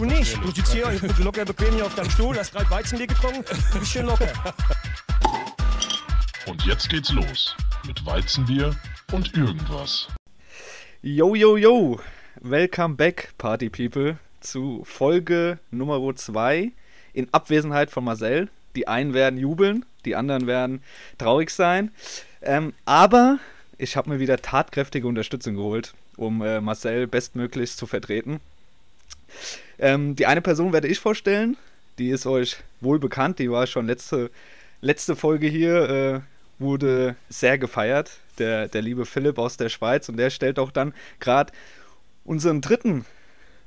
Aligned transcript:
Du 0.00 0.06
nicht. 0.06 0.42
Du 0.42 0.50
sitzt 0.50 0.72
hier 0.72 0.86
locker 1.18 1.44
bequem 1.44 1.74
hier 1.74 1.84
auf 1.84 1.94
deinem 1.94 2.08
Stuhl, 2.08 2.34
hast 2.34 2.54
gerade 2.54 2.70
Weizenbier 2.70 3.06
getrunken, 3.06 3.44
du 3.44 3.78
bist 3.78 3.92
schön 3.92 4.06
locker. 4.06 4.32
Und 6.46 6.64
jetzt 6.64 6.88
geht's 6.88 7.12
los 7.12 7.54
mit 7.86 8.06
Weizenbier 8.06 8.74
und 9.12 9.36
irgendwas. 9.36 10.08
Yo, 11.02 11.34
yo, 11.34 11.58
yo. 11.58 12.00
Welcome 12.40 12.94
back, 12.94 13.34
Party 13.36 13.68
People, 13.68 14.16
zu 14.40 14.80
Folge 14.86 15.58
Nummer 15.70 16.16
2 16.16 16.72
in 17.12 17.28
Abwesenheit 17.32 17.90
von 17.90 18.04
Marcel. 18.04 18.48
Die 18.76 18.88
einen 18.88 19.12
werden 19.12 19.38
jubeln, 19.38 19.84
die 20.06 20.16
anderen 20.16 20.46
werden 20.46 20.82
traurig 21.18 21.50
sein. 21.50 21.90
Ähm, 22.40 22.72
aber 22.86 23.38
ich 23.76 23.98
habe 23.98 24.08
mir 24.08 24.18
wieder 24.18 24.38
tatkräftige 24.38 25.06
Unterstützung 25.06 25.56
geholt, 25.56 25.92
um 26.16 26.40
äh, 26.40 26.62
Marcel 26.62 27.06
bestmöglichst 27.06 27.76
zu 27.76 27.86
vertreten. 27.86 28.40
Ähm, 29.78 30.16
die 30.16 30.26
eine 30.26 30.42
Person 30.42 30.72
werde 30.72 30.88
ich 30.88 31.00
vorstellen, 31.00 31.56
die 31.98 32.10
ist 32.10 32.26
euch 32.26 32.56
wohl 32.80 32.98
bekannt, 32.98 33.38
die 33.38 33.50
war 33.50 33.66
schon 33.66 33.86
letzte, 33.86 34.30
letzte 34.80 35.16
Folge 35.16 35.46
hier, 35.46 35.88
äh, 35.90 36.20
wurde 36.58 37.16
sehr 37.28 37.56
gefeiert, 37.58 38.12
der, 38.38 38.68
der 38.68 38.82
liebe 38.82 39.06
Philipp 39.06 39.38
aus 39.38 39.56
der 39.56 39.68
Schweiz 39.70 40.08
und 40.08 40.16
der 40.18 40.30
stellt 40.30 40.58
auch 40.58 40.70
dann 40.70 40.92
gerade 41.20 41.52
unseren 42.24 42.60
dritten 42.60 43.06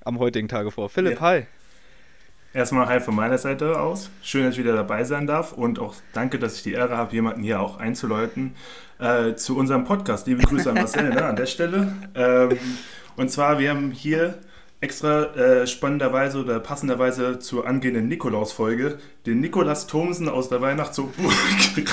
am 0.06 0.20
heutigen 0.20 0.48
Tage 0.48 0.70
vor. 0.72 0.90
Philipp, 0.90 1.16
Ja. 1.16 1.22
hi. 1.22 1.46
Erstmal 2.56 2.86
hi 2.86 3.00
von 3.00 3.16
meiner 3.16 3.40
Seite 3.40 3.80
aus. 3.80 4.12
Schön, 4.22 4.44
dass 4.44 4.54
ich 4.54 4.60
wieder 4.60 4.76
dabei 4.76 5.04
sein 5.06 5.26
darf 5.26 5.54
und 5.54 5.80
auch 5.80 5.96
danke, 6.14 6.38
dass 6.38 6.58
ich 6.58 6.62
die 6.62 6.74
Ehre 6.74 6.96
habe, 6.96 7.12
jemanden 7.16 7.42
hier 7.42 7.60
auch 7.60 7.78
einzuläuten 7.78 8.56
äh, 9.00 9.34
zu 9.34 9.58
unserem 9.58 9.86
Podcast. 9.86 10.28
Liebe 10.28 10.44
Grüße 10.44 10.70
an 10.70 10.76
Marcel 10.76 11.10
ne, 11.10 11.26
an 11.26 11.36
der 11.36 11.48
Stelle. 11.48 11.96
Ähm, 12.14 12.56
und 13.16 13.32
zwar, 13.32 13.58
wir 13.58 13.72
haben 13.72 13.90
hier 13.90 14.38
extra 14.84 15.34
äh, 15.36 15.66
spannenderweise 15.66 16.40
oder 16.40 16.60
passenderweise 16.60 17.40
zur 17.40 17.66
angehenden 17.66 18.10
Nikolaus-Folge 18.10 19.00
den 19.26 19.40
Nikolas 19.40 19.88
Thomsen 19.88 20.28
aus 20.28 20.50
der 20.50 20.60
Weihnachtsburg 20.60 21.14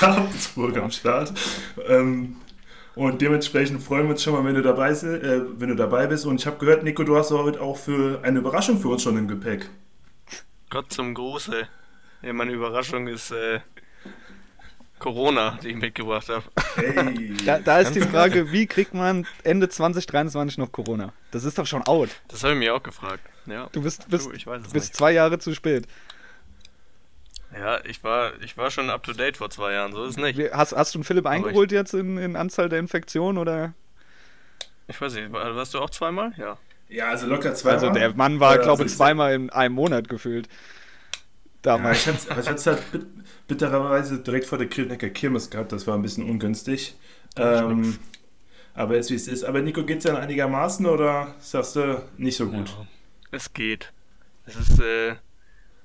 Ravensburg 0.01 0.77
am 0.77 0.91
Start. 0.91 1.31
Ähm, 1.87 2.35
und 2.93 3.21
dementsprechend 3.21 3.81
freuen 3.81 4.03
wir 4.03 4.11
uns 4.11 4.23
schon 4.23 4.33
mal, 4.33 4.43
wenn 4.43 4.55
du 4.55 4.61
dabei, 4.61 4.89
äh, 4.91 5.41
wenn 5.57 5.69
du 5.69 5.75
dabei 5.75 6.07
bist. 6.07 6.25
Und 6.25 6.41
ich 6.41 6.45
habe 6.45 6.57
gehört, 6.57 6.83
Nico, 6.83 7.03
du 7.03 7.15
hast 7.15 7.31
heute 7.31 7.61
auch 7.61 7.77
für 7.77 8.19
eine 8.23 8.39
Überraschung 8.39 8.77
für 8.77 8.89
uns 8.89 9.03
schon 9.03 9.17
im 9.17 9.29
Gepäck. 9.29 9.69
Gott 10.69 10.91
zum 10.91 11.13
Gruße. 11.13 11.67
Ja, 12.21 12.33
meine 12.33 12.51
Überraschung 12.51 13.07
ist 13.07 13.31
äh, 13.31 13.61
Corona, 15.01 15.57
die 15.63 15.69
ich 15.69 15.75
mitgebracht 15.75 16.29
habe. 16.29 16.43
Hey. 16.75 17.33
Da, 17.45 17.59
da 17.59 17.79
ist 17.79 17.93
die 17.95 18.01
Frage, 18.01 18.51
wie 18.51 18.67
kriegt 18.67 18.93
man 18.93 19.25
Ende 19.43 19.67
2023 19.67 20.57
noch 20.59 20.71
Corona? 20.71 21.11
Das 21.31 21.43
ist 21.43 21.57
doch 21.57 21.65
schon 21.65 21.81
out. 21.87 22.09
Das 22.29 22.43
habe 22.43 22.53
ich 22.53 22.59
mir 22.59 22.73
auch 22.75 22.83
gefragt. 22.83 23.21
Ja. 23.47 23.67
Du 23.71 23.81
bist, 23.81 24.07
bist, 24.09 24.29
ich 24.33 24.45
weiß 24.47 24.61
es 24.61 24.71
bist 24.73 24.85
nicht. 24.89 24.95
zwei 24.95 25.11
Jahre 25.11 25.39
zu 25.39 25.53
spät. 25.55 25.87
Ja, 27.53 27.83
ich 27.83 28.03
war, 28.03 28.31
ich 28.41 28.55
war 28.57 28.71
schon 28.71 28.89
up 28.89 29.03
to 29.03 29.11
date 29.13 29.35
vor 29.37 29.49
zwei 29.49 29.73
Jahren, 29.73 29.91
so 29.91 30.03
ist 30.05 30.11
es 30.11 30.17
nicht. 30.17 30.37
Wie- 30.37 30.51
Hast, 30.51 30.73
hast 30.73 30.93
du 30.93 30.99
einen 30.99 31.03
Philipp 31.03 31.25
Aber 31.25 31.35
ich- 31.35 31.43
eingeholt 31.45 31.71
jetzt 31.71 31.93
in, 31.93 32.17
in 32.17 32.35
Anzahl 32.35 32.69
der 32.69 32.79
Infektionen 32.79 33.37
oder? 33.37 33.73
Ich 34.87 35.01
weiß 35.01 35.13
nicht, 35.15 35.31
war- 35.33 35.55
warst 35.55 35.73
du 35.73 35.79
auch 35.79 35.89
zweimal? 35.89 36.31
Ja. 36.37 36.57
Ja, 36.89 37.09
also 37.09 37.25
locker 37.25 37.53
zwei 37.55 37.71
Also 37.71 37.89
der 37.89 38.13
Mann 38.15 38.39
war, 38.39 38.53
Äh, 38.55 38.57
glaube 38.57 38.83
also 38.83 38.85
ich, 38.85 38.95
zweimal 38.95 39.33
in 39.33 39.49
einem 39.49 39.75
Monat 39.75 40.07
gefühlt. 40.09 40.47
Ja, 41.63 41.77
Damals. 41.77 42.07
ich 42.07 42.29
hatte 42.29 42.41
ich 42.41 42.49
hat's 42.49 42.65
halt 42.65 42.91
bit- 42.91 43.07
bittererweise 43.47 44.19
direkt 44.19 44.45
vor 44.45 44.57
der 44.57 44.67
Kirchnecker 44.67 45.09
Kirmes 45.09 45.49
gehabt, 45.49 45.71
das 45.71 45.85
war 45.87 45.95
ein 45.95 46.01
bisschen 46.01 46.27
ungünstig. 46.29 46.95
Ähm, 47.37 47.97
aber 48.73 48.95
jetzt 48.95 49.11
wie 49.11 49.15
es 49.15 49.27
ist. 49.27 49.43
Aber 49.43 49.61
Nico, 49.61 49.83
geht's 49.85 50.05
ja 50.05 50.17
einigermaßen 50.17 50.85
oder 50.85 51.35
sagst 51.39 51.75
du 51.75 52.03
nicht 52.17 52.35
so 52.37 52.47
gut? 52.47 52.69
Ja. 52.69 52.87
Es 53.31 53.53
geht. 53.53 53.93
Es 54.45 54.55
ist, 54.55 54.79
äh, 54.79 55.15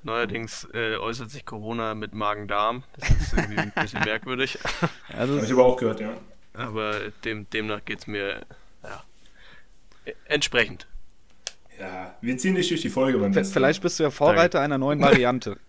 neuerdings 0.02 0.66
äh, 0.72 0.96
äußert 0.96 1.30
sich 1.30 1.44
Corona 1.44 1.94
mit 1.94 2.14
Magen-Darm. 2.14 2.84
Das 2.98 3.10
ist 3.10 3.32
irgendwie 3.34 3.58
ein 3.58 3.72
bisschen 3.80 4.02
merkwürdig. 4.02 4.58
Also, 5.16 5.36
Habe 5.36 5.44
ich 5.46 5.52
aber 5.52 5.64
auch 5.66 5.76
gehört, 5.76 6.00
ja. 6.00 6.16
Aber 6.54 7.10
dem, 7.24 7.48
demnach 7.50 7.84
geht's 7.84 8.06
mir, 8.06 8.46
ja, 8.82 9.04
entsprechend. 10.26 10.86
Ja, 11.78 12.14
wir 12.22 12.38
ziehen 12.38 12.54
dich 12.54 12.68
durch 12.68 12.80
die 12.80 12.88
Folge 12.88 13.18
beim 13.18 13.34
vielleicht 13.34 13.82
bist 13.82 13.98
du 13.98 14.04
ja 14.04 14.10
Vorreiter 14.10 14.60
einer 14.62 14.78
neuen 14.78 15.00
Variante, 15.00 15.58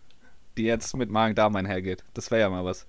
die 0.57 0.63
jetzt 0.63 0.95
mit 0.95 1.09
Magen-Darm 1.09 1.55
einhergeht. 1.55 2.03
Das 2.13 2.31
wäre 2.31 2.41
ja 2.41 2.49
mal 2.49 2.65
was. 2.65 2.85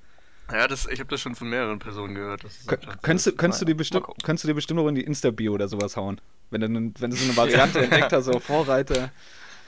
Ja, 0.51 0.67
das, 0.67 0.87
ich 0.87 0.99
habe 0.99 1.11
das 1.11 1.21
schon 1.21 1.35
von 1.35 1.49
mehreren 1.49 1.79
Personen 1.79 2.15
gehört. 2.15 2.43
Kön 2.67 2.79
könntest, 3.03 3.27
du, 3.27 3.33
könntest, 3.33 3.61
du 3.61 3.67
Naja, 3.67 3.77
bestimmt, 3.77 4.07
könntest 4.25 4.45
du 4.45 4.49
dir 4.49 4.55
bestimmt 4.55 4.81
noch 4.81 4.89
in 4.89 4.95
die 4.95 5.03
Insta-Bio 5.03 5.53
oder 5.53 5.69
sowas 5.69 5.97
hauen? 5.97 6.21
Wenn 6.51 6.61
du, 6.63 6.69
wenn 7.01 7.11
du 7.11 7.17
so 7.17 7.25
eine 7.25 7.37
Variante 7.37 7.81
entdeckt 7.81 8.13
hast, 8.13 8.25
so 8.25 8.41
Vorreiter. 8.41 9.11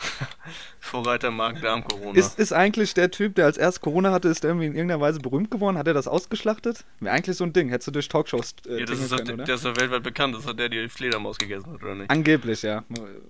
Vorreiter 0.81 1.31
Magen-Darm-Corona. 1.31 2.19
Ist, 2.19 2.39
ist 2.39 2.53
eigentlich 2.53 2.95
der 2.95 3.11
Typ, 3.11 3.35
der 3.35 3.45
als 3.45 3.59
erst 3.59 3.83
Corona 3.83 4.13
hatte, 4.13 4.29
ist 4.29 4.43
der 4.43 4.51
irgendwie 4.51 4.67
in 4.67 4.75
irgendeiner 4.75 5.03
Weise 5.03 5.21
berühmt 5.21 5.51
geworden? 5.51 5.77
Hat 5.77 5.87
er 5.87 5.93
das 5.93 6.09
ausgeschlachtet? 6.09 6.87
Wäre 7.01 7.15
eigentlich 7.15 7.37
so 7.37 7.45
ein 7.45 7.53
Ding. 7.53 7.69
Hättest 7.69 7.89
du 7.89 7.93
durch 7.93 8.09
Talkshows 8.09 8.55
äh, 8.67 8.81
ja, 8.81 8.87
das 8.87 9.01
ist 9.01 9.15
können, 9.15 9.35
oder? 9.35 9.45
der 9.45 9.55
ist 9.57 9.65
doch 9.67 9.77
weltweit 9.77 10.03
bekannt. 10.03 10.35
Das 10.35 10.47
hat 10.47 10.59
der, 10.59 10.71
die 10.71 10.89
Fledermaus 10.89 11.37
gegessen 11.37 11.71
hat, 11.75 11.83
oder 11.83 11.95
nicht? 11.95 12.11
Angeblich, 12.11 12.63
ja. 12.63 12.85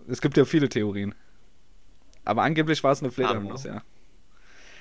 Es 0.08 0.20
gibt 0.20 0.36
ja 0.36 0.44
viele 0.44 0.68
Theorien. 0.68 1.16
Aber 2.24 2.42
angeblich 2.42 2.84
war 2.84 2.92
es 2.92 3.02
eine 3.02 3.10
Fledermaus, 3.10 3.64
ja. 3.64 3.82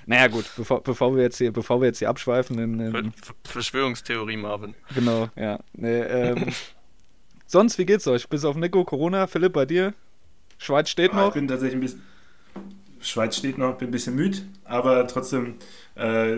Naja 0.10 0.26
gut, 0.28 0.46
bevor, 0.58 0.82
bevor 0.82 1.16
wir 1.16 1.22
jetzt 1.22 1.38
hier, 1.38 1.54
bevor 1.54 1.80
wir 1.82 1.86
jetzt 1.86 2.00
hier 2.00 2.10
abschweifen, 2.10 2.58
in, 2.58 2.80
in, 2.80 3.12
Ver- 3.12 3.34
Verschwörungstheorie, 3.44 4.38
Marvin. 4.38 4.74
genau, 4.96 5.30
ja. 5.36 5.60
Nee, 5.74 6.00
ähm, 6.00 6.48
sonst, 7.46 7.78
wie 7.78 7.86
geht's 7.86 8.08
euch? 8.08 8.28
Bis 8.28 8.44
auf 8.44 8.56
Nico, 8.56 8.84
Corona, 8.86 9.28
Philipp, 9.28 9.54
bei 9.54 9.66
dir? 9.68 9.94
Schweiz 10.58 10.90
steht 10.90 11.12
Ah, 11.14 11.22
ich 11.22 11.28
noch. 11.28 11.34
bin 11.36 11.48
tatsächlich 11.48 11.76
ein 11.78 11.82
bisschen. 11.82 12.02
Schweiz 13.02 13.38
steht 13.38 13.60
noch, 13.60 13.78
bin 13.78 13.90
ein 13.90 13.92
bisschen 13.92 14.16
müde, 14.16 14.40
aber 14.66 15.06
trotzdem 15.08 15.56
äh, 15.94 16.38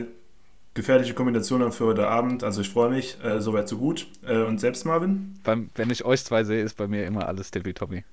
gefährliche 0.74 1.14
Kombination 1.14 1.62
dann 1.62 1.72
für 1.72 1.86
heute 1.86 2.08
Abend. 2.10 2.44
Also 2.44 2.60
ich 2.60 2.70
freue 2.70 2.90
mich, 2.90 3.18
äh, 3.24 3.40
soweit 3.40 3.70
so 3.70 3.78
gut. 3.78 4.06
Äh, 4.28 4.44
und 4.44 4.60
selbst 4.60 4.86
Marvin? 4.86 5.40
Beim, 5.46 5.70
wenn 5.76 5.90
ich 5.90 6.04
euch 6.04 6.26
zwei 6.26 6.44
sehe, 6.44 6.62
ist 6.62 6.76
bei 6.76 6.88
mir 6.88 7.06
immer 7.06 7.26
alles 7.28 7.52
tippitoppi. 7.52 8.04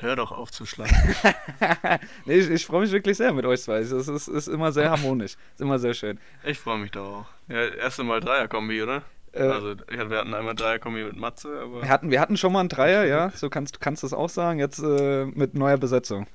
Hör 0.00 0.16
doch 0.16 0.30
auf 0.32 0.50
zu 0.50 0.66
schlagen. 0.66 0.94
nee, 2.26 2.34
ich, 2.34 2.50
ich 2.50 2.66
freue 2.66 2.82
mich 2.82 2.92
wirklich 2.92 3.16
sehr 3.16 3.32
mit 3.32 3.46
euch 3.46 3.62
zwei. 3.62 3.78
Es 3.78 3.90
ist, 3.92 4.08
ist, 4.08 4.28
ist 4.28 4.46
immer 4.48 4.70
sehr 4.72 4.90
harmonisch. 4.90 5.36
Ist 5.54 5.60
immer 5.60 5.78
sehr 5.78 5.94
schön. 5.94 6.18
Ich 6.44 6.58
freue 6.58 6.78
mich 6.78 6.90
doch 6.90 7.06
auch. 7.20 7.26
Ja, 7.48 7.64
erste 7.66 8.04
Mal 8.04 8.20
Dreier-Kombi, 8.20 8.82
oder? 8.82 9.02
Äh, 9.32 9.42
also, 9.42 9.74
wir 9.88 10.18
hatten 10.18 10.34
einmal 10.34 10.54
Dreier-Kombi 10.54 11.04
mit 11.04 11.16
Matze, 11.16 11.48
aber. 11.62 11.82
wir, 11.82 11.88
hatten, 11.88 12.10
wir 12.10 12.20
hatten 12.20 12.36
schon 12.36 12.52
mal 12.52 12.60
einen 12.60 12.68
Dreier, 12.68 13.04
ja. 13.04 13.30
So 13.30 13.48
kannst, 13.48 13.80
kannst 13.80 14.02
du 14.02 14.06
es 14.06 14.12
auch 14.12 14.28
sagen. 14.28 14.58
Jetzt 14.58 14.80
äh, 14.80 15.24
mit 15.26 15.54
neuer 15.54 15.78
Besetzung. 15.78 16.26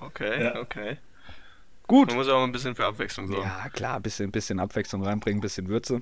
Okay, 0.00 0.44
Ja. 0.44 0.60
okay. 0.60 0.98
Gut. 1.86 2.08
Man 2.08 2.16
muss 2.16 2.28
auch 2.28 2.38
mal 2.38 2.44
ein 2.44 2.52
bisschen 2.52 2.74
für 2.74 2.86
Abwechslung 2.86 3.28
sorgen. 3.28 3.42
Ja, 3.42 3.68
klar, 3.68 3.96
ein 3.96 4.02
bisschen, 4.02 4.30
bisschen 4.30 4.58
Abwechslung 4.58 5.04
reinbringen, 5.04 5.38
ein 5.38 5.42
bisschen 5.42 5.68
Würze. 5.68 6.00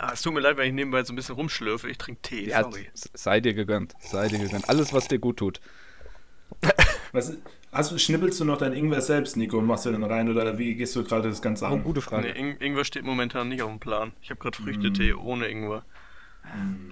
Ah, 0.00 0.10
es 0.12 0.22
tut 0.22 0.32
mir 0.32 0.40
leid, 0.40 0.56
wenn 0.56 0.66
ich 0.68 0.72
nebenbei 0.72 1.02
so 1.04 1.12
ein 1.12 1.16
bisschen 1.16 1.34
rumschlürfe. 1.34 1.88
Ich 1.90 1.98
trinke 1.98 2.22
Tee, 2.22 2.48
Ja, 2.48 2.62
sorry. 2.62 2.88
sei 2.94 3.40
dir 3.40 3.54
gegönnt. 3.54 3.94
Sei 4.00 4.28
dir 4.28 4.38
gegönnt. 4.38 4.68
Alles, 4.68 4.92
was 4.92 5.08
dir 5.08 5.18
gut 5.18 5.36
tut. 5.38 5.60
Was, 7.14 7.36
hast 7.72 7.92
du, 7.92 7.98
schnippelst 7.98 8.40
du 8.40 8.46
noch 8.46 8.56
dein 8.56 8.72
Ingwer 8.72 9.02
selbst, 9.02 9.36
Nico, 9.36 9.58
und 9.58 9.66
machst 9.66 9.84
du 9.84 9.90
den 9.90 10.02
rein 10.02 10.30
oder 10.30 10.56
wie 10.56 10.74
gehst 10.74 10.96
du 10.96 11.04
gerade 11.04 11.28
das 11.28 11.42
Ganze 11.42 11.66
Oh, 11.66 11.74
an? 11.74 11.82
gute 11.84 12.00
Frage. 12.00 12.28
Nee, 12.32 12.38
Ing 12.38 12.56
Ingwer 12.58 12.86
steht 12.86 13.04
momentan 13.04 13.50
nicht 13.50 13.60
auf 13.60 13.68
dem 13.68 13.80
Plan. 13.80 14.12
Ich 14.22 14.30
habe 14.30 14.40
gerade 14.40 14.56
Mm. 14.62 14.64
Früchtetee 14.64 15.12
ohne 15.12 15.46
Ingwer. 15.48 15.84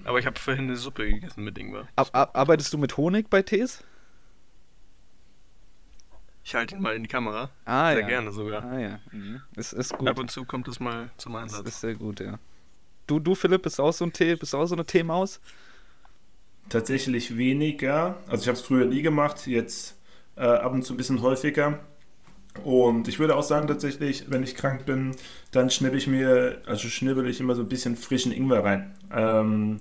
Aber 0.04 0.18
ich 0.18 0.26
habe 0.26 0.38
vorhin 0.38 0.64
eine 0.64 0.76
Suppe 0.76 1.08
gegessen 1.10 1.42
mit 1.42 1.56
Ingwer. 1.56 1.88
Ab, 1.96 2.10
ab, 2.12 2.36
arbeitest 2.36 2.70
du 2.74 2.76
mit 2.78 2.98
Honig 2.98 3.30
bei 3.30 3.40
Tees? 3.40 3.82
Ich 6.44 6.54
halte 6.54 6.74
ihn 6.74 6.82
mal 6.82 6.94
in 6.96 7.02
die 7.02 7.08
Kamera. 7.08 7.50
Ah, 7.64 7.92
Sehr 7.92 8.00
ja. 8.02 8.06
gerne 8.06 8.32
sogar. 8.32 8.64
Ah 8.64 8.78
ja. 8.78 8.98
Mhm. 9.12 9.40
Ist, 9.56 9.72
ist 9.72 9.96
gut. 9.96 10.08
Ab 10.08 10.18
und 10.18 10.30
zu 10.30 10.44
kommt 10.44 10.68
es 10.68 10.80
mal 10.80 11.10
zum 11.16 11.32
Das 11.34 11.42
Einsatz. 11.44 11.66
ist 11.68 11.80
sehr 11.80 11.94
gut, 11.94 12.20
ja. 12.20 12.38
Du, 13.10 13.18
du, 13.18 13.34
Philipp, 13.34 13.62
bist 13.62 13.80
auch 13.80 13.92
so 13.92 14.04
ein 14.04 14.12
Tee, 14.12 14.36
bist 14.36 14.54
auch 14.54 14.66
so 14.66 14.76
eine 14.76 14.86
Teemaus? 14.86 15.40
Tatsächlich 16.68 17.36
weniger. 17.36 18.18
Also 18.28 18.42
ich 18.42 18.48
habe 18.48 18.56
es 18.56 18.62
früher 18.62 18.86
nie 18.86 19.02
gemacht, 19.02 19.48
jetzt 19.48 19.96
äh, 20.36 20.42
ab 20.42 20.72
und 20.72 20.84
zu 20.84 20.94
ein 20.94 20.96
bisschen 20.96 21.20
häufiger. 21.20 21.80
Und 22.62 23.08
ich 23.08 23.18
würde 23.18 23.34
auch 23.34 23.42
sagen, 23.42 23.66
tatsächlich, 23.66 24.26
wenn 24.28 24.44
ich 24.44 24.54
krank 24.54 24.86
bin, 24.86 25.16
dann 25.50 25.70
schnippe 25.70 25.96
ich 25.96 26.06
mir, 26.06 26.62
also 26.66 26.86
schnibbel 26.86 27.26
ich 27.28 27.40
immer 27.40 27.56
so 27.56 27.62
ein 27.62 27.68
bisschen 27.68 27.96
frischen 27.96 28.30
Ingwer 28.30 28.62
rein. 28.62 28.94
Ähm, 29.12 29.80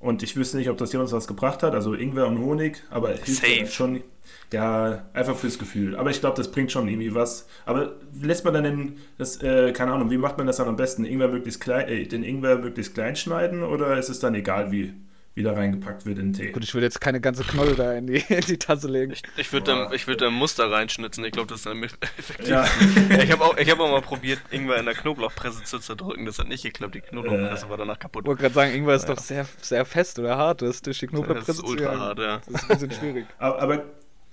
und 0.00 0.22
ich 0.22 0.34
wüsste 0.34 0.56
nicht, 0.56 0.70
ob 0.70 0.78
das 0.78 0.92
jemand 0.92 1.12
was 1.12 1.28
gebracht 1.28 1.62
hat, 1.62 1.74
also 1.74 1.92
Ingwer 1.94 2.26
und 2.26 2.38
Honig, 2.38 2.82
aber 2.88 3.12
hilft 3.12 3.74
schon, 3.74 4.02
ja, 4.50 5.04
einfach 5.12 5.36
fürs 5.36 5.58
Gefühl. 5.58 5.94
Aber 5.94 6.10
ich 6.10 6.20
glaube, 6.20 6.38
das 6.38 6.50
bringt 6.50 6.72
schon 6.72 6.88
irgendwie 6.88 7.14
was. 7.14 7.46
Aber 7.66 7.92
lässt 8.20 8.44
man 8.46 8.54
dann 8.54 8.64
den, 8.64 8.96
das, 9.18 9.42
äh, 9.42 9.72
keine 9.72 9.92
Ahnung, 9.92 10.10
wie 10.10 10.16
macht 10.16 10.38
man 10.38 10.46
das 10.46 10.56
dann 10.56 10.68
am 10.68 10.76
besten? 10.76 11.04
Ingwer 11.04 11.28
möglichst 11.28 11.60
klein, 11.60 11.86
äh, 11.88 12.06
den 12.06 12.24
Ingwer 12.24 12.56
möglichst 12.56 12.94
klein 12.94 13.14
schneiden 13.14 13.62
oder 13.62 13.98
ist 13.98 14.08
es 14.08 14.20
dann 14.20 14.34
egal, 14.34 14.72
wie, 14.72 14.94
wie 15.34 15.42
da 15.44 15.52
reingepackt 15.52 16.06
wird 16.06 16.18
in 16.18 16.32
den 16.32 16.32
Tee? 16.32 16.50
Gut, 16.52 16.64
ich 16.64 16.74
will 16.74 16.82
jetzt 16.82 17.00
keine 17.00 17.20
ganze 17.20 17.44
Knolle 17.44 17.74
da 17.74 17.92
in 17.94 18.06
die, 18.06 18.16
in 18.28 18.40
die 18.40 18.58
Tasse 18.58 18.88
legen. 18.88 19.12
Ich, 19.12 19.22
ich 19.36 19.52
würde 19.52 19.66
da, 19.66 19.92
ich 19.92 20.06
würd 20.06 20.20
da 20.20 20.26
ein 20.26 20.32
Muster 20.34 20.70
reinschnitzen. 20.70 21.24
Ich 21.24 21.32
glaube, 21.32 21.48
das 21.48 21.58
ist 21.60 21.66
dann 21.66 21.82
effektiv. 22.18 22.48
Ja. 22.48 22.64
Ja, 23.10 23.22
ich 23.22 23.30
habe 23.32 23.44
auch, 23.44 23.56
ich 23.56 23.70
hab 23.70 23.78
auch 23.80 23.90
mal 23.90 24.02
probiert, 24.02 24.40
Ingwer 24.50 24.76
in 24.78 24.86
der 24.86 24.94
Knoblauchpresse 24.94 25.62
zu 25.64 25.78
zerdrücken. 25.78 26.26
Das 26.26 26.38
hat 26.38 26.48
nicht 26.48 26.62
geklappt. 26.64 26.94
Die 26.94 27.00
Knoblauchpresse 27.00 27.66
Äh. 27.66 27.70
war 27.70 27.76
danach 27.76 27.98
kaputt. 27.98 28.24
Ich 28.24 28.28
wollte 28.28 28.42
gerade 28.42 28.54
sagen, 28.54 28.74
Ingwer 28.74 28.94
ist 28.96 29.08
doch 29.08 29.18
sehr, 29.18 29.46
sehr 29.62 29.84
fest 29.84 30.18
oder 30.18 30.36
hart. 30.36 30.62
Das 30.62 30.70
ist 30.76 30.86
durch 30.86 30.98
die 30.98 31.06
Das 31.06 31.14
Knoblauchpresse 31.14 31.62
ist 31.62 31.64
ultra 31.64 31.98
hart, 31.98 32.18
ja. 32.18 32.40
Das 32.50 32.62
ist 32.62 32.62
ein 32.62 32.68
bisschen 32.78 32.90
schwierig. 32.92 33.26
Aber, 33.38 33.62
aber 33.62 33.84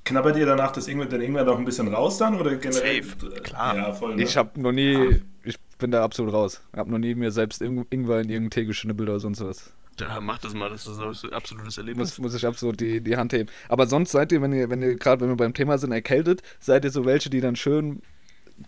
knabbert 0.03 0.37
ihr 0.37 0.45
danach 0.45 0.71
das 0.71 0.87
irgendwann, 0.87 1.09
dann 1.09 1.21
irgendwann 1.21 1.45
noch 1.45 1.57
ein 1.59 1.65
bisschen 1.65 1.87
raus 1.93 2.17
dann? 2.17 2.39
Oder 2.39 2.55
generell? 2.55 3.03
Safe, 3.03 3.41
klar. 3.41 3.75
Ja, 3.75 3.93
voll. 3.93 4.15
Ne? 4.15 4.23
Ich 4.23 4.35
habe 4.37 4.59
noch 4.59 4.71
nie, 4.71 5.21
ich 5.43 5.57
bin 5.77 5.91
da 5.91 6.03
absolut 6.03 6.33
raus. 6.33 6.61
Hab 6.75 6.87
noch 6.87 6.97
nie 6.97 7.13
mir 7.13 7.31
selbst 7.31 7.61
Ing- 7.61 7.85
Ingwer 7.89 8.21
in 8.21 8.29
irgendeinen 8.29 8.49
Tee 8.51 8.65
geschnibbelt 8.65 9.09
oder 9.09 9.19
sonst 9.19 9.41
was. 9.43 9.73
Ja, 9.99 10.21
mach 10.21 10.37
das 10.39 10.53
mal, 10.53 10.69
das 10.69 10.85
ist 10.87 10.99
ein 10.99 11.33
absolutes 11.33 11.77
Erlebnis. 11.77 12.17
Muss, 12.17 12.19
muss 12.19 12.33
ich 12.35 12.45
absolut 12.45 12.79
die, 12.79 13.01
die 13.01 13.17
Hand 13.17 13.33
heben. 13.33 13.49
Aber 13.67 13.87
sonst 13.87 14.11
seid 14.11 14.31
ihr, 14.31 14.41
wenn 14.41 14.53
ihr, 14.53 14.69
wenn 14.69 14.81
ihr, 14.81 14.95
gerade 14.95 15.21
wenn 15.21 15.29
wir 15.29 15.37
beim 15.37 15.53
Thema 15.53 15.77
sind, 15.77 15.91
erkältet, 15.91 16.41
seid 16.59 16.85
ihr 16.85 16.91
so 16.91 17.05
welche, 17.05 17.29
die 17.29 17.41
dann 17.41 17.55
schön 17.55 18.01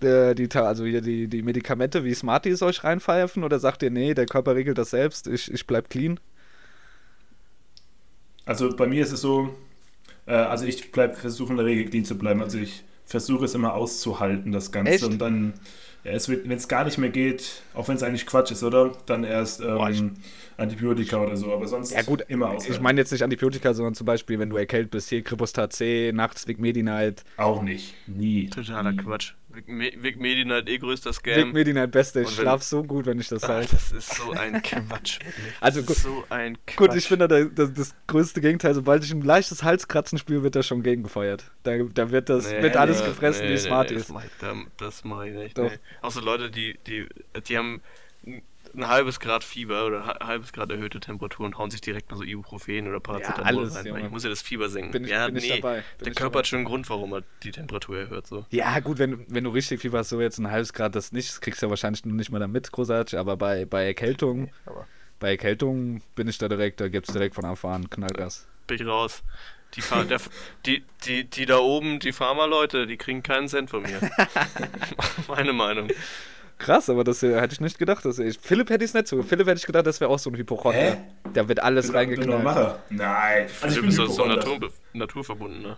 äh, 0.01 0.35
die, 0.35 0.49
also 0.55 0.85
hier 0.85 1.01
die, 1.01 1.27
die 1.27 1.41
Medikamente 1.41 2.03
wie 2.03 2.13
Smarties 2.13 2.61
euch 2.61 2.83
reinpfeifen 2.83 3.43
oder 3.43 3.59
sagt 3.59 3.83
ihr, 3.83 3.91
nee, 3.91 4.13
der 4.13 4.25
Körper 4.25 4.55
regelt 4.55 4.77
das 4.77 4.91
selbst, 4.91 5.27
ich, 5.27 5.51
ich 5.51 5.65
bleib 5.65 5.89
clean? 5.89 6.19
Also 8.45 8.75
bei 8.75 8.87
mir 8.87 9.03
ist 9.03 9.11
es 9.11 9.21
so, 9.21 9.55
äh, 10.25 10.33
also 10.33 10.65
ich 10.65 10.91
bleib, 10.91 11.17
versuche 11.17 11.51
in 11.51 11.57
der 11.57 11.65
Regel 11.65 11.85
clean 11.85 12.05
zu 12.05 12.17
bleiben. 12.17 12.41
Also 12.41 12.57
ich 12.57 12.83
versuche 13.05 13.45
es 13.45 13.55
immer 13.55 13.73
auszuhalten, 13.73 14.51
das 14.51 14.71
Ganze. 14.71 14.93
Echt? 14.93 15.03
Und 15.03 15.19
dann, 15.19 15.53
ja, 16.03 16.11
es 16.11 16.29
wird, 16.29 16.47
wenn 16.47 16.57
es 16.57 16.67
gar 16.67 16.85
nicht 16.85 16.97
mehr 16.97 17.09
geht, 17.09 17.61
auch 17.73 17.87
wenn 17.87 17.95
es 17.95 18.03
eigentlich 18.03 18.25
Quatsch 18.25 18.51
ist, 18.51 18.63
oder? 18.63 18.91
Dann 19.05 19.23
erst 19.23 19.61
Boah, 19.61 19.89
ich- 19.89 19.99
ähm, 19.99 20.13
Antibiotika 20.57 21.17
oder 21.23 21.37
so. 21.37 21.53
Aber 21.53 21.67
sonst 21.67 21.91
Ja 21.93 22.01
gut, 22.01 22.23
immer 22.27 22.49
aushalten. 22.49 22.73
ich 22.73 22.81
meine 22.81 22.99
jetzt 23.01 23.11
nicht 23.11 23.23
Antibiotika, 23.23 23.73
sondern 23.73 23.93
zum 23.95 24.05
Beispiel, 24.05 24.39
wenn 24.39 24.49
du 24.49 24.57
erkältet 24.57 24.91
bist, 24.91 25.09
hier 25.09 25.21
Kripostat 25.23 25.71
C, 25.73 26.11
nachts 26.13 26.47
Vic 26.47 26.59
Medi-Night. 26.59 27.23
auch 27.37 27.61
nicht. 27.61 27.93
Nie. 28.07 28.49
Totaler 28.49 28.93
Quatsch. 28.93 29.33
Vic, 29.51 29.67
Me 29.67 29.91
Vic 29.97 30.19
Medi-Night 30.19 30.69
eh 30.69 30.77
größter 30.77 31.09
Vic 31.09 31.15
Scam. 31.15 31.51
Medi-Night 31.51 31.91
Beste, 31.91 32.21
ich 32.21 32.29
schlaf 32.29 32.61
so 32.61 32.83
gut, 32.83 33.05
wenn 33.07 33.19
ich 33.19 33.27
das 33.29 33.43
Ah, 33.43 33.47
sage. 33.63 33.67
das 33.71 33.91
ist 33.91 34.15
so 34.15 34.31
ein 34.31 34.61
Quatsch. 34.61 35.19
Also 35.61 35.79
Das 35.81 35.87
gut- 35.87 35.97
ist 35.97 36.03
so 36.03 36.23
ein 36.29 36.57
Quatsch. 36.67 36.77
Gut, 36.77 36.95
ich 36.95 37.07
finde 37.07 37.27
da 37.27 37.43
das, 37.43 37.73
das 37.73 37.95
größte 38.07 38.41
Gegenteil, 38.41 38.75
sobald 38.75 39.03
ich 39.03 39.11
ein 39.11 39.21
leichtes 39.21 39.63
Halskratzen 39.63 40.17
spüre, 40.19 40.43
wird 40.43 40.55
das 40.55 40.67
schon 40.67 40.83
gegengefeuert. 40.83 41.49
Da, 41.63 41.77
da 41.77 42.11
wird 42.11 42.29
das, 42.29 42.51
Nee, 42.51 42.61
wird 42.61 42.77
alles 42.77 42.99
nee, 43.01 43.07
gefressen 43.07 43.43
nee, 43.45 43.49
wie 43.49 43.53
das 43.55 44.09
mach 44.09 44.23
ich, 44.23 44.31
da- 44.39 44.55
das 44.77 45.03
mache 45.03 45.29
ich 45.29 45.35
nicht. 45.35 45.57
Doch. 45.57 45.69
Nee. 45.71 45.79
Auch 46.01 46.11
so 46.11 46.21
Leute, 46.21 46.51
die, 46.51 46.77
die, 46.85 47.07
die 47.47 47.57
haben 47.57 47.81
ein- 48.83 48.87
halbes 48.89 49.19
Grad 49.19 49.43
Fieber 49.43 49.85
oder 49.85 50.19
ein 50.21 50.27
halbes 50.27 50.53
Grad 50.53 50.71
erhöhte 50.71 50.99
Temperatur 50.99 51.45
und 51.45 51.57
hauen 51.57 51.69
sich 51.71 51.81
direkt 51.81 52.09
mal 52.11 52.17
so 52.17 52.23
Ibuprofen 52.23 52.87
oder 52.87 52.99
Paracetamol 52.99 53.45
alles, 53.63 53.75
rein. 53.75 53.85
Junge. 53.85 54.01
Ich 54.05 54.09
muss 54.09 54.23
ja 54.23 54.29
das 54.29 54.41
Fieber 54.41 54.69
senken. 54.69 54.91
Bin 54.91 55.03
ich- 55.05 55.11
ja, 55.11 55.27
bin 55.27 55.37
ich 55.37 55.49
nee, 55.49 55.55
dabei, 55.61 55.75
bin 55.75 55.83
der 56.05 56.07
ich 56.07 56.15
Körper 56.15 56.29
dabei. 56.31 56.39
hat 56.39 56.47
schon 56.47 56.57
einen 56.57 56.65
Grund, 56.65 56.89
warum 56.89 57.13
er 57.13 57.23
die 57.43 57.51
Temperatur 57.51 57.97
erhöht. 57.99 58.27
So. 58.27 58.45
Ja, 58.51 58.79
gut, 58.79 58.97
wenn, 58.99 59.25
wenn 59.27 59.43
du 59.43 59.49
richtig 59.51 59.81
Fieber 59.81 59.99
hast, 59.99 60.09
so 60.09 60.19
jetzt 60.21 60.37
ein 60.39 60.49
halbes 60.49 60.73
Grad, 60.73 60.95
das 60.95 61.11
nicht, 61.11 61.29
das 61.29 61.41
kriegst 61.41 61.61
du 61.61 61.65
ja 61.65 61.69
wahrscheinlich 61.69 62.03
noch 62.05 62.13
nicht 62.13 62.31
mal 62.31 62.39
damit, 62.39 62.71
großartig, 62.71 63.17
aber 63.19 63.37
bei, 63.37 63.65
bei 63.65 63.85
Erkältung, 63.85 64.51
Aber 64.65 64.87
bei 65.19 65.31
Erkältung 65.31 66.01
bin 66.15 66.27
ich 66.27 66.37
da 66.37 66.47
direkt, 66.47 66.79
da 66.79 66.87
gibt's 66.87 67.11
direkt 67.11 67.35
von 67.35 67.45
Anfang 67.45 67.71
an 67.73 67.89
Knallgas. 67.89 68.47
bin 68.67 68.77
ich 68.81 68.85
raus. 68.87 69.23
Die, 69.75 69.81
der, 70.07 70.19
die, 70.65 70.83
die, 71.05 71.25
die 71.25 71.45
da 71.45 71.59
oben, 71.59 71.99
die 71.99 72.11
Pharma-Leute, 72.11 72.87
die 72.87 72.97
kriegen 72.97 73.21
keinen 73.21 73.47
Cent 73.47 73.69
von 73.69 73.83
mir. 73.83 73.99
Meine 75.27 75.53
Meinung. 75.53 75.89
Krass, 76.59 76.89
aber 76.89 77.03
das 77.03 77.23
äh, 77.23 77.39
hätte 77.39 77.53
ich 77.53 77.61
nicht 77.61 77.79
gedacht. 77.79 78.05
Dass 78.05 78.19
ich, 78.19 78.37
Philipp 78.39 78.69
hätte 78.69 78.83
ich 78.83 78.89
es 78.89 78.93
nicht 78.93 79.07
so. 79.07 79.23
Philipp 79.23 79.47
hätte 79.47 79.57
ich 79.57 79.65
gedacht, 79.65 79.87
das 79.87 79.99
wäre 79.99 80.11
auch 80.11 80.19
so 80.19 80.29
ein 80.29 80.35
Hypochonder. 80.35 80.77
Hä? 80.77 80.97
Da 81.33 81.47
wird 81.47 81.61
alles 81.63 81.91
Bin, 81.91 81.93
bin 81.93 82.15
doch 82.27 82.33
reingeknallt. 82.35 82.43
Macher. 82.43 82.79
Nein. 82.89 83.47
Also 83.61 83.81
du 83.81 83.87
ich 83.87 83.95
bin 83.97 84.05
doch 84.05 84.13
so. 84.13 84.25
Natur, 84.25 84.69
naturverbunden, 84.93 85.61
ne? 85.61 85.77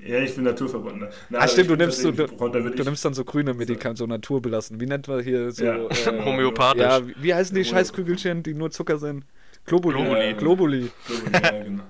Ja, 0.00 0.18
ich 0.20 0.34
bin 0.34 0.44
naturverbunden. 0.44 1.08
Nein, 1.28 1.42
Ah, 1.42 1.48
stimmt, 1.48 1.64
ich 1.64 1.72
du 1.72 1.76
nimmst, 1.76 2.04
du, 2.04 2.12
du 2.12 2.84
nimmst 2.84 3.04
dann 3.04 3.14
so 3.14 3.24
grüne 3.24 3.52
Medikamente, 3.52 3.98
so 3.98 4.06
naturbelassen. 4.06 4.78
Wie 4.80 4.86
nennt 4.86 5.08
man 5.08 5.24
hier 5.24 5.50
so. 5.50 5.64
Ja. 5.64 5.74
Äh, 5.76 6.22
Homöopathisch. 6.24 6.82
ja, 6.82 7.04
wie, 7.04 7.14
wie 7.18 7.34
heißen 7.34 7.56
die 7.56 7.64
Scheißkügelchen, 7.64 8.44
die 8.44 8.54
nur 8.54 8.70
Zucker 8.70 8.98
sind? 8.98 9.24
Globuli. 9.64 10.34
Globuli. 10.34 10.34
Globuli. 10.34 10.90
Ja, 11.32 11.50
genau. 11.62 11.82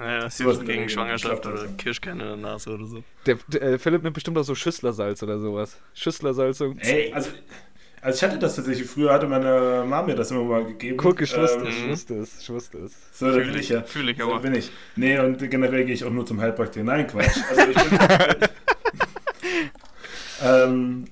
Naja, 0.00 0.20
das 0.20 0.38
der 0.38 0.54
gegen 0.54 0.88
Schwangerschaft 0.88 1.46
oder. 1.46 1.66
Kirschkerne 1.76 2.22
in 2.22 2.28
der 2.28 2.36
Nase 2.38 2.70
oder 2.70 2.86
so. 2.86 3.04
Der, 3.26 3.36
der 3.48 3.62
äh, 3.62 3.78
Philipp 3.78 4.02
nimmt 4.02 4.14
bestimmt 4.14 4.38
auch 4.38 4.44
so 4.44 4.54
Schüsslersalz 4.54 5.22
oder 5.22 5.38
sowas. 5.38 5.76
Schüsslersalzung. 5.92 6.78
Ey, 6.78 7.12
also, 7.12 7.28
also 8.00 8.16
ich 8.16 8.22
hatte 8.22 8.38
das 8.38 8.56
tatsächlich. 8.56 8.88
Früher 8.88 9.12
hatte 9.12 9.26
meine 9.26 9.84
Mama 9.86 10.04
mir 10.04 10.14
das 10.14 10.30
immer 10.30 10.42
mal 10.44 10.64
gegeben. 10.64 10.96
Guck, 10.96 11.20
ich 11.20 11.36
wusste 11.36 11.58
Ähm, 11.60 11.66
es, 11.66 11.74
ich 11.76 11.88
wusste 11.90 12.14
es, 12.14 12.40
ich 12.40 12.48
wusste 12.48 12.78
es. 12.78 12.92
So, 13.12 13.26
da 13.26 13.32
Fühl 13.34 13.44
bin 13.44 13.58
ich, 13.60 13.68
ja. 13.68 13.82
fühl 13.82 14.08
ich 14.08 14.16
So 14.16 14.24
aber. 14.32 14.40
bin 14.40 14.54
ich. 14.54 14.70
Nee, 14.96 15.18
und 15.18 15.50
generell 15.50 15.84
gehe 15.84 15.92
ich 15.94 16.02
auch 16.02 16.10
nur 16.10 16.24
zum 16.24 16.40
Heilpraktiker. 16.40 16.82
Nein, 16.82 17.06
Quatsch. 17.06 17.36
Also, 17.50 17.62
ich 17.68 17.76
bin, 17.76 17.98
ähm, 20.42 21.04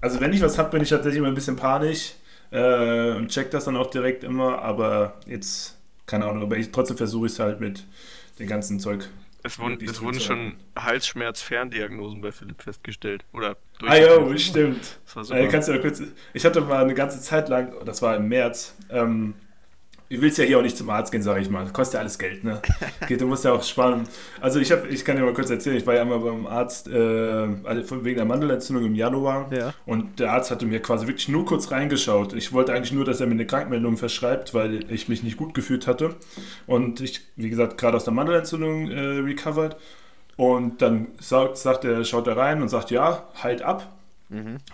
also 0.00 0.20
wenn 0.20 0.32
ich 0.32 0.42
was 0.42 0.58
habe, 0.58 0.70
bin 0.70 0.82
ich 0.82 0.88
tatsächlich 0.88 1.18
immer 1.18 1.28
ein 1.28 1.34
bisschen 1.34 1.54
panisch 1.54 2.14
äh, 2.50 3.12
und 3.12 3.28
check 3.28 3.52
das 3.52 3.66
dann 3.66 3.76
auch 3.76 3.90
direkt 3.90 4.24
immer. 4.24 4.60
Aber 4.62 5.14
jetzt, 5.26 5.78
keine 6.06 6.26
Ahnung, 6.26 6.42
aber 6.42 6.56
ich, 6.56 6.72
trotzdem 6.72 6.96
versuche 6.96 7.26
ich 7.26 7.32
es 7.34 7.38
halt 7.38 7.60
mit 7.60 7.84
dem 8.38 8.46
ganzen 8.46 8.80
Zeug. 8.80 9.08
Es 9.44 9.58
wurden, 9.58 9.84
es 9.84 10.00
wurden 10.00 10.20
schon 10.20 10.54
Halsschmerz-Ferndiagnosen 10.76 12.20
bei 12.20 12.30
Philipp 12.30 12.62
festgestellt. 12.62 13.24
Oder 13.32 13.56
Ah 13.80 13.96
durchgeführt. 14.20 14.40
stimmt. 14.40 14.98
Das 15.04 15.16
war 15.16 15.24
super. 15.24 15.40
kannst 15.48 15.68
du 15.68 15.72
ja 15.72 15.78
kurz, 15.78 16.02
ich 16.32 16.44
hatte 16.44 16.60
mal 16.60 16.84
eine 16.84 16.94
ganze 16.94 17.20
Zeit 17.20 17.48
lang, 17.48 17.72
das 17.84 18.02
war 18.02 18.16
im 18.16 18.28
März, 18.28 18.76
ähm, 18.90 19.34
du 20.16 20.20
willst 20.22 20.38
ja 20.38 20.44
hier 20.44 20.58
auch 20.58 20.62
nicht 20.62 20.76
zum 20.76 20.88
Arzt 20.90 21.10
gehen, 21.10 21.22
sage 21.22 21.40
ich 21.40 21.50
mal. 21.50 21.66
Kostet 21.72 21.94
ja 21.94 22.00
alles 22.00 22.18
Geld, 22.18 22.44
ne? 22.44 22.60
Geht, 23.08 23.20
du 23.20 23.26
musst 23.26 23.44
ja 23.44 23.52
auch 23.52 23.62
sparen. 23.62 24.04
Also 24.40 24.60
ich 24.60 24.70
habe, 24.70 24.86
ich 24.88 25.04
kann 25.04 25.16
dir 25.16 25.22
mal 25.22 25.32
kurz 25.34 25.50
erzählen, 25.50 25.76
ich 25.76 25.86
war 25.86 25.94
ja 25.94 26.02
einmal 26.02 26.18
beim 26.20 26.46
Arzt 26.46 26.88
äh, 26.88 27.48
also 27.64 28.04
wegen 28.04 28.16
der 28.16 28.24
Mandelentzündung 28.24 28.84
im 28.84 28.94
Januar 28.94 29.52
Ja. 29.52 29.74
und 29.86 30.20
der 30.20 30.32
Arzt 30.32 30.50
hatte 30.50 30.66
mir 30.66 30.80
quasi 30.80 31.06
wirklich 31.06 31.28
nur 31.28 31.44
kurz 31.44 31.70
reingeschaut. 31.70 32.32
Ich 32.34 32.52
wollte 32.52 32.72
eigentlich 32.72 32.92
nur, 32.92 33.04
dass 33.04 33.20
er 33.20 33.26
mir 33.26 33.32
eine 33.32 33.46
Krankmeldung 33.46 33.96
verschreibt, 33.96 34.54
weil 34.54 34.90
ich 34.92 35.08
mich 35.08 35.22
nicht 35.22 35.36
gut 35.36 35.54
gefühlt 35.54 35.86
hatte. 35.86 36.14
Und 36.66 37.00
ich, 37.00 37.22
wie 37.36 37.50
gesagt, 37.50 37.78
gerade 37.78 37.96
aus 37.96 38.04
der 38.04 38.12
Mandelentzündung 38.12 38.90
äh, 38.90 39.00
recovered. 39.00 39.76
Und 40.36 40.80
dann 40.82 41.08
sagt, 41.20 41.58
sagt 41.58 41.84
er, 41.84 42.04
schaut 42.04 42.26
er 42.26 42.36
rein 42.36 42.62
und 42.62 42.68
sagt, 42.68 42.90
ja, 42.90 43.28
halt 43.42 43.62
ab. 43.62 43.92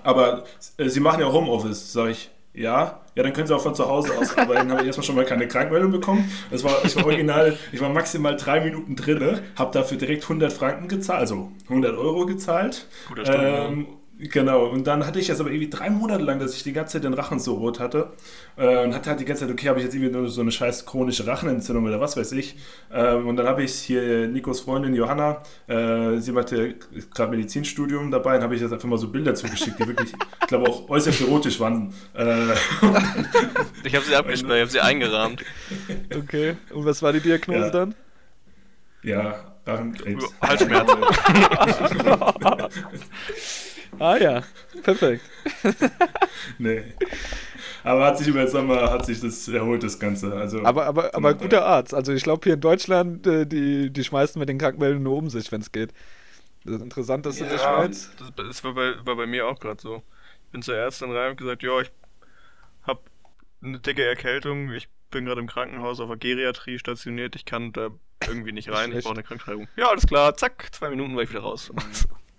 Aber 0.05 0.45
äh, 0.77 0.89
Sie 0.89 1.01
machen 1.01 1.21
ja 1.21 1.33
Homeoffice, 1.33 1.93
sage 1.93 2.13
ich. 2.13 2.31
Ja, 2.59 3.03
ja, 3.15 3.23
dann 3.23 3.33
können 3.33 3.47
Sie 3.47 3.55
auch 3.55 3.63
von 3.63 3.75
zu 3.75 3.89
Hause 3.89 4.19
aus 4.19 4.37
arbeiten. 4.37 4.71
habe 4.71 4.81
ich 4.81 4.89
erstmal 4.89 5.05
schon 5.05 5.15
mal 5.15 5.25
keine 5.25 5.47
Krankmeldung 5.47 5.93
bekommen. 5.93 6.29
Das 6.51 6.65
war, 6.65 6.85
ich 6.85 6.97
war 6.97 7.05
original, 7.05 7.57
ich 7.71 7.81
war 7.81 7.89
maximal 7.89 8.37
drei 8.37 8.61
Minuten 8.61 8.97
drinne, 8.97 9.43
habe 9.57 9.73
dafür 9.73 9.97
direkt 9.97 10.25
100 10.25 10.53
Franken 10.53 10.89
gezahlt, 10.89 11.21
also 11.21 11.53
100 11.69 11.97
Euro 11.97 12.27
gezahlt. 12.27 12.89
Guter 13.09 13.27
Stundenlohn. 13.27 13.73
Ähm, 13.73 13.87
genau, 14.19 14.67
und 14.67 14.87
dann 14.87 15.07
hatte 15.07 15.19
ich 15.21 15.27
das 15.29 15.41
aber 15.41 15.51
irgendwie 15.51 15.71
drei 15.71 15.91
Monate 15.91 16.23
lang, 16.25 16.39
dass 16.39 16.55
ich 16.55 16.63
die 16.63 16.73
ganze 16.73 16.95
Zeit 16.95 17.05
den 17.05 17.15
Rachen 17.15 17.39
so 17.39 17.55
rot 17.55 17.81
hatte. 17.81 18.11
Äh, 18.57 18.85
und 18.85 18.95
hatte 18.95 19.11
halt 19.11 19.21
die 19.21 19.25
ganze 19.25 19.45
Zeit, 19.47 19.53
okay, 19.53 19.69
habe 19.69 19.79
ich 19.79 19.85
jetzt 19.85 19.95
irgendwie 19.95 20.13
nur 20.13 20.29
so 20.29 20.41
eine 20.41 20.51
scheiß 20.51 20.87
chronische 20.87 21.27
Rachenentzündung 21.27 21.85
oder 21.87 22.01
was 22.01 22.17
weiß 22.17 22.33
ich. 22.33 22.57
Ähm, 22.93 23.27
und 23.29 23.37
dann 23.37 23.47
habe 23.47 23.63
ich 23.63 23.75
hier 23.75 24.29
Nikos 24.29 24.61
Freundin 24.61 24.95
Johanna, 24.95 25.43
äh, 25.67 26.19
sie 26.19 26.35
hatte 26.35 26.75
gerade 27.15 27.31
Medizinstudium 27.31 28.11
dabei, 28.11 28.37
und 28.37 28.43
habe 28.43 28.55
ich 28.55 28.61
jetzt 28.61 28.73
einfach 28.73 28.89
mal 28.89 28.99
so 28.99 29.09
Bilder 29.09 29.35
zugeschickt, 29.35 29.79
die 29.79 29.87
wirklich, 29.87 30.13
ich 30.41 30.47
glaube 30.49 30.69
auch 30.69 30.89
äußerst 30.89 31.21
erotisch 31.23 31.61
waren. 31.61 31.93
Äh, 32.15 32.53
Ich 33.85 33.95
habe 33.95 34.05
sie 34.05 34.15
abgesperrt, 34.17 34.55
ich 34.57 34.61
habe 34.63 34.71
sie 34.71 34.81
eingerahmt. 34.81 35.45
Okay. 36.17 36.57
Und 36.75 36.85
was 36.85 37.03
war 37.03 37.13
die 37.13 37.21
Diagnose 37.21 37.61
Ja. 37.61 37.71
dann? 37.71 37.95
ja, 39.03 39.45
Rachenkrebs. 39.65 40.25
Halsschmerz. 40.43 40.91
Ah 43.99 44.17
ja, 44.17 44.43
perfekt. 44.83 45.25
nee. 46.59 46.83
Aber 47.85 48.05
hat 48.07 48.19
sich 48.19 48.29
über 48.29 48.41
den 48.41 48.49
Sommer, 48.49 48.91
hat 48.91 49.07
sich 49.07 49.21
das 49.21 49.49
erholt, 49.49 49.83
das 49.83 49.99
Ganze. 49.99 50.33
Also, 50.35 50.65
Aber, 50.65 50.87
aber, 50.87 51.15
aber 51.15 51.31
Ja. 51.31 51.37
guter 51.37 51.65
Arzt. 51.67 51.95
Also 51.95 52.13
ich 52.13 52.23
glaube 52.23 52.41
hier 52.45 52.55
in 52.55 52.61
Deutschland, 52.61 53.27
äh, 53.27 53.47
die, 53.47 53.91
die 53.91 54.05
schmeißen 54.05 54.39
mit 54.39 54.49
den 54.49 54.59
Krankmeldungen 54.59 55.03
nur 55.03 55.17
um 55.17 55.31
sich, 55.31 55.51
wenn 55.53 55.61
es 55.61 55.73
geht. 55.73 55.93
Das 56.65 56.75
ist 56.77 56.83
interessant, 56.83 57.25
dass 57.27 57.39
du 57.39 57.45
in 57.45 57.51
der 57.51 57.59
Ja. 57.59 57.65
Schweiz. 57.65 58.11
Das, 58.19 58.33
das 58.37 58.65
war, 58.65 58.75
bei, 58.75 58.95
war 59.05 59.17
bei 59.17 59.27
mir 59.27 59.47
auch 59.47 59.59
gerade 59.59 59.81
so. 59.81 60.03
Ich 60.47 60.53
bin 60.53 60.63
zur 60.63 60.77
Ärztin 60.77 61.13
rein 61.13 61.31
und 61.31 61.37
gesagt, 61.37 61.63
ja, 61.63 61.81
ich 61.81 61.91
habe 62.83 63.01
eine 63.63 63.79
dicke 63.81 64.05
Erkältung, 64.05 64.73
ich 64.73 64.89
bin 65.11 65.25
gerade 65.25 65.41
im 65.41 65.47
Krankenhaus 65.47 66.01
auf 66.01 66.09
der 66.09 66.19
Geriatrie 66.19 66.79
stationiert, 66.79 67.37
ich 67.37 67.45
kann 67.45 67.73
da 67.73 67.89
irgendwie 68.27 68.53
nicht 68.53 68.71
rein, 68.71 68.93
ich 68.93 69.05
brauche 69.05 69.15
eine 69.15 69.23
Krankschreibung. 69.23 69.69
Ja, 69.77 69.89
alles 69.89 70.07
klar, 70.07 70.37
zack, 70.37 70.69
zwei 70.73 70.91
Minuten 70.91 71.17
war 71.17 71.23
ich 71.23 71.31
wieder 71.31 71.41
raus. 71.41 71.71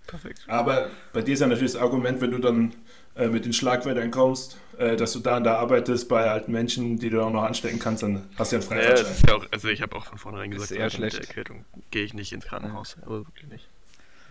Perfekt. 0.10 0.44
Aber 0.48 0.90
bei 1.14 1.22
dir 1.22 1.34
ist 1.34 1.40
ja 1.42 1.48
natürlich 1.48 1.74
das 1.74 1.82
Argument, 1.82 2.20
wenn 2.22 2.32
du 2.32 2.40
dann 2.40 2.74
äh, 3.16 3.28
mit 3.28 3.46
den 3.46 3.54
Schlagwörtern 3.54 4.12
kommst, 4.12 4.58
äh, 4.78 4.96
dass 4.96 5.14
du 5.14 5.20
da 5.20 5.38
und 5.38 5.44
da 5.44 5.58
arbeitest 5.58 6.10
bei 6.10 6.30
alten 6.30 6.52
Menschen, 6.52 6.98
die 6.98 7.10
du 7.10 7.22
auch 7.24 7.32
noch 7.32 7.44
anstecken 7.44 7.80
kannst, 7.80 8.04
dann 8.04 8.28
hast 8.38 8.52
du 8.52 8.58
ja 8.58 8.62
einen 8.62 8.70
Ja, 8.82 8.90
das 8.92 9.02
Freifahrtschein. 9.02 9.12
ist 9.16 9.28
ja 9.30 9.36
auch, 9.36 9.46
also 9.52 9.68
ich 9.68 9.82
habe 9.82 9.96
auch 9.96 10.06
von 10.06 10.18
vornherein 10.18 10.52
gesagt, 10.52 10.72
eher 10.72 10.86
mit 10.86 10.94
schlecht. 10.94 11.18
der 11.20 11.28
Erkältung 11.28 11.66
gehe 11.92 12.04
ich 12.04 12.14
nicht 12.14 12.32
ins 12.34 12.46
Krankenhaus, 12.46 12.98
aber 13.04 13.26
wirklich 13.26 13.48
nicht. 13.48 13.68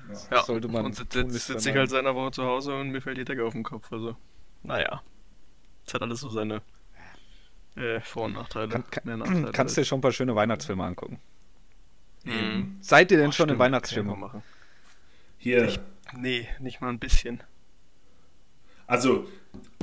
Das 0.09 0.29
Ja, 0.31 0.43
sollte 0.43 0.69
man 0.69 0.87
und 0.87 0.97
sitze 0.97 1.21
tunlichst 1.21 1.47
sitz, 1.49 1.63
sitz 1.63 1.67
ich 1.67 1.77
halt 1.77 1.91
seit 1.91 2.01
einer 2.01 2.15
Woche 2.15 2.31
zu 2.33 2.43
Hause 2.45 2.75
und 2.75 2.91
mir 2.91 3.01
fällt 3.03 3.19
die 3.19 3.25
Decke 3.25 3.45
auf 3.45 3.53
den 3.53 3.63
Kopf, 3.63 3.93
also 3.93 4.17
naja. 4.63 5.03
Es 5.87 5.95
hat 5.95 6.03
alles 6.03 6.21
so 6.21 6.29
seine 6.31 6.63
äh, 7.77 8.01
Vor- 8.01 8.25
und 8.25 8.33
Nachteile. 8.33 8.69
Kann, 8.69 8.85
kann, 8.91 9.19
Nachteile 9.19 9.53
kannst 9.53 9.77
dir 9.77 9.83
als- 9.83 9.89
schon 9.89 9.99
ein 9.99 10.03
paar 10.03 10.13
schöne 10.13 10.35
Weihnachtsfilme 10.35 10.83
angucken. 10.83 11.21
Mhm. 12.25 12.79
Seid 12.81 13.11
ihr 13.13 13.19
denn 13.19 13.27
Boah, 13.29 13.33
schon 13.33 13.45
in 13.45 13.49
stimmt, 13.51 13.59
Weihnachtsstimmung? 13.61 14.19
mal 14.19 14.27
machen. 14.27 14.43
Hier, 15.39 15.73
Nee, 16.17 16.49
nicht 16.59 16.81
mal 16.81 16.89
ein 16.89 16.99
bisschen. 16.99 17.43
also 18.87 19.27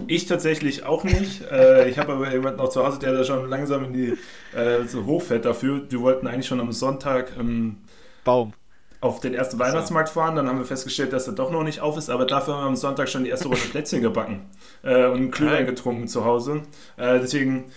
ich 0.07 0.25
tatsächlich 0.27 0.83
auch 0.83 1.03
nicht. 1.03 1.41
äh, 1.51 1.88
ich 1.89 1.97
habe 1.97 2.13
aber 2.13 2.31
jemanden 2.31 2.57
noch 2.57 2.69
zu 2.69 2.85
Hause, 2.85 3.00
der 3.00 3.13
da 3.13 3.24
schon 3.24 3.50
langsam 3.50 3.85
in 3.85 3.93
die 3.93 4.17
äh, 4.57 4.85
so 4.88 5.05
hochfährt 5.05 5.45
dafür. 5.45 5.89
Wir 5.89 6.01
wollten 6.01 6.27
eigentlich 6.27 6.47
schon 6.47 6.59
am 6.59 6.71
Sonntag 6.71 7.31
ähm, 7.39 7.77
Baum. 8.24 8.53
auf 9.01 9.19
den 9.19 9.33
ersten 9.33 9.57
Weihnachtsmarkt 9.59 10.09
fahren. 10.09 10.35
Dann 10.35 10.47
haben 10.47 10.57
wir 10.59 10.65
festgestellt, 10.65 11.13
dass 11.13 11.27
er 11.27 11.33
doch 11.33 11.51
noch 11.51 11.63
nicht 11.63 11.79
auf 11.79 11.97
ist, 11.97 12.09
aber 12.09 12.25
dafür 12.25 12.55
haben 12.55 12.63
wir 12.63 12.67
am 12.67 12.75
Sonntag 12.75 13.07
schon 13.09 13.24
die 13.24 13.29
erste 13.29 13.47
Runde 13.47 13.63
Plätzchen 13.71 14.01
gebacken 14.01 14.41
äh, 14.83 15.05
und 15.05 15.17
einen 15.17 15.31
Glühwein 15.31 15.65
getrunken 15.65 16.07
zu 16.07 16.25
Hause. 16.25 16.63
Äh, 16.97 17.19
deswegen, 17.19 17.71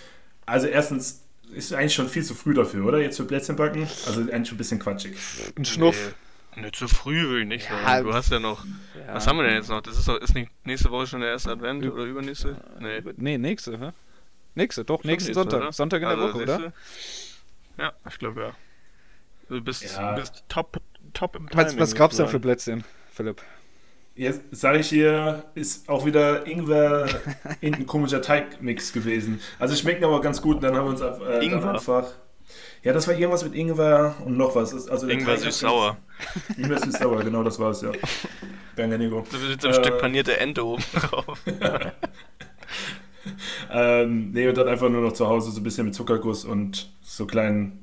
also 0.45 0.67
erstens 0.67 1.23
ist 1.53 1.73
eigentlich 1.73 1.95
schon 1.95 2.09
viel 2.09 2.23
zu 2.23 2.35
früh 2.35 2.53
dafür, 2.53 2.85
oder? 2.85 2.99
Jetzt 2.99 3.17
für 3.17 3.23
Plätzchen 3.25 3.55
backen? 3.55 3.87
Also 4.05 4.21
eigentlich 4.21 4.49
schon 4.49 4.55
ein 4.55 4.57
bisschen 4.57 4.79
quatschig. 4.79 5.15
Ein 5.57 5.65
Schnuff. 5.65 5.95
Nee, 5.95 6.13
nicht 6.55 6.75
zu 6.75 6.87
früh 6.87 7.29
will 7.29 7.41
ich 7.41 7.47
nicht 7.47 7.69
Ja, 7.69 7.81
sagen. 7.83 8.07
Du 8.07 8.13
hast 8.13 8.31
ja 8.31 8.39
noch. 8.39 8.65
Ja. 8.65 9.13
Was 9.15 9.27
haben 9.27 9.37
wir 9.37 9.43
denn 9.43 9.55
jetzt 9.55 9.69
noch? 9.69 9.81
Das 9.81 9.97
ist, 9.97 10.07
doch, 10.07 10.17
ist 10.17 10.33
nicht 10.35 10.51
nächste 10.65 10.91
Woche 10.91 11.07
schon 11.07 11.21
der 11.21 11.29
erste 11.31 11.51
Advent 11.51 11.83
Ü- 11.83 11.89
oder 11.91 12.03
übernächste? 12.03 12.57
Nee. 12.79 13.01
Nee, 13.17 13.37
nächste, 13.37 13.79
hä? 13.79 13.91
Nächste, 14.55 14.83
doch, 14.83 15.01
Schon 15.01 15.11
nächsten 15.11 15.29
nächste, 15.29 15.33
Sonntag. 15.33 15.61
oder? 15.61 15.71
Sonntag 15.71 16.01
in 16.01 16.09
der 16.09 16.17
Also, 16.17 16.33
Woche, 16.33 16.43
oder? 16.43 16.73
Ja, 17.77 17.93
ich 18.09 18.19
glaube 18.19 18.41
ja. 18.41 18.51
Du 19.47 19.61
bist, 19.61 19.83
Ja. 19.95 20.13
bist 20.13 20.43
top, 20.49 20.77
top 21.13 21.35
im 21.35 21.47
Was, 21.53 21.67
Timing, 21.67 21.79
was 21.79 21.95
gab's 21.95 22.17
denn 22.17 22.27
für. 22.27 22.39
Plätzchen, 22.39 22.83
Philipp? 23.11 23.41
Jetzt 24.15 24.41
sage 24.51 24.79
ich 24.79 24.89
hier, 24.89 25.45
ist 25.55 25.87
auch 25.87 26.05
wieder 26.05 26.45
Ingwer 26.45 27.07
in 27.61 27.73
ein 27.73 27.85
komischer 27.85 28.21
Teigmix 28.21 28.91
gewesen. 28.91 29.39
Also 29.59 29.75
schmecken 29.75 30.03
aber 30.03 30.19
ganz 30.19 30.41
gut. 30.41 30.57
Und 30.57 30.63
dann 30.63 30.75
haben 30.75 30.85
wir 30.85 30.89
uns 30.91 31.01
auf, 31.01 31.21
äh, 31.21 31.39
einfach. 31.39 32.11
Ja, 32.83 32.93
das 32.93 33.07
war 33.07 33.13
irgendwas 33.15 33.43
mit 33.43 33.55
Ingwer 33.55 34.15
und 34.25 34.37
noch 34.37 34.55
was. 34.55 34.87
Also 34.87 35.07
Ingwer 35.07 35.37
süß-sauer. 35.37 35.97
Ingwer 36.57 36.79
süß-sauer, 36.79 37.23
genau 37.23 37.43
das 37.43 37.59
war 37.59 37.71
es, 37.71 37.81
ja. 37.81 37.91
Berganigo. 38.75 39.25
Da 39.31 39.41
wird 39.41 39.61
so 39.61 39.67
ein 39.67 39.73
Äh, 39.73 39.77
Stück 39.83 39.99
panierte 39.99 40.37
Ente 40.39 40.65
oben 40.65 40.83
drauf. 40.93 41.37
Ähm, 43.71 44.31
nee, 44.31 44.47
und 44.47 44.57
dann 44.57 44.67
einfach 44.67 44.89
nur 44.89 45.01
noch 45.01 45.13
zu 45.13 45.27
Hause 45.27 45.51
so 45.51 45.59
ein 45.59 45.63
bisschen 45.63 45.85
mit 45.85 45.95
Zuckerguss 45.95 46.45
und 46.45 46.89
so 47.01 47.25
kleinen, 47.25 47.79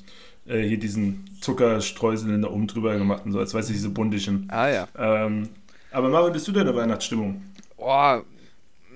äh, 0.47 0.63
hier 0.63 0.79
diesen 0.79 1.25
Zuckerstreuseln 1.41 2.43
da 2.43 2.49
oben 2.49 2.67
drüber 2.67 2.97
gemacht 2.97 3.23
und 3.27 3.33
so, 3.33 3.39
als 3.39 3.55
weiß 3.55 3.69
ich, 3.69 3.77
diese 3.77 3.91
buntischen. 3.91 4.49
Ah 4.51 4.69
ja. 4.69 4.89
Ähm, 4.97 5.51
aber 5.93 6.09
Marvin, 6.09 6.33
bist 6.33 6.49
du 6.49 6.53
denn 6.53 6.67
in 6.67 6.73
der 6.73 6.77
Weihnachtsstimmung? 6.77 7.43
Boah, 7.77 8.25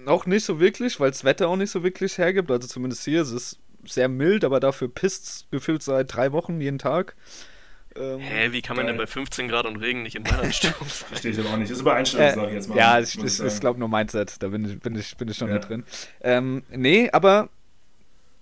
noch 0.05 0.27
nicht 0.27 0.45
so 0.45 0.59
wirklich, 0.59 0.99
weil 0.99 1.11
das 1.11 1.25
Wetter 1.25 1.49
auch 1.49 1.57
nicht 1.57 1.71
so 1.71 1.83
wirklich 1.83 2.17
hergibt. 2.19 2.51
Also 2.51 2.67
zumindest 2.67 3.05
hier, 3.05 3.21
es 3.23 3.31
ist 3.31 3.59
sehr 3.87 4.09
mild, 4.09 4.45
aber 4.45 4.61
dafür 4.61 4.89
pisst 4.89 5.47
gefühlt 5.51 5.83
seit 5.83 6.15
drei 6.15 6.33
Wochen 6.33 6.61
jeden 6.61 6.79
Tag. 6.79 7.15
Ähm, 7.97 8.21
Hä, 8.21 8.53
wie 8.53 8.63
kann 8.63 8.77
man 8.77 8.87
Geil. 8.87 8.95
denn 8.95 9.01
bei 9.03 9.07
15 9.09 9.49
Grad 9.49 9.67
und 9.67 9.77
Regen 9.77 10.03
nicht 10.05 10.15
in 10.15 10.25
Weihnachtsstimmung 10.25 10.77
sein? 10.89 11.09
Verstehe 11.09 11.33
ich 11.33 11.41
aber 11.41 11.51
auch 11.51 11.57
nicht. 11.57 11.71
Das 11.71 11.79
ist 11.79 11.83
aber 11.83 11.95
Einstellungssache 11.95 12.47
Äh, 12.51 12.55
jetzt 12.55 12.69
mal. 12.69 12.79
ja, 12.79 13.01
ich 13.01 13.19
ist, 13.19 13.39
sagen. 13.39 13.49
ist 13.49 13.61
glaube 13.61 13.81
nur 13.81 13.89
Mindset. 13.89 14.41
Da 14.43 14.49
bin 14.49 14.65
ich, 14.65 14.79
bin 14.81 14.95
ich, 14.97 15.17
bin 15.17 15.29
ich 15.29 15.37
schon 15.37 15.49
Ja. 15.49 15.55
mit 15.55 15.69
drin. 15.69 15.85
Ähm, 16.21 16.63
nee, 16.71 17.11
aber 17.11 17.49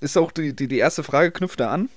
ist 0.00 0.16
auch 0.18 0.32
die, 0.32 0.54
die, 0.54 0.68
die 0.68 0.78
erste 0.78 1.02
Frage 1.02 1.30
knüpft 1.30 1.60
da 1.60 1.70
an, 1.72 1.88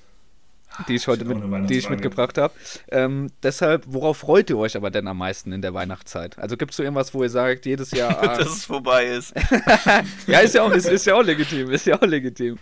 die 0.87 0.95
ich 0.95 1.07
heute 1.09 1.25
mit, 1.25 1.69
die 1.69 1.77
ich 1.77 1.89
mitgebracht 1.89 2.37
habe. 2.37 2.53
Ähm, 2.89 3.29
deshalb, 3.43 3.83
worauf 3.85 4.19
freut 4.19 4.49
ihr 4.49 4.57
euch 4.57 4.77
aber 4.77 4.89
denn 4.89 5.07
am 5.09 5.17
meisten 5.17 5.51
in 5.51 5.61
der 5.61 5.73
Weihnachtszeit? 5.73 6.39
Also 6.39 6.55
gibt 6.55 6.71
es 6.71 6.77
so 6.77 6.83
irgendwas, 6.83 7.13
wo 7.13 7.21
ihr 7.21 7.29
sagt, 7.29 7.65
jedes 7.65 7.91
Jahr. 7.91 8.17
Ah, 8.23 8.37
Dass 8.37 8.47
es 8.47 8.65
vorbei 8.65 9.07
ist. 9.07 9.33
ja, 10.25 10.39
ist 10.39 10.55
ja, 10.55 10.63
auch, 10.63 10.71
ist, 10.71 10.87
ist 10.87 11.05
ja 11.05 11.15
auch 11.15 11.23
legitim, 11.23 11.69
ist 11.69 11.85
ja 11.85 11.97
auch 12.01 12.07
legitim. 12.07 12.57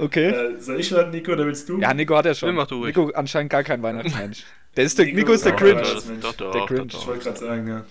Okay. 0.00 0.28
Äh, 0.30 0.60
soll 0.60 0.80
ich 0.80 0.88
schon, 0.88 1.10
Nico, 1.10 1.32
oder 1.32 1.46
willst 1.46 1.68
du? 1.68 1.78
Ja, 1.78 1.92
Nico 1.92 2.16
hat 2.16 2.24
ja 2.26 2.34
schon. 2.34 2.50
Nee, 2.50 2.56
mach 2.56 2.66
du 2.66 2.76
ruhig. 2.76 2.96
Nico 2.96 3.10
anscheinend 3.14 3.50
gar 3.50 3.62
kein 3.62 3.82
Weihnachtsmensch. 3.82 4.44
Der 4.76 4.84
ist 4.84 4.96
der, 4.98 5.06
Nico 5.06 5.16
Nico 5.16 5.32
ist 5.32 5.44
der 5.44 5.56
Cringe. 5.56 5.82
doch, 5.82 6.32
doch, 6.34 6.52
Der 6.52 6.60
doch, 6.60 6.68
Cringe. 6.68 6.86
Ich 6.88 7.06
wollte 7.06 7.24
gerade 7.24 7.38
sagen, 7.40 7.68
ja. 7.68 7.84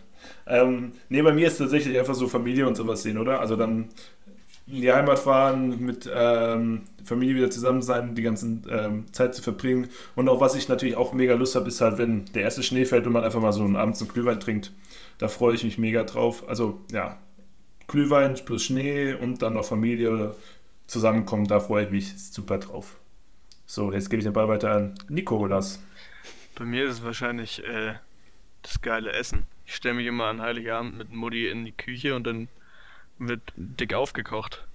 Ähm, 0.48 0.94
nee, 1.10 1.22
bei 1.22 1.34
mir 1.34 1.48
ist 1.48 1.58
tatsächlich 1.58 2.00
einfach 2.00 2.16
so 2.16 2.30
Familie 2.30 2.66
und 2.68 2.76
sowas 2.76 3.04
sehen, 3.04 3.18
oder? 3.18 3.42
Also 3.42 3.58
dann 3.58 3.90
in 4.66 4.82
die 4.82 4.92
Heimat 4.92 5.20
fahren, 5.20 5.84
mit 5.84 6.10
ähm, 6.14 6.84
Familie 7.04 7.36
wieder 7.36 7.50
zusammen 7.50 7.82
sein, 7.82 8.16
die 8.16 8.22
ganze 8.22 8.46
ähm, 8.70 9.12
Zeit 9.12 9.36
zu 9.36 9.42
verbringen. 9.42 9.90
Und 10.16 10.30
auch 10.30 10.40
was 10.40 10.56
ich 10.56 10.70
natürlich 10.70 10.96
auch 10.96 11.12
mega 11.12 11.34
Lust 11.34 11.56
habe, 11.56 11.68
ist 11.68 11.82
halt, 11.82 11.98
wenn 11.98 12.26
der 12.34 12.44
erste 12.44 12.64
Schnee 12.64 12.86
fällt 12.86 13.06
und 13.06 13.14
man 13.14 13.24
einfach 13.24 13.42
mal 13.42 13.52
so 13.52 13.64
einen 13.64 13.76
Abend 13.76 13.98
zum 13.98 14.08
Glühwein 14.08 14.40
trinkt. 14.40 14.72
Da 15.18 15.28
freue 15.28 15.56
ich 15.56 15.64
mich 15.64 15.78
mega 15.78 16.04
drauf. 16.04 16.48
Also 16.48 16.80
ja, 16.92 17.18
Glühwein 17.88 18.36
plus 18.46 18.64
Schnee 18.64 19.14
und 19.14 19.42
dann 19.42 19.54
noch 19.56 19.66
Familie 19.66 20.36
zusammenkommen, 20.90 21.46
da 21.48 21.60
freue 21.60 21.86
ich 21.86 21.92
mich 21.92 22.18
super 22.32 22.58
drauf. 22.58 22.98
So, 23.66 23.92
jetzt 23.94 24.10
gebe 24.10 24.20
ich 24.20 24.24
den 24.26 24.34
Ball 24.34 24.48
weiter 24.48 24.72
an 24.72 24.96
Nikolas. 25.08 25.82
Bei 26.56 26.66
mir 26.66 26.86
ist 26.86 26.94
es 26.94 27.04
wahrscheinlich 27.04 27.64
äh, 27.64 27.94
das 28.64 28.82
geile 28.82 29.12
Essen. 29.12 29.46
Ich 29.66 29.76
stelle 29.76 29.96
mich 29.96 30.08
immer 30.08 30.26
an 30.26 30.42
Heiligabend 30.42 30.98
mit 30.98 31.12
Mutti 31.12 31.48
in 31.48 31.66
die 31.66 31.72
Küche 31.72 32.16
und 32.16 32.26
dann 32.26 32.48
wird 33.20 33.42
dick 33.56 33.94
aufgekocht. 33.94 34.66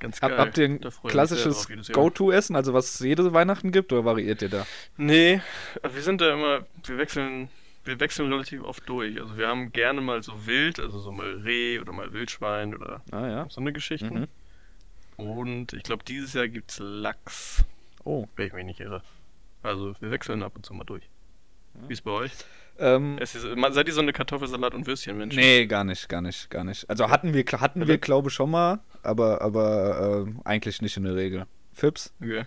Ganz 0.00 0.20
geil. 0.20 0.36
habt 0.38 0.56
ihr 0.58 0.64
ein 0.64 0.80
klassisches. 1.06 1.68
Go-To-Essen, 1.92 2.56
also 2.56 2.72
was 2.72 2.94
es 2.94 3.00
jede 3.00 3.32
Weihnachten 3.34 3.70
gibt, 3.70 3.92
oder 3.92 4.04
variiert 4.04 4.40
ihr 4.42 4.48
da? 4.48 4.66
Nee, 4.96 5.40
wir 5.82 6.02
sind 6.02 6.20
da 6.20 6.32
immer, 6.32 6.66
wir 6.84 6.98
wechseln, 6.98 7.48
wir 7.84 8.00
wechseln 8.00 8.32
relativ 8.32 8.64
oft 8.64 8.88
durch. 8.88 9.20
Also 9.20 9.36
wir 9.36 9.46
haben 9.46 9.70
gerne 9.72 10.00
mal 10.00 10.22
so 10.22 10.46
Wild, 10.46 10.80
also 10.80 10.98
so 10.98 11.12
mal 11.12 11.42
Reh 11.44 11.78
oder 11.78 11.92
mal 11.92 12.12
Wildschwein 12.12 12.74
oder 12.74 13.02
Ah 13.12 13.28
ja. 13.28 13.46
so 13.50 13.60
eine 13.60 13.72
Geschichte. 13.72 14.10
Mhm. 14.10 14.26
Und 15.16 15.72
ich 15.72 15.82
glaube, 15.82 16.04
dieses 16.04 16.32
Jahr 16.32 16.48
gibt's 16.48 16.78
Lachs, 16.80 17.64
Oh. 18.04 18.26
wenn 18.36 18.46
ich 18.48 18.52
mich 18.52 18.64
nicht 18.64 18.80
irre. 18.80 19.02
Also 19.62 19.94
wir 20.00 20.10
wechseln 20.10 20.42
ab 20.42 20.52
und 20.56 20.66
zu 20.66 20.74
mal 20.74 20.84
durch. 20.84 21.08
Wie 21.88 21.92
ist 21.92 22.02
bei 22.02 22.10
euch? 22.10 22.32
Ähm, 22.78 23.16
Es 23.20 23.34
ist, 23.34 23.44
man- 23.56 23.72
seid 23.72 23.86
ihr 23.88 23.94
so 23.94 24.00
eine 24.00 24.12
Kartoffelsalat- 24.12 24.74
und 24.74 24.86
Würstchenmensch? 24.86 25.34
nee, 25.36 25.66
gar 25.66 25.84
nicht, 25.84 26.08
gar 26.08 26.20
nicht, 26.20 26.50
gar 26.50 26.64
nicht. 26.64 26.88
Also 26.90 27.08
hatten 27.08 27.32
wir, 27.32 27.44
hatten 27.60 27.86
wir 27.86 27.98
glaube 27.98 28.28
ich, 28.28 28.34
schon 28.34 28.50
mal, 28.50 28.80
aber, 29.02 29.40
aber 29.42 30.26
äh, 30.26 30.32
eigentlich 30.44 30.82
nicht 30.82 30.96
in 30.96 31.04
der 31.04 31.14
Regel. 31.14 31.46
Fips? 31.72 32.12
Okay. 32.20 32.44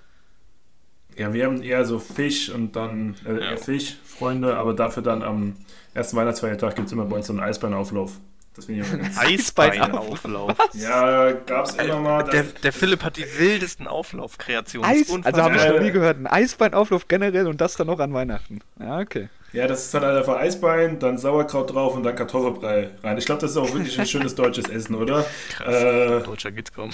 Ja, 1.18 1.34
wir 1.34 1.46
haben 1.46 1.64
eher 1.64 1.84
so 1.86 1.98
Fisch 2.00 2.50
und 2.50 2.76
dann 2.76 3.16
äh, 3.26 3.34
Ja. 3.34 3.52
eher 3.52 3.58
Fisch, 3.58 3.96
Freunde, 4.04 4.56
aber 4.58 4.74
dafür 4.74 5.02
dann 5.02 5.24
am 5.24 5.56
ersten 5.94 6.16
Weihnachtsfeiertag 6.18 6.76
gibt 6.76 6.88
es 6.88 6.94
immer 6.94 7.06
bei 7.06 7.16
uns 7.18 7.28
so 7.28 7.34
einen 7.34 7.40
Eisbeinauflauf. 7.42 8.20
Das 8.58 8.66
finde 8.66 8.82
ich 8.82 8.92
immer 8.92 9.04
ganz 9.04 9.18
Eisbeinauflauf. 9.20 10.58
Ja, 10.74 11.32
gab 11.32 11.66
es 11.68 11.76
immer 11.76 12.00
mal. 12.00 12.24
Der, 12.24 12.42
der 12.42 12.74
Philipp 12.74 13.04
hat 13.04 13.16
die 13.18 13.26
wildesten 13.38 13.86
Auflaufkreationen. 13.88 14.90
Eis? 14.90 15.12
Also 15.24 15.44
habe 15.44 15.56
ich 15.58 15.64
noch 15.68 15.80
nie 15.80 15.92
gehört. 15.92 16.18
Ein 16.18 16.26
Eisbeinauflauf 16.26 17.08
generell 17.08 17.46
und 17.48 17.62
das 17.62 17.76
dann 17.76 17.86
noch 17.86 18.00
an 18.00 18.14
Weihnachten. 18.16 18.62
Ja, 18.80 18.98
okay. 19.00 19.30
ja, 19.54 19.68
das 19.68 19.86
ist 19.86 19.94
dann 19.94 20.02
halt 20.04 20.18
einfach 20.18 20.38
Eisbein, 20.38 20.98
dann 20.98 21.20
Sauerkraut 21.20 21.72
drauf 21.72 21.96
und 21.96 22.02
dann 22.02 22.16
Kartoffelbrei 22.16 22.90
rein. 23.04 23.18
Ich 23.20 23.26
glaube, 23.28 23.42
das 23.42 23.52
ist 23.52 23.58
auch 23.58 23.72
wirklich 23.72 24.00
ein 24.00 24.08
schönes 24.08 24.34
deutsches 24.34 24.68
Essen, 24.70 24.96
oder? 24.96 25.24
Krass. 25.52 25.76
Äh, 25.76 26.22
Deutscher 26.24 26.52
geht's 26.52 26.74
kaum. 26.74 26.90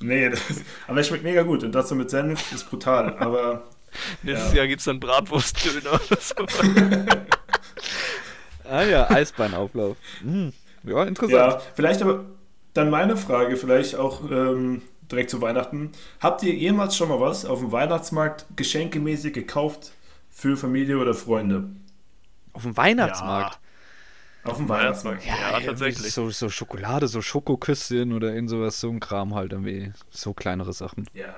nee, 0.00 0.28
das, 0.28 0.40
aber 0.86 1.00
es 1.00 1.08
schmeckt 1.08 1.24
mega 1.24 1.42
gut 1.42 1.64
und 1.64 1.72
das 1.72 1.88
so 1.88 1.96
mit 1.96 2.08
Senf 2.08 2.52
ist 2.52 2.70
brutal. 2.70 3.16
Aber 3.18 3.64
Nächstes 4.22 4.52
Ja. 4.52 4.58
Jahr 4.58 4.66
gibt's 4.68 4.84
dann 4.84 5.00
Bratwurstdöner 5.00 5.94
oder 5.94 6.20
so. 6.20 6.34
Ah 8.72 8.82
ja, 8.84 9.10
Eisbeinauflauf. 9.10 9.96
Hm. 10.22 10.52
Ja, 10.84 10.98
ja, 10.98 11.04
interessant. 11.04 11.62
vielleicht 11.74 12.02
aber 12.02 12.24
dann 12.74 12.90
meine 12.90 13.16
Frage, 13.16 13.56
vielleicht 13.56 13.96
auch 13.96 14.22
ähm, 14.30 14.82
direkt 15.10 15.30
zu 15.30 15.40
Weihnachten. 15.40 15.92
Habt 16.20 16.42
ihr 16.42 16.54
jemals 16.54 16.96
schon 16.96 17.08
mal 17.08 17.20
was 17.20 17.44
auf 17.44 17.60
dem 17.60 17.72
Weihnachtsmarkt 17.72 18.46
geschenkemäßig 18.56 19.32
gekauft 19.32 19.92
für 20.30 20.56
Familie 20.56 20.98
oder 20.98 21.14
Freunde? 21.14 21.70
Auf 22.52 22.62
dem 22.62 22.76
Weihnachtsmarkt. 22.76 23.58
Auf 24.44 24.56
dem 24.56 24.68
Weihnachtsmarkt. 24.68 25.24
Ja, 25.24 25.34
irgendwie 25.50 25.66
tatsächlich. 25.66 26.12
So, 26.12 26.30
so 26.30 26.48
Schokolade, 26.48 27.08
so 27.08 27.20
Schokoküsschen 27.20 28.12
oder 28.12 28.32
irgend 28.32 28.50
sowas, 28.50 28.80
so 28.80 28.88
ein 28.88 29.00
Kram 29.00 29.34
halt 29.34 29.52
irgendwie. 29.52 29.92
So 30.10 30.32
kleinere 30.32 30.72
Sachen. 30.72 31.06
Ja. 31.12 31.34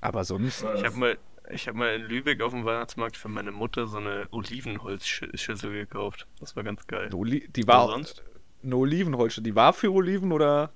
Aber 0.00 0.24
sonst. 0.24 0.64
Ich 0.76 0.84
habe 0.84 0.96
mal, 0.96 1.18
ich 1.50 1.68
hab 1.68 1.74
mal 1.74 1.94
in 1.96 2.02
Lübeck 2.02 2.40
auf 2.40 2.52
dem 2.52 2.64
Weihnachtsmarkt 2.64 3.16
für 3.16 3.28
meine 3.28 3.52
Mutter 3.52 3.86
so 3.86 3.98
eine 3.98 4.28
Olivenholzschüssel 4.30 5.72
gekauft. 5.72 6.26
Das 6.40 6.56
war 6.56 6.62
ganz 6.62 6.86
geil. 6.86 7.10
Die 7.10 7.62
Aber 7.64 7.72
war 7.72 7.88
sonst? 7.88 8.22
Eine 8.62 8.76
Olivenholze. 8.76 9.42
Die 9.42 9.54
war 9.54 9.72
für 9.72 9.92
Oliven 9.92 10.32
oder? 10.32 10.72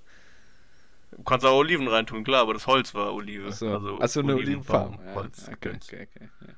Du 1.10 1.22
kannst 1.24 1.44
auch 1.44 1.56
Oliven 1.58 1.88
reintun, 1.88 2.24
klar, 2.24 2.42
aber 2.42 2.54
das 2.54 2.66
Holz 2.66 2.94
war 2.94 3.12
Olive. 3.12 3.48
Achso, 3.48 3.74
also 3.74 3.98
also 3.98 4.20
eine 4.20 4.34
Olivenfarm. 4.34 4.98
Ja, 5.04 5.14
Holz. 5.14 5.46
okay, 5.48 5.72
okay, 5.76 6.08
okay. 6.10 6.28
ja. 6.40 6.54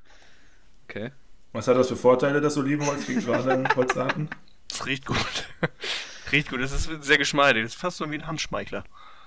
Okay. 0.89 1.11
Was 1.53 1.67
hat 1.69 1.77
das 1.77 1.89
für 1.89 1.97
Vorteile, 1.97 2.41
das 2.43 2.57
Olivenholz 2.57 3.07
gegenüber 3.07 3.37
anderen 3.39 3.69
Holzarten? 3.75 4.29
Es 4.71 4.87
riecht 4.87 5.07
gut. 5.07 5.49
riecht 6.33 6.51
gut, 6.51 6.61
es 6.61 6.73
ist 6.73 7.05
sehr 7.05 7.19
geschmeidig. 7.19 7.65
Es 7.65 7.75
ist 7.75 7.81
fast 7.81 7.97
so 7.97 8.11
wie 8.11 8.15
ein 8.17 8.27
Handschmeichler. 8.27 8.85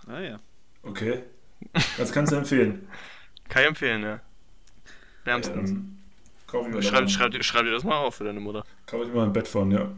Ah 0.08 0.20
ja. 0.20 0.40
Okay. 0.84 1.24
Das 1.98 2.12
kannst 2.14 2.32
du 2.32 2.38
empfehlen. 2.38 2.88
Kann 3.50 3.64
ich 3.64 3.68
empfehlen, 3.70 4.04
ja. 4.04 4.20
Wärmstens. 5.26 5.72
Ähm, 5.72 5.98
schreib, 6.82 7.10
schreib, 7.10 7.32
dir- 7.32 7.44
schreib 7.44 7.64
dir 7.64 7.72
das 7.72 7.84
mal 7.84 7.96
auf 7.98 8.16
für 8.16 8.24
deine 8.24 8.40
Mutter. 8.40 8.64
kauf 8.86 9.06
ich 9.06 9.14
mal 9.14 9.26
ein 9.26 9.34
Bett 9.34 9.48
von, 9.48 9.72
ja. 9.72 9.90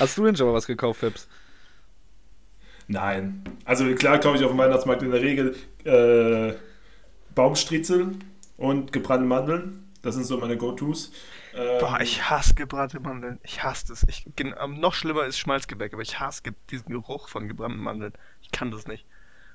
Hast 0.00 0.18
du 0.18 0.24
denn 0.24 0.34
schon 0.36 0.48
mal 0.48 0.54
was 0.54 0.66
gekauft, 0.66 0.98
Fips? 1.00 1.28
nein. 2.88 3.44
Also 3.64 3.94
klar 3.94 4.18
kaufe 4.18 4.36
ich 4.38 4.44
auf 4.44 4.50
dem 4.50 4.58
Weihnachtsmarkt 4.58 5.02
in 5.02 5.10
der 5.10 5.22
Regel 5.22 5.56
äh, 5.84 6.54
Baumstriezel 7.34 8.16
und 8.56 8.92
gebrannte 8.92 9.26
Mandeln. 9.26 9.88
Das 10.02 10.14
sind 10.14 10.24
so 10.24 10.38
meine 10.38 10.56
Go-Tos. 10.56 11.12
Ähm, 11.52 11.78
Boah, 11.78 12.00
ich 12.00 12.30
hasse 12.30 12.54
gebrannte 12.54 13.00
Mandeln. 13.00 13.38
Ich 13.42 13.62
hasse 13.62 13.86
das. 13.88 14.04
Ich, 14.08 14.26
am- 14.58 14.80
noch 14.80 14.94
schlimmer 14.94 15.24
ist 15.26 15.38
Schmalzgebäck, 15.38 15.92
aber 15.92 16.02
ich 16.02 16.20
hasse 16.20 16.42
diesen 16.70 16.92
Geruch 16.92 17.28
von 17.28 17.48
gebrannten 17.48 17.80
Mandeln. 17.80 18.12
Ich 18.42 18.50
kann 18.50 18.70
das 18.70 18.86
nicht. 18.86 19.06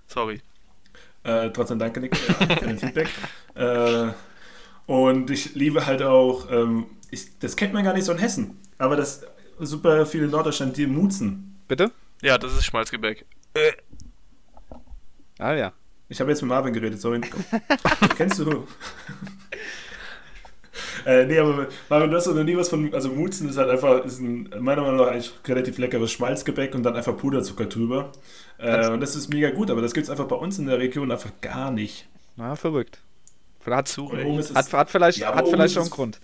Sorry. 0.08 0.42
Äh, 1.24 1.50
trotzdem 1.52 1.80
danke, 1.80 2.00
Nico, 2.00 2.24
ja, 2.28 2.50
für 2.58 2.68
den 2.68 2.78
Feedback. 2.80 3.16
Äh, 3.56 4.10
Und 4.88 5.32
ich 5.32 5.56
liebe 5.56 5.86
halt 5.86 6.04
auch, 6.04 6.50
ähm, 6.52 6.88
ich, 7.12 7.40
das 7.40 7.56
kennt 7.56 7.74
man 7.74 7.84
gar 7.84 7.94
nicht 7.94 8.06
so 8.06 8.12
in 8.12 8.20
Hessen, 8.20 8.60
aber 8.78 8.96
das 8.98 9.26
super 9.60 10.06
viele 10.06 10.26
in 10.26 10.32
Norddeutschland, 10.32 10.76
die 10.78 10.88
Mutzen. 10.88 11.56
Bitte? 11.68 11.92
Ja, 12.22 12.38
das 12.38 12.54
ist 12.54 12.66
Schmalzgebäck. 12.66 13.26
Ah 15.40 15.54
ja. 15.54 15.74
Ich 16.08 16.20
habe 16.20 16.30
jetzt 16.30 16.42
mit 16.42 16.50
Marvin 16.50 16.74
geredet, 16.74 17.02
sorry. 17.02 17.22
Kennst 18.18 18.40
du? 18.40 18.68
äh, 21.06 21.26
nee, 21.26 21.40
aber 21.40 21.68
Marvin, 21.90 22.12
du 22.12 22.18
hast 22.18 22.28
doch 22.28 22.36
noch 22.36 22.44
nie 22.44 22.56
was 22.56 22.70
von. 22.70 22.94
Also, 22.94 23.10
Mutzen 23.10 23.50
ist 23.50 23.58
halt 23.58 23.70
einfach, 23.70 24.06
ist 24.06 24.20
ein, 24.20 24.50
meiner 24.60 24.82
Meinung 24.84 24.98
nach 24.98 25.08
eigentlich 25.08 25.32
relativ 25.48 25.78
leckeres 25.78 26.12
Schmalzgebäck 26.12 26.76
und 26.76 26.84
dann 26.84 26.96
einfach 26.96 27.18
Puderzucker 27.18 27.66
drüber. 27.66 28.12
Äh, 28.58 28.90
und 28.90 29.02
das 29.02 29.16
ist 29.16 29.30
mega 29.30 29.50
gut, 29.52 29.70
aber 29.72 29.82
das 29.82 29.94
gibt 29.94 30.06
es 30.06 30.10
einfach 30.10 30.28
bei 30.28 30.36
uns 30.36 30.60
in 30.60 30.68
der 30.68 30.78
Region 30.80 31.12
einfach 31.12 31.32
gar 31.42 31.72
nicht. 31.72 32.08
Na, 32.36 32.56
verrückt. 32.56 33.00
Hat, 33.66 33.88
Zu 33.88 34.06
Und 34.06 34.24
oben 34.24 34.40
ist 34.40 34.52
es- 34.52 34.56
hat, 34.56 34.72
hat 34.74 34.90
vielleicht, 34.92 35.18
Ja, 35.18 35.34
hat 35.34 35.48
vielleicht 35.48 35.74
schon 35.74 35.84
einen 35.84 35.92
Grund. 35.92 36.20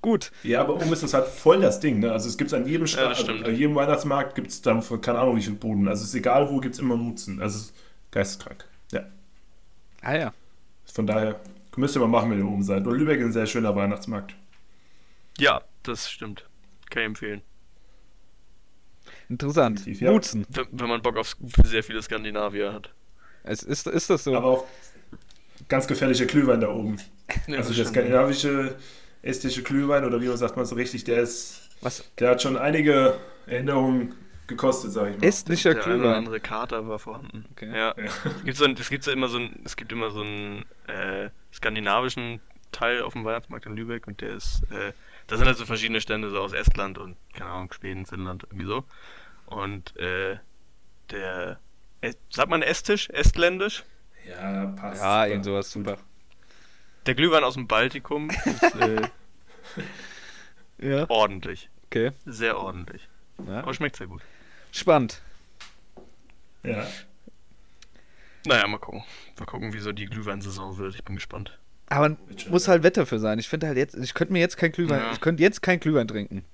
Gut. 0.00 0.30
Ja, 0.44 0.60
aber 0.60 0.74
oben 0.76 0.92
ist 0.92 1.02
das 1.02 1.12
halt 1.12 1.26
voll 1.26 1.60
das 1.60 1.80
Ding, 1.80 1.98
ne? 1.98 2.12
Also 2.12 2.28
es 2.28 2.38
gibt 2.38 2.54
an 2.54 2.66
jedem 2.66 2.82
Ja, 2.82 2.86
Sta 2.86 3.08
das 3.08 3.28
also 3.28 3.50
jedem 3.50 3.74
Weihnachtsmarkt 3.74 4.34
gibt 4.36 4.48
es 4.48 4.62
dann 4.62 4.80
von 4.82 5.00
keine 5.00 5.18
Ahnung 5.18 5.36
wie 5.36 5.42
viel 5.42 5.54
Boden. 5.54 5.88
Also 5.88 6.02
es 6.02 6.10
ist 6.10 6.14
egal 6.14 6.48
wo, 6.50 6.60
gibt 6.60 6.74
es 6.74 6.80
immer 6.80 6.96
Mutzen. 6.96 7.42
Also 7.42 7.58
es 7.58 7.64
ist 7.66 7.74
geisteskrank. 8.12 8.64
Ja. 8.92 9.06
Ah 10.02 10.16
ja. 10.16 10.32
Von 10.92 11.06
daher 11.06 11.40
müsst 11.76 11.96
ihr 11.96 12.00
mal 12.00 12.08
machen, 12.08 12.30
wenn 12.30 12.38
ihr 12.38 12.46
oben 12.46 12.62
seid. 12.62 12.86
Und 12.86 12.96
Lübeck 12.96 13.18
ist 13.18 13.26
ein 13.26 13.32
sehr 13.32 13.46
schöner 13.46 13.74
Weihnachtsmarkt. 13.74 14.34
Ja, 15.38 15.62
das 15.82 16.10
stimmt. 16.10 16.44
Kann 16.90 17.02
ich 17.02 17.06
empfehlen. 17.06 17.42
Interessant. 19.28 19.84
Ja. 19.86 20.12
Mutzen. 20.12 20.46
Wenn, 20.48 20.66
wenn 20.72 20.88
man 20.88 21.02
Bock 21.02 21.16
auf 21.16 21.36
sehr 21.64 21.82
viele 21.82 22.02
Skandinavier 22.02 22.72
hat. 22.72 22.92
Es 23.42 23.62
ist, 23.62 23.86
ist 23.86 24.10
das 24.10 24.24
so? 24.24 24.34
Aber 24.36 24.46
auch 24.46 24.64
ganz 25.68 25.86
gefährlicher 25.86 26.26
Glühwein 26.26 26.60
da 26.60 26.68
oben. 26.70 26.98
Ja, 27.46 27.58
also 27.58 27.58
das 27.58 27.66
der 27.68 27.72
stimmt. 27.74 27.88
skandinavische 27.88 28.76
estische 29.28 29.62
Glühwein 29.62 30.04
oder 30.04 30.20
wie 30.20 30.28
man 30.28 30.36
sagt 30.36 30.56
man 30.56 30.64
so 30.66 30.74
richtig, 30.74 31.04
der 31.04 31.20
ist, 31.20 31.68
Was? 31.82 32.10
der 32.18 32.30
hat 32.30 32.42
schon 32.42 32.56
einige 32.56 33.18
Erinnerungen 33.46 34.14
gekostet, 34.46 34.92
sag 34.92 35.10
ich 35.10 35.18
mal. 35.18 35.26
Estnischer 35.26 35.74
Der 35.74 35.82
Glühwein. 35.82 36.14
andere 36.14 36.40
Kater 36.40 36.88
war 36.88 36.98
vorhanden. 36.98 37.44
Okay. 37.52 37.70
Ja. 37.76 37.94
Es 37.98 38.44
gibt 38.44 38.56
so 38.56 38.64
ein, 38.64 38.72
es 38.78 38.88
gibt 38.88 39.04
so 39.04 39.10
immer 39.10 39.28
so 39.28 39.38
ein, 39.38 39.60
es 39.64 39.76
gibt 39.76 39.92
immer 39.92 40.10
so 40.10 40.22
einen 40.22 40.64
äh, 40.86 41.28
skandinavischen 41.52 42.40
Teil 42.72 43.02
auf 43.02 43.12
dem 43.12 43.24
Weihnachtsmarkt 43.24 43.66
in 43.66 43.76
Lübeck 43.76 44.06
und 44.06 44.20
der 44.20 44.30
ist, 44.30 44.62
äh, 44.70 44.92
da 45.26 45.36
sind 45.36 45.46
halt 45.46 45.58
so 45.58 45.66
verschiedene 45.66 46.00
Stände 46.00 46.30
so 46.30 46.38
aus 46.40 46.52
Estland 46.54 46.96
und 46.98 47.16
keine 47.34 47.50
Ahnung 47.50 47.72
Schweden, 47.72 48.06
Finnland 48.06 48.44
irgendwie 48.44 48.66
so. 48.66 48.84
Und 49.46 49.96
äh, 49.96 50.38
der, 51.10 51.58
äh, 52.00 52.12
sagt 52.30 52.50
man 52.50 52.62
estisch, 52.62 53.08
estländisch? 53.10 53.84
Ja, 54.28 54.66
passt. 54.66 55.02
Ja, 55.02 55.26
irgend 55.26 55.44
sowas 55.44 55.70
super. 55.70 55.96
Der 57.08 57.14
Glühwein 57.14 57.42
aus 57.42 57.54
dem 57.54 57.66
Baltikum 57.66 58.28
ist 58.44 58.62
äh, 58.76 59.08
Ja. 60.78 61.08
ordentlich, 61.08 61.70
Okay. 61.86 62.12
sehr 62.26 62.58
ordentlich. 62.58 63.08
Ja. 63.48 63.60
Aber 63.60 63.72
schmeckt 63.72 63.96
sehr 63.96 64.06
gut. 64.08 64.20
Spannend. 64.72 65.22
Ja. 66.62 66.86
Naja, 68.44 68.66
mal 68.66 68.76
gucken. 68.78 69.04
Mal 69.38 69.46
gucken, 69.46 69.72
wie 69.72 69.78
so 69.78 69.92
die 69.92 70.04
Glühweinsaison 70.04 70.76
wird. 70.76 70.94
Ich 70.96 71.02
bin 71.04 71.14
gespannt. 71.16 71.58
Aber 71.88 72.14
muss 72.50 72.68
halt 72.68 72.82
Wetter 72.82 73.06
für 73.06 73.18
sein. 73.18 73.38
Ich 73.38 73.48
finde 73.48 73.66
halt 73.68 73.78
jetzt, 73.78 73.94
ich 73.96 74.12
könnte 74.12 74.34
mir 74.34 74.40
jetzt 74.40 74.58
kein 74.58 74.72
Glühwein, 74.72 75.00
Ja. 75.00 75.12
ich 75.12 75.20
könnte 75.22 75.42
jetzt 75.42 75.62
kein 75.62 75.80
Glühwein 75.80 76.06
trinken. 76.08 76.44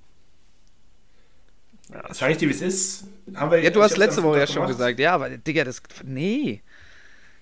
Ja, 1.93 2.15
Sag 2.15 2.31
ich 2.31 2.39
dir, 2.39 2.49
wie 2.49 2.53
es 2.53 2.63
ist? 2.63 3.09
Haben 3.35 3.51
wir 3.51 3.61
Ja, 3.61 3.71
du 3.71 3.83
hast 3.83 3.97
letzte 3.97 4.23
Woche 4.23 4.39
ja 4.39 4.47
schon 4.47 4.55
gemacht. 4.63 4.69
gesagt, 4.69 4.99
ja, 5.01 5.15
aber 5.17 5.31
Digga, 5.31 5.65
das, 5.65 5.83
nee. 6.05 6.63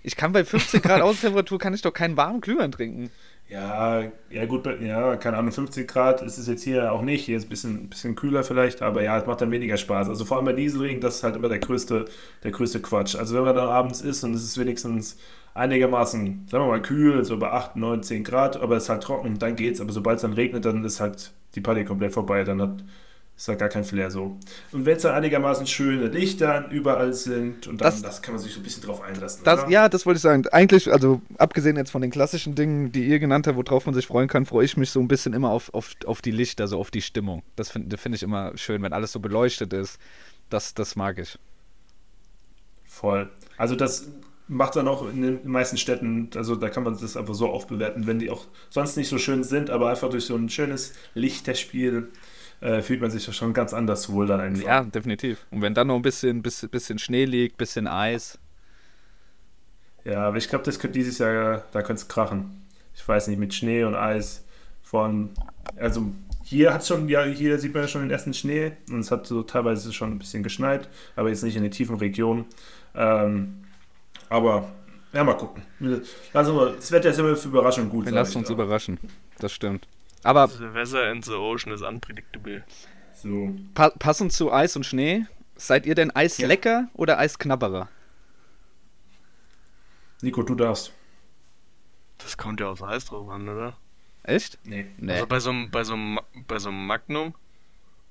Ich 0.02 0.16
kann 0.16 0.32
bei 0.32 0.44
15 0.44 0.82
Grad 0.82 1.00
Außentemperatur 1.02 1.58
kann 1.58 1.74
ich 1.74 1.82
doch 1.82 1.92
keinen 1.92 2.16
warmen 2.16 2.40
Glühwein 2.40 2.72
trinken. 2.72 3.10
Ja, 3.48 4.04
ja 4.30 4.46
gut, 4.46 4.66
ja, 4.80 5.16
keine 5.16 5.36
Ahnung, 5.36 5.52
50 5.52 5.86
Grad 5.86 6.22
ist 6.22 6.38
es 6.38 6.46
jetzt 6.46 6.62
hier 6.62 6.90
auch 6.90 7.02
nicht. 7.02 7.26
Hier 7.26 7.36
ist 7.36 7.44
ein 7.44 7.48
bisschen, 7.50 7.88
bisschen 7.90 8.14
kühler 8.14 8.44
vielleicht, 8.44 8.80
aber 8.80 9.02
ja, 9.02 9.18
es 9.18 9.26
macht 9.26 9.42
dann 9.42 9.50
weniger 9.50 9.76
Spaß. 9.76 10.08
Also 10.08 10.24
vor 10.24 10.38
allem 10.38 10.46
bei 10.46 10.54
Dieselregen, 10.54 11.02
das 11.02 11.16
ist 11.16 11.22
halt 11.22 11.36
immer 11.36 11.50
der 11.50 11.58
größte, 11.58 12.06
der 12.42 12.50
größte 12.50 12.80
Quatsch. 12.80 13.14
Also 13.14 13.34
wenn 13.36 13.44
man 13.44 13.54
dann 13.54 13.68
abends 13.68 14.00
ist 14.00 14.24
und 14.24 14.32
es 14.32 14.42
ist 14.42 14.58
wenigstens 14.58 15.18
einigermaßen, 15.52 16.46
sagen 16.50 16.64
wir 16.64 16.68
mal, 16.68 16.80
kühl, 16.80 17.24
so 17.26 17.38
bei 17.38 17.50
8, 17.50 17.76
9, 17.76 18.02
10 18.02 18.24
Grad, 18.24 18.56
aber 18.56 18.76
es 18.76 18.84
ist 18.84 18.88
halt 18.88 19.02
trocken, 19.02 19.38
dann 19.38 19.54
geht's. 19.54 19.82
Aber 19.82 19.92
sobald 19.92 20.16
es 20.16 20.22
dann 20.22 20.32
regnet, 20.32 20.64
dann 20.64 20.82
ist 20.84 21.00
halt 21.00 21.32
die 21.54 21.60
Party 21.60 21.84
komplett 21.84 22.14
vorbei. 22.14 22.44
Dann 22.44 22.62
hat 22.62 22.82
ist 23.42 23.48
halt 23.48 23.58
gar 23.58 23.68
kein 23.68 23.82
Flair 23.82 24.08
so. 24.08 24.38
Und 24.70 24.86
wenn 24.86 24.96
es 24.96 25.02
dann 25.02 25.16
einigermaßen 25.16 25.66
schöne 25.66 26.06
Lichter 26.06 26.68
überall 26.70 27.12
sind 27.12 27.66
und 27.66 27.80
dann, 27.80 27.90
Das- 27.90 28.00
das, 28.00 28.22
kann 28.22 28.34
man 28.34 28.40
sich 28.42 28.52
so 28.54 28.60
ein 28.60 28.62
bisschen 28.62 28.84
drauf 28.84 29.00
einlassen. 29.02 29.42
Das, 29.42 29.68
ja, 29.68 29.88
das 29.88 30.06
wollte 30.06 30.18
ich 30.18 30.22
sagen. 30.22 30.46
Eigentlich, 30.52 30.92
also 30.92 31.20
abgesehen 31.38 31.76
jetzt 31.76 31.90
von 31.90 32.02
den 32.02 32.12
klassischen 32.12 32.54
Dingen, 32.54 32.92
die 32.92 33.04
ihr 33.04 33.18
genannt 33.18 33.48
habt, 33.48 33.56
worauf 33.56 33.84
man 33.84 33.96
sich 33.96 34.06
freuen 34.06 34.28
kann, 34.28 34.46
freue 34.46 34.64
ich 34.64 34.76
mich 34.76 34.90
so 34.90 35.00
ein 35.00 35.08
bisschen 35.08 35.32
immer 35.32 35.50
auf, 35.50 35.74
auf, 35.74 35.96
auf 36.06 36.22
die 36.22 36.30
Lichter, 36.30 36.68
so 36.68 36.78
auf 36.78 36.92
die 36.92 37.02
Stimmung. 37.02 37.42
Das 37.56 37.68
finde 37.70 37.96
find 37.98 38.14
ich 38.14 38.22
immer 38.22 38.56
schön, 38.56 38.80
wenn 38.82 38.92
alles 38.92 39.10
so 39.10 39.18
beleuchtet 39.18 39.72
ist. 39.72 39.98
Das, 40.48 40.72
das 40.74 40.94
mag 40.94 41.18
ich. 41.18 41.36
Voll. 42.86 43.28
Also 43.56 43.74
das 43.74 44.08
macht 44.48 44.76
dann 44.76 44.86
auch 44.88 45.08
in 45.08 45.22
den 45.22 45.48
meisten 45.48 45.76
Städten, 45.78 46.28
also 46.34 46.56
da 46.56 46.68
kann 46.68 46.82
man 46.82 46.98
das 47.00 47.16
einfach 47.16 47.34
so 47.34 47.48
aufbewerten, 47.48 48.06
wenn 48.06 48.18
die 48.18 48.28
auch 48.30 48.46
sonst 48.70 48.96
nicht 48.96 49.08
so 49.08 49.18
schön 49.18 49.44
sind, 49.44 49.70
aber 49.70 49.88
einfach 49.88 50.10
durch 50.10 50.26
so 50.26 50.34
ein 50.36 50.48
schönes 50.48 50.92
Lichterspiel 51.14 52.08
äh, 52.62 52.80
fühlt 52.80 53.00
man 53.00 53.10
sich 53.10 53.26
ja 53.26 53.32
schon 53.32 53.52
ganz 53.52 53.74
anders 53.74 54.10
wohl 54.10 54.26
dann 54.26 54.40
einfach. 54.40 54.64
Ja, 54.64 54.84
definitiv. 54.84 55.44
Und 55.50 55.62
wenn 55.62 55.74
dann 55.74 55.88
noch 55.88 55.96
ein 55.96 56.02
bisschen, 56.02 56.42
bisschen, 56.42 56.70
bisschen 56.70 56.98
Schnee 56.98 57.24
liegt, 57.24 57.58
bisschen 57.58 57.88
Eis. 57.88 58.38
Ja, 60.04 60.28
aber 60.28 60.36
ich 60.36 60.48
glaube, 60.48 60.64
das 60.64 60.78
könnte 60.78 60.98
dieses 60.98 61.18
Jahr, 61.18 61.64
da 61.72 61.82
könnte 61.82 62.02
es 62.02 62.08
krachen. 62.08 62.62
Ich 62.94 63.06
weiß 63.06 63.28
nicht, 63.28 63.38
mit 63.38 63.52
Schnee 63.52 63.84
und 63.84 63.96
Eis 63.96 64.44
von, 64.82 65.30
also 65.76 66.12
hier 66.44 66.72
hat 66.72 66.86
schon, 66.86 67.08
ja, 67.08 67.24
hier 67.24 67.58
sieht 67.58 67.74
man 67.74 67.82
ja 67.82 67.88
schon 67.88 68.02
den 68.02 68.10
ersten 68.10 68.34
Schnee 68.34 68.72
und 68.90 69.00
es 69.00 69.10
hat 69.10 69.26
so 69.26 69.42
teilweise 69.42 69.92
schon 69.92 70.12
ein 70.12 70.18
bisschen 70.18 70.42
geschneit, 70.42 70.88
aber 71.16 71.30
jetzt 71.30 71.42
nicht 71.42 71.56
in 71.56 71.62
den 71.62 71.72
tiefen 71.72 71.96
Regionen. 71.96 72.44
Ähm, 72.94 73.64
aber, 74.28 74.70
ja, 75.12 75.24
mal 75.24 75.34
gucken. 75.34 75.62
Also, 76.32 76.70
das 76.70 76.92
Wetter 76.92 77.10
ist 77.10 77.18
immer 77.18 77.34
für 77.34 77.48
Überraschung 77.48 77.88
gut. 77.88 78.06
Ich 78.06 78.14
uns 78.14 78.48
da. 78.48 78.52
überraschen. 78.52 78.98
Das 79.38 79.52
stimmt. 79.52 79.86
Aber 80.24 80.48
The 80.48 80.72
weather 80.74 81.10
in 81.10 81.22
the 81.22 81.32
ocean 81.32 81.72
is 81.72 81.82
unpredictable. 81.82 82.62
So. 83.14 83.54
pa 83.74 83.90
passend 83.90 84.32
zu 84.32 84.52
Eis 84.52 84.74
und 84.76 84.84
Schnee, 84.86 85.26
seid 85.56 85.86
ihr 85.86 85.94
denn 85.94 86.10
Eislecker 86.14 86.88
oder 86.94 87.18
Eisknabberer? 87.18 87.88
Nico, 90.22 90.42
du 90.42 90.54
darfst. 90.54 90.92
Das 92.18 92.36
kommt 92.36 92.60
ja 92.60 92.68
aufs 92.68 92.82
Eis 92.82 93.04
drauf 93.06 93.28
an, 93.28 93.48
oder? 93.48 93.76
Echt? 94.22 94.58
Nee. 94.64 94.86
Nee. 94.98 95.14
Also 95.14 95.26
bei 95.26 95.40
so 95.40 95.50
einem 95.50 95.70
bei 95.70 95.82
so 95.84 95.94
einem 95.94 96.20
bei 96.46 96.58
so 96.60 96.68
einem 96.68 96.86
Magnum, 96.86 97.34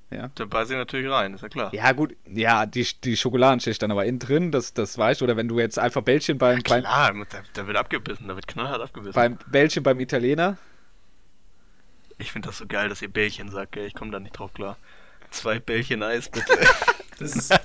Ja. 0.10 0.30
da 0.36 0.44
beiße 0.46 0.74
ich 0.74 0.78
natürlich 0.78 1.10
rein, 1.10 1.34
ist 1.34 1.42
ja 1.42 1.48
klar. 1.48 1.74
Ja, 1.74 1.94
gut, 1.94 2.16
ja, 2.28 2.66
die, 2.66 2.86
die 3.06 3.16
Schokoladenschicht 3.16 3.82
dann 3.82 3.92
aber 3.92 4.06
innen 4.06 4.20
drin, 4.20 4.52
das, 4.52 4.74
das 4.74 4.98
weißt 4.98 5.22
oder 5.22 5.38
wenn 5.38 5.48
du 5.48 5.58
jetzt 5.60 5.80
einfach 5.80 6.02
Bällchen 6.02 6.38
beim, 6.38 6.56
beim, 6.64 6.82
Klar, 6.84 7.14
da, 7.30 7.42
da 7.54 7.68
wird 7.68 7.78
abgebissen, 7.78 8.28
da 8.28 8.36
wird 8.36 8.48
knallhart 8.48 8.82
abgebissen. 8.82 9.14
beim 9.14 9.38
Bällchen 9.50 9.84
beim 9.84 10.02
Italiener. 10.02 10.58
Ich 12.22 12.32
finde 12.32 12.50
das 12.50 12.58
so 12.58 12.66
geil, 12.68 12.90
dass 12.90 13.02
ihr 13.02 13.10
Bällchen 13.10 13.50
sagt, 13.50 13.74
gell? 13.74 13.86
Ich 13.86 13.94
komme 13.94 14.12
da 14.12 14.20
nicht 14.20 14.38
drauf 14.38 14.54
klar. 14.54 14.78
Zwei 15.32 15.60
Bällchen 15.60 16.04
Eis, 16.04 16.30
bitte. 16.30 16.48
Das 17.20 17.36
ist, 17.36 17.52
ja, 17.52 17.60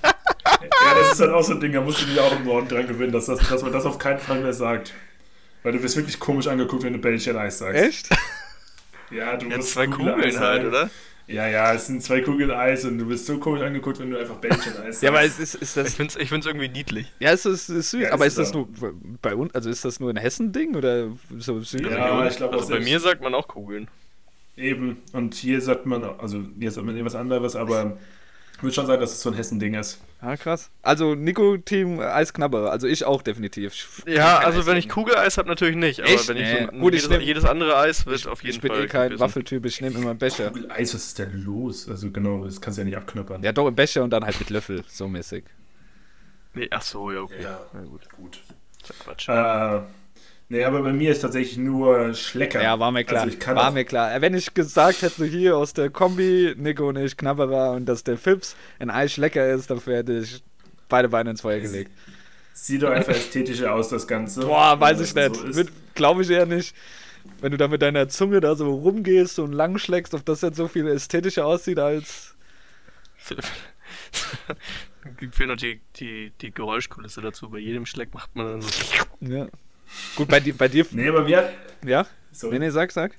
das 1.01 1.12
ist 1.14 1.21
halt 1.21 1.31
auch 1.31 1.42
so 1.42 1.55
ein 1.55 1.61
Ding, 1.61 1.73
da 1.73 1.81
musst 1.81 2.03
du 2.03 2.05
dich 2.05 2.21
auch 2.21 2.37
im 2.37 2.45
Norden 2.45 2.69
dran 2.69 2.87
gewöhnen, 2.87 3.11
dass, 3.11 3.25
das, 3.25 3.38
dass 3.49 3.62
man 3.62 3.73
das 3.73 3.87
auf 3.87 3.97
keinen 3.99 4.19
Fall 4.19 4.40
mehr 4.42 4.53
sagt. 4.53 4.92
Weil 5.62 5.73
du 5.73 5.83
wirst 5.83 5.97
wirklich 5.97 6.19
komisch 6.21 6.47
angeguckt, 6.47 6.83
wenn 6.83 6.92
du 6.92 6.99
Bällchen 6.99 7.38
Eis 7.38 7.59
sagst. 7.59 7.81
Echt? 7.83 8.11
Ja, 9.11 9.37
du 9.38 9.49
ja, 9.49 9.57
musst 9.57 9.71
zwei 9.71 9.87
Kugel 9.87 10.12
Kugeln 10.12 10.29
Eis 10.29 10.38
halt, 10.38 10.66
oder? 10.66 10.90
Ja, 11.27 11.49
ja, 11.49 11.73
es 11.73 11.87
sind 11.87 12.03
zwei 12.03 12.21
Kugeln 12.21 12.51
Eis 12.51 12.85
und 12.85 12.99
du 12.99 13.09
wirst 13.09 13.25
so 13.25 13.38
komisch 13.38 13.62
angeguckt, 13.62 13.99
wenn 13.99 14.11
du 14.11 14.19
einfach 14.19 14.37
Bällchen 14.37 14.73
Eis 14.77 15.01
sagst. 15.01 15.03
Ja, 15.03 15.09
aber 15.09 15.23
es 15.23 15.38
ist, 15.38 15.55
ist 15.55 15.77
Ich 15.77 15.83
das. 15.85 15.95
find's, 15.95 16.16
ich 16.16 16.29
find's 16.29 16.47
irgendwie 16.47 16.69
niedlich. 16.69 17.11
Ja, 17.19 17.33
es 17.33 17.47
ist, 17.47 17.71
ist 17.71 17.92
süß. 17.92 18.03
Ja, 18.03 18.12
aber 18.12 18.27
ist 18.27 18.35
ist 18.38 18.49
das 18.49 18.53
nur 18.53 18.69
bei 19.23 19.35
uns, 19.35 19.55
also 19.55 19.71
ist 19.71 19.85
das 19.87 20.01
nur 20.01 20.11
ein 20.11 20.16
Hessen-Ding 20.19 20.77
oder 20.77 21.09
so 21.38 21.61
süß? 21.61 21.81
Ja, 21.81 22.27
ich 22.29 22.37
glaube 22.37 22.57
auch 22.57 22.61
Also 22.61 22.75
bei 22.75 22.81
mir 22.81 23.01
sagt 23.01 23.23
man 23.23 23.35
auch 23.35 23.49
Kugeln. 23.49 23.88
Eben. 24.57 24.99
Und 25.12 25.35
hier 25.35 25.61
sagt 25.61 25.87
man, 25.87 26.03
also 26.05 26.42
hier 26.59 26.71
sagt 26.71 26.87
man 26.87 26.97
etwas 26.97 27.14
anderes, 27.14 27.55
aber 27.57 27.99
ich 28.57 28.62
würde 28.62 28.75
schon 28.75 28.87
sagen, 28.87 29.01
dass 29.01 29.12
es 29.12 29.21
so 29.21 29.29
ein 29.31 29.35
Hessen-Ding 29.37 29.75
ist. 29.75 30.01
Ah, 30.23 30.35
krass. 30.38 30.71
Also 30.81 31.14
Nico 31.14 31.59
Team 31.59 32.01
Eisknabberer, 32.01 32.71
also 32.71 32.87
ich 32.87 33.05
auch 33.05 33.21
definitiv. 33.21 34.03
Ja, 34.07 34.38
also 34.38 34.64
wenn 34.64 34.77
Eis 34.79 34.85
ich 34.85 34.88
Kugeleis 34.88 35.37
habe, 35.37 35.47
natürlich 35.51 35.77
nicht, 35.77 36.01
aber 36.01 36.09
Echt? 36.09 36.29
wenn 36.29 36.38
ich 36.38 36.42
Nee. 36.45 36.69
so, 36.73 36.79
Gut, 36.79 36.95
ich 36.95 37.03
jedes, 37.03 37.11
nehm- 37.19 37.21
jedes 37.21 37.45
andere 37.45 37.77
Eis 37.77 38.07
wird 38.07 38.27
auf 38.27 38.42
jeden 38.42 38.55
ich 38.55 38.61
bin 38.62 38.73
Fall 38.73 38.85
eh 38.85 38.87
kein. 38.87 39.21
Waffeltyp, 39.21 39.66
ich 39.66 39.83
nehme 39.83 39.99
immer 39.99 40.11
einen 40.11 40.19
Becher. 40.19 40.49
Kugel 40.51 40.71
Eis, 40.71 40.95
was 40.95 41.05
ist 41.05 41.19
denn 41.19 41.45
los? 41.45 41.87
Also 41.90 42.11
genau, 42.11 42.47
das 42.47 42.59
kannst 42.62 42.79
du 42.79 42.81
ja 42.81 42.87
nicht 42.87 42.97
abknöpern. 42.97 43.42
Ja, 43.42 43.53
doch, 43.53 43.69
im 43.69 43.75
Becher 43.75 44.03
und 44.05 44.09
dann 44.11 44.25
halt 44.25 44.38
mit 44.40 44.49
Löffel, 44.49 44.83
so 44.88 45.07
mäßig. 45.07 45.45
Nee, 46.55 46.69
ach 46.71 46.81
so, 46.81 47.12
ja, 47.12 47.21
okay. 47.21 47.42
Ja, 47.42 47.61
Na 47.75 47.83
gut, 47.83 48.09
gut. 48.11 48.40
das 48.81 48.88
ist 48.88 48.97
ja 48.99 49.05
Quatsch. 49.05 49.29
Äh, 49.29 49.87
nee, 50.49 50.65
aber 50.65 50.83
bei 50.83 50.93
mir 50.93 51.11
ist 51.13 51.21
tatsächlich 51.21 51.59
nur 51.59 52.15
Schlecker. 52.15 52.63
Ja, 52.63 52.79
war 52.79 52.91
mir 52.93 53.05
klar. 53.05 53.23
Also 53.23 53.35
ich 53.35 53.41
kann 53.41 53.57
war 53.57 53.65
das- 53.67 53.75
mir 53.75 53.85
klar. 53.85 54.21
Wenn 54.21 54.35
ich 54.35 54.55
gesagt 54.55 55.03
hätte, 55.03 55.25
hier 55.25 55.57
aus 55.57 55.73
der 55.73 55.91
Kombi, 55.91 56.55
Nico 56.57 56.89
und 56.89 56.97
ich, 56.97 57.17
Knabberer 57.17 57.73
und 57.73 57.87
dass 57.87 58.05
der 58.05 58.17
Fips 58.19 58.57
ein 58.79 58.91
Eis 58.91 59.17
lecker 59.17 59.49
ist, 59.53 59.71
dafür 59.71 59.97
hätte 59.99 60.19
ich 60.19 60.43
beide 60.89 61.09
Beine 61.09 61.31
ins 61.31 61.41
Feuer 61.41 61.61
gelegt. 61.61 61.91
Sieht 62.53 62.83
doch 62.83 62.91
einfach 62.91 63.13
ästhetischer 63.13 63.73
aus, 63.75 63.89
das 63.91 64.07
Ganze. 64.07 64.41
Boah, 64.41 64.81
weiß 64.81 65.01
ich 65.01 65.15
nicht. 65.15 65.35
so 65.55 65.63
Glaube 65.95 66.23
ich 66.23 66.31
eher 66.31 66.47
nicht. 66.47 66.75
wenn 67.41 67.51
du 67.51 67.59
da 67.59 67.69
mit 67.69 67.83
deiner 67.83 68.09
Zunge 68.09 68.41
da 68.41 68.55
so 68.55 68.73
rumgehst 68.73 69.39
und 69.41 69.53
lang 69.53 69.79
schlägst, 69.79 70.15
ob 70.15 70.25
das 70.25 70.41
jetzt 70.43 70.57
so 70.57 70.69
viel 70.69 70.87
ästhetischer 70.89 71.45
aussieht 71.45 71.79
als. 71.79 72.35
Fehlt 75.33 75.49
noch 75.49 75.57
die, 75.57 75.81
die, 75.97 76.33
die 76.41 76.51
Geräuschkulisse 76.51 77.21
dazu. 77.21 77.51
Bei 77.51 77.59
jedem 77.59 77.87
Schleck 77.87 78.13
macht 78.15 78.35
man 78.35 78.47
dann 78.47 78.63
so. 78.63 78.71
Ja. 79.21 79.47
Gut, 80.14 80.29
bei, 80.29 80.40
dir- 80.40 80.55
bei 80.57 80.68
dir. 80.68 80.87
Nee, 80.90 81.11
bei 81.11 81.22
mir, 81.22 81.51
Ja? 81.85 82.07
Sorry. 82.33 82.59
Nee, 82.59 82.66
nee, 82.66 82.70
sag, 82.70 82.90
sag. 82.92 83.12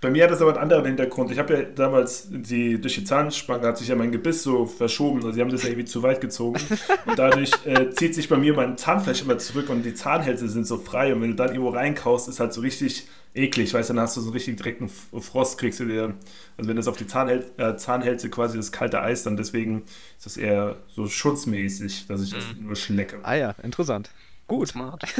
bei 0.00 0.10
mir 0.10 0.24
hat 0.24 0.30
das 0.30 0.40
aber 0.40 0.52
einen 0.52 0.62
anderen 0.62 0.84
Hintergrund. 0.86 1.30
Ich 1.30 1.38
habe 1.38 1.54
ja 1.54 1.62
damals, 1.62 2.26
die, 2.30 2.80
durch 2.80 2.94
die 2.94 3.04
Zahnspange 3.04 3.66
hat 3.66 3.78
sich 3.78 3.88
ja 3.88 3.94
mein 3.94 4.10
Gebiss 4.10 4.42
so 4.42 4.64
verschoben. 4.66 5.18
Also 5.18 5.32
sie 5.32 5.40
haben 5.40 5.50
das 5.50 5.62
ja 5.62 5.68
irgendwie 5.68 5.84
zu 5.86 6.02
weit 6.02 6.20
gezogen. 6.20 6.58
Und 7.06 7.18
dadurch 7.18 7.50
äh, 7.66 7.90
zieht 7.90 8.14
sich 8.14 8.28
bei 8.28 8.36
mir 8.36 8.54
mein 8.54 8.76
Zahnfleisch 8.78 9.22
immer 9.22 9.38
zurück 9.38 9.68
und 9.68 9.82
die 9.84 9.94
Zahnhälse 9.94 10.48
sind 10.48 10.66
so 10.66 10.78
frei. 10.78 11.12
Und 11.14 11.20
wenn 11.22 11.30
du 11.30 11.36
dann 11.36 11.48
irgendwo 11.50 11.68
reinkaust, 11.70 12.28
ist 12.28 12.40
halt 12.40 12.52
so 12.52 12.60
richtig 12.62 13.06
eklig. 13.34 13.72
Weißt 13.74 13.90
du, 13.90 13.94
dann 13.94 14.02
hast 14.02 14.16
du 14.16 14.20
so 14.22 14.28
einen 14.28 14.32
richtig 14.34 14.56
direkten 14.56 14.88
Frost, 14.88 15.58
kriegst 15.58 15.78
du 15.80 15.84
dir. 15.84 16.14
Also 16.56 16.68
wenn 16.68 16.76
das 16.76 16.88
auf 16.88 16.96
die 16.96 17.06
Zahnhäl 17.06 17.44
äh, 17.58 17.76
Zahnhälse 17.76 18.30
quasi 18.30 18.56
das 18.56 18.72
kalte 18.72 19.00
Eis, 19.02 19.22
dann 19.22 19.36
deswegen 19.36 19.82
ist 20.16 20.26
das 20.26 20.36
eher 20.36 20.76
so 20.88 21.06
schutzmäßig, 21.06 22.06
dass 22.08 22.22
ich 22.22 22.30
das 22.32 22.44
nur 22.58 22.74
schlecke. 22.74 23.18
Ah 23.22 23.34
ja, 23.34 23.54
interessant. 23.62 24.10
Gut. 24.50 24.68
Smart. 24.68 25.02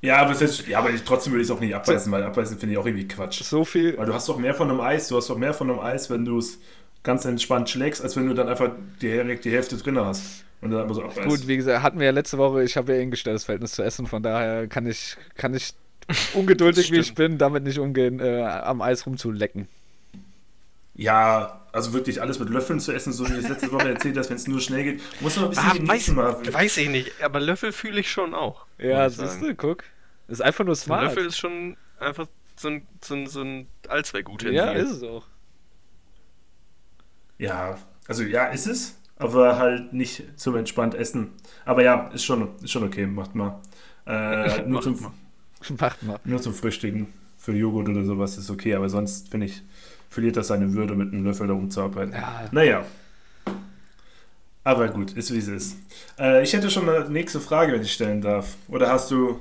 Ja, 0.00 0.18
aber, 0.18 0.40
ist, 0.40 0.68
ja, 0.68 0.78
aber 0.78 0.90
ich, 0.90 1.02
trotzdem 1.02 1.32
würde 1.32 1.42
ich 1.42 1.48
es 1.48 1.50
auch 1.50 1.58
nicht 1.58 1.74
abbeißen, 1.74 2.12
weil 2.12 2.22
abbeißen 2.22 2.56
finde 2.56 2.72
ich 2.72 2.78
auch 2.78 2.86
irgendwie 2.86 3.08
Quatsch. 3.08 3.42
So 3.42 3.64
viel. 3.64 3.98
Weil 3.98 4.06
du 4.06 4.14
hast 4.14 4.28
doch 4.28 4.38
mehr 4.38 4.54
von 4.54 4.70
einem 4.70 4.80
Eis, 4.80 5.08
du 5.08 5.16
hast 5.16 5.28
doch 5.28 5.36
mehr 5.36 5.52
von 5.52 5.68
einem 5.68 5.80
Eis, 5.80 6.08
wenn 6.08 6.24
du 6.24 6.38
es 6.38 6.60
ganz 7.02 7.24
entspannt 7.24 7.68
schlägst, 7.68 8.00
als 8.00 8.16
wenn 8.16 8.28
du 8.28 8.34
dann 8.34 8.48
einfach 8.48 8.70
direkt 9.02 9.44
die 9.44 9.50
Hälfte 9.50 9.76
drin 9.76 9.98
hast. 9.98 10.44
Und 10.60 10.70
dann 10.70 10.82
einfach 10.82 10.94
so 10.94 11.02
abbeißt. 11.02 11.28
Gut, 11.28 11.48
wie 11.48 11.56
gesagt, 11.56 11.82
hatten 11.82 11.98
wir 11.98 12.06
ja 12.06 12.12
letzte 12.12 12.38
Woche, 12.38 12.62
ich 12.62 12.76
habe 12.76 12.92
ja 12.92 13.00
eh 13.00 13.02
ein 13.02 13.10
gestelltes 13.10 13.42
Verhältnis 13.42 13.72
zu 13.72 13.82
Essen, 13.82 14.06
von 14.06 14.22
daher 14.22 14.68
kann 14.68 14.86
ich, 14.86 15.16
kann 15.36 15.52
ich 15.52 15.74
ungeduldig 16.34 16.92
wie 16.92 16.98
ich 16.98 17.16
bin, 17.16 17.36
damit 17.36 17.64
nicht 17.64 17.80
umgehen, 17.80 18.20
äh, 18.20 18.42
am 18.42 18.82
Eis 18.82 19.04
rumzulecken. 19.04 19.66
Ja, 20.98 21.64
also 21.72 21.92
wirklich 21.92 22.20
alles 22.20 22.40
mit 22.40 22.50
Löffeln 22.50 22.80
zu 22.80 22.92
essen, 22.92 23.12
so 23.12 23.24
wie 23.28 23.32
ich 23.34 23.38
es 23.44 23.48
letzte 23.48 23.70
Woche 23.70 23.88
erzählt 23.94 24.16
hast, 24.18 24.30
wenn 24.30 24.36
es 24.36 24.48
nur 24.48 24.60
schnell 24.60 24.82
geht, 24.82 25.00
muss 25.20 25.36
man 25.36 25.44
ein 25.46 25.50
bisschen 25.50 25.64
Ah, 25.64 25.70
weiß, 25.70 25.78
genießen, 25.78 26.14
Marvin. 26.16 26.52
weiß 26.52 26.76
ich 26.78 26.88
nicht, 26.88 27.22
aber 27.22 27.38
Löffel 27.40 27.70
fühle 27.72 28.00
ich 28.00 28.10
schon 28.10 28.34
auch. 28.34 28.66
Ja, 28.78 29.08
siehst 29.08 29.40
du, 29.40 29.54
guck. 29.54 29.84
Ist 30.26 30.42
einfach 30.42 30.64
nur 30.64 30.74
Ein 30.74 30.76
smart. 30.76 31.02
Löffel 31.04 31.26
ist 31.26 31.38
schon 31.38 31.76
einfach 32.00 32.26
so 32.56 32.68
ein, 32.68 32.86
so 33.02 33.14
ein, 33.14 33.26
so 33.28 33.42
ein 33.42 33.68
Allzweckutensil. 33.88 34.54
ja, 34.56 34.72
ist 34.72 34.90
es 34.90 35.02
auch. 35.04 35.24
Ja, 37.38 37.78
also 38.08 38.24
ja, 38.24 38.46
ist 38.46 38.66
es, 38.66 38.98
aber 39.16 39.56
halt 39.58 39.92
nicht 39.92 40.24
zum 40.36 40.56
entspannt 40.56 40.94
essen. 40.94 41.30
Aber 41.64 41.82
ja, 41.84 42.08
ist 42.08 42.24
schon, 42.24 42.56
ist 42.62 42.72
schon 42.72 42.82
okay, 42.84 43.06
macht 43.06 43.34
mal. 43.36 43.60
Äh, 44.06 44.62
nur, 44.66 44.82
Macht 44.82 44.84
zum, 44.84 45.00
mal. 45.00 45.12
Macht 45.78 46.02
mal. 46.02 46.20
nur 46.24 46.42
zum 46.42 46.54
Frühstücken 46.54 47.12
für 47.36 47.52
Joghurt 47.52 47.88
oder 47.88 48.04
sowas 48.04 48.36
ist 48.36 48.50
okay, 48.50 48.74
aber 48.74 48.88
sonst 48.88 49.28
finde 49.30 49.46
ich, 49.46 49.62
verliert 50.08 50.36
das 50.36 50.48
seine 50.48 50.72
Würde, 50.72 50.94
mit 50.94 51.12
einem 51.12 51.24
Löffel 51.24 51.46
da 51.46 51.54
rumzuarbeiten. 51.54 52.12
Ja. 52.12 52.48
Naja. 52.50 52.84
Aber 54.64 54.88
gut, 54.88 55.12
ist 55.12 55.32
wie 55.32 55.38
es 55.38 55.48
ist. 55.48 55.76
Äh, 56.18 56.42
ich 56.42 56.52
hätte 56.52 56.70
schon 56.70 56.88
eine 56.88 57.08
nächste 57.08 57.40
Frage, 57.40 57.72
wenn 57.72 57.82
ich 57.82 57.92
stellen 57.92 58.20
darf. 58.20 58.56
Oder 58.68 58.90
hast 58.90 59.10
du. 59.10 59.40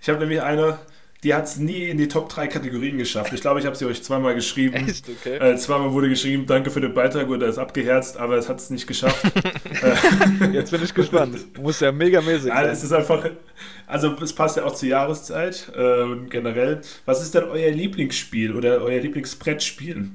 Ich 0.00 0.08
habe 0.08 0.18
nämlich 0.18 0.42
eine, 0.42 0.78
die 1.24 1.34
hat 1.34 1.46
es 1.46 1.56
nie 1.56 1.84
in 1.88 1.98
die 1.98 2.06
Top 2.06 2.28
3 2.28 2.46
Kategorien 2.46 2.96
geschafft. 2.96 3.32
Ich 3.32 3.40
glaube, 3.40 3.58
ich 3.58 3.66
habe 3.66 3.74
sie 3.74 3.86
euch 3.86 4.02
zweimal 4.04 4.36
geschrieben. 4.36 4.74
Echt, 4.74 5.08
okay. 5.08 5.36
Äh, 5.36 5.56
zweimal 5.56 5.92
wurde 5.92 6.08
geschrieben, 6.08 6.46
danke 6.46 6.70
für 6.70 6.80
den 6.80 6.94
Beitrag 6.94 7.28
oder 7.28 7.48
ist 7.48 7.58
abgeherzt, 7.58 8.16
aber 8.18 8.36
es 8.36 8.48
hat 8.48 8.60
es 8.60 8.70
nicht 8.70 8.86
geschafft. 8.86 9.24
Jetzt 10.52 10.70
bin 10.70 10.82
ich 10.82 10.94
gespannt. 10.94 11.58
Muss 11.58 11.80
ja 11.80 11.90
megamäßig 11.90 12.48
Ja, 12.48 12.62
es 12.62 12.80
sein. 12.82 12.86
ist 12.86 12.92
einfach, 12.92 13.30
also 13.88 14.14
es 14.22 14.32
passt 14.32 14.58
ja 14.58 14.64
auch 14.64 14.74
zur 14.74 14.88
Jahreszeit 14.88 15.72
äh, 15.74 16.02
und 16.02 16.30
generell. 16.30 16.82
Was 17.04 17.20
ist 17.20 17.34
denn 17.34 17.44
euer 17.44 17.70
Lieblingsspiel 17.72 18.54
oder 18.54 18.80
euer 18.80 19.00
Lieblingsbrettspiel? 19.00 20.10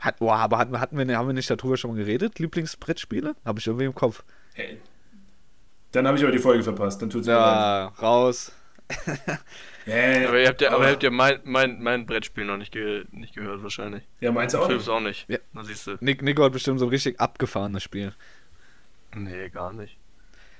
Hat, 0.00 0.18
boah, 0.18 0.36
aber 0.36 0.58
hatten, 0.58 0.78
hatten 0.78 0.98
wir, 0.98 1.16
haben 1.16 1.28
wir 1.28 1.32
nicht 1.32 1.48
darüber 1.48 1.78
schon 1.78 1.92
mal 1.92 1.96
geredet? 1.96 2.38
Lieblingsbrettspiele? 2.38 3.36
Habe 3.44 3.58
ich 3.58 3.66
irgendwie 3.66 3.86
im 3.86 3.94
Kopf. 3.94 4.22
Hey. 4.52 4.76
Dann 5.92 6.06
habe 6.06 6.18
ich 6.18 6.22
aber 6.24 6.32
die 6.32 6.38
Folge 6.38 6.62
verpasst, 6.62 7.00
dann 7.00 7.08
tut's 7.08 7.26
mir 7.26 7.32
leid. 7.32 7.42
Ja, 7.42 7.86
raus. 8.02 8.52
Äh, 9.86 10.26
Aber 10.26 10.40
ihr 10.40 10.48
habt 10.48 10.60
ja, 10.60 10.72
aber 10.72 10.88
habt 10.90 11.02
ja 11.02 11.10
mein, 11.10 11.40
mein, 11.44 11.80
mein 11.82 12.06
Brettspiel 12.06 12.44
noch 12.44 12.56
nicht, 12.56 12.72
ge, 12.72 13.04
nicht 13.12 13.34
gehört 13.34 13.62
wahrscheinlich. 13.62 14.02
ja, 14.20 14.32
meinst 14.32 14.54
du 14.54 14.58
auch 14.58 14.66
Philips 14.66 14.86
nicht? 14.86 14.94
auch 14.94 15.00
nicht. 15.00 15.28
Ja. 15.28 15.38
Na 15.52 15.62
siehst 15.64 15.86
du. 15.86 15.96
Nick, 16.00 16.22
Nico 16.22 16.42
hat 16.44 16.52
bestimmt 16.52 16.78
so 16.80 16.86
ein 16.86 16.90
richtig 16.90 17.20
abgefahrenes 17.20 17.82
Spiel. 17.82 18.12
Nee, 19.14 19.48
gar 19.50 19.72
nicht. 19.72 19.96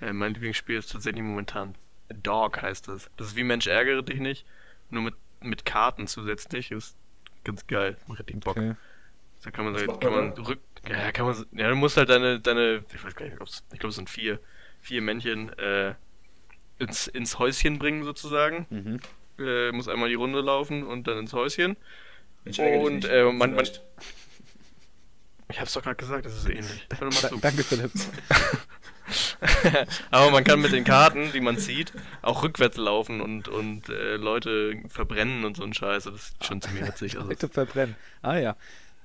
Äh, 0.01 0.13
mein 0.13 0.35
Lieblingsspiel 0.35 0.77
ist 0.79 0.93
tatsächlich 0.93 1.23
momentan 1.23 1.75
Dog 2.23 2.63
heißt 2.63 2.89
das. 2.89 3.11
Das 3.17 3.29
ist 3.29 3.37
wie 3.37 3.43
Mensch 3.45 3.67
ärgere 3.67 4.03
dich 4.03 4.21
nicht, 4.21 4.47
nur 4.91 5.03
mit, 5.03 5.15
mit 5.41 5.65
Karten 5.65 6.07
zusätzlich. 6.07 6.71
Ist 6.71 6.97
ganz 7.45 7.67
geil. 7.67 7.97
Macht 8.07 8.21
richtig 8.21 8.41
Bock. 8.41 8.57
Okay. 8.57 8.75
Da 9.43 9.51
kann 9.51 9.65
man, 9.65 9.77
so- 9.77 9.87
kann 9.99 10.13
man 10.13 10.31
rück. 10.33 10.61
Ja, 10.89 11.11
kann 11.11 11.27
man. 11.27 11.47
Ja, 11.53 11.69
du 11.69 11.75
musst 11.75 11.97
halt 11.97 12.09
deine, 12.11 12.39
deine. 12.41 12.85
Ich 12.95 13.05
weiß 13.05 13.15
gar 13.17 13.25
nicht, 13.27 13.35
ich 13.73 13.79
glaube, 13.81 13.89
es 13.91 13.97
sind 13.97 14.09
vier, 14.09 14.39
vier 14.81 15.03
Männchen 15.03 15.49
äh, 15.59 15.95
ins, 16.79 17.07
ins 17.07 17.39
Häuschen 17.39 17.79
bringen 17.79 18.05
sozusagen. 18.05 18.67
Mhm. 18.71 19.01
Äh, 19.39 19.73
muss 19.73 19.89
einmal 19.89 20.09
die 20.09 20.15
Runde 20.15 20.41
laufen 20.41 20.83
und 20.83 21.07
dann 21.07 21.19
ins 21.19 21.33
Häuschen. 21.33 21.77
Und, 22.45 23.05
äh, 23.05 23.25
man- 23.25 23.55
man-. 23.55 23.65
Ich 25.49 25.61
hab's 25.61 25.75
doch 25.75 25.83
gerade 25.83 25.95
gesagt, 25.95 26.27
das 26.27 26.35
ist 26.37 26.49
ähnlich. 26.49 26.89
Danke, 27.41 27.63
Philipp. 27.63 27.93
Aber 30.11 30.33
man 30.33 30.43
kann 30.43 30.61
mit 30.61 30.73
den 30.73 30.83
Karten, 30.83 31.31
die 31.33 31.41
man 31.41 31.57
zieht, 31.59 31.93
auch 32.23 32.43
rückwärts 32.43 32.77
laufen 32.77 33.21
und, 33.21 33.47
und 33.47 33.89
äh, 33.89 34.17
Leute 34.17 34.75
verbrennen 34.89 35.45
und 35.45 35.57
so 35.57 35.63
ein 35.63 35.73
Scheiß. 35.73 36.05
Das 36.05 36.15
ist 36.15 36.45
schon 36.45 36.61
ziemlich 36.61 36.89
witzig. 36.89 37.17
Also, 37.17 37.29
Leute 37.29 37.49
verbrennen. 37.49 37.95
Ah 38.23 38.39
ja. 38.39 38.57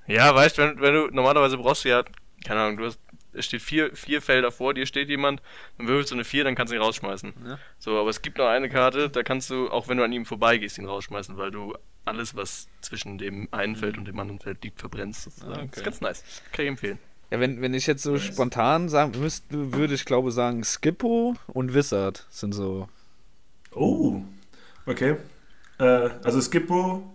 ja, 0.07 0.33
weißt 0.33 0.57
du, 0.57 0.63
wenn, 0.63 0.81
wenn 0.81 0.93
du 0.95 1.07
normalerweise 1.11 1.57
brauchst 1.57 1.85
du 1.85 1.89
ja, 1.89 2.03
keine 2.43 2.61
Ahnung, 2.61 2.77
du 2.77 2.85
hast, 2.85 2.99
es 3.33 3.45
steht 3.45 3.61
vier, 3.61 3.95
vier 3.95 4.21
Felder 4.21 4.51
vor 4.51 4.73
dir, 4.73 4.85
steht 4.85 5.09
jemand, 5.09 5.41
dann 5.77 5.87
würfelst 5.87 6.11
du 6.11 6.15
eine 6.15 6.23
vier, 6.23 6.43
dann 6.43 6.55
kannst 6.55 6.71
du 6.71 6.77
ihn 6.77 6.81
rausschmeißen. 6.81 7.33
Ja. 7.45 7.59
So, 7.79 7.97
aber 7.99 8.09
es 8.09 8.21
gibt 8.21 8.37
noch 8.37 8.47
eine 8.47 8.69
Karte, 8.69 9.09
da 9.09 9.23
kannst 9.23 9.49
du, 9.49 9.69
auch 9.69 9.87
wenn 9.87 9.97
du 9.97 10.03
an 10.03 10.11
ihm 10.11 10.25
vorbeigehst, 10.25 10.77
ihn 10.77 10.85
rausschmeißen, 10.85 11.37
weil 11.37 11.51
du 11.51 11.75
alles, 12.05 12.35
was 12.35 12.67
zwischen 12.81 13.17
dem 13.17 13.47
einen 13.51 13.75
Feld 13.75 13.97
und 13.97 14.07
dem 14.07 14.19
anderen 14.19 14.39
Feld 14.39 14.63
liegt, 14.63 14.79
verbrennst. 14.79 15.23
Sozusagen. 15.23 15.51
Ah, 15.51 15.57
okay. 15.57 15.67
Das 15.69 15.77
ist 15.77 15.83
ganz 15.83 16.01
nice. 16.01 16.23
Kann 16.51 16.65
ich 16.65 16.69
empfehlen. 16.69 16.99
Ja, 17.29 17.39
wenn, 17.39 17.61
wenn 17.61 17.73
ich 17.73 17.87
jetzt 17.87 18.03
so 18.03 18.17
spontan 18.17 18.89
sagen 18.89 19.17
müsste, 19.19 19.73
würde 19.73 19.93
ich 19.93 20.03
glaube 20.03 20.31
sagen, 20.31 20.63
Skippo 20.63 21.35
und 21.47 21.73
Wizard 21.73 22.25
sind 22.29 22.53
so. 22.53 22.89
Oh, 23.71 24.21
okay. 24.85 25.15
Äh, 25.79 25.83
also 26.23 26.41
Skippo 26.41 27.09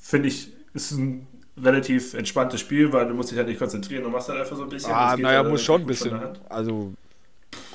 finde 0.00 0.28
ich 0.28 0.52
ist 0.72 0.92
ein 0.92 1.26
relativ 1.62 2.14
entspanntes 2.14 2.60
Spiel, 2.60 2.92
weil 2.92 3.08
du 3.08 3.14
musst 3.14 3.30
dich 3.30 3.38
halt 3.38 3.48
nicht 3.48 3.58
konzentrieren 3.58 4.04
und 4.04 4.12
machst 4.12 4.28
halt 4.28 4.40
einfach 4.40 4.56
so 4.56 4.62
ein 4.62 4.68
bisschen. 4.68 4.92
Ah, 4.92 5.08
Das 5.08 5.16
geht 5.16 5.24
naja, 5.24 5.42
ja 5.42 5.48
muss 5.48 5.62
schon 5.62 5.82
ein 5.82 5.86
bisschen. 5.86 6.18
Also, 6.48 6.92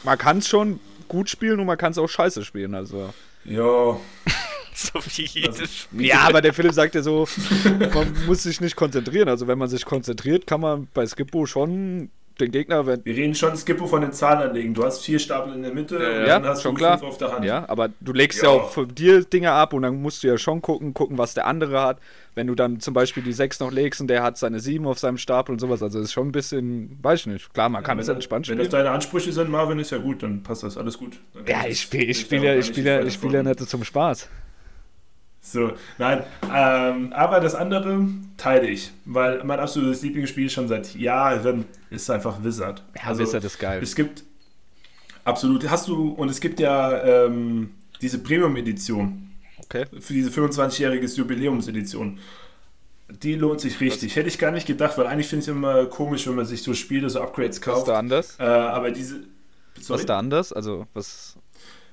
man 0.04 0.18
kann 0.18 0.38
es 0.40 0.48
schon 0.48 0.80
gut 1.08 1.30
spielen 1.30 1.60
und 1.60 1.66
man 1.66 1.78
kann 1.78 1.92
es 1.92 1.98
auch 1.98 2.10
scheiße 2.10 2.44
spielen. 2.44 2.76
Also. 2.76 3.14
Ja, 3.46 3.98
So 4.76 5.00
wie 5.06 5.26
jedes 5.26 5.76
Spiel. 5.76 6.06
Ja, 6.06 6.22
aber 6.22 6.42
der 6.42 6.54
Philipp 6.54 6.74
sagt 6.74 6.96
ja 6.96 7.04
so, 7.04 7.28
man 7.94 8.12
muss 8.26 8.44
sich 8.44 8.60
nicht 8.60 8.76
konzentrieren. 8.76 9.30
Also, 9.30 9.48
wenn 9.48 9.58
man 9.58 9.70
sich 9.70 9.86
konzentriert, 9.86 10.48
kann 10.48 10.62
man 10.62 10.88
bei 10.94 11.06
Skippo 11.06 11.46
schon 11.46 12.10
den 12.40 12.52
Gegner, 12.52 12.86
wenn. 12.88 13.06
wir 13.06 13.16
reden 13.16 13.36
schon 13.36 13.56
Skippo 13.56 13.86
von 13.88 14.02
den 14.02 14.12
Zahlen 14.12 14.50
anlegen. 14.50 14.74
Du 14.74 14.84
hast 14.84 15.04
vier 15.04 15.20
Stapel 15.20 15.54
in 15.54 15.62
der 15.62 15.74
Mitte 15.74 15.96
Ja, 16.02 16.10
und 16.10 16.16
ja, 16.28 16.40
dann 16.40 16.46
hast 16.46 16.62
schon 16.64 16.74
du 16.76 16.80
klar. 16.80 16.98
fünf 16.98 17.10
auf 17.12 17.18
der 17.18 17.32
Hand. 17.32 17.46
Ja, 17.46 17.68
aber 17.70 17.90
du 18.00 18.12
legst 18.14 18.42
ja, 18.42 18.50
Ja. 18.50 18.56
auch 18.56 18.70
von 18.72 18.88
dir 18.94 19.24
Dinge 19.24 19.52
ab 19.52 19.74
und 19.74 19.84
dann 19.84 20.02
musst 20.02 20.24
du 20.24 20.28
ja 20.28 20.38
schon 20.38 20.62
gucken, 20.62 20.94
gucken, 20.94 21.18
was 21.18 21.34
der 21.34 21.46
andere 21.48 21.82
hat. 21.82 22.00
Wenn 22.36 22.48
du 22.48 22.56
dann 22.56 22.80
zum 22.80 22.96
Beispiel 22.96 23.22
die 23.22 23.34
6 23.34 23.60
noch 23.60 23.72
legst 23.72 24.02
und 24.02 24.08
der 24.08 24.24
hat 24.24 24.38
seine 24.40 24.60
7 24.60 24.88
auf 24.88 24.98
seinem 24.98 25.18
Stapel 25.20 25.54
und 25.54 25.60
sowas, 25.60 25.84
also 25.84 26.00
das 26.00 26.08
ist 26.08 26.14
schon 26.14 26.30
ein 26.30 26.32
bisschen, 26.32 26.98
weiß 27.04 27.20
ich 27.22 27.26
nicht. 27.28 27.54
Klar, 27.54 27.70
man 27.70 27.84
kann 27.84 28.00
es 28.00 28.08
entspannt 28.08 28.50
wenn 28.50 28.58
das 28.58 28.66
spielen. 28.68 28.84
deine 28.84 28.96
Ansprüche 28.96 29.32
sind, 29.32 29.52
Marvin, 29.52 29.78
ist 29.78 29.92
ja 29.92 30.00
gut, 30.00 30.24
dann 30.24 30.42
passt 30.42 30.64
das 30.64 30.76
alles 30.78 30.98
gut. 30.98 31.20
Dann 31.36 31.46
Ja, 31.46 31.66
ich 31.68 31.82
spiele 31.82 32.06
ich 32.06 32.10
ich 32.12 32.20
spiel 32.22 32.40
da 32.40 32.46
ja, 32.46 32.54
auch 32.54 32.58
ich 32.58 32.66
gar 32.66 32.74
spiel 32.74 32.84
nicht 32.84 32.90
ja, 32.92 32.98
weiter 32.98 33.08
ich 33.08 33.14
spiel 33.14 33.34
ja 33.34 33.44
nicht 33.44 33.70
zum 33.70 33.84
Spaß. 33.84 34.30
So, 35.46 35.74
nein, 35.98 36.24
ähm, 36.54 37.12
aber 37.12 37.42
das 37.42 37.54
andere 37.54 38.08
teile 38.38 38.66
ich, 38.68 38.92
weil 39.04 39.44
mein 39.44 39.60
absolutes 39.60 40.02
Lieblingsspiel 40.02 40.50
schon 40.50 40.70
seit 40.70 40.96
Jahren 40.96 41.66
ist 41.90 42.10
einfach 42.10 42.42
Wizard. 42.44 42.82
Ja, 42.96 43.18
Wizard 43.20 43.44
ist 43.44 43.60
geil. 43.60 43.84
Es 43.84 43.94
gibt 43.94 44.24
absolut, 45.26 45.70
hast 45.70 45.90
du, 45.90 46.12
und 46.12 46.30
es 46.30 46.40
gibt 46.40 46.62
ja 46.62 47.26
ähm, 47.26 47.72
diese 48.02 48.20
Premium-Edition 48.20 49.30
Okay. 49.66 49.86
für 50.00 50.14
diese 50.14 50.30
25-jährige 50.30 51.06
Jubiläumsedition. 51.08 52.20
Die 53.10 53.36
lohnt 53.36 53.60
sich 53.60 53.80
richtig. 53.82 54.16
Hätte 54.16 54.28
ich 54.30 54.40
gar 54.40 54.52
nicht 54.52 54.66
gedacht, 54.66 54.98
weil 54.98 55.08
eigentlich 55.08 55.28
finde 55.28 55.44
ich 55.44 55.50
es 55.50 55.56
immer 55.56 55.86
komisch, 55.88 56.26
wenn 56.28 56.36
man 56.36 56.46
sich 56.46 56.64
so 56.64 56.74
Spiele, 56.74 57.10
so 57.10 57.22
Upgrades 57.22 57.58
Was 57.58 57.68
ist 57.68 57.74
kauft. 57.74 57.88
da 57.90 58.00
anders? 58.00 58.38
Äh, 58.40 58.44
aber 58.44 58.92
diese. 58.92 59.22
Was 59.76 59.88
Sorry? 59.88 60.00
ist 60.00 60.10
da 60.10 60.20
anders? 60.20 60.54
Also, 60.54 60.88
was. 60.94 61.38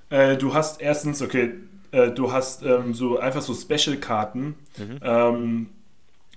Äh, 0.09 0.37
du 0.37 0.55
hast 0.55 0.81
erstens, 0.81 1.21
okay, 1.23 1.53
äh, 1.93 2.11
du 2.11 2.33
hast 2.33 2.63
ähm, 2.65 2.95
so 2.95 3.19
einfach 3.19 3.43
so 3.43 3.55
Special-Karten, 3.55 4.55
Mhm. 4.79 5.01
ähm, 5.03 5.67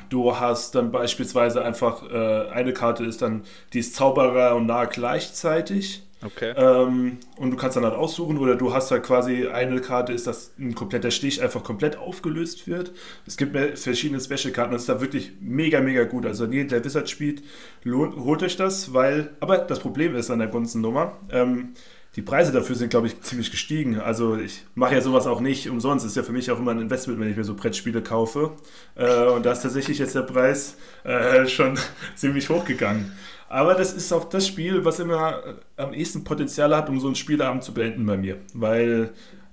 Du 0.09 0.35
hast 0.35 0.75
dann 0.75 0.91
beispielsweise 0.91 1.63
einfach, 1.63 2.03
äh, 2.11 2.49
eine 2.49 2.73
Karte 2.73 3.05
ist 3.05 3.21
dann, 3.21 3.43
die 3.73 3.79
ist 3.79 3.95
Zauberer 3.95 4.55
und 4.55 4.65
Narr 4.65 4.87
gleichzeitig. 4.87 6.03
Okay. 6.25 6.53
Ähm, 6.55 7.17
und 7.37 7.51
du 7.51 7.57
kannst 7.57 7.77
dann 7.77 7.83
halt 7.83 7.95
aussuchen, 7.95 8.37
oder 8.37 8.55
du 8.55 8.73
hast 8.73 8.91
halt 8.91 9.03
quasi 9.03 9.47
eine 9.47 9.81
Karte, 9.81 10.13
ist, 10.13 10.25
dass 10.27 10.51
ein 10.57 10.73
kompletter 10.73 11.11
Stich 11.11 11.41
einfach 11.41 11.63
komplett 11.63 11.97
aufgelöst 11.97 12.67
wird. 12.67 12.91
Es 13.25 13.37
gibt 13.37 13.55
verschiedene 13.79 14.19
Special-Karten, 14.21 14.71
das 14.71 14.81
ist 14.83 14.89
da 14.89 15.01
wirklich 15.01 15.33
mega, 15.41 15.79
mega 15.81 16.03
gut. 16.05 16.25
Also 16.25 16.45
jeder, 16.45 16.69
der 16.79 16.85
Wizard 16.85 17.09
spielt, 17.09 17.43
lohnt, 17.83 18.15
holt 18.15 18.41
euch 18.43 18.55
das, 18.55 18.93
weil, 18.93 19.31
aber 19.39 19.59
das 19.59 19.79
Problem 19.79 20.15
ist 20.15 20.29
an 20.31 20.39
der 20.39 20.47
ganzen 20.47 20.81
Nummer, 20.81 21.17
ähm, 21.31 21.73
die 22.15 22.21
Preise 22.21 22.52
dafür 22.52 22.76
sind, 22.76 22.89
glaube 22.89 23.08
ich, 23.08 23.19
ziemlich 23.21 23.49
gestiegen. 23.49 23.99
Also 23.99 24.38
ich 24.38 24.65
mache 24.76 24.93
ja 24.93 25.02
sowas 25.02 25.26
auch 25.26 25.39
nicht 25.39 25.67
umsonst. 25.69 26.06
Ist 26.06 26.15
ja 26.15 26.23
für 26.23 26.32
mich 26.32 26.52
auch 26.52 26.60
immer 26.60 26.71
ein 26.71 26.80
Investment, 26.80 27.19
wenn 27.19 27.30
ich 27.30 27.38
mir 27.38 27.43
so 27.43 27.56
Brettspiele 27.56 28.04
kaufe. 28.04 28.52
Äh, 28.95 29.26
und 29.26 29.45
da 29.45 29.52
ist 29.52 29.62
tatsächlich 29.62 29.97
jetzt 29.97 30.13
der 30.13 30.21
Preis 30.21 30.78
äh, 31.04 31.47
schon 31.47 31.78
ziemlich 32.15 32.49
hochgegangen. 32.49 33.12
Aber 33.49 33.73
das 33.76 33.93
ist 33.93 34.12
auch 34.12 34.26
das 34.26 34.47
Spiel, 34.47 34.86
was 34.86 34.99
immer 34.99 35.43
äh, 35.45 35.82
am 35.82 35.93
ehesten 35.93 36.23
Potenzial 36.23 36.76
hat, 36.76 36.89
um 36.89 36.99
so 36.99 37.08
einen 37.08 37.15
Spielabend 37.15 37.63
zu 37.63 37.73
beenden 37.73 38.06
bei 38.06 38.17
mir. 38.17 38.38
Weil, 38.54 39.10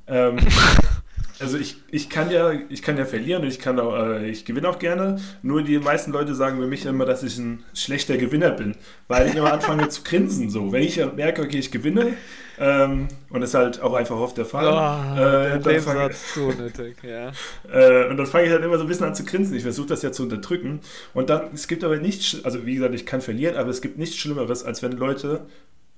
ähm, 0.07 0.39
also 1.39 1.57
ich, 1.57 1.77
ich, 1.91 2.11
kann 2.11 2.31
ja, 2.31 2.53
ich 2.69 2.83
kann 2.83 2.99
ja 2.99 3.07
verlieren 3.07 3.43
und 3.43 3.49
ich, 3.49 3.59
kann 3.59 3.79
auch, 3.79 3.95
äh, 3.95 4.29
ich 4.29 4.45
gewinne 4.45 4.69
auch 4.69 4.79
gerne. 4.79 5.19
Nur 5.43 5.63
die 5.63 5.79
meisten 5.79 6.13
Leute 6.13 6.35
sagen 6.35 6.59
über 6.59 6.67
mich 6.67 6.85
immer, 6.85 7.07
dass 7.07 7.23
ich 7.23 7.39
ein 7.39 7.63
schlechter 7.73 8.19
Gewinner 8.19 8.51
bin. 8.51 8.75
Weil 9.09 9.29
ich 9.29 9.35
immer 9.35 9.53
anfange 9.53 9.89
zu 9.89 10.03
grinsen. 10.03 10.51
So. 10.51 10.73
Wenn 10.73 10.83
ich 10.83 10.97
merke, 11.17 11.43
okay, 11.43 11.59
ich 11.59 11.71
gewinne, 11.71 12.15
ähm, 12.61 13.09
und 13.31 13.43
ist 13.43 13.55
halt 13.55 13.81
auch 13.81 13.95
einfach 13.95 14.17
oft 14.17 14.37
der 14.37 14.45
Fall. 14.45 14.67
Oh, 14.67 15.19
äh, 15.19 15.59
der 15.59 15.59
dann 15.59 15.81
fang- 15.81 16.11
so 16.13 16.53
nötig, 16.53 16.97
ja. 17.03 17.33
äh, 17.73 18.09
und 18.09 18.19
dann 18.19 18.27
fange 18.27 18.47
ich 18.47 18.53
halt 18.53 18.63
immer 18.63 18.77
so 18.77 18.85
ein 18.85 18.89
bisschen 18.89 19.07
an 19.07 19.15
zu 19.15 19.25
grinsen. 19.25 19.57
Ich 19.57 19.63
versuche 19.63 19.89
das 19.89 20.03
ja 20.03 20.13
zu 20.13 20.23
unterdrücken. 20.23 20.81
Und 21.15 21.31
dann, 21.31 21.49
es 21.55 21.69
gibt 21.69 21.83
aber 21.85 21.97
nichts, 21.97 22.45
also 22.45 22.67
wie 22.67 22.75
gesagt, 22.75 22.95
ich 22.95 23.07
kann 23.07 23.23
verlieren, 23.23 23.57
aber 23.57 23.71
es 23.71 23.81
gibt 23.81 23.97
nichts 23.97 24.17
Schlimmeres, 24.17 24.63
als 24.63 24.83
wenn 24.83 24.93
Leute 24.93 25.47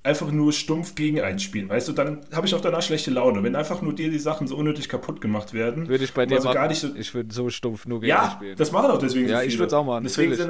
einfach 0.03 0.31
nur 0.31 0.53
stumpf 0.53 0.95
gegen 0.95 1.19
einen 1.19 1.39
spielen. 1.39 1.67
Weißt 1.67 1.87
du, 1.89 1.91
dann 1.91 2.21
habe 2.33 2.47
ich 2.47 2.55
auch 2.55 2.61
danach 2.61 2.81
schlechte 2.81 3.11
Laune. 3.11 3.43
Wenn 3.43 3.55
einfach 3.55 3.81
nur 3.81 3.93
dir 3.93 4.09
die 4.09 4.19
Sachen 4.19 4.47
so 4.47 4.55
unnötig 4.55 4.87
kaputt 4.87 5.19
gemacht 5.19 5.53
werden. 5.53 5.89
Würde 5.89 6.03
ich 6.03 6.13
bei 6.13 6.25
dir 6.25 6.35
also 6.35 6.51
gar 6.51 6.67
nicht 6.67 6.79
so, 6.79 6.95
ich 6.95 7.13
würde 7.13 7.33
so 7.33 7.49
stumpf 7.49 7.85
nur 7.85 7.99
gegen 7.99 8.09
ja, 8.09 8.31
spielen. 8.31 8.55
das 8.57 8.71
machen 8.71 8.91
auch 8.91 8.99
deswegen 8.99 9.29
ja, 9.29 9.39
so 9.39 9.45
ich 9.45 9.57
würde 9.57 9.67
es 9.67 9.73
auch 9.73 9.85
machen. 9.85 10.03
Deswegen 10.03 10.35
sind, 10.35 10.49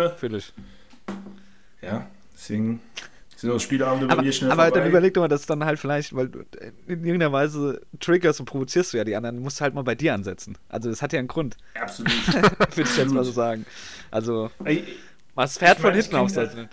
ja, 1.82 2.08
deswegen 2.36 2.82
sind 3.44 3.52
auch 3.52 3.60
Spieleabende 3.60 4.08
bei 4.08 4.14
Aber, 4.14 4.22
mir 4.24 4.32
schnell 4.32 4.52
aber 4.52 4.64
vorbei. 4.64 4.80
dann 4.80 4.90
überleg 4.90 5.14
doch 5.14 5.22
mal, 5.22 5.28
dass 5.28 5.46
dann 5.46 5.64
halt 5.66 5.78
vielleicht, 5.78 6.16
weil 6.16 6.30
du 6.30 6.40
in 6.88 7.04
irgendeiner 7.06 7.32
Weise 7.32 7.82
triggerst 8.00 8.40
und 8.40 8.46
provozierst 8.46 8.94
du 8.94 8.98
ja 8.98 9.04
die 9.04 9.16
anderen, 9.16 9.40
musst 9.40 9.60
du 9.60 9.64
halt 9.64 9.74
mal 9.74 9.84
bei 9.84 9.96
dir 9.96 10.14
ansetzen. 10.14 10.58
Also 10.70 10.90
das 10.90 11.02
hat 11.02 11.14
ja 11.14 11.20
einen 11.20 11.28
Grund, 11.28 11.58
Absolut. 11.80 12.12
würde 12.34 12.90
ich 12.90 12.98
jetzt 12.98 13.12
mal 13.12 13.24
so 13.24 13.32
sagen. 13.32 13.66
Also, 14.12 14.50
Pferd 14.66 15.78
Ich 15.78 15.82
von 15.82 15.94
hinten 15.94 16.16
aufsetzen. 16.16 16.70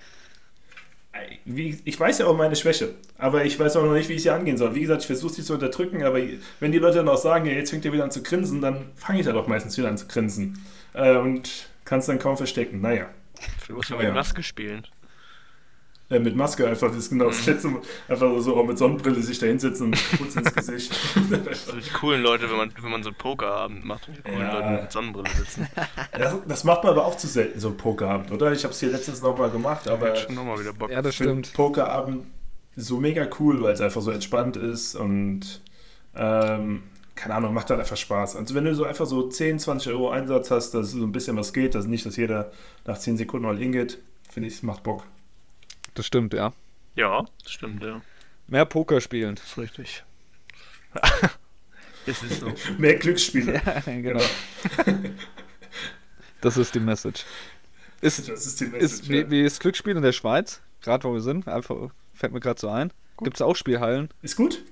Wie, 1.44 1.78
ich 1.84 1.98
weiß 1.98 2.18
ja 2.18 2.26
auch 2.26 2.36
meine 2.36 2.54
Schwäche, 2.56 2.94
aber 3.18 3.44
ich 3.44 3.58
weiß 3.58 3.76
auch 3.76 3.84
noch 3.84 3.92
nicht, 3.92 4.08
wie 4.08 4.14
ich 4.14 4.22
sie 4.22 4.30
angehen 4.30 4.56
soll. 4.56 4.74
Wie 4.74 4.80
gesagt, 4.80 5.02
ich 5.02 5.06
versuche 5.06 5.34
sie 5.34 5.42
zu 5.42 5.54
unterdrücken, 5.54 6.02
aber 6.04 6.20
wenn 6.60 6.72
die 6.72 6.78
Leute 6.78 6.98
dann 6.98 7.08
auch 7.08 7.18
sagen, 7.18 7.46
ja, 7.46 7.52
jetzt 7.52 7.70
fängt 7.70 7.84
ihr 7.84 7.92
wieder 7.92 8.04
an 8.04 8.10
zu 8.10 8.22
grinsen, 8.22 8.60
dann 8.60 8.86
fange 8.94 9.20
ich 9.20 9.26
halt 9.26 9.36
auch 9.36 9.48
meistens 9.48 9.76
wieder 9.76 9.88
an 9.88 9.98
zu 9.98 10.06
grinsen. 10.06 10.64
Äh, 10.94 11.16
und 11.16 11.68
kann 11.84 11.98
es 11.98 12.06
dann 12.06 12.18
kaum 12.20 12.36
verstecken. 12.36 12.80
Naja, 12.80 13.06
Du 13.66 13.74
musst 13.74 13.90
ja 13.90 13.96
mit 13.96 14.06
ja. 14.06 14.12
Maske 14.12 14.42
spielen. 14.42 14.86
Äh, 16.10 16.18
mit 16.18 16.36
Maske 16.36 16.66
einfach, 16.68 16.88
das 16.88 16.96
ist 16.98 17.10
genau 17.10 17.26
das 17.26 17.46
letzte 17.46 17.68
Mal. 17.68 17.80
Einfach 18.08 18.38
so 18.40 18.56
auch 18.56 18.66
mit 18.66 18.76
Sonnenbrille 18.76 19.22
sich 19.22 19.38
da 19.38 19.46
hinsetzen 19.46 19.86
und 19.86 20.18
Putz 20.18 20.36
ins 20.36 20.52
Gesicht. 20.52 20.92
So 21.66 21.76
die 21.76 21.90
coolen 21.90 22.22
Leute, 22.22 22.50
wenn 22.50 22.56
man, 22.56 22.72
wenn 22.80 22.90
man 22.90 23.02
so 23.02 23.10
einen 23.10 23.16
Pokerabend 23.18 23.84
macht 23.84 24.08
und 24.08 24.16
die 24.18 24.22
coolen 24.22 24.40
Ja. 24.40 24.52
Leute 24.58 24.82
mit 24.82 24.92
Sonnenbrille 24.92 25.30
sitzen. 25.30 25.68
das, 26.12 26.34
das 26.46 26.64
macht 26.64 26.82
man 26.84 26.92
aber 26.92 27.06
auch 27.06 27.16
zu 27.16 27.26
selten, 27.26 27.58
so 27.60 27.68
ein 27.68 27.76
Pokerabend, 27.76 28.30
oder? 28.32 28.52
Ich 28.52 28.64
habe 28.64 28.72
es 28.74 28.80
hier 28.80 28.90
letztens 28.90 29.22
nochmal 29.22 29.50
gemacht, 29.50 29.88
aber 29.88 30.16
schon 30.16 30.34
nochmal 30.34 30.58
wieder 30.60 30.72
Bock. 30.72 30.90
Ja, 30.90 31.00
das 31.00 31.12
Ich 31.12 31.18
finde 31.18 31.44
stimmt. 31.44 31.52
Pokerabend 31.54 32.26
so 32.76 32.98
mega 32.98 33.28
cool, 33.38 33.62
weil 33.62 33.74
es 33.74 33.80
einfach 33.80 34.00
so 34.00 34.10
entspannt 34.10 34.56
ist 34.56 34.94
und 34.96 35.60
ähm, 36.16 36.82
keine 37.14 37.34
Ahnung, 37.34 37.52
macht 37.52 37.68
halt 37.70 37.80
einfach 37.80 37.96
Spaß. 37.96 38.36
Also 38.36 38.54
wenn 38.54 38.64
du 38.64 38.74
so 38.74 38.84
einfach 38.84 39.06
so 39.06 39.28
10, 39.28 39.58
20 39.58 39.92
Euro 39.92 40.10
Einsatz 40.10 40.50
hast, 40.50 40.70
dass 40.72 40.92
so 40.92 41.04
ein 41.04 41.12
bisschen 41.12 41.36
was 41.36 41.52
geht, 41.52 41.74
dass 41.74 41.86
nicht, 41.86 42.06
dass 42.06 42.16
jeder 42.16 42.50
nach 42.86 42.98
10 42.98 43.16
Sekunden 43.18 43.46
mal 43.46 43.58
hingeht, 43.58 43.98
finde 44.30 44.48
ich, 44.48 44.54
es 44.54 44.62
macht 44.62 44.82
Bock. 44.82 45.04
Das 45.94 46.06
stimmt, 46.06 46.34
ja. 46.34 46.52
Ja, 46.96 47.24
das 47.42 47.52
stimmt, 47.52 47.82
ja. 47.82 48.00
Mehr 48.48 48.64
Poker 48.64 49.00
spielen. 49.00 49.36
Das 49.36 49.44
ist 49.46 49.58
richtig. 49.58 50.04
es 52.06 52.22
ist 52.22 52.40
so. 52.40 52.52
Mehr 52.78 52.96
Glücksspiele. 52.96 53.60
genau. 53.86 54.20
Das 56.42 56.56
ist 56.56 56.74
die 56.74 56.80
Message. 56.80 57.24
Ist, 58.00 58.26
Das 58.26 58.46
ist 58.46 58.60
die 58.60 58.64
Message. 58.64 58.82
ist, 58.82 59.08
wie, 59.10 59.30
wie 59.30 59.42
ist 59.42 59.60
Glücksspiel 59.60 59.94
in 59.94 60.02
der 60.02 60.12
Schweiz? 60.12 60.62
Gerade 60.80 61.04
wo 61.04 61.12
wir 61.12 61.20
sind, 61.20 61.46
einfach 61.48 61.90
fällt 62.14 62.32
mir 62.32 62.40
gerade 62.40 62.58
so 62.58 62.70
ein. 62.70 62.92
Gibt 63.22 63.36
es 63.36 63.42
auch 63.42 63.54
Spielhallen? 63.54 64.08
Ist 64.22 64.36
gut. 64.36 64.62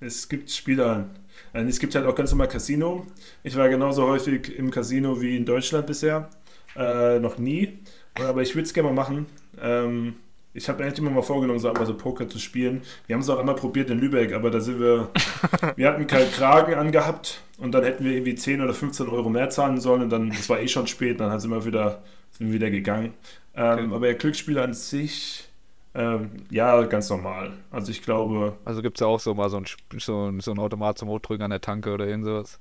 Es 0.00 0.28
gibt 0.28 0.50
Spieler. 0.50 1.10
Also 1.52 1.68
Es 1.68 1.78
gibt 1.80 1.94
halt 1.94 2.06
auch 2.06 2.14
ganz 2.14 2.30
normal 2.30 2.48
Casino. 2.48 3.06
Ich 3.42 3.56
war 3.56 3.68
genauso 3.68 4.06
häufig 4.06 4.56
im 4.56 4.70
Casino 4.70 5.20
wie 5.20 5.36
in 5.36 5.44
Deutschland 5.44 5.86
bisher. 5.86 6.30
Äh, 6.76 7.18
noch 7.18 7.36
nie. 7.36 7.78
Aber 8.14 8.40
ich 8.40 8.54
würde 8.54 8.64
es 8.66 8.72
gerne 8.72 8.88
mal 8.88 8.94
machen. 8.94 9.26
Ähm, 9.60 10.16
ich 10.58 10.68
habe 10.68 10.82
eigentlich 10.84 10.98
immer 10.98 11.10
mal 11.10 11.22
vorgenommen, 11.22 11.58
so 11.58 11.68
einmal 11.68 11.86
so 11.86 11.94
Poker 11.96 12.28
zu 12.28 12.38
spielen. 12.38 12.82
Wir 13.06 13.14
haben 13.14 13.22
es 13.22 13.30
auch 13.30 13.38
einmal 13.38 13.54
probiert 13.54 13.90
in 13.90 13.98
Lübeck, 13.98 14.32
aber 14.34 14.50
da 14.50 14.60
sind 14.60 14.80
wir. 14.80 15.08
wir 15.76 15.88
hatten 15.88 16.06
keinen 16.06 16.30
Kragen 16.32 16.74
angehabt 16.74 17.40
und 17.58 17.72
dann 17.72 17.84
hätten 17.84 18.04
wir 18.04 18.12
irgendwie 18.12 18.34
10 18.34 18.60
oder 18.60 18.74
15 18.74 19.08
Euro 19.08 19.30
mehr 19.30 19.50
zahlen 19.50 19.80
sollen 19.80 20.02
und 20.02 20.10
dann, 20.10 20.30
das 20.30 20.48
war 20.48 20.60
eh 20.60 20.68
schon 20.68 20.86
spät, 20.86 21.20
dann 21.20 21.38
sind 21.40 21.50
wir 21.50 21.64
wieder, 21.64 22.02
sind 22.32 22.48
wir 22.48 22.54
wieder 22.54 22.70
gegangen. 22.70 23.14
Ähm, 23.54 23.78
Okay. 23.78 23.94
Aber 23.94 24.06
der 24.06 24.14
Glücksspiel 24.14 24.58
an 24.58 24.74
sich, 24.74 25.48
ähm, 25.94 26.30
ja, 26.50 26.82
ganz 26.84 27.10
normal. 27.10 27.52
Also 27.70 27.90
ich 27.90 28.02
glaube, 28.02 28.56
Also 28.64 28.82
gibt 28.82 28.98
es 28.98 29.00
ja 29.00 29.06
auch 29.06 29.20
so 29.20 29.34
mal 29.34 29.48
so 29.50 29.58
ein, 29.58 29.66
so, 29.98 30.28
ein, 30.28 30.40
so 30.40 30.52
ein 30.52 30.58
Automat 30.58 30.98
zum 30.98 31.08
Hochdrücken 31.08 31.42
an 31.44 31.50
der 31.50 31.60
Tanke 31.60 31.92
oder 31.92 32.06
irgend 32.06 32.24
sowas. 32.26 32.60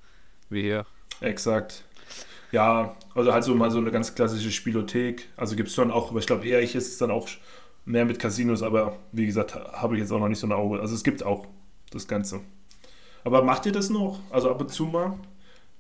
Wie 0.50 0.62
hier. 0.62 0.86
Exakt. 1.22 1.84
Ja, 2.52 2.96
also 3.14 3.34
halt 3.34 3.44
so 3.44 3.54
mal 3.56 3.72
so 3.72 3.78
eine 3.80 3.92
ganz 3.92 4.16
klassische 4.16 4.52
Spielothek. 4.52 5.28
Also 5.36 5.56
gibt 5.56 5.70
es 5.70 5.76
schon 5.76 5.92
auch, 5.92 6.12
aber 6.12 6.20
ich 6.20 6.28
glaube 6.28 6.46
eher, 6.48 6.62
ich 6.62 6.76
ist 6.76 6.88
es 6.94 6.98
dann 6.98 7.12
auch 7.12 7.28
mehr 7.88 8.06
mit 8.06 8.20
Casinos, 8.20 8.62
aber 8.62 8.98
wie 9.12 9.26
gesagt, 9.26 9.56
habe 9.56 9.96
ich 9.96 10.02
jetzt 10.02 10.12
auch 10.12 10.20
noch 10.20 10.28
nicht 10.28 10.40
so 10.40 10.48
ein 10.48 10.52
Auge. 10.52 10.80
Also 10.80 10.94
es 10.94 11.04
gibt 11.04 11.24
auch 11.24 11.48
das 11.92 12.08
Ganze. 12.08 12.42
Aber 13.24 13.42
macht 13.44 13.66
ihr 13.66 13.72
das 13.72 13.90
noch? 13.90 14.20
Also 14.30 14.52
ab 14.52 14.62
und 14.62 14.70
zu 14.72 14.86
mal? 14.86 15.14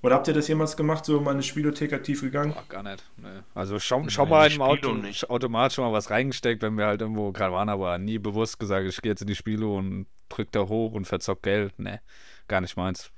Oder 0.03 0.15
habt 0.15 0.27
ihr 0.27 0.33
das 0.33 0.47
jemals 0.47 0.77
gemacht, 0.77 1.05
so 1.05 1.19
mal 1.19 1.31
in 1.31 1.37
eine 1.37 1.43
Spielothek 1.43 1.91
aktiv 1.91 2.21
gegangen? 2.21 2.53
Boah, 2.53 2.63
gar 2.69 2.83
nicht. 2.83 3.03
Nee. 3.17 3.27
Also 3.55 3.79
schau, 3.79 4.03
schau 4.09 4.23
Nein, 4.23 4.29
mal 4.29 4.51
im 4.51 4.61
Auto. 4.61 4.95
Automat 5.27 5.73
schon 5.73 5.85
mal 5.85 5.91
was 5.91 6.09
reingesteckt, 6.11 6.61
wenn 6.61 6.77
wir 6.77 6.85
halt 6.85 7.01
irgendwo 7.01 7.31
gerade 7.31 7.51
waren, 7.53 7.67
aber 7.69 7.97
nie 7.97 8.19
bewusst 8.19 8.59
gesagt, 8.59 8.87
ich 8.87 9.01
gehe 9.01 9.11
jetzt 9.11 9.21
in 9.21 9.27
die 9.27 9.35
Spiele 9.35 9.65
und 9.67 10.05
drück 10.29 10.51
da 10.51 10.61
hoch 10.67 10.93
und 10.93 11.05
verzock 11.05 11.41
Geld. 11.41 11.73
Nee, 11.79 11.99
gar 12.47 12.61
nicht 12.61 12.77
meins. 12.77 13.11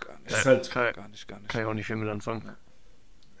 Gar 0.00 0.18
nicht. 0.20 0.30
Das 0.32 0.38
ist 0.40 0.46
halt, 0.46 0.70
Kann, 0.70 0.92
Gar 0.94 1.08
nicht, 1.08 1.28
gar 1.28 1.38
nicht. 1.38 1.48
kann 1.48 1.60
ich 1.60 1.66
auch 1.66 1.74
nicht 1.74 1.86
viel 1.86 1.96
mit 1.96 2.08
anfangen. 2.08 2.56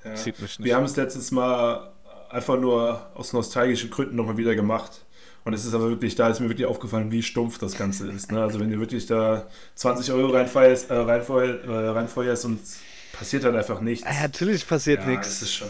ja. 0.04 0.16
Sieht 0.16 0.40
mich 0.40 0.58
nicht. 0.58 0.66
Wir 0.66 0.76
haben 0.76 0.84
es 0.84 0.96
letztes 0.96 1.30
Mal 1.30 1.92
einfach 2.30 2.58
nur 2.58 3.10
aus 3.14 3.32
nostalgischen 3.32 3.90
Gründen 3.90 4.16
nochmal 4.16 4.36
wieder 4.36 4.54
gemacht. 4.54 5.04
Und 5.44 5.54
es 5.54 5.64
ist 5.64 5.72
aber 5.74 5.88
wirklich, 5.88 6.14
da 6.14 6.28
ist 6.28 6.40
mir 6.40 6.48
wirklich 6.48 6.66
aufgefallen, 6.66 7.10
wie 7.10 7.22
stumpf 7.22 7.58
das 7.58 7.76
Ganze 7.78 8.10
ist. 8.10 8.30
Ne? 8.30 8.42
Also 8.42 8.60
wenn 8.60 8.70
du 8.70 8.78
wirklich 8.80 9.06
da 9.06 9.46
20 9.76 10.12
Euro 10.12 10.32
reinfeuerst, 10.32 10.90
äh, 10.90 10.94
reinfeuer, 10.94 11.64
äh, 11.64 11.88
reinfeuerst 11.88 12.44
und 12.44 12.62
es 12.62 12.80
passiert 13.12 13.44
halt 13.44 13.56
einfach 13.56 13.80
nichts. 13.80 14.06
Ah, 14.06 14.22
natürlich 14.22 14.66
passiert 14.66 15.00
Ja, 15.00 15.06
nichts. 15.08 15.28
Es 15.28 15.42
ist 15.42 15.54
schon. 15.54 15.68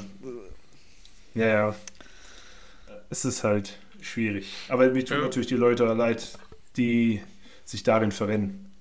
Ja, 1.34 1.46
ja. 1.46 1.74
Es 3.10 3.24
ist 3.24 3.44
halt 3.44 3.78
schwierig. 4.00 4.52
Aber 4.68 4.88
mir 4.90 5.04
tun 5.04 5.18
Ja. 5.18 5.22
natürlich 5.24 5.48
die 5.48 5.54
Leute 5.54 5.84
leid, 5.84 6.26
die 6.76 7.22
sich 7.64 7.82
darin 7.84 8.10
verrennen. 8.12 8.72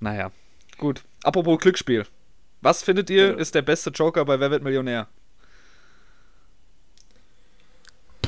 Naja, 0.00 0.32
gut. 0.78 1.02
Apropos 1.22 1.58
Glücksspiel. 1.60 2.06
Was 2.62 2.82
findet 2.82 3.08
ihr 3.10 3.28
Ja. 3.28 3.34
ist 3.36 3.54
der 3.54 3.62
beste 3.62 3.90
Joker 3.90 4.24
bei 4.24 4.40
Wer 4.40 4.50
wird 4.50 4.62
Millionär? 4.64 5.06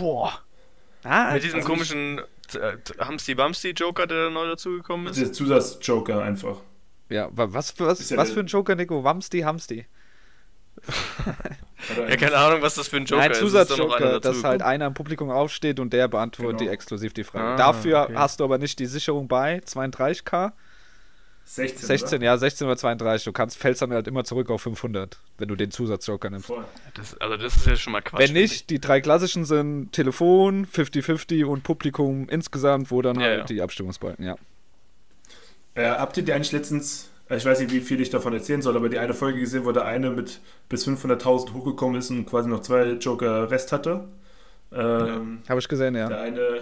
Boah. 0.02 0.32
Ah, 1.04 1.32
Mit 1.34 1.42
diesem 1.44 1.58
also 1.60 1.68
komischen 1.68 2.18
äh, 2.54 2.76
Hamsti-Bamsti-Joker, 2.98 4.06
der 4.06 4.24
da 4.26 4.30
neu 4.30 4.46
dazugekommen 4.48 5.06
ist. 5.06 5.12
Also 5.12 5.24
Der 5.24 5.32
Zusatzjoker 5.32 6.22
einfach. 6.22 6.58
ja, 7.08 7.28
wa- 7.32 7.48
was, 7.50 7.70
für- 7.72 7.86
was, 7.86 8.00
Ist 8.00 8.10
ja 8.10 8.16
was 8.16 8.28
der- 8.28 8.34
für 8.34 8.40
ein 8.40 8.46
Joker, 8.46 8.74
Nico? 8.74 9.02
Wamsti, 9.04 9.40
Hamsti. 9.40 9.86
Oder 11.92 12.08
Ja, 12.10 12.16
keine 12.16 12.36
Ahnung, 12.36 12.62
was 12.62 12.74
das 12.76 12.88
für 12.88 12.96
ein 12.96 13.04
Joker 13.04 13.22
Nein, 13.22 13.30
ist. 13.32 13.38
Ist 13.38 13.42
einer 13.54 13.66
Zusatzjoker, 13.66 13.98
dass 13.98 14.20
dazugekommen? 14.20 14.46
halt 14.50 14.62
einer 14.62 14.86
im 14.86 14.94
Publikum 14.94 15.30
aufsteht 15.30 15.80
und 15.80 15.92
der 15.92 16.08
beantwortet 16.08 16.58
Genau. 16.60 16.70
die 16.70 16.74
exklusiv 16.74 17.12
die 17.12 17.24
Frage. 17.24 17.44
Ah, 17.54 17.56
Dafür 17.56 18.02
okay. 18.04 18.14
hast 18.16 18.40
du 18.40 18.44
aber 18.44 18.58
nicht 18.58 18.78
die 18.78 18.86
Sicherung 18.86 19.28
bei 19.28 19.58
32k. 19.64 20.52
16. 21.44 21.86
16, 21.86 22.18
oder? 22.18 22.24
ja, 22.26 22.36
16 22.38 22.66
oder 22.66 22.76
32. 22.76 23.24
Du 23.24 23.32
kannst, 23.32 23.58
fällst 23.58 23.82
dann 23.82 23.92
halt 23.92 24.08
immer 24.08 24.24
zurück 24.24 24.50
auf 24.50 24.62
500, 24.62 25.18
wenn 25.38 25.48
du 25.48 25.56
den 25.56 25.70
Zusatzjoker 25.70 26.30
nimmst. 26.30 26.50
Das, 26.94 27.16
also 27.18 27.36
das 27.36 27.56
ist 27.56 27.66
ja 27.66 27.76
schon 27.76 27.92
mal 27.92 28.00
Quatsch. 28.00 28.20
Wenn 28.20 28.32
nicht, 28.32 28.70
die 28.70 28.80
drei 28.80 29.00
klassischen 29.00 29.44
sind 29.44 29.92
Telefon, 29.92 30.66
50-50 30.66 31.44
und 31.44 31.62
Publikum 31.62 32.28
insgesamt, 32.28 32.90
wo 32.90 33.02
dann 33.02 33.20
Ja, 33.20 33.26
halt 33.26 33.38
ja. 33.38 33.44
die 33.44 33.62
Abstimmungsbalken, 33.62 34.24
ja. 34.24 34.36
Äh, 35.74 35.88
habt 35.88 36.16
ihr 36.16 36.22
die 36.22 36.32
eigentlich 36.32 36.52
letztens 36.52 37.08
ich 37.36 37.44
weiß 37.44 37.60
nicht, 37.60 37.72
wie 37.72 37.80
viel 37.80 38.00
ich 38.00 38.10
davon 38.10 38.32
erzählen 38.34 38.60
soll, 38.62 38.76
aber 38.76 38.88
die 38.88 38.98
eine 38.98 39.14
Folge 39.14 39.40
gesehen, 39.40 39.64
wo 39.64 39.72
der 39.72 39.84
eine 39.84 40.10
mit 40.10 40.40
bis 40.68 40.86
500.000 40.86 41.54
hochgekommen 41.54 41.98
ist 41.98 42.10
und 42.10 42.26
quasi 42.26 42.48
noch 42.48 42.60
zwei 42.60 42.92
Joker 42.92 43.50
Rest 43.50 43.72
hatte. 43.72 44.08
Ähm, 44.72 45.42
Habe 45.48 45.60
ich 45.60 45.68
gesehen, 45.68 45.94
ja. 45.94 46.08
Der 46.08 46.20
eine. 46.20 46.60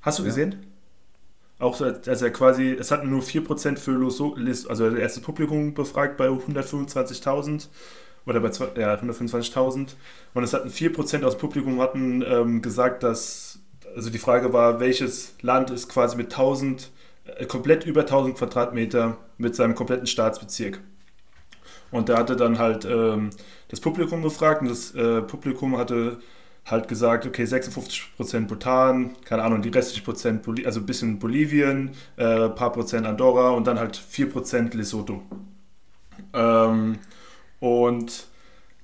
Hast 0.00 0.18
du 0.18 0.24
gesehen? 0.24 0.71
Auch, 1.62 1.80
als 1.80 2.22
er 2.22 2.30
quasi, 2.30 2.76
es 2.76 2.90
hatten 2.90 3.08
nur 3.08 3.22
4% 3.22 3.78
für 3.78 3.92
Loso, 3.92 4.36
also 4.68 4.90
das 4.90 4.98
erste 4.98 5.20
Publikum 5.20 5.74
befragt 5.74 6.16
bei 6.16 6.26
125.000 6.26 7.68
oder 8.26 8.40
bei 8.40 8.48
ja, 8.80 8.94
125.000 8.94 9.90
und 10.34 10.42
es 10.42 10.54
hatten 10.54 10.70
4% 10.70 11.22
aus 11.22 11.34
dem 11.34 11.40
Publikum 11.40 11.80
hatten 11.80 12.24
ähm, 12.26 12.62
gesagt, 12.62 13.04
dass, 13.04 13.60
also 13.94 14.10
die 14.10 14.18
Frage 14.18 14.52
war, 14.52 14.80
welches 14.80 15.36
Land 15.42 15.70
ist 15.70 15.88
quasi 15.88 16.16
mit 16.16 16.32
1000, 16.32 16.90
äh, 17.26 17.46
komplett 17.46 17.86
über 17.86 18.00
1000 18.00 18.38
Quadratmeter 18.38 19.18
mit 19.38 19.54
seinem 19.54 19.76
kompletten 19.76 20.08
Staatsbezirk. 20.08 20.80
Und 21.92 22.08
da 22.08 22.18
hatte 22.18 22.34
dann 22.34 22.58
halt 22.58 22.84
ähm, 22.86 23.30
das 23.68 23.78
Publikum 23.78 24.20
befragt 24.20 24.62
und 24.62 24.68
das 24.68 24.96
äh, 24.96 25.22
Publikum 25.22 25.78
hatte 25.78 26.18
halt 26.64 26.88
gesagt, 26.88 27.26
okay, 27.26 27.44
56% 27.44 28.46
Bhutan, 28.46 29.12
keine 29.24 29.42
Ahnung, 29.42 29.62
die 29.62 29.68
restlichen 29.68 30.04
Prozent, 30.04 30.42
Boli 30.42 30.64
also 30.64 30.80
ein 30.80 30.86
bisschen 30.86 31.18
Bolivien, 31.18 31.90
äh, 32.16 32.48
paar 32.48 32.72
Prozent 32.72 33.06
Andorra 33.06 33.50
und 33.50 33.66
dann 33.66 33.78
halt 33.78 33.96
4% 33.96 34.74
Lesotho. 34.76 35.22
Ähm, 36.32 36.98
und 37.60 38.26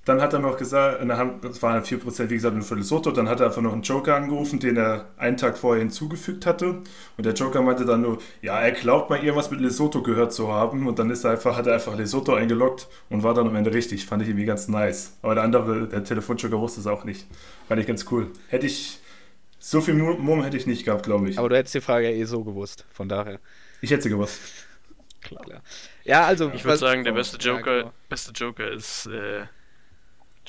dann 0.08 0.22
hat 0.22 0.32
er 0.32 0.38
noch 0.38 0.56
gesagt, 0.56 1.02
das 1.02 1.62
waren 1.62 1.74
halt 1.74 1.84
4%, 1.84 2.30
wie 2.30 2.34
gesagt, 2.34 2.54
nur 2.54 2.64
für 2.64 2.76
Lesotho, 2.76 3.10
dann 3.10 3.28
hat 3.28 3.40
er 3.40 3.46
einfach 3.46 3.60
noch 3.60 3.74
einen 3.74 3.82
Joker 3.82 4.16
angerufen, 4.16 4.58
den 4.58 4.78
er 4.78 5.10
einen 5.18 5.36
Tag 5.36 5.58
vorher 5.58 5.82
hinzugefügt 5.82 6.46
hatte. 6.46 6.80
Und 7.16 7.26
der 7.26 7.34
Joker 7.34 7.60
meinte 7.60 7.84
dann 7.84 8.00
nur, 8.00 8.18
ja, 8.40 8.58
er 8.58 8.72
glaubt 8.72 9.10
mal 9.10 9.22
irgendwas 9.22 9.50
mit 9.50 9.60
Lesotho 9.60 10.02
gehört 10.02 10.32
zu 10.32 10.50
haben. 10.50 10.86
Und 10.86 10.98
dann 10.98 11.10
ist 11.10 11.24
er 11.24 11.32
einfach, 11.32 11.56
hat 11.56 11.66
er 11.66 11.74
einfach 11.74 11.94
Lesotho 11.94 12.34
eingeloggt 12.34 12.88
und 13.10 13.22
war 13.22 13.34
dann 13.34 13.48
am 13.48 13.54
Ende 13.54 13.74
richtig. 13.74 14.06
Fand 14.06 14.22
ich 14.22 14.28
irgendwie 14.28 14.46
ganz 14.46 14.68
nice. 14.68 15.18
Aber 15.20 15.34
der 15.34 15.44
andere, 15.44 15.86
der 15.88 16.02
Telefonjoker 16.04 16.58
wusste 16.58 16.80
es 16.80 16.86
auch 16.86 17.04
nicht. 17.04 17.26
Fand 17.68 17.78
ich 17.80 17.86
ganz 17.86 18.06
cool. 18.10 18.30
Hätte 18.48 18.64
ich, 18.64 19.00
so 19.58 19.82
viel 19.82 19.94
Mumm 19.94 20.42
hätte 20.42 20.56
ich 20.56 20.66
nicht 20.66 20.86
gehabt, 20.86 21.04
glaube 21.04 21.28
ich. 21.28 21.38
Aber 21.38 21.50
du 21.50 21.56
hättest 21.56 21.74
die 21.74 21.82
Frage 21.82 22.08
ja 22.08 22.16
eh 22.16 22.24
so 22.24 22.44
gewusst, 22.44 22.86
von 22.92 23.10
daher. 23.10 23.40
ich 23.82 23.90
hätte 23.90 24.04
sie 24.04 24.08
gewusst. 24.08 24.40
Klar. 25.20 25.44
Ja, 26.04 26.24
also. 26.24 26.50
Ich 26.54 26.64
würde 26.64 26.78
sagen, 26.78 27.04
der 27.04 27.12
oh, 27.12 27.16
beste 27.16 27.36
ja, 27.40 27.54
Joker, 27.54 27.78
genau. 27.80 27.92
beste 28.08 28.32
Joker 28.32 28.70
ist 28.70 29.06
äh, 29.06 29.44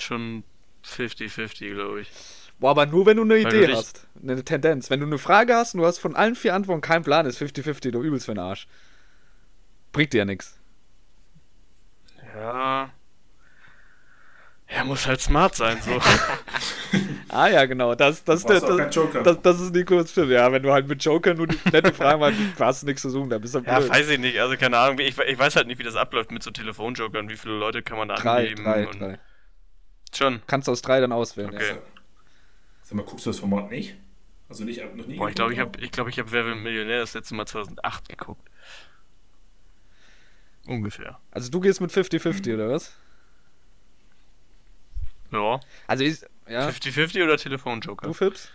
schon 0.02 0.44
50-50, 0.86 1.74
glaube 1.74 2.02
ich. 2.02 2.10
Boah, 2.60 2.72
aber 2.72 2.86
nur 2.86 3.06
wenn 3.06 3.18
du 3.18 3.24
eine 3.24 3.36
Weil 3.36 3.44
du 3.44 3.50
Idee 3.58 3.68
dich- 3.68 3.76
hast. 3.78 4.08
Eine 4.22 4.44
Tendenz. 4.44 4.90
Wenn 4.90 5.00
du 5.00 5.06
eine 5.06 5.18
Frage 5.18 5.56
hast 5.56 5.74
und 5.76 5.80
du 5.82 5.86
hast 5.86 6.00
von 6.00 6.16
allen 6.16 6.36
vier 6.36 6.54
Antworten 6.54 6.82
keinen 6.82 7.04
Plan, 7.04 7.26
ist 7.26 7.42
50-50 7.42 7.92
du 7.92 8.02
übelst 8.04 8.26
für 8.26 8.34
den 8.34 8.40
Arsch. 8.40 8.68
Bringt 9.94 10.14
dir 10.14 10.20
ja 10.20 10.26
nichts. 10.26 10.58
Ja. 12.36 12.90
Er 14.68 14.86
muss 14.86 15.08
halt 15.08 15.20
smart 15.20 15.56
sein, 15.56 15.78
so. 15.82 16.00
Ah 17.32 17.48
ja, 17.48 17.66
genau. 17.66 17.94
Das, 17.94 18.24
das, 18.24 18.42
Du 18.42 18.48
brauchst 18.48 18.64
das, 18.68 18.96
das, 19.14 19.24
das, 19.24 19.42
das 19.44 19.62
ist 19.62 19.76
Nikos 19.76 20.12
Film. 20.12 20.32
Ja, 20.32 20.52
wenn 20.52 20.64
du 20.64 20.72
halt 20.72 20.88
mit 20.88 21.04
Joker 21.04 21.36
nur 21.36 21.46
die 21.46 21.60
nette 21.72 21.94
Fragen 21.94 22.20
machst, 22.20 22.38
hast 22.60 22.82
du 22.82 22.88
nichts 22.88 23.04
zu 23.04 23.12
suchen, 23.12 23.30
da 23.30 23.38
bist 23.38 23.54
du 23.54 23.60
ja, 23.60 23.88
weiß 23.88 24.10
ich 24.10 24.18
nicht. 24.18 24.40
Also 24.40 24.58
keine 24.58 24.78
Ahnung. 24.80 24.98
Ich, 25.00 25.16
ich 25.16 25.38
weiß 25.38 25.56
halt 25.56 25.68
nicht, 25.68 25.78
wie 25.78 25.84
das 25.84 25.96
abläuft 25.96 26.32
mit 26.32 26.42
so 26.42 26.50
Telefonjokern. 26.50 27.30
Wie 27.30 27.38
viele 27.38 27.54
Leute 27.60 27.84
kann 27.84 28.00
man 28.00 28.08
da 28.08 28.16
Drei, 28.16 28.42
angeben? 28.50 28.64
drei, 28.64 28.88
und 28.88 29.00
drei. 29.00 29.20
Schon. 30.15 30.41
Kannst 30.48 30.67
aus 30.69 30.82
drei 30.82 31.00
dann 31.00 31.12
auswählen. 31.12 31.50
Okay. 31.54 31.76
Ja. 31.76 31.78
Sag 32.84 32.95
mal, 32.95 33.04
guckst 33.04 33.26
du 33.26 33.30
das 33.30 33.39
Format 33.39 33.69
nicht? 33.69 33.95
Also 34.50 34.63
nicht, 34.63 34.84
noch 34.95 35.06
nie 35.06 35.15
Boah, 35.15 35.30
ich 35.30 35.36
glaube, 35.36 35.54
ich 35.54 35.60
habe 35.60 35.80
ich 35.80 35.91
glaub, 35.91 36.08
ich 36.08 36.17
hab 36.17 36.32
Wer 36.32 36.45
wird 36.45 36.58
Millionär 36.58 37.02
das 37.02 37.13
letzte 37.13 37.36
Mal 37.36 37.45
2008 37.45 38.10
geguckt. 38.10 38.50
Ungefähr. 40.65 41.19
Also 41.30 41.52
du 41.52 41.60
gehst 41.60 41.82
mit 41.82 41.91
50-50, 41.91 42.56
oder 42.56 42.69
was? 42.69 42.95
Ja. 45.32 45.60
Also 45.86 46.04
ich, 46.04 46.22
ja, 46.48 46.67
50-50 46.67 47.24
oder 47.24 47.38
Telefonjoker? 47.38 48.08
du 48.08 48.13
Fips? 48.13 48.50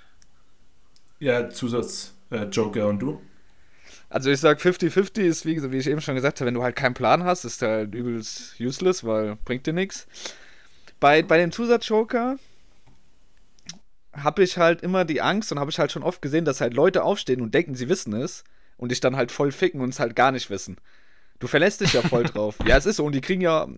Ja, 1.20 1.48
Zusatz 1.48 2.14
äh, 2.30 2.44
Joker 2.44 2.88
und 2.88 2.98
du? 2.98 3.22
Also 4.10 4.30
ich 4.30 4.40
sag 4.40 4.58
50-50 4.60 5.22
ist, 5.22 5.46
wie, 5.46 5.72
wie 5.72 5.78
ich 5.78 5.86
eben 5.86 6.00
schon 6.00 6.14
gesagt 6.14 6.40
habe, 6.40 6.46
wenn 6.46 6.54
du 6.54 6.62
halt 6.62 6.76
keinen 6.76 6.94
Plan 6.94 7.24
hast, 7.24 7.44
ist 7.44 7.62
der 7.62 7.70
halt 7.70 7.94
übelst 7.94 8.60
useless, 8.60 9.04
weil 9.04 9.36
bringt 9.44 9.66
dir 9.66 9.72
nichts. 9.72 10.06
Bei, 11.04 11.20
bei 11.20 11.36
dem 11.36 11.52
Zusatzjoker 11.52 12.38
habe 14.14 14.42
ich 14.42 14.56
halt 14.56 14.80
immer 14.80 15.04
die 15.04 15.20
Angst 15.20 15.52
und 15.52 15.60
habe 15.60 15.70
ich 15.70 15.78
halt 15.78 15.92
schon 15.92 16.02
oft 16.02 16.22
gesehen, 16.22 16.46
dass 16.46 16.62
halt 16.62 16.72
Leute 16.72 17.04
aufstehen 17.04 17.42
und 17.42 17.52
denken, 17.52 17.74
sie 17.74 17.90
wissen 17.90 18.14
es 18.14 18.42
und 18.78 18.90
dich 18.90 19.00
dann 19.00 19.14
halt 19.14 19.30
voll 19.30 19.52
ficken 19.52 19.82
und 19.82 19.90
es 19.90 20.00
halt 20.00 20.16
gar 20.16 20.32
nicht 20.32 20.48
wissen. 20.48 20.78
Du 21.40 21.46
verlässt 21.46 21.82
dich 21.82 21.92
ja 21.92 22.00
voll 22.00 22.22
drauf. 22.24 22.56
Ja, 22.66 22.78
es 22.78 22.86
ist 22.86 22.96
so 22.96 23.04
und 23.04 23.14
die 23.14 23.20
kriegen 23.20 23.42
ja, 23.42 23.68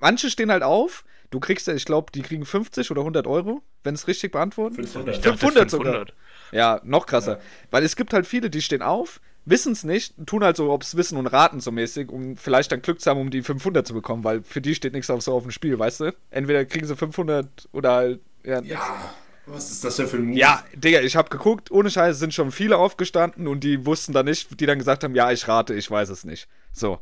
manche 0.00 0.30
stehen 0.30 0.50
halt 0.50 0.62
auf, 0.62 1.04
du 1.28 1.38
kriegst 1.38 1.66
ja, 1.66 1.74
ich 1.74 1.84
glaube, 1.84 2.10
die 2.12 2.22
kriegen 2.22 2.46
50 2.46 2.90
oder 2.90 3.02
100 3.02 3.26
Euro, 3.26 3.60
wenn 3.84 3.94
es 3.94 4.08
richtig 4.08 4.32
beantworten. 4.32 4.76
500. 4.76 5.16
Ich 5.16 5.20
dachte 5.20 5.36
500 5.36 5.70
sogar. 5.70 6.06
Ja, 6.50 6.80
noch 6.82 7.04
krasser. 7.04 7.40
Weil 7.70 7.84
es 7.84 7.94
gibt 7.94 8.14
halt 8.14 8.26
viele, 8.26 8.48
die 8.48 8.62
stehen 8.62 8.80
auf, 8.80 9.20
wissen 9.44 9.72
es 9.72 9.84
nicht, 9.84 10.14
tun 10.26 10.44
halt 10.44 10.56
so, 10.56 10.70
ob 10.70 10.82
es 10.82 10.96
wissen 10.96 11.18
und 11.18 11.26
raten 11.26 11.60
so 11.60 11.72
mäßig, 11.72 12.10
um 12.10 12.36
vielleicht 12.36 12.70
dann 12.72 12.82
Glück 12.82 13.00
zu 13.00 13.10
haben, 13.10 13.20
um 13.20 13.30
die 13.30 13.42
500 13.42 13.86
zu 13.86 13.94
bekommen, 13.94 14.24
weil 14.24 14.42
für 14.42 14.60
die 14.60 14.74
steht 14.74 14.92
nichts 14.92 15.10
auf 15.10 15.22
so 15.22 15.34
auf 15.34 15.42
dem 15.42 15.50
Spiel, 15.50 15.78
weißt 15.78 16.00
du? 16.00 16.14
Entweder 16.30 16.64
kriegen 16.64 16.86
sie 16.86 16.96
500 16.96 17.68
oder 17.72 17.92
halt, 17.92 18.20
ja. 18.44 18.60
Ja, 18.62 19.14
was 19.46 19.70
ist 19.70 19.84
das 19.84 19.96
denn 19.96 20.06
für 20.06 20.16
ein 20.16 20.26
Move? 20.26 20.38
Ja, 20.38 20.64
Digga, 20.74 21.00
ich 21.00 21.16
hab 21.16 21.30
geguckt, 21.30 21.70
ohne 21.70 21.90
Scheiße 21.90 22.18
sind 22.18 22.32
schon 22.32 22.52
viele 22.52 22.76
aufgestanden 22.78 23.48
und 23.48 23.64
die 23.64 23.84
wussten 23.84 24.12
dann 24.12 24.26
nicht, 24.26 24.60
die 24.60 24.66
dann 24.66 24.78
gesagt 24.78 25.02
haben, 25.02 25.14
ja, 25.14 25.32
ich 25.32 25.48
rate, 25.48 25.74
ich 25.74 25.90
weiß 25.90 26.08
es 26.10 26.24
nicht. 26.24 26.48
So. 26.72 27.00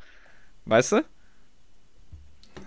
Weißt 0.64 0.92
du? 0.92 1.04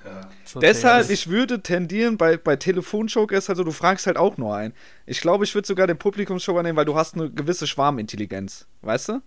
Ja. 0.06 0.30
Deshalb, 0.60 1.10
ich 1.10 1.30
würde 1.30 1.64
tendieren, 1.64 2.18
bei, 2.18 2.38
bei 2.38 2.56
Telefonjoker 2.56 3.36
ist 3.36 3.48
halt 3.48 3.58
so, 3.58 3.64
du 3.64 3.72
fragst 3.72 4.06
halt 4.06 4.18
auch 4.18 4.38
nur 4.38 4.56
ein. 4.56 4.74
Ich 5.06 5.22
glaube, 5.22 5.46
ich 5.46 5.56
würde 5.56 5.68
sogar 5.68 5.88
den 5.88 5.98
Publikumsjoker 5.98 6.62
nehmen, 6.62 6.78
weil 6.78 6.86
du 6.86 6.96
hast 6.96 7.16
eine 7.16 7.32
gewisse 7.32 7.66
Schwarmintelligenz. 7.66 8.68
Weißt 8.82 9.10
du? 9.10 9.22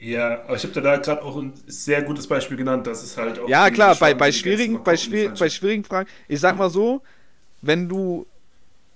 Ja, 0.00 0.42
aber 0.44 0.56
ich 0.56 0.62
habe 0.62 0.80
da 0.80 0.96
gerade 0.96 1.22
auch 1.22 1.36
ein 1.36 1.54
sehr 1.66 2.02
gutes 2.02 2.26
Beispiel 2.26 2.56
genannt, 2.56 2.86
dass 2.86 3.02
es 3.02 3.16
halt 3.16 3.38
auch. 3.38 3.48
Ja, 3.48 3.70
klar, 3.70 3.96
bei, 3.96 4.14
bei, 4.14 4.30
schwierigen, 4.30 4.82
bei, 4.84 4.96
schwier 4.96 5.30
bei 5.30 5.48
schwierigen 5.48 5.84
Fragen, 5.84 6.08
ich 6.28 6.40
sag 6.40 6.58
mal 6.58 6.70
so, 6.70 7.02
wenn 7.62 7.88
du 7.88 8.26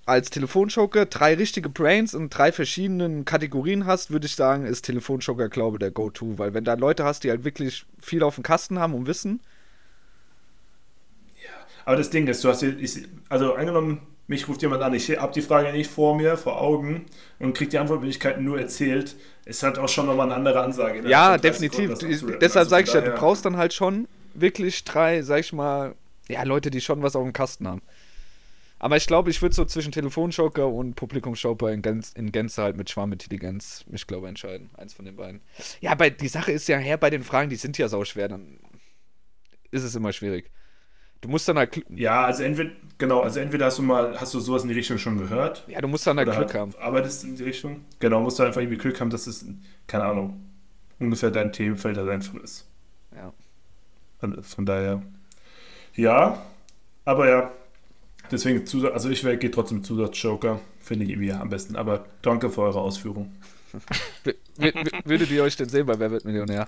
als 0.05 0.29
Telefonjoker 0.29 1.05
drei 1.05 1.35
richtige 1.35 1.69
Brains 1.69 2.13
in 2.13 2.29
drei 2.29 2.51
verschiedenen 2.51 3.25
Kategorien 3.25 3.85
hast, 3.85 4.11
würde 4.11 4.27
ich 4.27 4.35
sagen, 4.35 4.65
ist 4.65 4.83
Telefonjoker, 4.83 5.49
glaube 5.49 5.77
ich, 5.77 5.79
der 5.79 5.91
Go-To. 5.91 6.37
Weil 6.37 6.53
wenn 6.53 6.63
da 6.63 6.73
Leute 6.73 7.03
hast, 7.03 7.23
die 7.23 7.29
halt 7.29 7.43
wirklich 7.43 7.85
viel 7.99 8.23
auf 8.23 8.35
dem 8.35 8.43
Kasten 8.43 8.79
haben 8.79 8.93
und 8.93 9.07
wissen, 9.07 9.41
Aber 11.85 11.97
das 11.97 12.09
Ding 12.09 12.27
ist, 12.27 12.43
du 12.43 12.49
hast 12.49 12.61
hier, 12.61 12.75
also 13.29 13.55
angenommen, 13.55 14.01
mich 14.31 14.47
ruft 14.47 14.61
jemand 14.61 14.81
an, 14.81 14.93
ich 14.93 15.09
habe 15.19 15.33
die 15.33 15.41
Frage 15.41 15.71
nicht 15.73 15.91
vor 15.91 16.15
mir, 16.15 16.37
vor 16.37 16.59
Augen 16.59 17.05
und 17.37 17.53
kriege 17.53 17.69
die 17.69 17.77
Antwortmöglichkeiten 17.77 18.43
nur 18.43 18.59
erzählt, 18.59 19.15
ist 19.45 19.61
halt 19.61 19.77
auch 19.77 19.89
schon 19.89 20.05
nochmal 20.05 20.27
eine 20.27 20.35
andere 20.35 20.61
Ansage. 20.61 20.99
innerhalb 20.99 21.11
ja, 21.11 21.33
von 21.33 21.41
30 21.41 21.69
definitiv. 21.69 21.99
Sekunden. 21.99 22.39
Deshalb 22.39 22.61
Also 22.61 22.69
sage 22.69 22.83
ich 22.85 22.93
ja, 22.93 23.01
du 23.01 23.11
brauchst 23.11 23.45
dann 23.45 23.57
halt 23.57 23.73
schon 23.73 24.07
wirklich 24.33 24.83
drei, 24.85 25.21
sag 25.21 25.41
ich 25.41 25.51
mal, 25.51 25.95
ja, 26.29 26.43
Leute, 26.43 26.71
die 26.71 26.79
schon 26.79 27.03
was 27.03 27.15
auf 27.15 27.23
dem 27.23 27.33
Kasten 27.33 27.67
haben. 27.67 27.81
Aber 28.79 28.95
ich 28.95 29.05
glaube, 29.05 29.29
ich 29.29 29.41
würde 29.41 29.53
so 29.53 29.65
zwischen 29.65 29.91
Telefonjoker 29.91 30.67
und 30.67 30.95
Publikumsjoker 30.95 31.71
in, 31.71 31.81
Gänze, 31.81 32.13
in 32.15 32.31
Gänze 32.31 32.63
halt 32.63 32.77
mit 32.77 32.89
Schwarmintelligenz 32.89 33.83
mich, 33.87 34.07
glaube 34.07 34.27
entscheiden. 34.27 34.71
Eins 34.75 34.93
von 34.93 35.05
den 35.05 35.17
beiden. 35.17 35.41
Ja, 35.81 35.93
bei, 35.93 36.09
die 36.09 36.29
Sache 36.29 36.53
ist 36.53 36.67
ja 36.67 36.77
her 36.77 36.97
bei 36.97 37.09
den 37.09 37.23
Fragen, 37.23 37.49
die 37.49 37.57
sind 37.57 37.77
ja 37.77 37.89
sau 37.89 38.05
schwer, 38.05 38.29
dann 38.29 38.59
ist 39.71 39.83
es 39.83 39.93
immer 39.93 40.13
schwierig. 40.13 40.51
Du 41.21 41.29
musst 41.29 41.47
dann 41.47 41.57
halt, 41.57 41.83
Ja, 41.89 42.25
also 42.25 42.43
entweder, 42.43 42.71
genau, 42.97 43.21
also 43.21 43.39
entweder 43.39 43.67
hast 43.67 43.77
du 43.77 43.83
mal, 43.83 44.19
hast 44.19 44.33
du 44.33 44.39
sowas 44.39 44.63
in 44.63 44.69
die 44.69 44.75
Richtung 44.75 44.97
schon 44.97 45.17
gehört. 45.19 45.63
ja, 45.67 45.79
du 45.79 45.87
musst 45.87 46.05
dann 46.07 46.17
halt 46.17 46.27
Glück 46.27 46.37
halt 46.39 46.53
haben. 46.55 46.73
arbeitest 46.79 47.23
in 47.23 47.35
die 47.35 47.43
Richtung. 47.43 47.85
Genau, 47.99 48.21
musst 48.21 48.39
du 48.39 48.43
einfach 48.43 48.59
irgendwie 48.59 48.77
Glück 48.79 48.99
haben, 48.99 49.11
dass 49.11 49.27
es, 49.27 49.45
keine 49.87 50.05
Ahnung, 50.05 50.41
ungefähr 50.99 51.29
dein 51.31 51.51
Themenfeld 51.53 51.97
da 51.97 52.07
einfach 52.07 52.35
ist. 52.35 52.67
Ja. 53.15 53.31
Von, 54.19 54.43
von 54.43 54.65
daher. 54.65 55.01
Ja, 55.95 56.41
aber 57.05 57.29
ja. 57.29 57.51
Deswegen, 58.31 58.65
Zusatz, 58.65 58.93
also 58.93 59.09
ich 59.09 59.21
gehe 59.21 59.51
trotzdem 59.51 59.83
Zusatz-Joker. 59.83 60.59
Finde 60.79 61.05
ich 61.05 61.11
irgendwie 61.11 61.33
am 61.33 61.49
besten. 61.49 61.75
Aber 61.75 62.05
danke 62.21 62.49
für 62.49 62.61
eure 62.61 62.79
Ausführung. 62.79 63.31
Würdet 65.05 65.29
ihr 65.31 65.43
euch 65.43 65.55
denn 65.55 65.69
sehen 65.69 65.85
bei 65.85 65.99
Wer 65.99 66.11
wird 66.11 66.25
Millionär? 66.25 66.67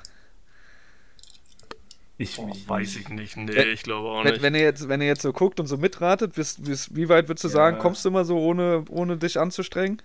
Ich, 2.23 2.39
Oh, 2.39 2.49
weiß 2.67 2.95
ich 2.97 3.09
nicht. 3.09 3.37
Nee, 3.37 3.53
Wenn- 3.53 3.67
ich 3.69 3.83
glaube 3.83 4.09
auch 4.09 4.23
Wenn, 4.23 4.31
nicht. 4.31 4.41
wenn, 4.41 4.55
ihr 4.55 4.61
jetzt, 4.61 4.87
wenn 4.89 5.01
ihr 5.01 5.07
jetzt 5.07 5.21
so 5.21 5.31
guckt 5.33 5.59
und 5.59 5.67
so 5.67 5.77
mitratet, 5.77 6.33
bis, 6.33 6.55
bis, 6.61 6.95
wie 6.95 7.09
weit 7.09 7.27
würdest 7.27 7.43
du 7.43 7.47
Ja. 7.49 7.53
sagen, 7.53 7.79
kommst 7.79 8.03
du 8.05 8.09
immer 8.09 8.25
so, 8.25 8.37
ohne, 8.37 8.85
ohne 8.89 9.17
dich 9.17 9.39
anzustrengen? 9.39 10.01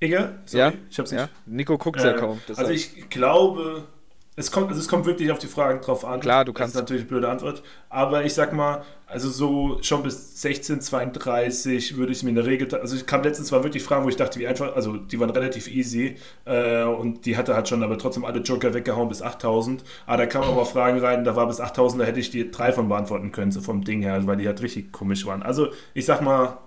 Egal? 0.00 0.38
Ja? 0.50 0.72
Ich 0.90 0.98
hab's 0.98 1.12
nicht. 1.12 1.20
Ja? 1.20 1.28
Nico 1.46 1.78
guckt 1.78 2.00
ja 2.00 2.12
Äh, 2.12 2.18
kaum. 2.18 2.40
also 2.56 2.70
ich 2.70 3.08
glaube, 3.08 3.86
Es 4.36 4.50
kommt, 4.50 4.66
also 4.68 4.80
es 4.80 4.88
kommt 4.88 5.06
wirklich 5.06 5.30
auf 5.30 5.38
die 5.38 5.46
Fragen 5.46 5.80
drauf 5.80 6.04
an. 6.04 6.18
Klar, 6.18 6.44
du 6.44 6.52
kannst- 6.52 6.74
Das 6.74 6.80
ist 6.80 6.82
natürlich 6.82 7.02
eine 7.02 7.08
blöde 7.08 7.28
Antwort. 7.28 7.62
Aber 7.88 8.24
ich 8.24 8.34
sag 8.34 8.52
mal, 8.52 8.82
also 9.06 9.30
so 9.30 9.78
schon 9.82 10.02
bis 10.02 10.40
16, 10.42 10.80
32 10.80 11.96
würde 11.96 12.10
ich 12.10 12.24
mir 12.24 12.30
in 12.30 12.34
der 12.34 12.44
Regel. 12.46 12.74
Also 12.74 12.96
ich 12.96 13.06
kam 13.06 13.22
letztens 13.22 13.52
mal 13.52 13.62
wirklich 13.62 13.84
Fragen, 13.84 14.04
wo 14.04 14.08
ich 14.08 14.16
dachte, 14.16 14.40
wie 14.40 14.48
einfach, 14.48 14.74
also 14.74 14.96
die 14.96 15.20
waren 15.20 15.30
relativ 15.30 15.68
easy 15.68 16.16
äh, 16.46 16.82
und 16.82 17.26
die 17.26 17.36
hatte 17.36 17.54
halt 17.54 17.68
schon 17.68 17.84
aber 17.84 17.96
trotzdem 17.96 18.24
alle 18.24 18.40
Joker 18.40 18.74
weggehauen 18.74 19.08
bis 19.08 19.22
8000. 19.22 19.84
Aber 20.04 20.16
da 20.16 20.26
kamen 20.26 20.48
aber 20.48 20.66
Fragen 20.66 20.98
rein, 20.98 21.22
da 21.22 21.36
war 21.36 21.46
bis 21.46 21.60
8000, 21.60 22.02
da 22.02 22.06
hätte 22.06 22.18
ich 22.18 22.30
die 22.30 22.50
drei 22.50 22.72
von 22.72 22.88
beantworten 22.88 23.30
können, 23.30 23.52
so 23.52 23.60
vom 23.60 23.84
Ding 23.84 24.02
her, 24.02 24.26
weil 24.26 24.36
die 24.36 24.48
halt 24.48 24.60
richtig 24.62 24.90
komisch 24.90 25.24
waren. 25.26 25.44
Also 25.44 25.68
ich 25.94 26.06
sag 26.06 26.22
mal, 26.22 26.58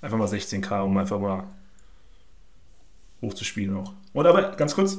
einfach 0.00 0.16
mal 0.16 0.26
16k, 0.28 0.80
um 0.84 0.96
einfach 0.96 1.18
mal 1.20 1.44
hochzuspielen 3.20 3.76
auch. 3.76 3.92
Und 4.12 4.26
aber 4.26 4.52
ganz 4.52 4.74
kurz, 4.74 4.98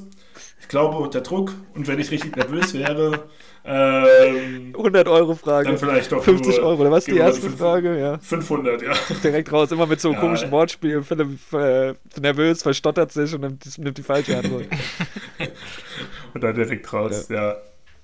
ich 0.59 0.67
glaube 0.67 0.97
unter 0.97 1.21
Druck 1.21 1.53
und 1.73 1.87
wenn 1.87 1.99
ich 1.99 2.11
richtig 2.11 2.35
nervös 2.35 2.73
wäre, 2.73 3.27
ähm, 3.65 4.73
100 4.75 5.07
Euro 5.07 5.35
Frage. 5.35 5.67
dann 5.69 5.77
vielleicht 5.77 6.11
doch 6.11 6.23
50 6.23 6.57
nur- 6.57 6.65
Euro, 6.67 6.81
oder 6.81 6.91
was 6.91 7.05
die 7.05 7.17
erste 7.17 7.41
fünf- 7.41 7.57
Frage? 7.57 7.99
Ja. 7.99 8.17
500, 8.19 8.81
ja. 8.81 8.93
Direkt 9.23 9.51
raus, 9.51 9.71
immer 9.71 9.85
mit 9.85 9.99
so 10.01 10.11
Ja. 10.13 10.19
komischen 10.19 10.49
Wortspielen. 10.51 11.03
Philipp 11.03 11.37
äh, 11.53 11.93
nervös, 12.19 12.63
verstottert 12.63 13.11
sich 13.11 13.33
und 13.35 13.41
nimmt, 13.41 13.77
nimmt 13.77 13.97
die 13.97 14.03
falsche 14.03 14.37
Antwort. 14.37 14.65
Und 16.33 16.41
dann 16.43 16.53
direkt 16.55 16.91
raus, 16.93 17.27
ja. 17.29 17.55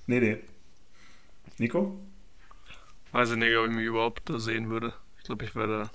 Nee, 0.06 0.18
nee. 0.20 0.36
Nico? 1.58 1.96
Weiß 3.12 3.30
ich 3.30 3.36
nicht, 3.36 3.56
ob 3.56 3.66
ich 3.68 3.72
mich 3.72 3.84
überhaupt 3.86 4.28
da 4.28 4.38
sehen 4.38 4.68
würde. 4.68 4.92
Ich 5.18 5.24
glaube, 5.24 5.44
ich 5.44 5.54
wäre 5.54 5.88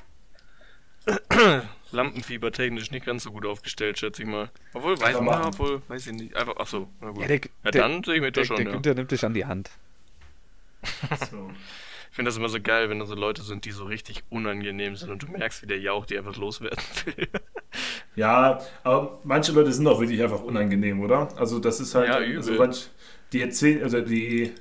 da 1.05 1.63
lampenfiebertechnisch 1.91 2.91
nicht 2.91 3.05
ganz 3.05 3.23
so 3.23 3.31
gut 3.31 3.45
aufgestellt, 3.45 3.99
schätze 3.99 4.21
ich 4.23 4.27
mal. 4.27 4.49
Obwohl, 4.73 4.99
weiß, 4.99 5.15
ja, 5.15 5.21
machen. 5.21 5.45
obwohl, 5.47 5.81
weiß 5.87 6.07
ich 6.07 6.13
nicht. 6.13 6.35
Einfach, 6.35 6.57
achso, 6.57 6.87
na 7.01 7.09
gut. 7.09 7.23
Ja, 7.23 7.29
Ja, 7.29 7.37
der, 7.37 7.71
der, 7.71 7.81
dann 7.81 8.03
sehe 8.03 8.15
ich 8.15 8.21
mich 8.21 8.31
da 8.33 8.43
schon, 8.45 8.57
der 8.57 8.65
ja. 8.65 8.71
Günther 8.71 8.93
nimmt 8.93 9.11
dich 9.11 9.25
an 9.25 9.33
die 9.33 9.45
Hand. 9.45 9.69
So. 11.29 11.51
Ich 12.09 12.15
finde 12.15 12.27
das 12.29 12.37
immer 12.37 12.49
so 12.49 12.59
geil, 12.59 12.89
wenn 12.89 12.99
da 12.99 13.05
so 13.05 13.15
Leute 13.15 13.41
sind, 13.41 13.63
die 13.63 13.71
so 13.71 13.85
richtig 13.85 14.23
unangenehm 14.29 14.97
sind 14.97 15.11
und 15.11 15.23
du 15.23 15.27
merkst, 15.31 15.61
wie 15.61 15.67
der 15.67 15.79
Jauch 15.79 16.05
die 16.05 16.17
einfach 16.17 16.35
loswerden 16.35 16.79
will. 17.05 17.29
Ja, 18.17 18.59
aber 18.83 19.19
manche 19.23 19.53
Leute 19.53 19.71
sind 19.71 19.87
auch 19.87 20.01
wirklich 20.01 20.21
einfach 20.21 20.41
unangenehm, 20.41 20.99
oder? 20.99 21.29
Also 21.37 21.59
das 21.59 21.79
ist 21.79 21.95
halt, 21.95 22.09
Ja, 22.09 22.15
also 22.15 22.51
übel. 22.51 22.57
manch, 22.67 22.89
die 23.31 23.41
erzählen, 23.41 23.83
also 23.83 24.01
die 24.01 24.51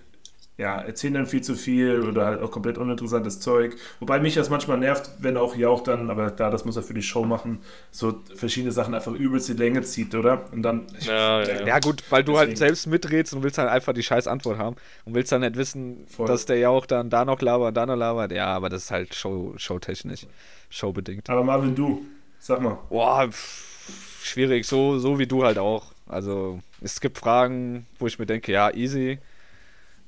ja, 0.59 0.79
erzählen 0.79 1.15
dann 1.15 1.27
viel 1.27 1.41
zu 1.43 1.55
viel 1.55 2.03
oder 2.03 2.27
halt 2.27 2.43
auch 2.43 2.51
komplett 2.51 2.77
uninteressantes 2.77 3.41
Zeug. 3.41 3.77
Wobei 3.99 4.21
mich 4.21 4.35
das 4.35 4.51
manchmal 4.51 4.77
nervt, 4.77 5.11
wenn 5.19 5.39
auch 5.39 5.57
Jauch 5.57 5.83
dann, 5.83 6.11
aber 6.11 6.31
da, 6.31 6.51
das 6.51 6.67
muss 6.67 6.77
er 6.77 6.83
für 6.83 6.93
die 6.93 7.03
Show 7.03 7.25
machen, 7.25 7.61
so 7.91 8.21
verschiedene 8.35 8.71
Sachen 8.71 8.95
einfach 8.95 9.13
übelst 9.13 9.49
die 9.49 9.55
Länge 9.55 9.81
zieht, 9.83 10.15
oder? 10.15 10.45
Und 10.53 10.63
dann, 10.63 10.87
ich, 10.99 11.07
Ja, 11.07 11.43
ja, 11.43 11.67
Ja, 11.67 11.79
gut, 11.79 12.03
weil 12.11 12.25
du 12.25 12.37
halt 12.37 12.51
Deswegen. 12.51 12.59
selbst 12.59 12.87
mitredst 12.89 13.33
und 13.33 13.43
willst 13.43 13.57
halt 13.57 13.71
einfach 13.71 13.95
die 13.95 14.03
scheiß 14.03 14.27
Antwort 14.27 14.59
haben 14.59 14.77
und 15.07 15.15
willst 15.15 15.33
dann 15.33 15.41
nicht 15.41 15.57
wissen, 15.57 16.07
Voll. 16.09 16.27
dass 16.27 16.45
der 16.45 16.57
ja 16.59 16.69
auch 16.69 16.85
dann 16.85 17.09
da 17.09 17.25
noch 17.25 17.41
labert, 17.41 17.75
da 17.77 17.87
noch 17.87 17.97
labert. 17.97 18.33
Ja, 18.33 18.49
aber 18.49 18.69
das 18.69 18.85
ist 18.85 18.91
halt 18.91 19.15
Show, 19.15 19.55
showtechnisch, 19.57 20.27
showbedingt. 20.69 21.29
Aber 21.31 21.43
Marvin, 21.43 21.75
du, 21.75 22.05
sag 22.39 22.61
mal. 22.61 22.79
Boah, 22.91 23.29
pff, 23.31 24.25
schwierig, 24.25 24.67
so, 24.67 24.99
so 24.99 25.19
wie 25.19 25.27
du 25.27 25.43
halt 25.45 25.59
auch. 25.59 25.93
Also, 26.07 26.61
es 26.83 27.01
gibt 27.01 27.19
Fragen, 27.19 27.87
wo 27.99 28.07
ich 28.07 28.19
mir 28.19 28.27
denke, 28.27 28.53
ja, 28.53 28.71
easy. 28.75 29.19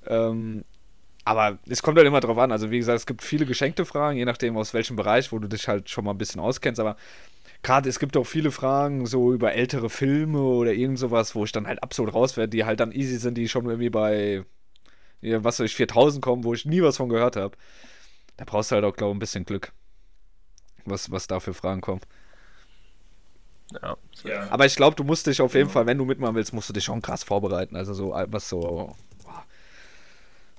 Ähm, 0.06 0.64
aber 1.24 1.58
es 1.68 1.82
kommt 1.82 1.98
halt 1.98 2.06
immer 2.06 2.20
drauf 2.20 2.38
an. 2.38 2.50
Also, 2.52 2.70
wie 2.70 2.78
gesagt, 2.78 2.98
es 2.98 3.06
gibt 3.06 3.22
viele 3.22 3.46
geschenkte 3.46 3.84
Fragen, 3.84 4.18
je 4.18 4.24
nachdem 4.24 4.56
aus 4.56 4.74
welchem 4.74 4.96
Bereich, 4.96 5.30
wo 5.32 5.38
du 5.38 5.48
dich 5.48 5.68
halt 5.68 5.88
schon 5.88 6.04
mal 6.04 6.10
ein 6.12 6.18
bisschen 6.18 6.40
auskennst. 6.40 6.80
Aber 6.80 6.96
gerade 7.62 7.88
es 7.88 7.98
gibt 7.98 8.16
auch 8.16 8.24
viele 8.24 8.50
Fragen 8.50 9.06
so 9.06 9.32
über 9.32 9.52
ältere 9.52 9.88
Filme 9.88 10.40
oder 10.40 10.72
irgend 10.72 10.98
sowas, 10.98 11.34
wo 11.34 11.44
ich 11.44 11.52
dann 11.52 11.66
halt 11.66 11.82
absolut 11.82 12.14
raus 12.14 12.36
werde, 12.36 12.50
die 12.50 12.64
halt 12.64 12.80
dann 12.80 12.92
easy 12.92 13.18
sind, 13.18 13.38
die 13.38 13.48
schon 13.48 13.66
irgendwie 13.66 13.90
bei, 13.90 14.44
ja, 15.20 15.44
was 15.44 15.60
weiß 15.60 15.66
ich, 15.66 15.76
4000 15.76 16.22
kommen, 16.24 16.44
wo 16.44 16.54
ich 16.54 16.64
nie 16.64 16.82
was 16.82 16.96
von 16.96 17.08
gehört 17.08 17.36
habe. 17.36 17.56
Da 18.36 18.44
brauchst 18.44 18.70
du 18.70 18.74
halt 18.74 18.84
auch, 18.84 18.96
glaube 18.96 19.12
ich, 19.12 19.16
ein 19.16 19.20
bisschen 19.20 19.44
Glück, 19.44 19.72
was, 20.84 21.10
was 21.12 21.28
da 21.28 21.38
für 21.38 21.54
Fragen 21.54 21.80
kommen. 21.80 22.00
ja. 23.80 23.96
Ja. 24.24 24.50
Aber 24.50 24.66
ich 24.66 24.76
glaube, 24.76 24.96
du 24.96 25.04
musst 25.04 25.26
dich 25.26 25.40
auf 25.40 25.54
jeden 25.54 25.70
Fall, 25.70 25.86
wenn 25.86 25.98
du 25.98 26.04
mitmachen 26.04 26.34
willst, 26.34 26.52
musst 26.52 26.68
du 26.68 26.72
dich 26.72 26.84
schon 26.84 27.02
krass 27.02 27.24
vorbereiten. 27.24 27.76
Also 27.76 27.94
so 27.94 28.10
was 28.10 28.48
so 28.48 28.94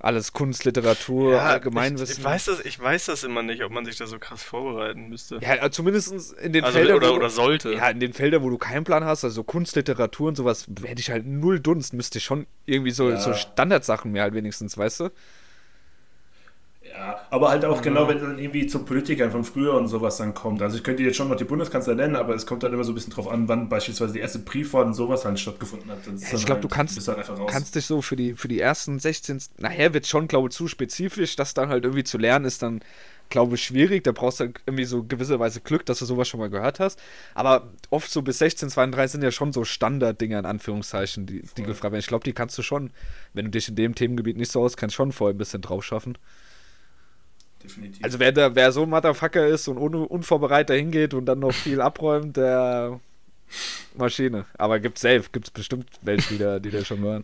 alles 0.04 0.34
Kunst, 0.34 0.66
Literatur, 0.66 1.36
Ich, 1.36 1.40
Allgemeinwissen. 1.42 2.18
ich, 2.20 2.24
weiß 2.24 2.46
das, 2.46 2.60
ich 2.60 2.80
weiß 2.80 3.06
das 3.06 3.24
immer 3.24 3.42
nicht, 3.42 3.64
ob 3.64 3.72
man 3.72 3.86
sich 3.86 3.98
da 3.98 4.06
so 4.06 4.20
krass 4.20 4.44
vorbereiten 4.44 5.08
müsste. 5.08 5.40
ja, 5.42 5.72
zumindest 5.72 6.34
in 6.34 6.52
den 6.54 6.64
also, 6.66 6.78
Feldern, 6.78 6.98
oder, 6.98 7.10
wo, 7.12 7.16
oder 7.16 7.30
sollte. 7.30 7.74
ja, 7.74 7.90
in 7.90 8.00
den 8.02 8.12
Feldern, 8.14 8.44
wo 8.44 8.50
du 8.50 8.58
keinen 8.58 8.84
Plan 8.84 9.06
hast, 9.06 9.24
also 9.24 9.34
so 9.36 9.44
Kunst, 9.44 9.76
Literatur 9.78 10.28
und 10.28 10.36
sowas, 10.36 10.68
hätte 10.84 11.00
ich 11.00 11.10
halt 11.10 11.26
null 11.26 11.60
Dunst, 11.62 11.94
müsste 11.94 12.18
ich 12.18 12.26
schon 12.26 12.46
irgendwie 12.66 12.92
so, 12.92 13.10
Ja. 13.12 13.18
so 13.18 13.34
Standardsachen 13.34 14.12
mir 14.12 14.22
halt 14.24 14.34
wenigstens, 14.34 14.78
weißt 14.78 15.00
du? 15.00 15.10
Ja, 16.96 17.20
aber 17.32 17.50
halt 17.50 17.66
auch 17.66 17.82
genau, 17.82 18.08
wenn 18.08 18.18
es 18.18 18.24
dann 18.24 18.38
irgendwie 18.38 18.68
zu 18.68 18.86
Politikern 18.86 19.32
von 19.32 19.44
früher 19.44 19.74
und 19.74 19.88
sowas 19.88 20.18
dann 20.18 20.36
kommt. 20.36 20.62
Also 20.62 20.78
ich 20.78 20.84
könnte 20.84 21.02
jetzt 21.02 21.16
schon 21.16 21.28
noch 21.28 21.36
die 21.36 21.44
Bundeskanzler 21.44 21.96
nennen, 21.96 22.16
aber 22.16 22.36
es 22.36 22.46
kommt 22.46 22.62
dann 22.62 22.72
immer 22.72 22.84
so 22.84 22.92
ein 22.92 22.96
bisschen 22.96 23.12
drauf 23.12 23.28
an, 23.28 23.48
wann 23.48 23.68
beispielsweise 23.68 24.14
die 24.14 24.20
erste 24.20 24.40
Briefwahl 24.40 24.86
und 24.86 24.94
sowas 24.94 25.26
halt 25.26 25.40
stattgefunden 25.40 25.90
hat. 25.90 26.06
Ja, 26.06 26.14
ich 26.14 26.46
glaube, 26.46 26.54
halt, 26.54 26.64
du 26.64 26.68
kannst, 26.68 27.12
kannst 27.48 27.76
dich 27.76 27.88
so 27.88 28.04
für 28.04 28.16
die, 28.16 28.36
für 28.36 28.48
die 28.48 28.60
ersten 28.60 29.00
16, 29.00 29.42
nachher 29.58 29.96
wird 29.96 30.06
schon, 30.06 30.28
glaube 30.28 30.50
ich, 30.50 30.56
zu 30.56 30.68
spezifisch, 30.68 31.36
das 31.36 31.56
dann 31.56 31.70
halt 31.70 31.84
irgendwie 31.84 32.04
zu 32.04 32.20
lernen, 32.20 32.46
ist 32.46 32.62
dann, 32.62 32.82
glaube 33.30 33.56
ich, 33.56 33.64
schwierig. 33.64 34.04
Da 34.04 34.12
brauchst 34.12 34.40
du 34.40 34.54
irgendwie 34.68 34.86
so 34.86 35.04
gewisserweise 35.04 35.62
Glück, 35.62 35.88
dass 35.88 35.98
du 35.98 36.06
sowas 36.06 36.28
schon 36.28 36.40
mal 36.40 36.52
gehört 36.52 36.80
hast. 36.80 37.02
Aber 37.34 37.72
oft 37.90 38.12
so 38.12 38.22
bis 38.22 38.38
16, 38.38 38.70
32 38.70 39.14
sind 39.14 39.24
ja 39.24 39.32
schon 39.32 39.52
so 39.52 39.64
Standarddinger 39.64 40.38
in 40.38 40.46
Anführungszeichen, 40.46 41.26
die, 41.26 41.42
die 41.58 41.64
gefragt 41.64 41.92
werden. 41.92 42.02
Ich 42.02 42.08
glaube, 42.08 42.24
die 42.24 42.34
kannst 42.34 42.56
du 42.58 42.62
schon, 42.62 42.92
wenn 43.34 43.46
du 43.46 43.52
dich 43.52 43.68
in 43.68 43.76
dem 43.76 43.96
Themengebiet 43.96 44.38
nicht 44.38 44.52
so 44.52 44.62
auskennst, 44.62 44.96
schon 44.96 45.12
vorher 45.12 45.34
ein 45.34 45.40
bisschen 45.40 45.62
drauf 45.62 45.84
schaffen. 45.84 46.20
Definitiv. 47.64 48.04
Also 48.04 48.20
wer, 48.20 48.32
da, 48.32 48.54
wer 48.56 48.72
so 48.72 48.84
ein 48.84 48.90
Motherfucker 48.90 49.48
ist 49.48 49.68
und 49.68 49.78
un, 49.78 49.96
unvorbereitet 49.96 50.72
dahin 50.72 50.92
geht 50.92 51.14
und 51.14 51.26
dann 51.26 51.40
noch 51.40 51.54
viel 51.54 51.80
abräumt, 51.82 52.36
der 52.36 53.00
Maschine. 53.96 54.46
Aber 54.58 54.80
gibt's 54.80 55.02
safe, 55.02 55.24
gibt's 55.32 55.52
bestimmt 55.52 55.88
welche, 56.02 56.34
die 56.34 56.38
da, 56.40 56.60
die 56.60 56.72
da 56.72 56.84
schon 56.84 57.00
hören. 57.00 57.24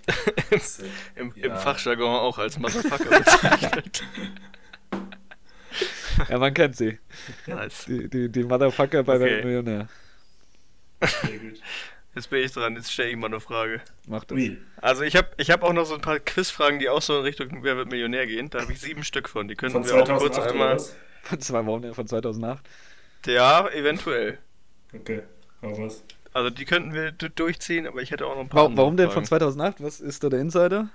Im, 1.15 1.33
Ja. 1.35 1.45
Im 1.47 1.57
Fachjargon 1.57 2.07
auch 2.07 2.37
als 2.37 2.57
Motherfucker 2.57 3.09
bezeichnet. 3.19 4.03
Ja, 6.29 6.37
man 6.37 6.53
kennt 6.53 6.75
sie. 6.75 6.99
nice. 7.47 7.85
Die, 7.85 8.09
die, 8.09 8.29
die 8.29 8.43
Motherfucker 8.43 9.03
bei 9.03 9.15
Okay. 9.15 9.43
Millionär. 9.43 9.87
Sehr 11.01 11.37
gut. 11.39 11.61
Jetzt 12.19 12.29
bin 12.31 12.43
ich 12.43 12.51
dran, 12.51 12.75
jetzt 12.75 12.91
stelle 12.91 13.11
ich 13.11 13.15
mal 13.15 13.27
eine 13.27 13.39
Frage. 13.39 13.79
Macht 14.05 14.29
das. 14.31 14.37
Ui. 14.37 14.57
Also 14.81 15.03
ich 15.03 15.15
habe 15.15 15.29
ich 15.37 15.51
hab 15.51 15.63
auch 15.63 15.71
noch 15.71 15.85
so 15.85 15.95
ein 15.95 16.01
paar 16.01 16.19
Quizfragen, 16.19 16.77
die 16.79 16.89
auch 16.89 17.01
so 17.01 17.17
in 17.19 17.23
Richtung 17.23 17.63
Wer 17.63 17.77
wird 17.77 17.89
Millionär 17.89 18.27
gehen. 18.27 18.49
Da 18.49 18.59
habe 18.59 18.73
ich 18.73 18.81
sieben 18.81 19.05
Stück 19.05 19.29
von. 19.29 19.47
Die 19.47 19.55
könnten 19.55 19.85
Von 19.85 19.85
wir 19.85 20.03
auch 20.03 20.19
kurz 20.19 20.35
2008 20.35 20.51
einmal. 20.51 20.79
Von 21.23 21.39
zwei 21.39 21.65
Wochen 21.65 21.93
von 21.93 22.07
2008. 22.07 22.61
Ja, 23.25 23.69
eventuell. 23.69 24.37
Okay, 24.93 25.21
hau 25.61 25.77
was. 25.81 26.03
Also 26.33 26.49
die 26.49 26.65
könnten 26.65 26.93
wir 26.93 27.13
du- 27.13 27.29
durchziehen, 27.29 27.87
aber 27.87 28.01
ich 28.01 28.11
hätte 28.11 28.25
auch 28.25 28.35
noch 28.35 28.41
ein 28.41 28.49
paar. 28.49 28.63
Warum, 28.63 28.75
warum 28.77 28.97
denn 28.97 29.07
von 29.07 29.25
Fragen. 29.25 29.43
2008? 29.45 29.81
Was 29.81 30.01
ist 30.01 30.21
da 30.25 30.29
der 30.29 30.41
Insider? 30.41 30.89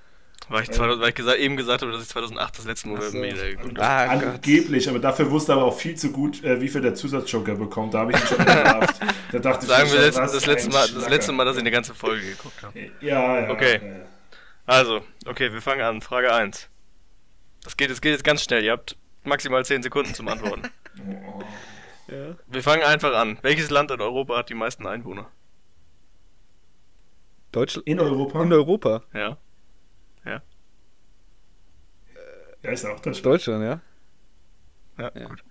Weil 0.48 0.62
ich, 0.64 0.70
2000, 0.70 1.00
weil 1.00 1.08
ich 1.08 1.14
gesagt, 1.14 1.38
eben 1.38 1.56
gesagt 1.56 1.82
habe, 1.82 1.92
dass 1.92 2.02
ich 2.02 2.08
2008 2.08 2.58
das 2.58 2.64
letzte 2.66 2.88
Mal 2.88 3.00
so. 3.00 3.16
Millionär 3.16 3.50
geguckt 3.50 3.78
habe. 3.78 4.10
Ah, 4.10 4.14
Gott. 4.16 4.34
Angeblich, 4.34 4.88
aber 4.88 4.98
dafür 4.98 5.30
wusste 5.30 5.52
er 5.52 5.56
aber 5.56 5.64
auch 5.64 5.76
viel 5.76 5.94
zu 5.94 6.12
gut, 6.12 6.44
äh, 6.44 6.60
wie 6.60 6.68
viel 6.68 6.82
der 6.82 6.94
Zusatzjoker 6.94 7.54
bekommt. 7.54 7.94
Da 7.94 8.00
habe 8.00 8.12
ich 8.12 8.20
ihn 8.20 8.26
schon 8.26 8.38
genervt. 8.38 9.00
Da 9.32 9.38
dachte 9.38 9.66
Sagen 9.66 9.86
ich 9.86 9.92
wir 9.94 10.00
letzt, 10.00 10.18
das, 10.18 10.46
letzte 10.46 10.70
Mal, 10.70 10.88
das 10.88 11.08
letzte 11.08 11.32
Mal, 11.32 11.44
dass 11.44 11.56
ich 11.56 11.62
eine 11.62 11.70
ganze 11.70 11.94
Folge 11.94 12.26
geguckt 12.26 12.62
habe. 12.62 12.78
Ja, 13.00 13.40
ja. 13.40 13.50
Okay. 13.50 13.80
Ja, 13.82 13.88
ja. 13.88 13.94
Also, 14.66 15.02
okay, 15.26 15.52
wir 15.52 15.62
fangen 15.62 15.80
an. 15.80 16.00
Frage 16.02 16.32
1. 16.32 16.68
Das 17.64 17.76
geht, 17.76 17.90
das 17.90 18.00
geht 18.00 18.12
jetzt 18.12 18.24
ganz 18.24 18.42
schnell. 18.42 18.62
Ihr 18.62 18.72
habt 18.72 18.96
maximal 19.24 19.64
10 19.64 19.82
Sekunden 19.82 20.14
zum 20.14 20.28
Antworten. 20.28 20.62
Oh. 20.98 21.42
Ja. 22.06 22.36
Wir 22.48 22.62
fangen 22.62 22.82
einfach 22.82 23.14
an. 23.14 23.38
Welches 23.40 23.70
Land 23.70 23.90
in 23.90 23.98
Europa 23.98 24.36
hat 24.36 24.50
die 24.50 24.54
meisten 24.54 24.86
Einwohner? 24.86 25.30
Deutschland. 27.50 27.86
In 27.86 27.98
Europa? 27.98 28.42
In 28.42 28.52
Europa. 28.52 29.02
Ja. 29.14 29.38
Ja, 30.24 30.40
ist 32.70 32.84
auch 32.86 33.00
das. 33.00 33.20
Deutschland, 33.22 33.62
ja. 33.64 33.80
Ja, 34.98 35.10
Ja. 35.14 35.26
gut. 35.26 35.44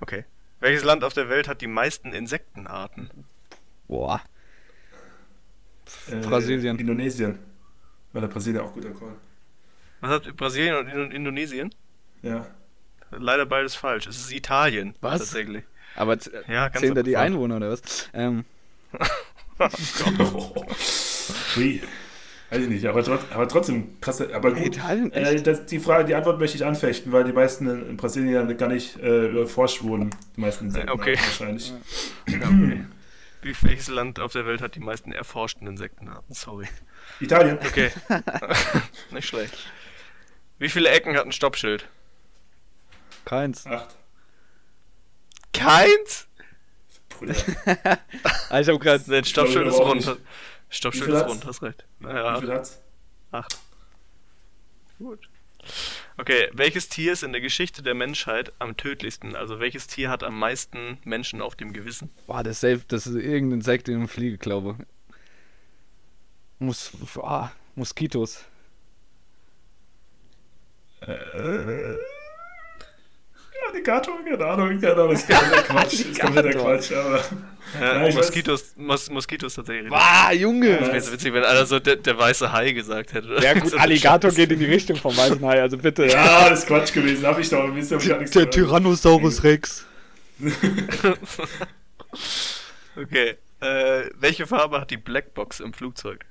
Okay. 0.00 0.24
Welches 0.60 0.82
Land 0.84 1.04
auf 1.04 1.12
der 1.12 1.28
Welt 1.28 1.46
hat 1.46 1.60
die 1.60 1.66
meisten 1.68 2.12
Insektenarten? 2.12 3.10
Boah. 3.86 4.20
Äh, 6.10 6.16
Brasilien. 6.16 6.78
Indonesien. 6.78 7.38
Weil 8.12 8.22
der 8.22 8.28
Brasilien 8.28 8.62
auch 8.62 8.72
gut 8.72 8.84
Alkohol. 8.86 9.14
Was 10.00 10.10
hat 10.10 10.36
Brasilien 10.36 10.76
und 10.76 10.88
Indo- 10.88 11.14
Indonesien? 11.14 11.74
Ja. 12.22 12.46
Leider 13.10 13.46
beides 13.46 13.74
falsch. 13.74 14.06
Es 14.06 14.16
ist 14.18 14.32
Italien. 14.32 14.94
Was? 15.00 15.18
Tatsächlich. 15.20 15.64
Aber 15.94 16.16
Ja, 16.48 16.68
ganz 16.68 16.80
zählen 16.80 16.94
da 16.94 17.02
die. 17.02 17.16
Einwohner 17.16 17.56
oder 17.56 17.70
was? 17.70 18.08
Ähm, 18.12 18.44
Hui. 21.56 21.82
Weiß 22.50 22.62
ich 22.62 22.68
nicht, 22.68 22.86
aber, 22.86 23.04
trot 23.04 23.20
aber 23.30 23.46
trotzdem 23.46 24.00
krasse. 24.00 24.34
Aber 24.34 24.52
gut. 24.54 24.76
Italien, 24.76 25.12
Äh, 25.12 25.42
das, 25.42 25.66
die 25.66 25.78
Frage, 25.78 26.06
die 26.06 26.14
Antwort 26.14 26.38
möchte 26.38 26.56
ich 26.56 26.64
anfechten, 26.64 27.12
weil 27.12 27.24
die 27.24 27.32
meisten 27.32 27.68
in, 27.68 27.96
Brasilien 27.98 28.32
ja 28.32 28.52
gar 28.54 28.68
nicht 28.68 28.98
äh, 29.00 29.38
erforscht 29.38 29.82
wurden. 29.82 30.10
Die 30.36 30.40
meisten 30.40 30.66
Insekten 30.66 30.88
Okay. 30.90 31.16
wahrscheinlich. 31.16 31.74
Wie, 33.42 33.54
welches 33.62 33.88
Land 33.88 34.18
auf 34.18 34.32
der 34.32 34.46
Welt 34.46 34.62
hat 34.62 34.74
die 34.74 34.80
meisten 34.80 35.12
erforschten 35.12 35.66
Insektenarten? 35.66 36.34
Sorry. 36.34 36.66
Italien. 37.20 37.58
Okay. 37.58 37.90
Nicht 39.10 39.28
schlecht. 39.28 39.54
Wie 40.58 40.68
viele 40.70 40.88
Ecken 40.88 41.16
hat 41.16 41.26
ein 41.26 41.32
Stoppschild? 41.32 41.86
Keins. 43.26 43.66
Acht. 43.66 43.94
Keins? 45.52 46.26
Bruder. 47.10 47.34
Also 48.48 48.72
ich 48.72 48.74
habe 48.74 48.78
gerade. 48.78 49.04
Nein, 49.06 49.24
Stoppschild 49.24 49.68
ist 49.68 49.78
rund. 49.78 50.16
Wie 50.70 50.90
viel 50.90 51.14
ist 51.14 51.26
rund, 51.26 51.46
hast 51.46 51.62
recht. 51.62 51.86
Wie 51.98 52.06
Naja, 52.06 52.40
viel 52.40 52.52
hat's? 52.52 52.80
acht. 53.32 53.58
Gut. 54.98 55.28
Okay, 56.16 56.48
welches 56.52 56.88
Tier 56.88 57.12
ist 57.12 57.22
in 57.22 57.32
der 57.32 57.40
Geschichte 57.40 57.82
der 57.82 57.94
Menschheit 57.94 58.52
am 58.58 58.76
tödlichsten? 58.76 59.36
Also 59.36 59.60
welches 59.60 59.86
Tier 59.86 60.10
hat 60.10 60.22
am 60.24 60.38
meisten 60.38 60.98
Menschen 61.04 61.40
auf 61.40 61.54
dem 61.54 61.72
Gewissen? 61.72 62.10
Boah, 62.26 62.42
das 62.42 62.54
ist 62.54 62.60
safe, 62.60 62.80
das 62.88 63.06
ist 63.06 63.14
irgendein 63.14 63.58
Insekt 63.58 63.88
in 63.88 63.96
einem 63.96 64.08
Fliege, 64.08 64.38
glaube. 64.38 64.76
Mus 66.58 66.92
ah, 67.22 67.52
Moskitos. 67.76 68.44
Alligator, 73.70 74.14
keine 74.24 74.44
Ahnung, 74.44 74.80
keine 74.80 74.92
Ahnung, 74.94 75.10
das 75.10 75.20
ist 75.22 75.28
kompletter 75.28 75.62
Quatsch. 75.68 75.92
Das 75.92 76.00
ist 76.00 76.20
kompletter. 76.20 76.50
Quatsch, 76.58 76.92
aber. 76.92 77.16
Ja, 77.80 77.94
Ja, 78.02 78.04
weiß- 78.06 78.14
Moskitos, 78.14 78.74
Mos 78.76 79.10
Moskitos 79.10 79.54
tatsächlich. 79.54 79.92
Ah, 79.92 80.32
Junge! 80.32 80.78
Das 80.78 80.88
wäre 80.88 81.00
so 81.00 81.12
witzig, 81.12 81.32
wenn 81.34 81.44
einer 81.44 81.66
so 81.66 81.78
der, 81.78 81.96
der 81.96 82.18
weiße 82.18 82.50
Hai 82.52 82.72
gesagt 82.72 83.12
hätte. 83.12 83.38
Ja 83.42 83.54
gut, 83.54 83.74
Alligator 83.78 84.30
geht 84.30 84.50
in 84.52 84.58
die 84.58 84.64
Richtung 84.64 84.96
vom 84.96 85.14
weißen 85.16 85.44
Hai, 85.44 85.60
also 85.60 85.76
bitte. 85.76 86.06
Ja, 86.06 86.48
das 86.48 86.60
ist 86.60 86.66
Quatsch 86.66 86.92
gewesen, 86.94 87.26
hab 87.26 87.38
ich 87.38 87.48
doch. 87.50 87.68
Hab 87.68 87.76
ich 87.76 87.88
Der 87.88 87.98
gehört. 87.98 88.54
Tyrannosaurus 88.54 89.42
Rex. 89.44 89.84
Okay. 92.96 93.36
Äh, 93.60 94.10
welche 94.18 94.46
Farbe 94.46 94.80
hat 94.80 94.90
die 94.90 94.96
Blackbox 94.96 95.60
im 95.60 95.72
Flugzeug? 95.72 96.24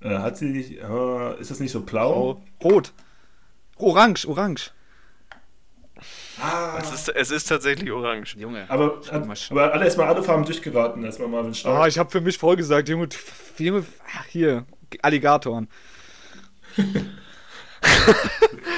Äh, 0.00 0.18
hat 0.18 0.36
sie 0.38 0.46
nicht. 0.46 0.72
Äh, 0.80 1.40
ist 1.40 1.50
das 1.50 1.60
nicht 1.60 1.72
so 1.72 1.80
blau? 1.80 2.40
Oh, 2.60 2.64
rot. 2.66 2.92
Orange, 3.76 4.26
orange. 4.26 4.70
Ah, 6.40 6.78
Es 6.80 6.92
ist, 6.92 7.08
es 7.08 7.30
ist 7.30 7.44
tatsächlich 7.46 7.90
orange. 7.90 8.36
Junge. 8.36 8.66
aber, 8.68 9.00
schon. 9.36 9.56
aber 9.58 9.72
alle 9.72 9.84
erstmal 9.84 10.08
alle 10.08 10.22
Farben 10.22 10.44
durchgeraten. 10.44 11.02
Erstmal 11.04 11.28
Marvin 11.28 11.54
Stark. 11.54 11.88
ich 11.88 11.98
habe 11.98 12.10
für 12.10 12.20
mich 12.20 12.36
voll 12.36 12.56
gesagt, 12.56 12.88
Junge, 12.88 13.08
Junge, 13.58 13.84
ach, 14.14 14.24
hier, 14.26 14.66
Alligatoren. 15.02 15.68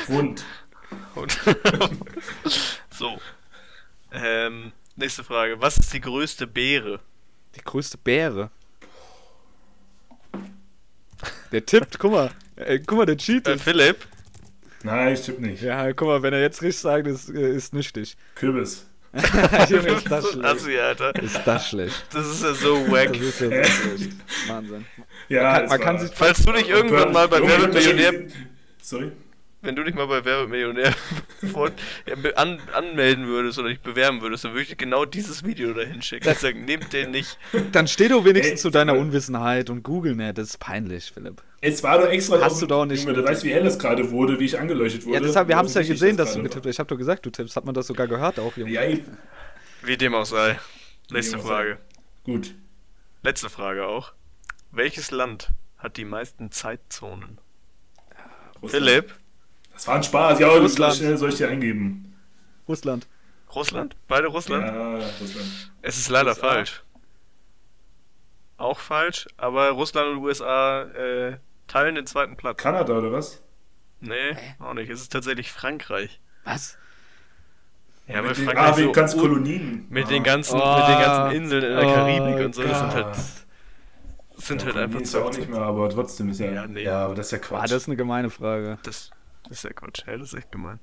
Rund. 0.09 0.45
Und 1.15 1.39
so. 2.91 3.19
Ähm, 4.13 4.73
nächste 4.97 5.25
Frage. 5.25 5.61
Was 5.61 5.77
ist 5.79 5.93
die 5.93 6.01
größte 6.01 6.47
Beere? 6.47 7.01
Die 7.57 7.61
größte 7.61 7.99
Bäre. 7.99 8.51
Der 11.51 11.67
tippt, 11.67 11.99
guck 11.99 12.13
mal. 12.13 12.31
Äh, 12.57 12.79
guck 12.87 12.99
mal, 12.99 13.07
der 13.07 13.15
Äh, 13.17 13.19
cheatet. 13.19 13.61
Philipp? 13.61 14.07
Nein, 14.89 15.16
stimmt 15.16 15.41
nicht. 15.41 15.62
Ja, 15.62 15.93
guck 15.93 16.09
mal, 16.09 16.22
wenn 16.22 16.32
er 16.34 16.41
jetzt 16.41 16.62
richtig 16.62 16.80
sagt, 16.80 17.07
ist, 17.07 17.28
äh, 17.30 17.55
ist 17.55 17.72
nüchtig. 17.74 18.16
Kürbis. 18.34 18.86
Junge, 19.70 19.89
ist 19.89 20.11
das 20.11 20.28
schlecht. 20.32 20.45
Assi, 20.45 20.78
Alter. 20.78 21.14
Ist 21.16 21.41
das 21.45 21.68
schlecht. 21.68 22.05
Das 22.12 22.26
ist 22.26 22.43
ja 22.43 22.53
so 22.55 22.91
wack. 22.91 23.12
Das 23.12 23.20
ist 23.22 23.41
ja 23.41 23.64
so 23.64 23.97
schlecht. 23.97 24.16
Wahnsinn. 24.49 24.84
Ja, 25.28 25.43
Man 25.43 25.53
kann- 25.55 25.68
man 25.68 25.80
kann 25.80 25.99
sich- 25.99 26.11
Falls 26.14 26.45
du 26.45 26.53
dich 26.53 26.68
irgendwann 26.68 27.12
mal 27.12 27.26
bei 27.28 27.41
Wer 27.41 27.61
wird 27.62 27.74
ich 27.74 27.86
Millionär, 27.95 28.26
Sorry? 28.82 29.12
wenn 29.62 29.74
du 29.76 29.82
dich 29.82 29.95
mal 29.95 30.07
bei 30.07 30.24
Wer 30.24 30.41
wird 30.41 30.51
Millionär 30.51 30.95
an, 32.36 32.59
anmelden 32.72 33.26
würdest 33.26 33.59
oder 33.59 33.68
dich 33.70 33.80
bewerben 33.80 34.20
würdest, 34.20 34.45
dann 34.45 34.53
würde 34.53 34.62
ich 34.62 34.68
dir 34.68 34.76
genau 34.76 35.05
dieses 35.05 35.45
Video 35.45 35.72
dahin 35.72 36.01
schicken 36.03 36.28
und 36.28 36.39
sagen, 36.39 36.64
nehmt 36.64 36.93
den 36.93 37.11
nicht. 37.11 37.39
Dann 37.72 37.89
steh 37.89 38.09
doch 38.09 38.24
wenigstens 38.24 38.53
Ey, 38.61 38.62
zu 38.62 38.70
deiner 38.70 38.95
Unwissenheit 38.97 39.70
und 39.70 39.82
google 39.82 40.14
nicht. 40.14 40.36
Das 40.39 40.51
ist 40.51 40.59
peinlich, 40.59 41.11
Philipp. 41.12 41.43
Es 41.61 41.83
war 41.83 41.99
doch 41.99 42.09
extra. 42.09 42.41
Hast 42.41 42.63
du 42.63 42.67
doch 42.67 42.85
nicht 42.85 43.03
Junge, 43.03 43.15
du 43.15 43.25
weißt, 43.25 43.43
wie 43.45 43.53
hell 43.53 43.67
es 43.67 43.79
gerade 43.79 44.11
wurde, 44.11 44.39
wie 44.39 44.45
ich 44.45 44.59
angeleuchtet 44.59 45.05
wurde. 45.05 45.15
Ja, 45.17 45.21
deshalb, 45.21 45.49
wir 45.49 45.57
haben 45.57 45.67
es 45.67 45.75
ja 45.75 45.83
gesehen, 45.83 46.17
dass 46.17 46.29
das 46.29 46.37
du 46.37 46.43
getippt 46.43 46.67
hast. 46.67 46.73
Ich 46.75 46.79
habe 46.79 46.89
doch 46.89 46.97
gesagt, 46.97 47.27
du 47.27 47.31
tippst. 47.31 47.57
Hat 47.57 47.65
man 47.65 47.75
das 47.75 47.89
sogar 47.89 48.07
gehört 48.07 48.39
auch. 48.39 48.57
Junge? 48.57 48.71
Ja, 48.71 48.85
eben. 48.85 49.19
Wie 49.83 49.97
dem 49.97 50.15
auch 50.15 50.27
sei. 50.27 50.59
Nächste 51.11 51.39
Frage. 51.39 51.79
Gut. 52.25 52.55
Letzte 53.23 53.51
Frage 53.51 53.87
auch. 53.87 54.13
Welches 54.71 55.11
Land 55.11 55.51
hat 55.79 55.97
die 55.97 56.05
meisten 56.05 56.53
Zeitzonen? 56.53 57.39
Russland. 58.63 58.71
Philipp? 58.71 59.15
Das 59.73 59.87
war 59.87 59.97
ein 59.97 60.03
Spaß. 60.03 60.39
Ja, 60.39 60.49
das 60.49 60.63
Russland. 60.63 60.95
schnell 60.97 61.17
soll 61.17 61.31
ich 61.31 61.37
dir 61.37 61.49
eingeben. 61.49 62.15
Russland. 62.69 63.07
Russland? 63.55 63.97
Beide 64.07 64.29
Russland? 64.29 64.67
Ja, 64.67 64.97
Russland. 65.21 65.73
Es 65.83 65.97
ist 65.97 66.09
leider 66.09 66.31
USA. 66.31 66.41
falsch. 66.41 66.83
Auch 68.59 68.79
falsch, 68.79 69.27
aber 69.37 69.71
Russland 69.71 70.09
und 70.09 70.19
USA 70.19 70.83
äh, 70.83 71.39
teilen 71.69 71.95
den 71.95 72.07
zweiten 72.07 72.37
Platz. 72.37 72.59
Kanada 72.59 72.99
oder 72.99 73.12
was? 73.12 73.43
Nee, 74.01 74.37
auch 74.59 74.75
nicht. 74.75 74.91
Es 74.91 75.01
ist 75.01 75.12
tatsächlich 75.12 75.53
Frankreich. 75.53 76.21
Was? 76.45 76.79
Ja, 78.07 78.16
weil 78.16 78.29
mit 78.29 78.39
den, 78.39 78.45
Frankreich 78.47 78.66
ah, 78.73 78.77
wegen 78.77 78.87
so 78.89 78.93
ganz 78.93 79.16
Kolonien. 79.16 79.87
mit 79.91 80.07
ah. 80.07 80.09
den 80.09 80.23
ganzen, 80.23 80.61
Oh. 80.61 80.77
mit 80.79 80.89
den 80.89 80.99
ganzen 80.99 81.37
Inseln 81.37 81.64
in 81.64 81.77
der 81.77 81.87
Oh 81.87 81.95
Karibik 81.95 82.47
und 82.47 82.55
so. 82.55 82.62
Das 82.62 82.79
sind 82.79 82.95
halt, 82.95 83.16
sind 84.37 84.61
ja, 84.62 84.66
halt 84.66 84.75
Kolonien 84.75 84.85
einfach 84.85 85.01
ist 85.01 85.14
ja 85.14 85.21
auch 85.23 85.33
nicht 85.33 85.49
mehr, 85.49 85.61
aber 85.61 85.91
trotzdem 85.91 86.29
ist 86.31 86.41
ja. 86.41 86.51
Ja, 86.53 86.66
nee. 86.66 86.83
ja 86.85 87.05
aber 87.05 87.14
das 87.14 87.27
ist 87.27 87.33
ja 87.33 87.39
Ah, 87.39 87.41
Quatsch. 87.43 87.64
das 87.64 87.83
ist 87.83 87.89
eine 87.89 87.97
gemeine 87.97 88.31
Frage. 88.31 88.79
Das, 88.83 89.11
das 89.45 89.59
ist 89.59 89.64
ja 89.64 89.71
Quatsch. 89.73 90.05
Ja, 90.07 90.16
das 90.16 90.33
ist 90.33 90.39
echt 90.39 90.53
gemein. 90.53 90.79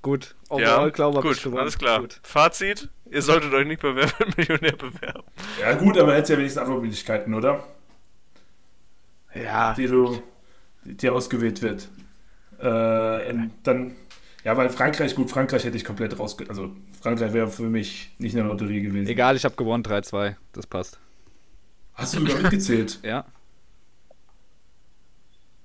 Gut. 0.00 0.34
ja, 0.50 0.88
glaube 0.88 1.18
ich, 1.30 1.44
gut, 1.44 1.56
alles 1.56 1.78
klar. 1.78 2.00
Gut. 2.00 2.18
Fazit: 2.24 2.88
Ihr 3.08 3.22
solltet 3.22 3.52
euch 3.54 3.66
nicht 3.66 3.80
bei 3.82 3.94
Wer 3.94 4.10
Millionär 4.36 4.72
bewerben. 4.72 5.22
ja, 5.60 5.74
gut, 5.74 5.96
aber 5.96 6.14
hättest 6.14 6.30
ja 6.30 6.38
wenigstens 6.38 6.62
Antwortmöglichkeiten, 6.62 7.34
oder? 7.34 7.62
Ja. 9.34 9.74
Die 9.74 9.86
du, 9.86 10.22
die 10.84 10.96
dir 10.96 11.14
ausgewählt 11.14 11.62
wird. 11.62 11.88
Äh, 12.58 13.32
und 13.32 13.52
dann, 13.62 13.96
ja, 14.44 14.56
weil 14.56 14.68
Frankreich, 14.70 15.14
gut, 15.14 15.30
Frankreich 15.30 15.64
hätte 15.64 15.76
ich 15.76 15.84
komplett 15.84 16.18
rausge... 16.18 16.46
Also, 16.48 16.70
Frankreich 17.00 17.32
wäre 17.32 17.48
für 17.48 17.64
mich 17.64 18.10
nicht 18.18 18.36
eine 18.36 18.46
Lotterie 18.46 18.82
gewesen. 18.82 19.08
Egal, 19.08 19.34
ich 19.34 19.44
habe 19.44 19.56
gewonnen 19.56 19.82
3-2. 19.82 20.36
Das 20.52 20.66
passt. 20.66 21.00
Hast 21.94 22.14
du 22.14 22.20
sogar 22.20 22.40
mitgezählt? 22.42 23.00
Ja. 23.04 23.24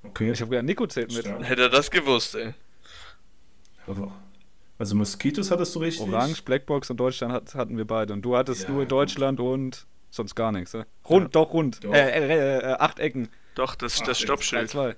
Okay. 0.04 0.32
Ich 0.32 0.42
habe 0.42 0.50
gedacht, 0.52 0.66
Nico 0.66 0.88
zählt 0.88 1.14
mit. 1.14 1.26
Stark. 1.26 1.44
Hätte 1.44 1.64
er 1.64 1.70
das 1.70 1.92
gewusst, 1.92 2.36
ey. 2.36 2.54
Also 4.80 4.96
Moskitos 4.96 5.52
hattest 5.52 5.76
du 5.76 5.80
richtig? 5.80 6.08
Orange, 6.08 6.44
Blackbox 6.44 6.90
und 6.90 6.98
Deutschland 6.98 7.34
hat, 7.34 7.56
hatten 7.56 7.78
wir 7.78 7.86
beide. 7.86 8.14
Und 8.14 8.22
du 8.22 8.36
hattest 8.38 8.64
Ja, 8.64 8.70
nur 8.70 8.82
gut. 8.82 8.92
Deutschland 8.92 9.40
und 9.40 9.86
sonst 10.10 10.36
gar 10.36 10.52
nichts. 10.52 10.74
Ne? 10.74 10.86
Rund, 11.10 11.36
doch 11.36 11.54
rund. 11.54 11.84
Doch. 11.84 11.94
Äh, 11.94 12.10
äh, 12.10 12.58
äh, 12.60 12.74
acht 12.74 13.00
Ecken. 13.00 13.30
Doch, 13.58 13.74
das, 13.76 14.00
Ach, 14.02 14.06
das 14.06 14.20
'Stoppschild'. 14.20 14.72
3-2. 14.72 14.96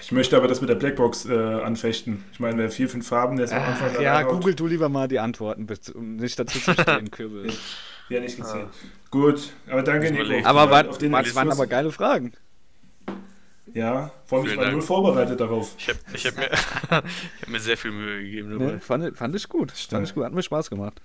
Ich 0.00 0.12
möchte 0.12 0.36
aber 0.36 0.48
das 0.48 0.60
mit 0.60 0.70
der 0.70 0.76
Blackbox 0.76 1.26
äh, 1.26 1.34
anfechten. 1.34 2.24
Ich 2.32 2.40
meine, 2.40 2.58
wer 2.58 2.70
vier, 2.70 2.88
fünf 2.88 3.06
Farben, 3.06 3.36
der 3.36 3.46
ist 3.46 3.52
am 3.52 3.62
Anfang 3.62 3.88
Ach, 3.90 3.94
dann 3.94 4.02
ja, 4.02 4.22
google 4.22 4.54
du 4.54 4.66
lieber 4.66 4.88
mal 4.88 5.08
die 5.08 5.18
Antworten, 5.18 5.66
um 5.94 6.16
nicht 6.16 6.38
dazu 6.38 6.58
zu 6.58 6.72
stehen, 6.72 7.10
Kürbel. 7.10 7.52
Ja, 8.08 8.20
nicht 8.20 8.36
gezählt. 8.36 8.68
Gut, 9.10 9.52
aber 9.68 9.82
danke, 9.82 10.12
Nico. 10.12 10.46
Aber 10.48 10.70
war, 10.70 10.88
Auf 10.88 10.98
den 10.98 11.12
war, 11.12 11.22
das 11.22 11.34
waren 11.34 11.50
aber 11.50 11.66
geile 11.66 11.90
Fragen. 11.90 12.32
Ja, 13.72 14.12
vor 14.26 14.38
allem 14.38 14.48
ich 14.48 14.56
war 14.56 14.64
Dank. 14.64 14.76
null 14.76 14.82
vorbereitet 14.82 15.40
darauf. 15.40 15.74
Ich 15.78 15.88
habe 15.88 15.98
ich 16.12 16.26
hab 16.26 16.36
mir, 16.36 16.52
ich 16.52 17.42
hab 17.42 17.48
mir 17.48 17.60
sehr 17.60 17.76
viel 17.76 17.90
Mühe 17.90 18.22
gegeben 18.22 18.50
dabei. 18.50 18.72
Ne? 18.72 18.80
Fand, 18.80 19.16
fand 19.16 19.34
ich 19.34 19.48
gut. 19.48 19.72
Fand 19.72 20.06
ich 20.06 20.14
gut. 20.14 20.24
Hat 20.24 20.32
mir 20.32 20.42
Spaß 20.42 20.70
gemacht. 20.70 21.00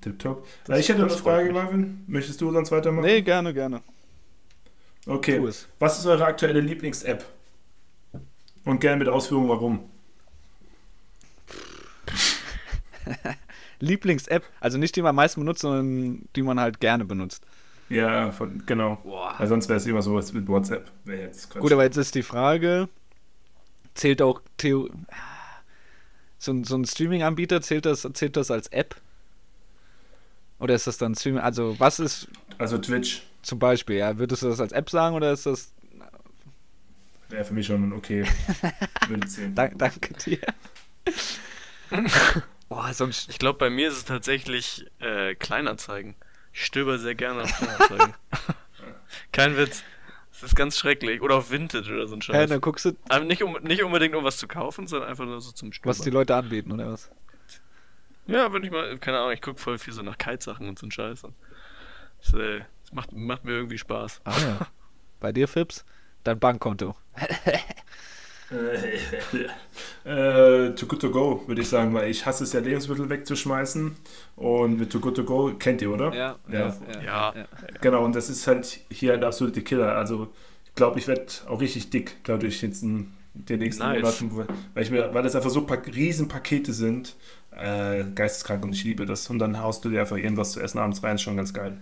Tipptopp. 0.00 0.46
Ich 0.68 0.88
hätte 0.88 1.00
noch 1.00 1.08
eine 1.08 1.18
Frage. 1.18 1.52
Marvin. 1.52 2.04
Möchtest 2.06 2.40
du 2.40 2.50
sonst 2.52 2.70
weitermachen? 2.70 3.04
Nee, 3.04 3.20
gerne, 3.20 3.52
gerne. 3.52 3.82
Okay. 5.06 5.36
Es. 5.44 5.66
Was 5.78 5.98
ist 5.98 6.06
eure 6.06 6.24
aktuelle 6.26 6.60
Lieblings-App? 6.60 7.24
Und 8.64 8.80
gerne 8.80 8.98
mit 8.98 9.08
Ausführung, 9.08 9.48
warum. 9.48 9.88
Lieblings-App, 13.80 14.44
also 14.60 14.78
nicht 14.78 14.94
die 14.96 15.02
man 15.02 15.10
am 15.10 15.16
meisten 15.16 15.40
benutzt, 15.40 15.62
sondern 15.62 16.22
die 16.36 16.42
man 16.42 16.60
halt 16.60 16.80
gerne 16.80 17.04
benutzt. 17.04 17.42
Ja, 17.88 18.30
von, 18.30 18.64
genau. 18.66 18.98
Weil 19.38 19.48
sonst 19.48 19.68
wäre 19.68 19.78
es 19.78 19.86
immer 19.86 20.02
sowas 20.02 20.32
mit 20.32 20.46
WhatsApp. 20.46 20.90
Gut, 21.58 21.72
aber 21.72 21.82
jetzt 21.84 21.96
ist 21.96 22.14
die 22.14 22.22
Frage, 22.22 22.88
zählt 23.94 24.22
auch 24.22 24.42
Theo 24.58 24.88
so, 26.38 26.52
ein- 26.52 26.64
so 26.64 26.76
ein 26.76 26.84
Streaming-Anbieter, 26.84 27.60
zählt 27.62 27.86
das, 27.86 28.06
zählt 28.12 28.36
das 28.36 28.50
als 28.50 28.68
App? 28.68 28.94
Oder 30.60 30.74
ist 30.74 30.86
das 30.86 30.98
dann 30.98 31.14
Streaming? 31.14 31.40
Also 31.40 31.74
was 31.80 31.98
ist 31.98 32.28
Also 32.60 32.78
Twitch 32.78 33.22
zum 33.42 33.58
Beispiel, 33.58 33.96
ja, 33.96 34.18
würdest 34.18 34.42
du 34.42 34.48
das 34.48 34.60
als 34.60 34.72
App 34.72 34.90
sagen 34.90 35.16
oder 35.16 35.32
ist 35.32 35.46
das, 35.46 35.72
wäre 37.30 37.44
für 37.44 37.54
mich 37.54 37.66
schon 37.66 37.92
okay. 37.92 38.24
Würde 39.08 39.26
zählen. 39.26 39.54
Dank- 39.54 39.78
danke 39.78 40.12
dir. 40.14 40.40
Boah, 42.68 42.92
sonst, 42.92 43.28
Ich 43.30 43.38
glaube, 43.38 43.58
bei 43.58 43.70
mir 43.70 43.88
ist 43.88 43.96
es 43.96 44.04
tatsächlich 44.04 44.86
äh, 45.00 45.34
Kleinanzeigen. 45.34 46.14
Ich 46.52 46.64
stöber 46.66 46.98
sehr 46.98 47.14
gerne 47.14 47.42
auf 47.42 47.52
Kleinanzeigen. 47.56 48.14
Kein 49.32 49.56
Witz. 49.56 49.82
Das 50.32 50.44
ist 50.50 50.56
ganz 50.56 50.78
schrecklich. 50.78 51.20
Oder 51.20 51.36
auf 51.36 51.50
Vintage 51.50 51.92
oder 51.92 52.06
so 52.06 52.14
ein 52.14 52.20
hä, 52.20 52.26
Scheiß. 52.32 52.50
dann 52.50 52.60
guckst 52.60 52.84
du, 52.84 52.92
Aber 53.08 53.24
nicht, 53.24 53.42
um, 53.42 53.58
nicht 53.62 53.82
unbedingt, 53.82 54.14
um 54.14 54.24
was 54.24 54.36
zu 54.38 54.46
kaufen, 54.48 54.86
sondern 54.86 55.08
einfach 55.10 55.24
nur 55.24 55.40
so 55.40 55.50
zum 55.52 55.72
Stöbern. 55.72 55.90
was 55.90 56.00
die 56.00 56.10
Leute 56.10 56.34
anbieten, 56.34 56.72
oder 56.72 56.92
was? 56.92 57.10
Ja, 58.26 58.52
wenn 58.52 58.62
ich 58.62 58.70
mal, 58.70 58.96
keine 58.98 59.18
Ahnung, 59.18 59.32
ich 59.32 59.42
gucke 59.42 59.58
voll 59.60 59.78
viel 59.78 59.92
so 59.92 60.02
nach 60.02 60.16
Kitesachen 60.18 60.68
und 60.68 60.78
so 60.78 60.86
ein 60.86 60.92
Scheiß. 60.92 61.22
Das, 62.20 62.34
äh, 62.34 62.60
das 62.82 62.92
macht, 62.92 63.12
macht 63.12 63.44
mir 63.44 63.52
irgendwie 63.52 63.78
Spaß. 63.78 64.20
Ah 64.24 64.38
ja. 64.40 64.66
Bei 65.20 65.32
dir, 65.32 65.48
Fips? 65.48 65.84
Dein 66.24 66.38
Bankkonto. 66.38 66.94
Äh, 70.04 70.74
too 70.74 70.86
good 70.86 71.00
to 71.00 71.10
go, 71.10 71.44
würde 71.46 71.60
ich 71.60 71.68
sagen, 71.68 71.94
weil 71.94 72.10
ich 72.10 72.26
hasse 72.26 72.42
es 72.44 72.52
ja, 72.52 72.60
Lebensmittel 72.60 73.08
wegzuschmeißen. 73.08 73.94
Und 74.36 74.78
mit 74.78 74.90
Too 74.90 74.98
good 74.98 75.16
to 75.16 75.24
go 75.24 75.52
kennt 75.56 75.82
ihr, 75.82 75.90
oder? 75.90 76.12
Ja, 76.12 76.36
Ja. 76.50 76.74
Ja. 77.04 77.34
Genau, 77.80 78.04
und 78.04 78.14
das 78.16 78.28
ist 78.28 78.46
halt 78.46 78.80
hier 78.90 79.16
der 79.16 79.28
absolute 79.28 79.62
Killer. 79.62 79.94
Also, 79.94 80.32
ich 80.64 80.74
glaube, 80.74 80.98
ich 80.98 81.06
werde 81.06 81.26
auch 81.46 81.60
richtig 81.60 81.90
dick, 81.90 82.16
dadurch 82.24 82.62
jetzt 82.62 82.82
in 82.82 83.12
den 83.34 83.60
nächsten 83.60 83.84
Nice. 83.84 84.20
Monaten, 84.20 84.48
weil, 84.74 84.82
ich 84.82 84.90
mir, 84.90 85.14
weil 85.14 85.22
das 85.22 85.36
einfach 85.36 85.50
so 85.50 85.64
pa 85.64 85.74
Riesenpakete 85.74 86.72
sind. 86.72 87.14
Äh, 87.52 88.04
geisteskrank 88.14 88.64
und 88.64 88.72
ich 88.72 88.84
liebe 88.84 89.06
das. 89.06 89.28
Und 89.30 89.38
dann 89.38 89.60
haust 89.60 89.84
du 89.84 89.90
dir 89.90 90.00
einfach 90.00 90.16
irgendwas 90.16 90.52
zu 90.52 90.60
essen 90.60 90.78
abends 90.78 91.02
rein, 91.02 91.16
ist 91.16 91.22
schon 91.22 91.36
ganz 91.36 91.54
geil. 91.54 91.78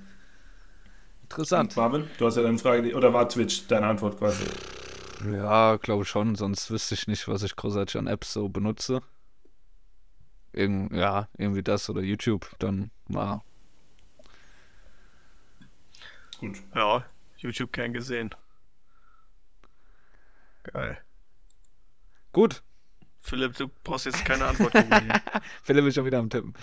Interessant. 1.31 1.77
Marvin, 1.77 2.09
du 2.17 2.27
hast 2.27 2.37
ja 2.37 2.43
deine 2.43 2.59
Frage, 2.59 2.95
oder 2.95 3.13
war 3.13 3.29
Twitch 3.29 3.67
deine 3.67 3.87
Antwort 3.87 4.19
quasi? 4.19 4.45
Ja, 5.31 5.77
glaube 5.77 6.07
schon, 6.07 6.37
sonst 6.37 6.71
wüsste 6.71 6.95
ich 6.95 7.07
nicht, 7.07 7.29
was 7.29 7.43
ich 7.43 7.55
großartig 7.55 7.99
an 7.99 8.07
Apps 8.07 8.33
so 8.33 8.49
benutze. 8.49 9.03
Irgend, 10.53 10.93
ja, 10.95 11.29
irgendwie 11.37 11.63
das 11.63 11.91
oder 11.91 12.01
YouTube, 12.01 12.49
dann 12.59 12.91
mal. 13.09 13.43
Gut. 16.39 16.57
Ja, 16.75 17.05
YouTube 17.37 17.73
gern 17.73 17.93
gesehen. 17.93 18.35
Geil. 20.63 20.99
Gut, 22.33 22.63
Philipp, 23.21 23.57
du 23.57 23.69
brauchst 23.85 24.07
jetzt 24.07 24.25
keine 24.25 24.47
Antwort. 24.47 24.73
Philipp 25.63 25.85
ist 25.85 25.95
schon 25.95 26.07
wieder 26.07 26.19
am 26.19 26.31
Tippen. 26.31 26.55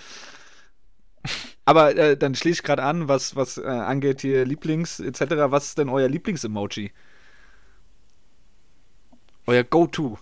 Aber 1.66 1.96
äh, 1.96 2.18
dann 2.18 2.36
schließe 2.36 2.60
ich 2.60 2.64
gerade 2.64 2.84
an, 2.84 3.08
was, 3.08 3.36
was 3.36 3.58
äh, 3.58 3.66
angeht 3.66 4.22
hier 4.22 4.46
Lieblings 4.46 5.00
etc. 5.00 5.22
Was 5.50 5.68
ist 5.68 5.78
denn 5.78 5.90
euer 5.90 6.08
Lieblings-Emoji? 6.08 6.92
Euer 9.48 9.64
Go-To. 9.64 10.18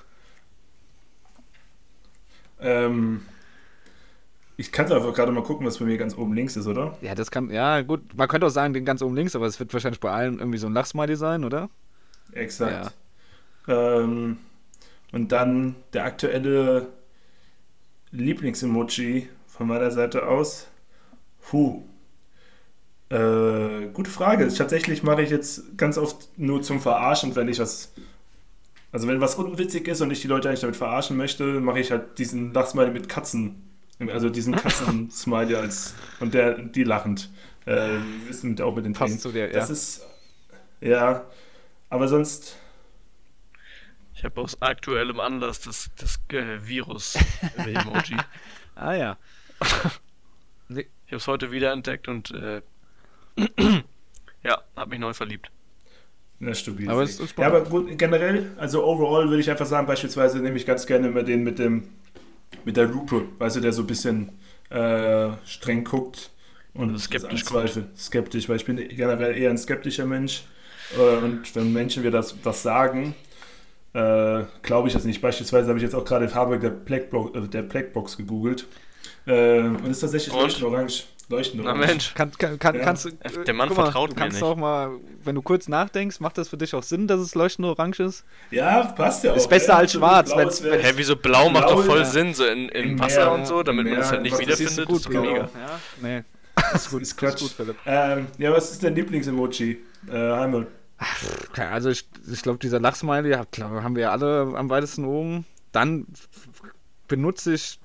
Ähm, 2.59 3.25
ich 4.55 4.71
kann 4.71 4.91
einfach 4.91 5.13
gerade 5.13 5.31
mal 5.31 5.43
gucken, 5.43 5.65
was 5.65 5.79
bei 5.79 5.85
mir 5.85 5.97
ganz 5.97 6.17
oben 6.17 6.33
links 6.33 6.55
ist, 6.55 6.67
oder? 6.67 6.97
Ja, 7.01 7.15
das 7.15 7.31
kann, 7.31 7.49
ja 7.49 7.81
gut, 7.81 8.15
man 8.15 8.27
könnte 8.27 8.47
auch 8.47 8.51
sagen, 8.51 8.73
den 8.73 8.85
ganz 8.85 9.01
oben 9.01 9.15
links, 9.15 9.35
aber 9.35 9.45
es 9.45 9.59
wird 9.59 9.73
wahrscheinlich 9.73 9.99
bei 9.99 10.11
allen 10.11 10.39
irgendwie 10.39 10.57
so 10.57 10.67
ein 10.67 10.73
Lachsmiley 10.73 11.15
sein, 11.15 11.43
oder? 11.43 11.69
Exakt. 12.33 12.93
Ähm, 13.67 14.37
und 15.11 15.31
dann 15.31 15.75
der 15.93 16.05
aktuelle 16.05 16.87
Lieblings-Emoji 18.11 19.29
von 19.47 19.67
meiner 19.67 19.91
Seite 19.91 20.27
aus. 20.27 20.67
Huh. 21.51 21.83
Äh, 23.09 23.87
gute 23.93 24.09
Frage. 24.09 24.47
Tatsächlich 24.47 25.03
mache 25.03 25.21
ich 25.21 25.29
jetzt 25.29 25.77
ganz 25.77 25.97
oft 25.97 26.29
nur 26.37 26.61
zum 26.61 26.79
Verarschen, 26.81 27.35
wenn 27.35 27.47
ich 27.47 27.59
was. 27.59 27.93
Also 28.91 29.07
wenn 29.07 29.21
was 29.21 29.35
unwitzig 29.35 29.87
ist 29.87 30.01
und 30.01 30.11
ich 30.11 30.21
die 30.21 30.27
Leute 30.27 30.47
eigentlich 30.49 30.61
damit 30.61 30.75
verarschen 30.75 31.17
möchte, 31.17 31.59
mache 31.59 31.79
ich 31.79 31.91
halt 31.91 32.19
diesen 32.19 32.53
Lachsmiley 32.53 32.91
mit 32.91 33.09
Katzen. 33.09 33.63
Also 33.99 34.29
diesen 34.29 34.55
Katzen-Smiley 34.55 35.55
als. 35.55 35.93
Und 36.19 36.33
der, 36.33 36.57
die 36.57 36.83
lachend. 36.83 37.29
Äh, 37.65 37.75
wir 37.75 38.27
wissen 38.27 38.59
auch 38.61 38.75
mit 38.75 38.85
den 38.85 38.93
Passt 38.93 39.07
Tränen. 39.09 39.19
zu 39.19 39.31
dir, 39.31 39.47
Das 39.49 39.69
ja. 39.69 39.73
ist. 39.73 40.05
Ja. 40.81 41.25
Aber 41.89 42.07
sonst. 42.07 42.57
Ich 44.15 44.23
habe 44.23 44.41
aus 44.41 44.61
aktuellem 44.61 45.19
Anlass 45.19 45.61
das, 45.61 45.89
das 45.97 46.19
äh, 46.29 46.65
Virus-Emoji. 46.65 48.17
Ah 48.75 48.93
ja. 48.95 49.17
Ich 50.69 50.87
habe 51.13 51.19
es 51.19 51.27
heute 51.27 51.51
wieder 51.51 51.71
entdeckt 51.71 52.07
und 52.07 52.31
äh, 52.31 52.61
ja, 54.43 54.61
habe 54.75 54.89
mich 54.89 54.99
neu 54.99 55.13
verliebt. 55.13 55.49
Ja, 56.39 56.53
stabil. 56.53 56.89
Aber 56.89 57.03
es 57.03 57.19
ist 57.19 57.37
ja, 57.37 57.47
aber 57.47 57.61
gut, 57.61 57.97
generell, 57.97 58.51
also 58.57 58.83
overall 58.83 59.29
würde 59.29 59.39
ich 59.39 59.49
einfach 59.49 59.65
sagen, 59.65 59.87
beispielsweise 59.87 60.39
nehme 60.39 60.57
ich 60.57 60.65
ganz 60.65 60.85
gerne 60.85 61.07
immer 61.07 61.23
den 61.23 61.43
mit 61.43 61.59
dem 61.59 61.87
mit 62.65 62.77
der 62.77 62.85
Lupe, 62.85 63.25
weißt 63.39 63.57
du, 63.57 63.59
der 63.61 63.73
so 63.73 63.83
ein 63.83 63.87
bisschen 63.87 64.29
äh, 64.69 65.29
streng 65.45 65.83
guckt 65.83 66.31
und 66.73 66.91
Also 66.91 66.97
skeptisch. 66.99 67.43
Skeptisch, 67.97 68.49
weil 68.49 68.55
ich 68.57 68.65
bin 68.65 68.77
generell 68.77 69.37
eher 69.37 69.49
ein 69.49 69.57
skeptischer 69.57 70.05
Mensch. 70.05 70.43
Äh, 70.97 71.17
und 71.23 71.55
wenn 71.55 71.73
Menschen 71.73 72.03
mir 72.03 72.11
das, 72.11 72.35
das 72.41 72.63
sagen, 72.63 73.15
äh, 73.93 74.43
glaube 74.61 74.87
ich 74.87 74.93
das 74.93 75.05
nicht. 75.05 75.21
Beispielsweise 75.21 75.67
habe 75.69 75.77
ich 75.77 75.83
jetzt 75.83 75.95
auch 75.95 76.05
gerade 76.05 76.27
Farbe 76.29 76.59
der 76.59 76.69
Blackbox, 76.69 77.37
äh, 77.37 77.47
der 77.47 77.61
Blackbox 77.61 78.17
gegoogelt. 78.17 78.65
Äh, 79.25 79.59
und 79.59 79.87
ist 79.87 79.99
tatsächlich 80.01 80.33
Und? 80.33 80.41
leuchtend 80.41 80.63
orange. 80.65 81.03
Leuchtend 81.29 81.63
Na 81.63 81.71
orange. 81.71 81.87
Mensch, 81.87 82.13
Kann, 82.13 82.31
kann, 82.37 82.59
kann, 82.59 82.75
Ja. 82.75 82.81
kannst, 82.83 83.05
du- 83.05 83.11
Der 83.45 83.53
Mann 83.53 83.69
guck 83.69 83.77
mal, 83.77 83.83
vertraut 83.85 84.09
mir 84.09 84.15
kannst 84.17 84.35
nicht. 84.35 84.43
auch 84.43 84.57
mal, 84.57 84.91
wenn 85.23 85.35
du 85.35 85.41
kurz 85.41 85.67
nachdenkst, 85.69 86.19
macht 86.19 86.37
das 86.37 86.49
für 86.49 86.57
dich 86.57 86.75
auch 86.75 86.83
Sinn, 86.83 87.07
dass 87.07 87.19
es 87.21 87.33
leuchtend 87.33 87.65
orange 87.67 88.01
ist? 88.01 88.25
Ja, 88.51 88.83
passt 88.83 89.23
ja 89.23 89.31
auch. 89.31 89.37
Ist 89.37 89.49
besser 89.49 89.73
ja, 89.73 89.77
als 89.79 89.93
schwarz, 89.93 90.29
Blau 90.29 90.37
wenn's- 90.39 90.59
ist 90.59 90.65
hä, 90.83 90.91
wieso 90.95 91.15
blau 91.15 91.49
macht 91.49 91.67
Blau, 91.67 91.77
doch 91.77 91.85
voll 91.85 91.99
ja. 91.99 92.05
Sinn, 92.05 92.33
so 92.33 92.45
in, 92.45 92.67
im 92.69 92.89
Im 92.91 92.99
Wasser 92.99 93.33
und 93.33 93.47
so, 93.47 93.63
damit 93.63 93.85
man 93.89 93.99
es 93.99 94.11
halt 94.11 94.21
nicht 94.23 94.33
das 94.33 94.39
wiederfindet. 94.41 94.89
du 94.89 94.95
ist 94.97 95.09
genau. 95.09 95.21
mega. 95.23 95.39
Ja, 95.39 95.79
nee. 96.01 96.23
ist 96.75 96.89
gut, 96.91 97.01
ist 97.01 97.15
Quatsch. 97.17 97.39
gut, 97.39 97.51
Philipp. 97.51 97.77
Ähm, 97.85 98.27
ja, 98.37 98.51
was 98.51 98.71
ist 98.71 98.83
dein 98.83 98.93
Lieblings-Emoji? 98.93 99.81
Äh, 100.09 100.11
Heimel. 100.11 100.67
Also 101.57 101.89
ich, 101.89 102.07
ich 102.31 102.41
glaube, 102.41 102.59
dieser 102.59 102.79
Lachsmiley 102.79 103.33
haben 103.59 103.95
wir 103.95 104.11
alle 104.11 104.53
am 104.55 104.69
weitesten 104.69 105.05
oben. 105.05 105.45
Dann 105.71 106.05
benutze 107.07 107.53
ich 107.53 107.79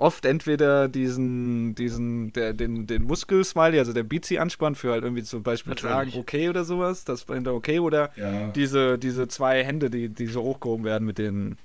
oft 0.00 0.24
entweder 0.24 0.88
diesen, 0.88 1.74
diesen, 1.74 2.32
der, 2.32 2.54
den, 2.54 2.86
den 2.86 3.04
Muskelsmiley, 3.04 3.78
also 3.78 3.92
der 3.92 4.02
Beatsy-Anspann 4.02 4.74
für 4.74 4.92
halt 4.92 5.04
irgendwie 5.04 5.22
zum 5.22 5.42
Beispiel 5.42 5.72
Natürlich. 5.72 5.94
sagen, 5.94 6.12
okay 6.20 6.48
oder 6.48 6.64
sowas, 6.64 7.04
das 7.04 7.28
war 7.28 7.36
hinter 7.36 7.54
okay 7.54 7.78
oder 7.80 8.10
Ja. 8.16 8.48
diese, 8.48 8.98
diese 8.98 9.28
zwei 9.28 9.62
Hände, 9.62 9.90
die, 9.90 10.08
die 10.08 10.26
so 10.26 10.42
hochgehoben 10.42 10.84
werden 10.84 11.06
mit 11.06 11.18
den 11.18 11.56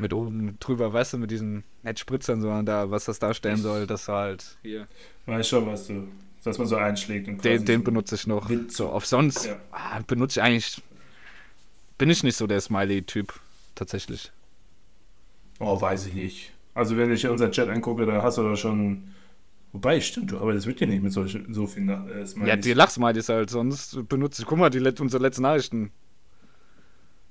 mit 0.00 0.12
oben 0.14 0.56
drüber, 0.58 0.92
weißt 0.92 1.12
du, 1.14 1.18
mit 1.18 1.30
diesen 1.30 1.64
Netzspritzern 1.82 2.40
so 2.40 2.48
und 2.50 2.66
da, 2.66 2.90
was 2.90 3.04
das 3.04 3.18
darstellen 3.18 3.58
soll, 3.58 3.86
das 3.86 4.08
halt 4.08 4.56
hier. 4.62 4.86
Weiß 5.26 5.46
schon, 5.48 5.66
was 5.66 5.86
du, 5.86 6.08
dass 6.44 6.58
man 6.58 6.66
so 6.66 6.76
einschlägt. 6.76 7.28
Und 7.28 7.44
Den, 7.44 7.64
den 7.64 7.80
so- 7.80 7.84
benutze 7.84 8.14
ich 8.14 8.26
noch. 8.26 8.48
Wind- 8.48 8.72
So, 8.72 8.88
auf 8.88 9.04
sonst 9.04 9.46
Ja. 9.46 9.56
ah, 9.70 10.00
benutze 10.06 10.40
ich 10.40 10.44
eigentlich. 10.44 10.82
Bin 11.98 12.08
ich 12.08 12.22
nicht 12.22 12.36
so 12.36 12.46
der 12.46 12.60
Smiley-Typ, 12.60 13.34
tatsächlich. 13.74 14.32
Oh, 15.62 15.80
weiß 15.80 16.08
ich 16.08 16.14
nicht. 16.14 16.52
Also, 16.74 16.96
wenn 16.96 17.12
ich 17.12 17.26
unseren 17.26 17.52
Chat 17.52 17.68
angucke, 17.68 18.04
da 18.04 18.22
hast 18.22 18.38
du 18.38 18.42
da 18.42 18.56
schon. 18.56 19.04
Wobei, 19.72 20.00
stimmt, 20.00 20.32
du 20.32 20.38
arbeitest 20.38 20.66
wirklich 20.66 20.90
nicht 20.90 21.02
mit 21.02 21.12
solchen, 21.12 21.54
so 21.54 21.66
vielen 21.66 21.88
äh, 21.88 22.26
Smileys. 22.26 22.48
Ja, 22.48 22.56
die 22.56 22.74
Lachsmilies 22.74 23.28
halt, 23.28 23.48
sonst 23.48 24.06
benutze 24.08 24.42
ich. 24.42 24.48
Guck 24.48 24.58
mal, 24.58 24.68
die 24.68 24.80
unsere 25.00 25.22
letzten 25.22 25.42
Nachrichten. 25.42 25.92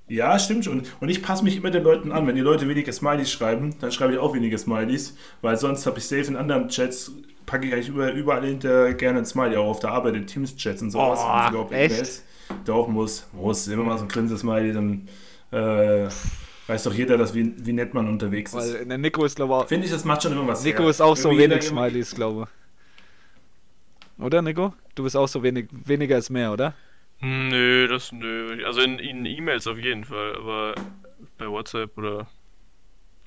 Ja, 0.07 0.39
stimmt 0.39 0.65
schon. 0.65 0.83
Und 0.99 1.09
ich 1.09 1.21
passe 1.21 1.43
mich 1.43 1.55
immer 1.57 1.71
den 1.71 1.83
Leuten 1.83 2.11
an. 2.11 2.25
Wenn 2.25 2.35
die 2.35 2.41
Leute 2.41 2.67
weniger 2.67 2.91
Smileys 2.91 3.31
schreiben, 3.31 3.75
dann 3.79 3.91
schreibe 3.91 4.13
ich 4.13 4.19
auch 4.19 4.33
weniger 4.33 4.57
Smileys, 4.57 5.15
weil 5.41 5.57
sonst 5.57 5.85
habe 5.85 5.99
ich 5.99 6.05
safe 6.05 6.23
in 6.23 6.35
anderen 6.35 6.67
Chats, 6.69 7.11
packe 7.45 7.67
ich 7.67 7.73
eigentlich 7.73 7.89
überall, 7.89 8.45
hinter 8.45 8.93
gerne 8.93 9.19
ein 9.19 9.25
Smiley, 9.25 9.57
auch 9.57 9.69
auf 9.69 9.79
der 9.79 9.91
Arbeit, 9.91 10.15
in 10.15 10.25
Teams-Chats 10.25 10.81
und 10.81 10.91
sowas. 10.91 11.19
Oh, 11.53 11.59
und 11.59 11.71
echt? 11.71 12.23
Doch, 12.65 12.87
muss, 12.87 13.27
muss. 13.33 13.67
Immer 13.67 13.83
mal 13.83 13.97
so 13.97 14.05
ein 14.05 14.09
Grinse-Smiley, 14.09 14.73
dann 14.73 15.07
äh, 15.51 16.09
weiß 16.67 16.83
doch 16.83 16.93
jeder, 16.93 17.17
dass, 17.17 17.33
wie, 17.33 17.53
wie 17.65 17.73
nett 17.73 17.93
man 17.93 18.07
unterwegs 18.07 18.53
ist. 18.53 18.73
Weil 18.75 18.85
der 18.85 18.97
Nico 18.97 19.25
ist, 19.25 19.35
glaube 19.35 19.53
ich, 19.53 19.59
auch. 19.59 19.67
Finde 19.67 19.85
ich, 19.85 19.91
das 19.91 20.05
macht 20.05 20.23
schon 20.23 20.31
immer 20.33 20.47
was 20.47 20.63
Nico 20.63 20.83
her. 20.83 20.89
ist 20.89 21.01
auch 21.01 21.17
so 21.17 21.29
wenig 21.37 21.63
Smileys, 21.63 22.13
glaube 22.15 22.47
ich. 24.17 24.23
Oder, 24.23 24.41
Nico? 24.41 24.73
Du 24.95 25.03
bist 25.03 25.15
auch 25.17 25.27
so 25.27 25.41
wenig, 25.41 25.67
weniger 25.71 26.17
ist 26.17 26.29
mehr, 26.29 26.51
oder? 26.51 26.73
Hm, 27.19 27.47
Nö, 27.49 27.87
das 27.87 28.11
nö. 28.11 28.63
Also 28.65 28.81
in 28.81 28.99
in 28.99 29.25
E-Mails 29.25 29.67
auf 29.67 29.77
jeden 29.77 30.05
Fall, 30.05 30.35
aber 30.35 30.75
bei 31.37 31.47
WhatsApp 31.47 31.97
oder 31.97 32.27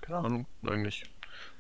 keine 0.03 0.19
Ahnung, 0.19 0.47
eigentlich. 0.67 1.05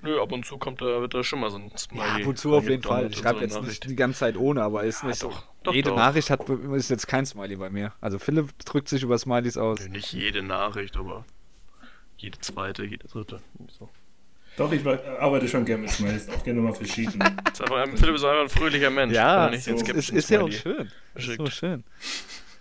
Nö, 0.02 0.20
ab 0.20 0.30
und 0.32 0.44
zu 0.44 0.58
kommt 0.58 0.82
da, 0.82 1.00
wird 1.00 1.14
da 1.14 1.24
schon 1.24 1.40
mal 1.40 1.50
so 1.50 1.56
ein 1.58 1.70
Smiley. 1.76 2.22
ab 2.22 2.26
und 2.26 2.38
zu 2.38 2.54
auf 2.54 2.68
jeden 2.68 2.82
Fall. 2.82 3.06
Ich 3.08 3.16
so 3.16 3.22
schreibe 3.22 3.38
eine 3.38 3.46
jetzt 3.46 3.54
Nachricht. 3.54 3.68
nicht 3.84 3.90
die 3.90 3.96
ganze 3.96 4.18
Zeit 4.20 4.36
ohne, 4.36 4.62
aber 4.62 4.84
ist 4.84 5.02
Ja, 5.02 5.08
nicht 5.08 5.18
so. 5.20 5.30
doch, 5.30 5.44
doch, 5.62 5.72
Jede 5.74 5.90
doch. 5.90 5.96
Nachricht 5.96 6.30
hat 6.30 6.48
ist 6.48 6.90
jetzt 6.90 7.06
kein 7.06 7.24
Smiley 7.24 7.56
bei 7.56 7.70
mir. 7.70 7.92
Also 8.00 8.18
Philipp 8.18 8.50
drückt 8.64 8.88
sich 8.88 9.02
über 9.02 9.16
Smileys 9.18 9.56
aus. 9.56 9.80
Nicht 9.88 10.12
jede 10.12 10.42
Nachricht, 10.42 10.96
aber 10.96 11.24
jede 12.16 12.38
zweite, 12.40 12.84
jede 12.84 13.06
dritte. 13.08 13.40
So. 13.78 13.88
Doch, 14.56 14.70
ich 14.72 14.86
arbeite 14.86 15.48
schon 15.48 15.64
gerne 15.64 15.82
mit 15.82 15.90
Smileys, 15.90 16.28
auch 16.28 16.42
gerne 16.44 16.60
mal 16.60 16.72
verschieden. 16.72 17.20
Ist 17.52 17.60
einfach, 17.62 17.76
ein- 17.76 17.96
Philipp 17.96 18.14
ist 18.14 18.24
einfach 18.24 18.42
ein 18.42 18.48
fröhlicher 18.48 18.90
Mensch. 18.90 19.14
Ja, 19.14 19.48
den 19.48 19.58
ist, 19.58 19.66
ist, 19.68 20.10
ist 20.10 20.30
ja 20.30 20.42
auch 20.42 20.50
schön. 20.52 20.88
Ist 21.16 21.36
so 21.36 21.46
schön. 21.46 21.82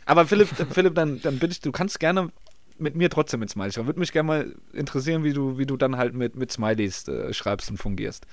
Aber 0.06 0.26
Philipp, 0.26 0.50
Philipp 0.72 0.96
dann, 0.96 1.22
dann 1.22 1.38
bitte 1.40 1.52
ich, 1.54 1.62
du 1.62 1.72
kannst 1.72 2.00
gerne 2.00 2.30
mit 2.80 2.96
mir 2.96 3.10
trotzdem 3.12 3.40
mit 3.42 3.50
Smileys 3.52 3.76
schreiben. 3.76 3.88
Würde 3.88 4.00
mich 4.00 4.12
gerne 4.12 4.28
mal 4.28 4.56
interessieren, 4.74 5.24
wie 5.24 5.34
du, 5.34 5.58
wie 5.60 5.66
du 5.68 5.78
dann 5.78 5.96
halt 5.98 6.16
mit, 6.16 6.36
mit 6.36 6.52
Smileys 6.52 7.08
äh, 7.08 7.32
schreibst 7.32 7.70
und 7.70 7.78
fungierst. 7.78 8.26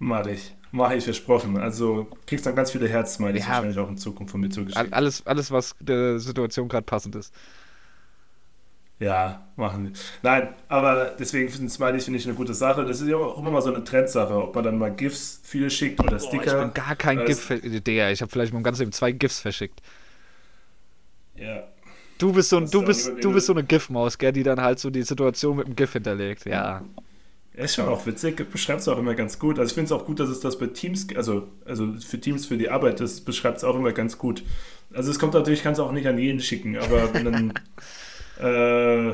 Mach 0.00 0.26
ich. 0.26 0.54
Mach 0.72 0.90
ich 0.90 1.04
versprochen. 1.04 1.56
Also 1.56 2.08
kriegst 2.26 2.44
dann 2.46 2.56
ganz 2.56 2.72
viele 2.72 2.88
Herz-Smileys 2.88 3.44
Ja. 3.44 3.48
wahrscheinlich 3.50 3.78
auch 3.78 3.88
in 3.88 3.96
Zukunft 3.96 4.32
von 4.32 4.40
mir 4.40 4.50
zugeschickt. 4.50 4.92
Alles, 4.92 5.24
alles 5.26 5.52
was 5.52 5.76
der 5.78 6.18
Situation 6.18 6.68
gerade 6.68 6.84
passend 6.84 7.14
ist. 7.14 7.32
Ja, 9.00 9.48
machen. 9.56 9.92
Nein, 10.22 10.54
aber 10.68 11.14
deswegen 11.18 11.48
finden 11.48 11.68
Smileys 11.68 12.04
finde 12.04 12.20
ich 12.20 12.26
eine 12.26 12.34
gute 12.34 12.54
Sache. 12.54 12.84
Das 12.84 13.00
ist 13.00 13.08
ja 13.08 13.16
auch 13.16 13.38
immer 13.38 13.50
mal 13.50 13.60
so 13.60 13.74
eine 13.74 13.82
Trendsache, 13.82 14.34
ob 14.34 14.54
man 14.54 14.64
dann 14.64 14.78
mal 14.78 14.92
GIFs 14.92 15.40
viele 15.42 15.68
schickt 15.68 16.00
oder 16.00 16.16
Boah, 16.16 16.20
Sticker. 16.20 16.58
ich 16.58 16.72
bin 16.72 16.74
gar 16.74 16.96
kein 16.96 17.24
GIF. 17.24 17.48
Digga, 17.62 18.10
ich 18.10 18.22
habe 18.22 18.30
vielleicht 18.30 18.52
mal 18.52 18.58
im 18.58 18.64
ganzen 18.64 18.82
Leben 18.82 18.92
zwei 18.92 19.10
GIFs 19.10 19.40
verschickt. 19.40 19.80
Ja. 21.36 21.64
Du 22.18 22.32
bist 22.32 22.50
so, 22.50 22.58
ein, 22.58 22.70
du 22.70 22.82
bist, 22.82 23.10
du 23.20 23.32
bist 23.32 23.46
so 23.46 23.52
eine 23.52 23.64
GIF-Maus, 23.64 24.18
gell, 24.18 24.32
die 24.32 24.44
dann 24.44 24.60
halt 24.60 24.78
so 24.78 24.88
die 24.88 25.02
Situation 25.02 25.56
mit 25.56 25.66
dem 25.66 25.74
GIF 25.74 25.92
hinterlegt. 25.92 26.46
Ja. 26.46 26.82
Er 27.56 27.64
ist 27.64 27.74
schon 27.74 27.88
auch 27.88 28.06
witzig, 28.06 28.50
beschreibt 28.50 28.80
es 28.80 28.88
auch 28.88 28.98
immer 28.98 29.14
ganz 29.14 29.38
gut. 29.38 29.58
Also 29.58 29.70
ich 29.70 29.74
finde 29.74 29.86
es 29.86 29.92
auch 29.92 30.06
gut, 30.06 30.18
dass 30.20 30.28
es 30.28 30.40
das 30.40 30.58
bei 30.58 30.66
Teams, 30.68 31.06
also, 31.16 31.48
also 31.64 31.92
für 31.94 32.20
Teams 32.20 32.46
für 32.46 32.56
die 32.56 32.68
Arbeit, 32.68 33.00
das 33.00 33.20
beschreibt 33.20 33.58
es 33.58 33.64
auch 33.64 33.76
immer 33.76 33.92
ganz 33.92 34.18
gut. 34.18 34.44
Also 34.92 35.10
es 35.10 35.18
kommt 35.18 35.34
natürlich, 35.34 35.62
kann 35.62 35.72
es 35.72 35.78
auch 35.78 35.92
nicht 35.92 36.06
an 36.06 36.18
jeden 36.18 36.40
schicken, 36.40 36.76
aber 36.76 37.08
dann, 37.12 37.52
äh, 38.40 39.12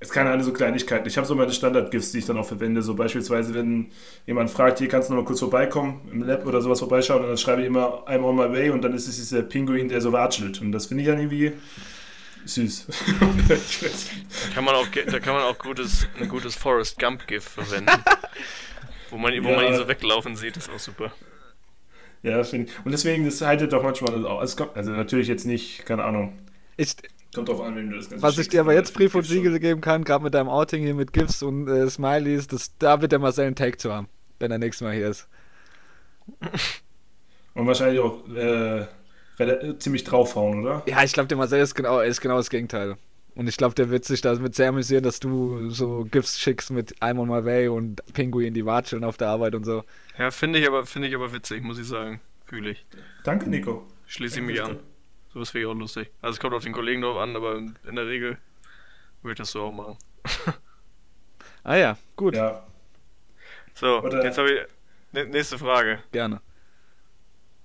es 0.00 0.10
kann 0.10 0.28
eine 0.28 0.44
so 0.44 0.52
Kleinigkeiten. 0.52 1.08
Ich 1.08 1.16
habe 1.16 1.26
so 1.26 1.34
meine 1.34 1.52
Standard-GIFs, 1.52 2.12
die 2.12 2.18
ich 2.18 2.26
dann 2.26 2.38
auch 2.38 2.46
verwende. 2.46 2.82
So 2.82 2.94
beispielsweise, 2.94 3.52
wenn 3.54 3.90
jemand 4.26 4.48
fragt, 4.50 4.78
hier 4.78 4.86
kannst 4.88 5.08
du 5.08 5.14
noch 5.14 5.22
mal 5.22 5.26
kurz 5.26 5.40
vorbeikommen, 5.40 6.08
im 6.12 6.22
Lab 6.22 6.46
oder 6.46 6.60
sowas 6.60 6.78
vorbeischauen, 6.78 7.22
und 7.22 7.28
dann 7.28 7.38
schreibe 7.38 7.62
ich 7.62 7.66
immer 7.66 8.04
I'm 8.06 8.22
on 8.22 8.36
my 8.36 8.50
way 8.52 8.70
und 8.70 8.82
dann 8.82 8.94
ist 8.94 9.08
es 9.08 9.16
dieser 9.16 9.42
Pinguin, 9.42 9.88
der 9.88 10.00
so 10.00 10.12
watschelt. 10.12 10.60
Und 10.60 10.70
das 10.72 10.86
finde 10.86 11.02
ich 11.02 11.08
dann 11.08 11.18
irgendwie 11.18 11.52
süß. 12.44 12.86
Da 13.48 14.54
kann 14.54 14.64
man 14.64 14.74
auch, 14.76 14.86
da 14.86 15.18
kann 15.20 15.34
man 15.34 15.42
auch 15.42 15.58
gutes, 15.58 16.06
ein 16.20 16.28
gutes 16.28 16.54
Forrest 16.54 16.98
Gump 16.98 17.26
GIF 17.26 17.44
verwenden. 17.44 17.90
wo 19.10 19.16
man, 19.18 19.32
wo 19.42 19.48
man 19.50 19.64
Ja. 19.64 19.70
ihn 19.70 19.76
so 19.76 19.88
weglaufen 19.88 20.36
sieht, 20.36 20.56
ist 20.56 20.70
auch 20.70 20.78
super. 20.78 21.12
Ja, 22.22 22.42
finde 22.44 22.70
ich. 22.70 22.84
Und 22.84 22.92
deswegen, 22.92 23.24
das 23.24 23.40
haltet 23.40 23.72
doch 23.72 23.82
manchmal 23.82 24.12
das 24.12 24.24
auch. 24.24 24.56
Kommt, 24.56 24.76
also 24.76 24.92
natürlich 24.92 25.28
jetzt 25.28 25.44
nicht, 25.44 25.84
keine 25.86 26.04
Ahnung. 26.04 26.38
Ich, 26.76 26.94
Kommt 27.34 27.48
drauf 27.48 27.60
an, 27.60 27.76
wem 27.76 27.90
du 27.90 27.96
das 27.96 28.08
Ganze 28.08 28.22
was 28.22 28.38
ich 28.38 28.48
dir 28.48 28.60
aber 28.60 28.72
jetzt 28.72 28.94
Brief 28.94 29.14
und. 29.14 29.24
Siegel 29.24 29.58
geben 29.60 29.80
kann, 29.80 30.04
gerade 30.04 30.24
mit 30.24 30.34
deinem 30.34 30.48
Outing 30.48 30.82
hier 30.82 30.94
mit 30.94 31.12
GIFs 31.12 31.42
und 31.42 31.68
äh, 31.68 31.88
Smileys, 31.88 32.46
das, 32.46 32.76
da 32.78 33.02
wird 33.02 33.12
der 33.12 33.18
Marcel 33.18 33.46
einen 33.46 33.56
Take 33.56 33.76
zu 33.76 33.92
haben, 33.92 34.08
wenn 34.38 34.50
er 34.50 34.58
nächstes 34.58 34.84
Mal 34.84 34.94
hier 34.94 35.08
ist. 35.08 35.28
Und 37.54 37.66
wahrscheinlich 37.66 38.00
auch 38.00 38.26
äh, 38.28 38.86
rela- 39.38 39.78
ziemlich 39.78 40.04
draufhauen, 40.04 40.62
oder? 40.62 40.82
Ja, 40.86 41.02
ich 41.02 41.12
glaube, 41.12 41.28
der 41.28 41.36
Marcel 41.36 41.60
ist 41.60 41.74
genau, 41.74 42.00
ist 42.00 42.20
genau 42.20 42.36
das 42.36 42.50
Gegenteil. 42.50 42.96
Und 43.34 43.48
ich 43.48 43.56
glaube, 43.56 43.74
der 43.74 43.90
wird 43.90 44.04
sich 44.04 44.20
damit 44.20 44.54
sehr 44.56 44.70
amüsieren, 44.70 45.04
dass 45.04 45.20
du 45.20 45.70
so 45.70 46.06
GIFs 46.10 46.40
schickst 46.40 46.70
mit 46.70 46.96
I'm 47.00 47.20
on 47.20 47.28
my 47.28 47.44
way 47.44 47.68
und 47.68 48.02
Pinguin, 48.12 48.52
die 48.52 48.66
watscheln 48.66 49.04
auf 49.04 49.16
der 49.16 49.28
Arbeit 49.28 49.54
und 49.54 49.64
so. 49.64 49.84
Ja, 50.18 50.30
finde 50.30 50.58
ich 50.58 50.66
aber, 50.66 50.86
finde 50.86 51.08
ich 51.08 51.14
aber 51.14 51.32
witzig, 51.32 51.62
muss 51.62 51.78
ich 51.78 51.86
sagen. 51.86 52.20
Fühle 52.46 52.70
ich. 52.70 52.84
Danke, 53.22 53.48
Nico. 53.48 53.86
Schließe 54.06 54.40
ich 54.40 54.44
mich 54.44 54.62
an. 54.62 54.78
Sowas 55.38 55.50
finde 55.50 55.66
ich 55.68 55.70
auch 55.72 55.78
lustig. 55.78 56.10
Also 56.20 56.32
es 56.34 56.40
kommt 56.40 56.52
auf 56.54 56.64
den 56.64 56.72
Kollegen 56.72 57.00
drauf 57.02 57.16
an, 57.16 57.36
aber 57.36 57.54
in 57.58 57.76
der 57.94 58.06
Regel 58.08 58.38
würde 59.22 59.34
ich 59.34 59.38
das 59.38 59.52
so 59.52 59.62
auch 59.62 59.72
machen. 59.72 59.96
Ah 61.62 61.76
ja, 61.76 61.96
gut, 62.16 62.34
Ja. 62.34 62.64
So, 63.74 64.02
Oder- 64.02 64.24
jetzt 64.24 64.36
habe 64.36 64.50
ich. 64.52 64.60
ne- 65.12 65.26
Nächste 65.26 65.56
Frage. 65.56 66.00
gerne. 66.10 66.40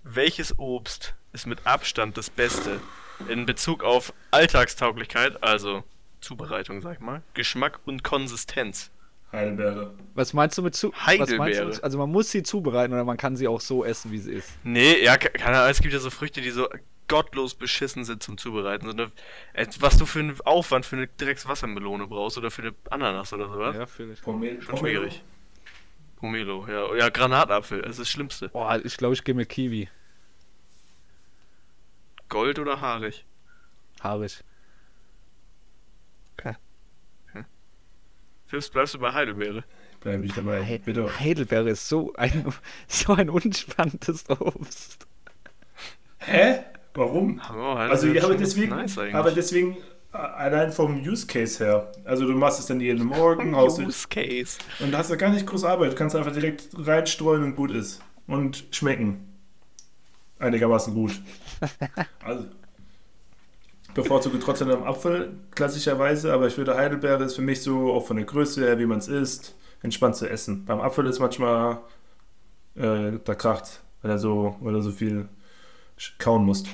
Welches 0.03 0.59
Obst 0.59 1.15
ist 1.31 1.47
mit 1.47 1.65
Abstand 1.65 2.15
das 2.15 2.29
Beste 2.29 2.79
in 3.27 3.47
Bezug 3.47 3.83
auf 3.83 4.13
Alltagstauglichkeit, 4.29 5.41
also 5.43 5.83
Zubereitung, 6.21 6.79
sag 6.81 6.93
ich 6.93 6.99
mal, 6.99 7.23
Geschmack 7.33 7.79
und 7.85 8.03
Konsistenz? 8.03 8.91
Heidelbeere. 9.31 9.95
Was 10.13 10.33
meinst 10.33 10.55
du 10.59 10.61
mit 10.61 10.75
zu? 10.75 10.91
Was 10.91 11.05
Heidelbeere. 11.07 11.37
meinst 11.39 11.79
du 11.79 11.83
also 11.83 11.97
man 11.97 12.11
muss 12.11 12.29
sie 12.29 12.43
zubereiten 12.43 12.93
oder 12.93 13.03
man 13.03 13.17
kann 13.17 13.35
sie 13.35 13.47
auch 13.47 13.61
so 13.61 13.83
essen, 13.83 14.11
wie 14.11 14.19
sie 14.19 14.33
ist. 14.33 14.51
Nee, 14.63 15.03
ja, 15.03 15.17
ke- 15.17 15.31
keine 15.31 15.57
Ahnung, 15.57 15.71
es 15.71 15.79
gibt 15.81 15.91
ja 15.91 15.99
so 15.99 16.11
Früchte, 16.11 16.39
die 16.41 16.51
so 16.51 16.69
gottlos 17.07 17.55
beschissen 17.55 18.05
sind 18.05 18.23
zum 18.23 18.37
Zubereiten. 18.37 18.85
So 18.85 18.91
eine, 18.91 19.11
äh, 19.53 19.67
was 19.79 19.97
du 19.97 20.05
für 20.05 20.19
einen 20.19 20.39
Aufwand 20.41 20.85
für 20.85 20.95
eine 20.95 21.07
Dreckswassermelone 21.07 22.07
brauchst 22.07 22.37
oder 22.37 22.51
für 22.51 22.63
eine 22.63 22.73
Ananas 22.89 23.33
oder 23.33 23.49
sowas. 23.49 23.75
Ja, 23.75 23.85
fühle 23.85 24.13
ich. 24.13 24.21
Pomel 24.21 24.61
Schon 24.61 24.77
schwierig. 24.77 25.23
Pomelo, 26.17 26.65
ja. 26.67 26.95
Ja, 26.95 27.09
Granatapfel, 27.09 27.81
das 27.81 27.91
ist 27.91 27.99
das 27.99 28.09
Schlimmste. 28.09 28.49
Boah, 28.49 28.79
ich 28.83 28.95
glaube, 28.95 29.13
ich 29.13 29.23
gehe 29.23 29.35
mit 29.35 29.49
Kiwi. 29.49 29.89
Gold 32.29 32.59
oder 32.59 32.79
haarig? 32.79 33.25
Haarig. 34.01 34.43
Phipps, 38.53 38.69
bleibst 38.69 38.93
du 38.93 38.99
bei 38.99 39.11
Heidelbeere? 39.11 39.63
Bleib 40.01 40.23
ich 40.23 40.33
dabei. 40.33 40.63
He 40.63 40.77
Bitte. 40.77 41.19
Heidelbeere 41.19 41.71
ist 41.71 41.89
so 41.89 42.13
ein, 42.13 42.53
so 42.87 43.13
ein 43.13 43.31
unspannendes 43.31 44.29
Obst. 44.29 45.07
Hä? 46.19 46.63
Warum? 46.93 47.41
Oh, 47.55 47.73
Also, 47.73 48.07
ja, 48.07 48.23
aber 48.23 48.35
deswegen, 48.35 48.69
Nice 48.69 48.97
aber 48.97 49.31
deswegen, 49.31 49.77
äh, 50.13 50.17
allein 50.17 50.71
vom 50.71 51.01
Use 51.01 51.25
Case 51.25 51.63
her. 51.63 51.91
Also, 52.05 52.25
du 52.25 52.33
machst 52.33 52.59
es 52.59 52.67
dann 52.67 52.79
jeden 52.79 53.05
Morgen, 53.05 53.55
haust 53.55 53.79
du, 53.79 53.83
Use 53.83 54.07
Case. 54.07 54.57
und 54.79 54.91
du 54.91 54.97
hast 54.97 55.09
ja 55.09 55.15
gar 55.15 55.29
nicht 55.31 55.45
groß 55.47 55.63
Arbeit. 55.63 55.93
Du 55.93 55.95
kannst 55.95 56.15
einfach 56.15 56.33
direkt 56.33 56.69
reinstreuen 56.77 57.43
und 57.43 57.55
gut 57.55 57.71
ist. 57.71 58.01
Und 58.27 58.65
schmecken. 58.71 59.27
Einigermaßen 60.39 60.93
gut. 60.93 61.19
Also, 62.23 62.45
bevorzuge 63.93 64.39
trotzdem 64.39 64.69
am 64.71 64.83
Apfel, 64.83 65.33
klassischerweise, 65.51 66.33
aber 66.33 66.47
ich 66.47 66.57
würde 66.57 66.75
Heidelbeere 66.75 67.23
ist 67.23 67.35
für 67.35 67.41
mich 67.41 67.61
so, 67.61 67.93
auch 67.93 68.05
von 68.05 68.17
der 68.17 68.25
Größe 68.25 68.61
her, 68.61 68.79
wie 68.79 68.85
man 68.85 68.97
es 68.99 69.07
isst, 69.07 69.55
entspannt 69.81 70.15
zu 70.15 70.29
essen. 70.29 70.65
Beim 70.65 70.81
Apfel 70.81 71.05
ist 71.07 71.19
manchmal, 71.19 71.77
äh, 72.75 73.13
da 73.23 73.35
kracht, 73.35 73.81
weil 74.01 74.11
er 74.11 74.17
so, 74.17 74.55
weil 74.61 74.75
er 74.75 74.81
so 74.81 74.91
viel 74.91 75.27
kauen 76.17 76.45
musst 76.45 76.67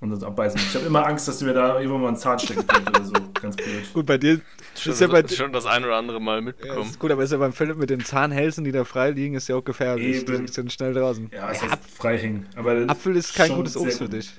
und 0.00 0.10
das 0.10 0.22
abbeißen. 0.22 0.60
Ich 0.60 0.74
habe 0.74 0.86
immer 0.86 1.06
Angst, 1.06 1.28
dass 1.28 1.38
du 1.38 1.44
mir 1.44 1.54
da 1.54 1.78
irgendwann 1.78 2.00
mal 2.02 2.08
einen 2.08 2.16
Zahn 2.16 2.38
stecken 2.38 2.66
könnt 2.66 2.88
oder 2.88 3.04
so. 3.04 3.12
Ganz 3.40 3.56
blöd. 3.56 3.92
Gut, 3.92 4.06
bei 4.06 4.18
dir 4.18 4.40
Schon, 4.76 4.92
ist 4.92 5.00
ja 5.00 5.06
bei 5.06 5.26
schon 5.28 5.52
das 5.52 5.66
ein 5.66 5.84
oder 5.84 5.96
andere 5.96 6.20
Mal 6.20 6.36
ja, 6.36 6.40
mitbekommen. 6.40 6.88
ist 6.88 6.98
gut, 6.98 7.10
aber 7.10 7.22
ist 7.22 7.32
ja 7.32 7.38
beim 7.38 7.52
Philipp 7.52 7.76
mit 7.76 7.90
den 7.90 8.04
Zahnhälsen, 8.04 8.64
die 8.64 8.72
da 8.72 8.84
frei 8.84 9.10
liegen, 9.10 9.34
ist 9.34 9.48
ja 9.48 9.56
auch 9.56 9.64
gefährlich. 9.64 10.22
Eben. 10.22 10.46
Die 10.46 10.52
sind 10.52 10.72
schnell 10.72 10.94
draußen. 10.94 11.30
Ja, 11.32 11.50
es 11.50 11.62
heißt 11.62 11.78
frei 11.96 12.18
hängen. 12.18 12.46
Aber 12.56 12.72
Apfel 12.88 13.16
ist 13.16 13.34
kein 13.34 13.54
gutes 13.54 13.76
Obst 13.76 13.98
für 13.98 14.08
dich. 14.08 14.32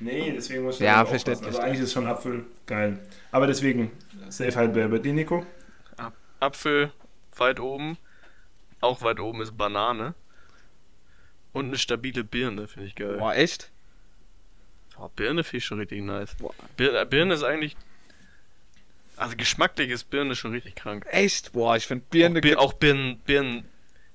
Nee, 0.00 0.32
deswegen 0.34 0.64
muss 0.64 0.76
ich 0.76 0.80
Ja, 0.80 1.04
verständlich. 1.04 1.54
Aber 1.54 1.62
eigentlich 1.64 1.82
ist 1.82 1.92
schon 1.92 2.06
Apfel 2.06 2.44
geil. 2.66 2.98
Aber 3.30 3.46
deswegen, 3.46 3.92
safe 4.28 4.56
Heidelbeere 4.56 4.88
bei 4.88 4.98
dir, 4.98 5.12
Nico. 5.12 5.46
Apfel 6.40 6.90
weit 7.36 7.60
oben. 7.60 7.98
Auch 8.80 9.02
weit 9.02 9.20
oben 9.20 9.42
ist 9.42 9.56
Banane. 9.56 10.14
Und 11.52 11.66
eine 11.66 11.78
stabile 11.78 12.24
Birne, 12.24 12.66
finde 12.68 12.88
ich 12.88 12.94
geil. 12.94 13.16
Boah, 13.18 13.34
echt? 13.34 13.70
Boah, 14.96 15.10
Birne 15.10 15.44
finde 15.44 15.58
ich 15.58 15.64
schon 15.64 15.78
richtig 15.78 16.00
nice. 16.02 16.34
Boah. 16.36 16.54
Bir 16.76 16.94
äh, 17.00 17.04
Birne 17.04 17.34
ist 17.34 17.42
eigentlich. 17.42 17.76
Also 19.16 19.36
geschmacklich 19.36 19.90
ist 19.90 20.08
Birne 20.10 20.34
schon 20.34 20.52
richtig 20.52 20.74
krank. 20.74 21.04
Echt? 21.10 21.52
Boah, 21.52 21.76
ich 21.76 21.86
finde 21.86 22.04
Birne 22.10 22.38
auch, 22.38 22.42
Bir 22.42 22.60
auch 22.60 22.72
Birnen, 22.72 23.18
Birnen, 23.20 23.64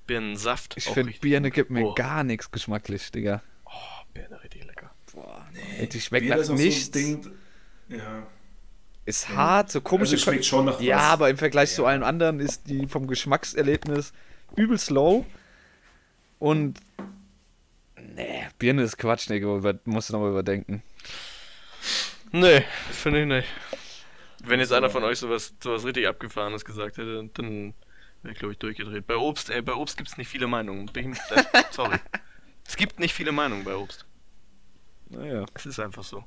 Birnensaft. 0.06 0.76
ich 0.76 0.84
finde 0.86 1.12
Birne 1.20 1.50
gibt 1.50 1.70
mir 1.70 1.86
Oh. 1.86 1.94
gar 1.94 2.24
nichts 2.24 2.50
geschmacklich, 2.50 3.10
Digga. 3.12 3.42
Oh, 3.64 3.70
Birne 4.12 4.42
richtig 4.42 4.64
lecker. 4.66 4.90
Boah, 5.14 5.46
nee. 5.52 5.86
Die 5.86 6.00
schmeckt 6.00 6.26
Bier 6.26 6.36
nach 6.36 6.48
nichts. 6.48 6.86
So 6.86 6.92
Ding, 6.92 7.30
ja. 7.88 8.26
ist 9.06 9.28
hart, 9.28 9.70
so 9.70 9.80
komische 9.80 10.14
Also 10.14 10.24
schmeckt 10.24 10.44
schon 10.44 10.64
nach 10.66 10.80
Ja, 10.80 10.96
was. 10.96 11.04
aber 11.04 11.30
im 11.30 11.38
Vergleich 11.38 11.72
zu 11.72 11.82
Ja. 11.82 11.88
allen 11.88 12.02
anderen 12.02 12.40
ist 12.40 12.68
die 12.68 12.86
vom 12.88 13.06
Geschmackserlebnis 13.06 14.12
übelst 14.56 14.90
low. 14.90 15.24
Und. 16.40 16.80
Nee, 18.14 18.46
Birne 18.58 18.82
ist 18.82 18.96
Quatsch, 18.98 19.28
Digga. 19.28 19.56
über- 19.56 19.78
Musst 19.84 20.08
du 20.08 20.12
nochmal 20.14 20.30
überdenken. 20.30 20.82
Nee, 22.32 22.64
finde 22.90 23.20
ich 23.22 23.26
nicht. 23.26 23.48
Wenn 24.44 24.60
jetzt 24.60 24.72
einer 24.72 24.90
von 24.90 25.02
euch 25.04 25.18
sowas, 25.18 25.54
sowas 25.62 25.84
richtig 25.84 26.06
Abgefahrenes 26.06 26.64
gesagt 26.64 26.96
hätte, 26.98 27.28
dann 27.34 27.74
wäre 28.22 28.32
ich, 28.32 28.38
glaube 28.38 28.52
ich, 28.52 28.58
durchgedreht. 28.58 29.06
Bei 29.06 29.16
Obst, 29.16 29.50
ey, 29.50 29.62
bei 29.62 29.74
Obst 29.74 29.96
gibt 29.96 30.10
es 30.10 30.16
nicht 30.16 30.28
viele 30.28 30.46
Meinungen. 30.46 30.86
Bin 30.86 31.12
äh, 31.14 31.18
sorry. 31.70 31.98
Es 32.66 32.76
gibt 32.76 33.00
nicht 33.00 33.14
viele 33.14 33.32
Meinungen 33.32 33.64
bei 33.64 33.74
Obst. 33.74 34.04
Naja. 35.08 35.46
Es 35.54 35.66
ist 35.66 35.80
einfach 35.80 36.04
so. 36.04 36.24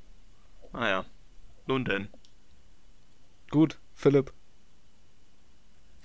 Naja. 0.74 1.06
Nun 1.68 1.86
denn. 1.86 2.10
Gut, 3.52 3.78
Philipp. 3.94 4.34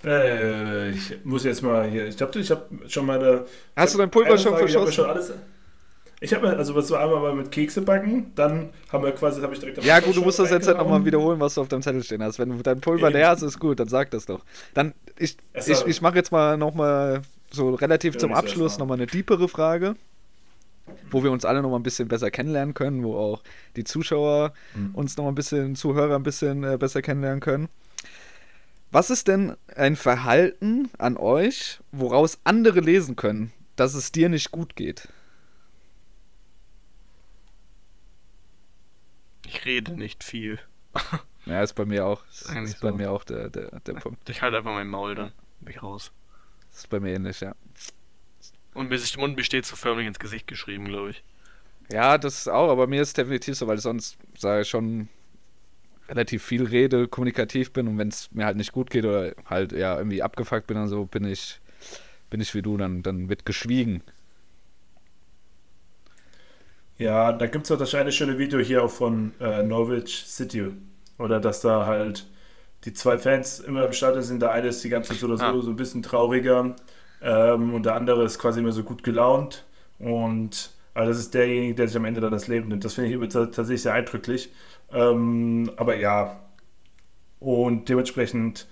Äh, 0.03 0.91
ich 0.91 1.25
muss 1.25 1.43
jetzt 1.43 1.63
mal 1.63 1.89
hier. 1.89 2.07
Ich 2.07 2.17
glaube, 2.17 2.39
ich 2.39 2.51
habe 2.51 2.67
schon 2.87 3.05
meine. 3.07 3.45
Hast 3.75 3.95
du 3.95 3.97
dein 3.97 4.11
Pulver 4.11 4.37
schon 4.37 4.51
Frage, 4.53 4.65
Ich 4.67 4.75
habe 4.75 4.85
verschossen? 4.85 4.93
schon 4.93 5.09
alles. 5.09 5.33
Ich 6.19 6.33
habe 6.33 6.49
also 6.57 6.73
was 6.73 6.87
so 6.87 6.95
einmal 6.95 7.19
mal 7.19 7.35
mit 7.35 7.51
Kekse 7.51 7.81
backen, 7.81 8.31
dann 8.35 8.69
haben 8.91 9.03
wir 9.03 9.11
quasi, 9.11 9.39
habe 9.41 9.53
ich 9.53 9.59
direkt. 9.59 9.83
Ja, 9.83 9.99
gut, 9.99 10.15
du 10.15 10.21
musst 10.21 10.39
das 10.39 10.49
jetzt 10.49 10.67
halt 10.67 10.77
nochmal 10.77 11.05
wiederholen, 11.05 11.39
was 11.39 11.53
du 11.53 11.61
auf 11.61 11.67
deinem 11.67 11.83
Zettel 11.83 12.03
stehen 12.03 12.23
hast. 12.23 12.39
Wenn 12.39 12.49
du 12.49 12.63
dein 12.63 12.81
Pulver 12.81 13.11
leer 13.11 13.29
hast, 13.29 13.43
ist 13.43 13.59
gut, 13.59 13.79
dann 13.79 13.87
sag 13.87 14.09
das 14.11 14.25
doch. 14.25 14.43
Dann, 14.73 14.93
ich, 15.19 15.37
Es 15.53 15.67
ich, 15.67 15.85
ich 15.85 16.01
mache 16.01 16.15
jetzt 16.15 16.31
mal 16.31 16.57
nochmal 16.57 17.21
so 17.51 17.75
relativ 17.75 18.17
zum 18.17 18.33
Abschluss 18.33 18.79
nochmal 18.79 18.97
eine 18.97 19.05
deepere 19.05 19.47
Frage, 19.47 19.95
wo 21.11 21.23
wir 21.23 21.31
uns 21.31 21.45
alle 21.45 21.61
nochmal 21.61 21.79
ein 21.79 21.83
bisschen 21.83 22.07
besser 22.07 22.31
kennenlernen 22.31 22.73
können, 22.73 23.03
wo 23.03 23.15
auch 23.15 23.43
die 23.75 23.83
Zuschauer 23.83 24.53
Hm. 24.73 24.95
uns 24.95 25.17
nochmal 25.17 25.33
ein 25.33 25.35
bisschen, 25.35 25.75
Zuhörer 25.75 26.15
ein 26.15 26.23
bisschen 26.23 26.63
äh, 26.63 26.77
besser 26.77 27.03
kennenlernen 27.03 27.41
können. 27.41 27.69
Was 28.91 29.09
ist 29.09 29.27
denn 29.27 29.55
ein 29.75 29.95
Verhalten 29.95 30.89
an 30.97 31.17
euch, 31.17 31.79
woraus 31.91 32.39
andere 32.43 32.79
lesen 32.79 33.15
können, 33.15 33.51
dass 33.75 33.93
es 33.93 34.11
dir 34.11 34.29
nicht 34.29 34.51
gut 34.51 34.75
geht? 34.75 35.09
Ich 39.47 39.65
rede 39.65 39.93
nicht 39.93 40.23
viel. 40.23 40.59
Ja, 41.45 41.63
ist 41.63 41.75
bei 41.75 41.85
mir 41.85 42.05
auch. 42.05 42.25
Ist, 42.29 42.51
ist 42.51 42.81
bei 42.81 42.89
so. 42.89 42.97
mir 42.97 43.09
auch 43.09 43.23
der, 43.23 43.49
der, 43.49 43.79
der 43.79 43.93
Punkt. 43.93 44.29
Ich 44.29 44.41
halte 44.41 44.57
einfach 44.57 44.73
mein 44.73 44.89
Maul 44.89 45.15
dann. 45.15 45.31
Bin 45.61 45.73
ich 45.73 45.81
raus. 45.81 46.11
Das 46.69 46.79
ist 46.79 46.89
bei 46.89 46.99
mir 46.99 47.13
ähnlich, 47.13 47.39
ja. 47.39 47.55
Und 48.73 48.91
Mund 49.17 49.37
besteht 49.37 49.65
so 49.65 49.77
förmlich 49.77 50.07
ins 50.07 50.19
Gesicht 50.19 50.45
geschrieben, 50.47 50.85
glaube 50.85 51.11
ich. 51.11 51.23
Ja, 51.89 52.17
das 52.17 52.49
auch, 52.49 52.69
aber 52.69 52.85
mir 52.87 53.01
ist 53.01 53.17
definitiv 53.17 53.55
so, 53.55 53.65
weil 53.65 53.77
ich 53.77 53.81
sonst 53.83 54.17
sage 54.37 54.63
ich 54.63 54.67
schon 54.67 55.07
relativ 56.09 56.43
viel 56.43 56.65
rede, 56.65 57.07
kommunikativ 57.07 57.71
bin 57.71 57.87
und 57.87 57.97
wenn 57.97 58.09
es 58.09 58.29
mir 58.33 58.45
halt 58.45 58.57
nicht 58.57 58.73
gut 58.73 58.89
geht 58.89 59.05
oder 59.05 59.33
halt 59.45 59.71
ja 59.71 59.97
irgendwie 59.97 60.21
abgefuckt 60.21 60.67
bin 60.67 60.75
und 60.77 60.89
so, 60.89 61.05
bin 61.05 61.23
ich 61.23 61.61
bin 62.29 62.41
ich 62.41 62.53
wie 62.53 62.61
du, 62.61 62.77
dann, 62.77 63.03
dann 63.03 63.29
wird 63.29 63.45
geschwiegen. 63.45 64.03
Ja, 66.97 67.31
da 67.31 67.45
gibt 67.47 67.65
es 67.65 67.71
auch 67.71 67.77
das 67.77 67.93
eine 67.93 68.11
schöne 68.11 68.37
Video 68.37 68.59
hier 68.59 68.83
auch 68.83 68.89
von 68.89 69.33
äh, 69.39 69.61
Norwich 69.63 70.25
City. 70.27 70.71
Oder 71.19 71.39
dass 71.39 71.61
da 71.61 71.85
halt 71.85 72.27
die 72.85 72.93
zwei 72.93 73.17
Fans 73.17 73.59
immer 73.59 73.85
im 73.85 73.93
Stadion 73.93 74.23
sind. 74.23 74.41
Der 74.41 74.51
eine 74.51 74.67
ist 74.69 74.83
die 74.83 74.89
ganze 74.89 75.09
Zeit 75.09 75.19
so 75.19 75.27
oder 75.27 75.37
so, 75.37 75.45
Ah. 75.45 75.61
so 75.61 75.69
ein 75.69 75.75
bisschen 75.75 76.01
trauriger. 76.03 76.75
Ähm, 77.21 77.73
und 77.73 77.85
der 77.85 77.95
andere 77.95 78.23
ist 78.23 78.39
quasi 78.39 78.59
immer 78.59 78.71
so 78.71 78.83
gut 78.83 79.03
gelaunt. 79.03 79.65
Und 79.99 80.71
also 80.93 81.09
das 81.11 81.19
ist 81.19 81.33
derjenige, 81.33 81.75
der 81.75 81.87
sich 81.87 81.97
am 81.97 82.05
Ende 82.05 82.21
dann 82.21 82.31
das 82.31 82.47
Leben 82.47 82.67
nimmt. 82.69 82.83
Das 82.85 82.95
finde 82.95 83.11
ich 83.25 83.33
tatsächlich 83.33 83.81
sehr 83.83 83.93
eindrücklich. 83.93 84.51
Ähm, 84.91 85.71
aber 85.77 85.95
ja. 85.97 86.39
Und 87.39 87.89
dementsprechend 87.89 88.67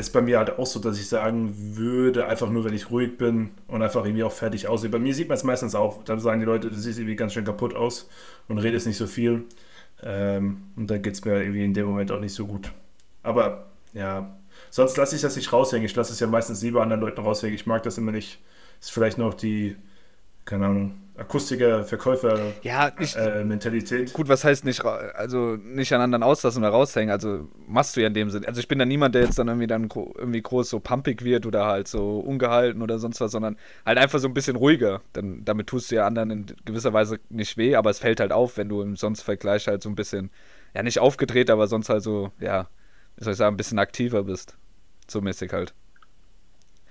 ist 0.00 0.12
bei 0.12 0.22
mir 0.22 0.38
halt 0.38 0.58
auch 0.58 0.66
so, 0.66 0.80
dass 0.80 0.98
ich 0.98 1.06
sagen 1.06 1.54
würde, 1.76 2.26
einfach 2.26 2.48
nur, 2.48 2.64
wenn 2.64 2.72
ich 2.72 2.90
ruhig 2.90 3.18
bin 3.18 3.50
und 3.68 3.82
einfach 3.82 4.04
irgendwie 4.04 4.24
auch 4.24 4.32
fertig 4.32 4.66
aussehe. 4.66 4.88
Bei 4.88 4.98
mir 4.98 5.14
sieht 5.14 5.28
man 5.28 5.36
es 5.36 5.44
meistens 5.44 5.74
auch. 5.74 6.02
Dann 6.04 6.18
sagen 6.18 6.40
die 6.40 6.46
Leute, 6.46 6.70
du 6.70 6.74
siehst 6.74 6.98
irgendwie 6.98 7.16
ganz 7.16 7.34
schön 7.34 7.44
kaputt 7.44 7.74
aus 7.74 8.08
und 8.48 8.58
redest 8.58 8.86
nicht 8.86 8.96
so 8.96 9.06
viel. 9.06 9.44
Ähm, 10.02 10.62
und 10.76 10.90
dann 10.90 11.02
geht 11.02 11.14
es 11.14 11.24
mir 11.24 11.42
irgendwie 11.42 11.64
in 11.64 11.74
dem 11.74 11.86
Moment 11.86 12.10
auch 12.10 12.20
nicht 12.20 12.32
so 12.32 12.46
gut. 12.46 12.72
Aber 13.22 13.66
ja, 13.92 14.34
sonst 14.70 14.96
lasse 14.96 15.14
ich 15.14 15.20
das 15.22 15.36
nicht 15.36 15.52
raushängen. 15.52 15.84
Ich 15.84 15.94
lasse 15.94 16.12
es 16.12 16.20
ja 16.20 16.26
meistens 16.26 16.62
lieber 16.62 16.82
anderen 16.82 17.02
Leuten 17.02 17.20
raushängen. 17.20 17.54
Ich 17.54 17.66
mag 17.66 17.82
das 17.82 17.98
immer 17.98 18.12
nicht. 18.12 18.40
Ist 18.80 18.92
vielleicht 18.92 19.18
noch 19.18 19.34
die, 19.34 19.76
keine 20.46 20.66
Ahnung, 20.66 20.94
Akustiker, 21.16 21.84
Verkäufer 21.84 22.54
Ja, 22.62 22.92
ich, 22.98 23.16
äh, 23.16 23.44
Mentalität. 23.44 24.12
gut, 24.14 24.28
was 24.28 24.44
heißt 24.44 24.64
nicht, 24.64 24.84
also 24.84 25.56
nicht 25.56 25.92
an 25.92 26.00
anderen 26.00 26.22
auslassen 26.22 26.62
oder 26.62 26.72
raushängen, 26.72 27.10
also 27.10 27.48
machst 27.66 27.96
du 27.96 28.00
ja 28.00 28.06
in 28.06 28.14
dem 28.14 28.30
Sinn. 28.30 28.44
Also 28.46 28.60
ich 28.60 28.68
bin 28.68 28.78
da 28.78 28.84
niemand, 28.84 29.14
der 29.14 29.22
jetzt 29.22 29.38
dann 29.38 29.48
irgendwie 29.48 29.66
dann 29.66 29.88
irgendwie 29.94 30.42
groß 30.42 30.70
so 30.70 30.80
pumpig 30.80 31.24
wird 31.24 31.46
oder 31.46 31.66
halt 31.66 31.88
so 31.88 32.20
ungehalten 32.20 32.82
oder 32.82 32.98
sonst 32.98 33.20
was, 33.20 33.32
sondern 33.32 33.56
halt 33.84 33.98
einfach 33.98 34.18
so 34.18 34.28
ein 34.28 34.34
bisschen 34.34 34.56
ruhiger. 34.56 35.02
Dann, 35.12 35.44
damit 35.44 35.66
tust 35.66 35.90
du 35.90 35.96
ja 35.96 36.06
anderen 36.06 36.30
in 36.30 36.46
gewisser 36.64 36.92
Weise 36.92 37.18
nicht 37.30 37.56
weh, 37.56 37.74
aber 37.76 37.90
es 37.90 37.98
fällt 37.98 38.20
halt 38.20 38.32
auf, 38.32 38.56
wenn 38.56 38.68
du 38.68 38.82
im 38.82 38.96
sonst 38.96 39.22
Vergleich 39.22 39.66
halt 39.68 39.82
so 39.82 39.88
ein 39.90 39.94
bisschen, 39.96 40.30
ja 40.74 40.82
nicht 40.82 40.98
aufgedreht, 41.00 41.50
aber 41.50 41.66
sonst 41.66 41.88
halt 41.88 42.02
so, 42.02 42.32
ja, 42.40 42.68
wie 43.16 43.24
soll 43.24 43.32
ich 43.32 43.38
sagen, 43.38 43.54
ein 43.54 43.58
bisschen 43.58 43.78
aktiver 43.78 44.24
bist. 44.24 44.56
So 45.08 45.20
mäßig 45.20 45.52
halt. 45.52 45.74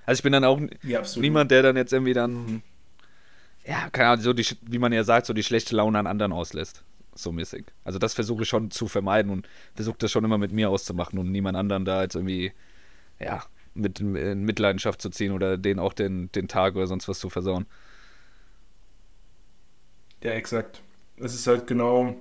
Also 0.06 0.20
ich 0.20 0.24
bin 0.24 0.34
dann 0.34 0.44
auch 0.44 0.60
Ja, 0.84 1.02
niemand, 1.16 1.52
der 1.52 1.62
dann 1.64 1.78
jetzt 1.78 1.94
irgendwie 1.94 2.14
dann, 2.14 2.64
ja, 3.66 3.90
keine 3.92 4.10
Ahnung, 4.10 4.24
so 4.24 4.34
die, 4.34 4.46
wie 4.62 4.80
man 4.80 4.94
ja 4.94 5.04
sagt, 5.04 5.26
so 5.26 5.34
die 5.34 5.44
schlechte 5.44 5.76
Laune 5.76 6.00
an 6.00 6.08
anderen 6.08 6.34
auslässt. 6.34 6.84
So 7.14 7.32
mäßig. 7.32 7.66
Also 7.84 8.00
das 8.00 8.14
versuche 8.14 8.44
ich 8.44 8.50
schon 8.50 8.72
zu 8.72 8.88
vermeiden 8.88 9.32
und 9.32 9.48
versuche 9.76 9.98
das 10.00 10.12
schon 10.12 10.24
immer 10.24 10.38
mit 10.38 10.52
mir 10.52 10.70
auszumachen 10.70 11.20
und 11.20 11.32
niemand 11.32 11.58
anderen 11.58 11.86
da 11.86 12.02
jetzt 12.02 12.16
irgendwie, 12.16 12.54
ja, 13.20 13.44
mit 13.74 14.00
in 14.00 14.44
Mitleidenschaft 14.44 15.02
zu 15.02 15.10
ziehen 15.10 15.32
oder 15.32 15.58
denen 15.58 15.80
auch 15.80 15.94
den, 15.94 16.32
den 16.32 16.48
Tag 16.48 16.76
oder 16.76 16.88
sonst 16.88 17.08
was 17.08 17.20
zu 17.20 17.30
versauen. 17.30 17.66
Ja, 20.24 20.32
exakt. 20.32 20.82
Es 21.18 21.34
ist 21.34 21.48
halt 21.48 21.68
genau, 21.68 22.16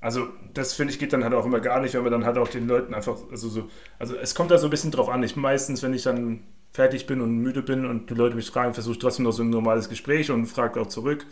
also 0.00 0.28
das 0.54 0.74
finde 0.74 0.92
ich 0.92 0.98
geht 0.98 1.12
dann 1.12 1.24
halt 1.24 1.34
auch 1.34 1.44
immer 1.46 1.60
gar 1.60 1.80
nicht, 1.80 1.94
wenn 1.94 2.02
man 2.02 2.12
dann 2.12 2.24
halt 2.24 2.38
auch 2.38 2.48
den 2.48 2.66
Leuten 2.68 2.94
einfach, 2.94 3.18
also 3.30 3.48
so, 3.48 3.70
also 3.98 4.16
es 4.16 4.34
kommt 4.34 4.50
da 4.50 4.58
so 4.58 4.66
ein 4.66 4.70
bisschen 4.70 4.90
drauf 4.90 5.08
an. 5.08 5.22
Ich 5.22 5.36
meistens, 5.36 5.82
wenn 5.82 5.94
ich 5.94 6.02
dann 6.02 6.44
fertig 6.72 7.06
bin 7.06 7.20
und 7.20 7.38
müde 7.38 7.62
bin 7.62 7.86
und 7.86 8.10
die 8.10 8.14
Leute 8.14 8.36
mich 8.36 8.48
fragen, 8.50 8.74
versuche 8.74 8.94
ich 8.94 8.98
trotzdem 9.00 9.24
noch 9.24 9.32
so 9.32 9.42
ein 9.42 9.50
normales 9.50 9.88
Gespräch 9.88 10.30
und 10.30 10.46
frage 10.46 10.80
auch 10.80 10.88
zurück. 10.88 11.26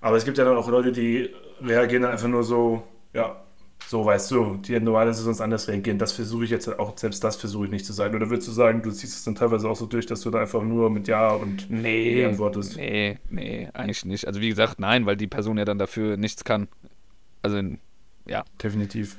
Aber 0.00 0.16
es 0.16 0.24
gibt 0.24 0.38
ja 0.38 0.44
dann 0.44 0.56
auch 0.56 0.68
Leute, 0.68 0.92
die 0.92 1.30
reagieren 1.62 2.02
dann 2.02 2.12
einfach 2.12 2.28
nur 2.28 2.44
so, 2.44 2.82
ja, 3.14 3.42
so 3.86 4.04
weißt 4.04 4.30
du, 4.30 4.56
die 4.56 4.78
normalerweise 4.80 5.22
sonst 5.22 5.40
anders 5.40 5.68
reagieren. 5.68 5.98
Das 5.98 6.12
versuche 6.12 6.44
ich 6.44 6.50
jetzt 6.50 6.68
auch, 6.78 6.96
selbst 6.98 7.22
das 7.24 7.36
versuche 7.36 7.66
ich 7.66 7.70
nicht 7.70 7.86
zu 7.86 7.92
sein. 7.92 8.14
Oder 8.14 8.30
würdest 8.30 8.48
du 8.48 8.52
sagen, 8.52 8.82
du 8.82 8.90
ziehst 8.90 9.14
es 9.18 9.24
dann 9.24 9.34
teilweise 9.34 9.68
auch 9.68 9.76
so 9.76 9.86
durch, 9.86 10.06
dass 10.06 10.20
du 10.22 10.30
da 10.30 10.40
einfach 10.40 10.62
nur 10.62 10.90
mit 10.90 11.08
Ja 11.08 11.30
und 11.32 11.68
Nee, 11.70 12.24
antwortest? 12.24 12.76
nee, 12.76 13.18
nee, 13.30 13.68
eigentlich 13.74 14.04
nicht. 14.04 14.26
Also 14.26 14.40
wie 14.40 14.48
gesagt, 14.48 14.78
nein, 14.78 15.06
weil 15.06 15.16
die 15.16 15.26
Person 15.26 15.58
ja 15.58 15.64
dann 15.64 15.78
dafür 15.78 16.16
nichts 16.16 16.44
kann. 16.44 16.68
Also 17.42 17.58
in, 17.58 17.80
ja, 18.26 18.44
Definitiv. 18.62 19.16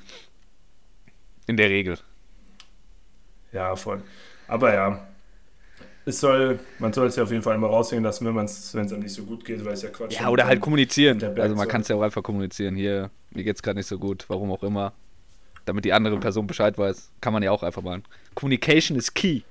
in 1.48 1.58
der 1.58 1.70
Regel. 1.70 1.98
Ja, 3.52 3.76
voll. 3.76 4.02
Aber 4.48 4.74
ja, 4.74 5.08
es 6.06 6.20
soll, 6.20 6.60
man 6.80 6.92
soll 6.92 7.08
es 7.08 7.16
ja 7.16 7.24
auf 7.24 7.32
jeden 7.32 7.44
Fall 7.44 7.56
immer 7.56 7.68
raushängen 7.68 8.04
lassen, 8.04 8.26
wenn 8.26 8.46
es 8.46 8.74
wenn 8.74 8.86
es 8.86 8.92
einem 8.92 9.04
nicht 9.04 9.14
so 9.14 9.24
gut 9.24 9.46
geht, 9.46 9.64
weil 9.64 9.74
es 9.74 9.82
ja 9.82 9.90
Quatsch 9.90 10.20
Ja, 10.20 10.30
oder 10.30 10.46
halt 10.46 10.60
kommunizieren. 10.60 11.24
Also 11.40 11.56
man 11.56 11.68
kann 11.68 11.82
es 11.82 11.88
ja 11.88 11.96
auch 11.96 12.02
einfach 12.02 12.24
kommunizieren. 12.24 12.76
Hier, 12.76 13.10
mir 13.32 13.44
geht's 13.44 13.62
gerade 13.64 13.78
nicht 13.78 13.88
so 13.88 13.98
gut, 13.98 14.26
warum 14.28 14.52
auch 14.52 14.64
immer. 14.64 14.94
Damit 15.66 15.86
die 15.86 15.94
andere 15.94 16.20
Person 16.20 16.46
Bescheid 16.46 16.78
weiß, 16.78 17.12
kann 17.22 17.32
man 17.32 17.42
ja 17.42 17.52
auch 17.52 17.64
einfach 17.64 17.82
machen. 17.82 18.04
Communication 18.36 18.98
is 18.98 19.14
key. 19.14 19.42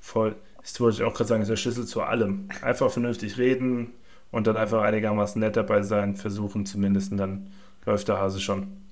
Voll. 0.00 0.36
Das 0.62 0.78
wollte 0.80 0.98
ich 0.98 1.02
auch 1.02 1.14
gerade 1.14 1.28
sagen, 1.28 1.42
ist 1.42 1.48
der 1.48 1.56
Schlüssel 1.56 1.84
zu 1.84 2.02
allem. 2.02 2.48
Einfach 2.62 2.90
vernünftig 2.90 3.36
reden 3.36 3.92
und 4.30 4.46
dann 4.46 4.56
einfach 4.56 4.82
einigermaßen 4.82 5.40
nett 5.40 5.56
dabei 5.56 5.82
sein, 5.82 6.16
versuchen 6.16 6.64
zumindest, 6.64 7.10
und 7.12 7.18
dann 7.18 7.50
läuft 7.84 8.08
der 8.08 8.18
Hase 8.18 8.40
schon. 8.40 8.83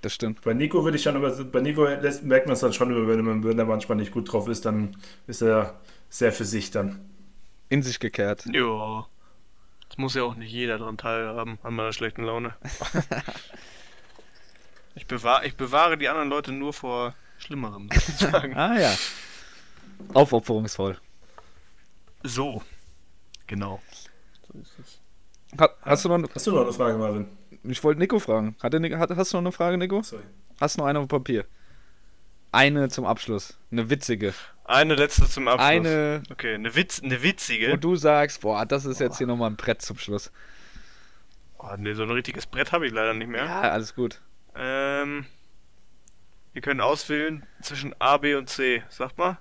Das 0.00 0.14
stimmt. 0.14 0.42
Bei 0.42 0.54
Nico 0.54 0.84
würde 0.84 0.96
ich 0.96 1.02
schon, 1.02 1.16
aber 1.16 1.30
bei 1.44 1.60
Nico 1.60 1.84
lässt, 1.84 2.22
merkt 2.22 2.46
man 2.46 2.54
es 2.54 2.60
dann 2.60 2.72
schon, 2.72 3.08
wenn, 3.08 3.24
man- 3.24 3.44
wenn 3.44 3.58
er 3.58 3.64
manchmal 3.64 3.96
nicht 3.96 4.12
gut 4.12 4.32
drauf 4.32 4.46
ist, 4.48 4.64
dann 4.64 4.96
ist 5.26 5.42
er 5.42 5.80
sehr 6.08 6.32
für 6.32 6.44
sich 6.44 6.70
dann. 6.70 7.00
In 7.68 7.82
sich 7.82 7.98
gekehrt. 7.98 8.44
Ja. 8.52 9.06
Das 9.88 9.98
muss 9.98 10.14
ja 10.14 10.22
auch 10.22 10.36
nicht 10.36 10.52
jeder 10.52 10.78
dran 10.78 10.98
teilhaben, 10.98 11.58
an 11.62 11.74
meiner 11.74 11.92
schlechten 11.92 12.22
Laune. 12.22 12.54
ich, 14.94 15.06
bewahr, 15.06 15.44
ich 15.44 15.56
bewahre 15.56 15.98
die 15.98 16.08
anderen 16.08 16.28
Leute 16.28 16.52
nur 16.52 16.72
vor 16.72 17.14
Schlimmerem, 17.38 17.88
sozusagen. 17.92 18.52
Ah 18.56 18.78
ja. 18.78 18.94
Aufopferungsvoll. 20.14 20.98
so. 22.22 22.62
Genau. 23.46 23.80
So 24.52 24.58
ist 24.60 24.78
es. 24.78 25.00
Ha, 25.58 25.70
hast 25.82 26.04
du 26.04 26.08
noch 26.10 26.16
eine, 26.16 26.28
Hast 26.34 26.46
du 26.46 26.52
noch 26.52 26.62
eine 26.62 26.72
Frage, 26.72 26.98
Marvin? 26.98 27.26
Ich 27.64 27.82
wollte 27.84 28.00
Nico 28.00 28.18
fragen. 28.18 28.56
Hat 28.62 28.72
der, 28.72 28.80
Nico- 28.80 28.98
hat, 28.98 29.10
hast 29.10 29.32
du 29.32 29.36
noch 29.36 29.42
eine 29.42 29.52
Frage, 29.52 29.76
Nico? 29.78 30.02
Sorry. 30.02 30.22
Hast 30.60 30.76
du 30.76 30.80
noch 30.80 30.86
eine 30.88 30.98
auf 30.98 31.06
dem 31.06 31.08
Papier? 31.08 31.44
Eine 32.52 32.88
zum 32.88 33.04
Abschluss. 33.04 33.58
Eine 33.70 33.90
witzige. 33.90 34.32
Eine 34.64 34.94
letzte 34.94 35.28
zum 35.28 35.48
Abschluss. 35.48 35.66
Eine, 35.68 36.22
Okay, 36.30 36.54
eine, 36.54 36.74
Witz, 36.74 37.02
eine 37.02 37.22
witzige. 37.22 37.70
wo 37.72 37.76
du 37.76 37.96
sagst, 37.96 38.40
boah, 38.42 38.64
das 38.66 38.84
ist 38.84 39.00
jetzt 39.00 39.18
hier 39.18 39.26
nochmal 39.26 39.50
ein 39.50 39.56
Brett 39.56 39.82
zum 39.82 39.98
Schluss. 39.98 40.30
Oh, 41.58 41.74
nee, 41.76 41.92
so 41.94 42.02
ein 42.04 42.10
richtiges 42.10 42.46
Brett 42.46 42.72
habe 42.72 42.86
ich 42.86 42.92
leider 42.92 43.14
nicht 43.14 43.28
mehr. 43.28 43.44
Ja, 43.44 43.60
alles 43.62 43.94
gut. 43.94 44.20
Ähm, 44.54 45.26
wir 46.52 46.62
können 46.62 46.80
auswählen 46.80 47.44
zwischen 47.62 47.94
A, 48.00 48.16
B 48.16 48.34
und 48.34 48.48
C. 48.48 48.82
Sag 48.88 49.16
mal. 49.18 49.38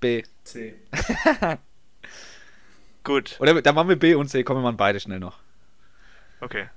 B. 0.00 0.22
C. 0.44 0.74
Gut, 3.04 3.36
Oder 3.40 3.60
dann 3.62 3.74
machen 3.74 3.88
wir 3.88 3.96
B 3.96 4.14
und 4.14 4.28
C, 4.28 4.44
kommen 4.44 4.60
wir 4.60 4.70
mal 4.70 4.76
beide 4.76 5.00
schnell 5.00 5.20
noch. 5.20 5.38
okay. 6.40 6.68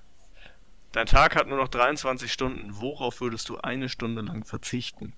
Dein 0.94 1.08
Tag 1.08 1.36
hat 1.36 1.48
nur 1.48 1.58
noch 1.58 1.68
23 1.70 2.32
Stunden. 2.32 2.70
Worauf 2.80 3.20
würdest 3.20 3.50
du 3.50 3.58
eine 3.58 3.90
Stunde 3.90 4.22
lang 4.22 4.46
verzichten? 4.46 5.14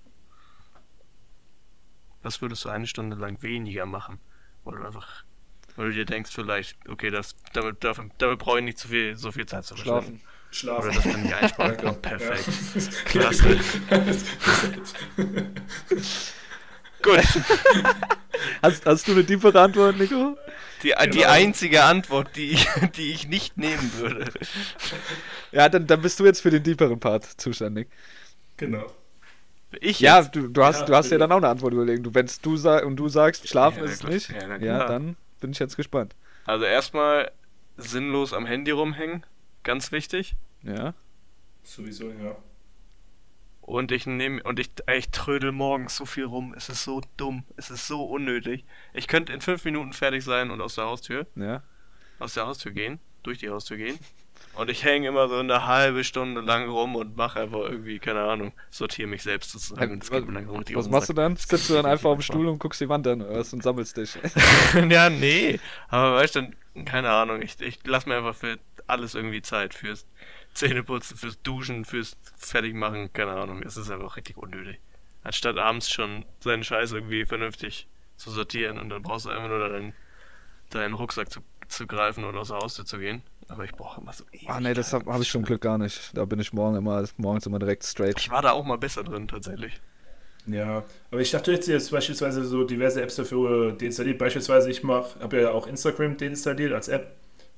Was 2.22 2.40
würdest 2.40 2.64
du 2.64 2.70
eine 2.70 2.86
Stunde 2.86 3.14
lang 3.14 3.42
weniger 3.42 3.84
machen? 3.84 4.18
Oder 4.64 4.86
einfach, 4.86 5.24
weil 5.76 5.90
du 5.90 5.94
dir 5.94 6.06
denkst 6.06 6.32
vielleicht, 6.34 6.76
okay, 6.88 7.10
das, 7.10 7.36
damit, 7.52 7.84
damit, 7.84 8.12
damit 8.18 8.38
brauche 8.38 8.58
ich 8.58 8.64
nicht 8.64 8.78
so 8.78 8.88
viel, 8.88 9.16
so 9.16 9.30
viel 9.30 9.44
Zeit 9.44 9.66
zu 9.66 9.76
verschwenden. 9.76 10.22
Schlafen. 10.50 10.88
Oder 10.88 10.94
das 10.94 11.04
kann 11.04 11.26
ich 11.26 11.34
einsparen. 11.34 11.76
Perfekt. 12.02 13.04
Klasse. 13.04 13.60
Gut. 17.02 17.22
Hast, 18.62 18.86
hast 18.86 19.06
du 19.06 19.12
eine 19.12 19.26
tiefere 19.26 19.60
Antwort, 19.60 19.98
Nico? 19.98 20.38
Die, 20.82 20.94
die 21.12 21.22
Genau. 21.22 21.28
einzige 21.28 21.84
Antwort, 21.84 22.36
die 22.36 22.52
ich, 22.52 22.66
die 22.96 23.12
ich 23.12 23.26
nicht 23.28 23.56
nehmen 23.56 23.92
würde. 23.94 24.32
Ja, 25.52 25.68
dann, 25.68 25.86
dann 25.86 26.02
bist 26.02 26.20
du 26.20 26.24
jetzt 26.24 26.40
für 26.42 26.50
den 26.50 26.64
tieferen 26.64 27.00
Part 27.00 27.24
zuständig. 27.24 27.88
Genau. 28.56 28.86
Ich 29.80 30.00
Ja, 30.00 30.20
jetzt? 30.20 30.34
du, 30.34 30.48
du 30.48 30.64
hast, 30.64 30.80
Ja, 30.80 30.86
du 30.86 30.94
hast 30.94 31.10
ja 31.10 31.18
bitte. 31.18 31.18
dann 31.18 31.32
auch 31.32 31.36
eine 31.38 31.48
Antwort 31.48 31.72
überlegen. 31.72 32.02
Du, 32.02 32.14
wenn's 32.14 32.40
du 32.40 32.56
sag, 32.56 32.84
und 32.84 32.96
du 32.96 33.08
sagst, 33.08 33.48
schlafen 33.48 33.84
Ja, 33.84 33.84
ist 33.84 34.04
es 34.04 34.04
nicht, 34.04 34.30
Ja, 34.30 34.56
ja, 34.58 34.84
dann 34.86 35.16
bin 35.40 35.52
ich 35.52 35.58
jetzt 35.58 35.76
gespannt. 35.76 36.14
Also 36.44 36.64
erstmal 36.64 37.30
sinnlos 37.76 38.32
am 38.32 38.46
Handy 38.46 38.70
rumhängen. 38.70 39.24
Ganz 39.64 39.92
wichtig. 39.92 40.36
Ja. 40.62 40.94
Sowieso, 41.62 42.10
ja. 42.10 42.36
Und 43.66 43.90
ich 43.90 44.06
nehme 44.06 44.40
und 44.44 44.60
ich, 44.60 44.70
ich 44.94 45.10
trödel 45.10 45.50
morgens 45.50 45.96
so 45.96 46.06
viel 46.06 46.24
rum. 46.24 46.54
Es 46.56 46.68
ist 46.68 46.84
so 46.84 47.02
dumm. 47.16 47.42
Es 47.56 47.68
ist 47.68 47.88
so 47.88 48.04
unnötig. 48.04 48.64
Ich 48.94 49.08
könnte 49.08 49.32
in 49.32 49.40
fünf 49.40 49.64
Minuten 49.64 49.92
fertig 49.92 50.22
sein 50.24 50.52
und 50.52 50.60
aus 50.60 50.76
der 50.76 50.84
Haustür, 50.84 51.26
Ja. 51.34 51.64
aus 52.20 52.34
der 52.34 52.46
Haustür 52.46 52.70
gehen, 52.70 53.00
durch 53.24 53.38
die 53.38 53.50
Haustür 53.50 53.76
gehen. 53.76 53.98
Und 54.54 54.70
ich 54.70 54.84
hänge 54.84 55.08
immer 55.08 55.28
so 55.28 55.36
eine 55.38 55.66
halbe 55.66 56.04
Stunde 56.04 56.40
lang 56.42 56.68
rum 56.68 56.94
und 56.94 57.16
mache 57.16 57.40
einfach 57.40 57.58
irgendwie, 57.58 57.98
keine 57.98 58.22
Ahnung, 58.22 58.52
sortiere 58.70 59.08
mich 59.08 59.22
selbst 59.24 59.50
sozusagen. 59.50 60.00
Was 60.00 60.84
den 60.84 60.90
machst 60.92 61.08
du 61.08 61.12
dann? 61.12 61.36
Sitzt 61.36 61.68
du 61.68 61.74
dann 61.74 61.86
einfach 61.86 62.10
auf 62.10 62.18
dem 62.18 62.22
Stuhl 62.22 62.46
und 62.46 62.58
guckst 62.60 62.80
die 62.80 62.88
Wand 62.88 63.06
an 63.08 63.20
oder 63.20 63.34
was 63.38 63.52
und 63.52 63.62
sammelst 63.64 63.96
dich? 63.96 64.16
ja, 64.88 65.10
nee. 65.10 65.58
Aber 65.88 66.14
weißt 66.14 66.36
du, 66.36 66.42
dann, 66.74 66.84
keine 66.84 67.10
Ahnung, 67.10 67.42
ich, 67.42 67.60
ich 67.60 67.80
lass 67.84 68.06
mir 68.06 68.16
einfach 68.18 68.34
für 68.36 68.58
alles 68.86 69.14
irgendwie 69.14 69.42
Zeit. 69.42 69.74
Fürs 69.74 70.06
Zähneputzen, 70.56 71.16
fürs 71.16 71.40
Duschen, 71.42 71.84
fürs 71.84 72.16
Fertigmachen, 72.36 73.12
keine 73.12 73.32
Ahnung. 73.32 73.62
Es 73.62 73.76
ist 73.76 73.90
einfach 73.90 74.16
richtig 74.16 74.36
unnötig. 74.36 74.80
Anstatt 75.22 75.58
abends 75.58 75.90
schon 75.90 76.24
seinen 76.40 76.64
Scheiß 76.64 76.92
irgendwie 76.92 77.26
vernünftig 77.26 77.88
zu 78.16 78.30
sortieren 78.30 78.78
und 78.78 78.88
dann 78.88 79.02
brauchst 79.02 79.26
du 79.26 79.30
einfach 79.30 79.48
nur 79.48 79.68
deinen, 79.68 79.92
deinen 80.70 80.94
Rucksack 80.94 81.30
zu, 81.30 81.40
zu 81.68 81.86
greifen 81.86 82.24
und 82.24 82.36
aus 82.36 82.48
der 82.48 82.58
Haustür 82.58 82.86
zu 82.86 82.98
gehen. 82.98 83.22
Aber 83.48 83.64
ich 83.64 83.72
brauche 83.72 84.00
immer 84.00 84.12
so 84.12 84.24
Ah 84.46 84.60
nee, 84.60 84.74
das 84.74 84.92
habe 84.92 85.12
hab 85.12 85.20
ich 85.20 85.30
zum 85.30 85.44
Glück 85.44 85.60
gar 85.60 85.78
nicht. 85.78 86.16
Da 86.16 86.24
bin 86.24 86.40
ich 86.40 86.52
morgen 86.52 86.76
immer, 86.76 87.04
morgens 87.16 87.46
immer 87.46 87.58
direkt 87.58 87.84
straight. 87.84 88.18
Ich 88.18 88.30
war 88.30 88.42
da 88.42 88.52
auch 88.52 88.64
mal 88.64 88.78
besser 88.78 89.04
drin, 89.04 89.28
tatsächlich. 89.28 89.80
Ja, 90.46 90.84
aber 91.10 91.20
ich 91.20 91.30
dachte 91.30 91.52
jetzt, 91.52 91.66
jetzt 91.66 91.90
beispielsweise 91.90 92.44
so 92.44 92.64
diverse 92.64 93.02
Apps 93.02 93.16
dafür 93.16 93.72
deinstalliert. 93.72 94.18
Beispielsweise, 94.18 94.70
ich 94.70 94.82
mach, 94.82 95.18
habe 95.20 95.40
ja 95.40 95.50
auch 95.50 95.66
Instagram 95.66 96.16
deinstalliert 96.16 96.72
als 96.72 96.88
App. 96.88 97.14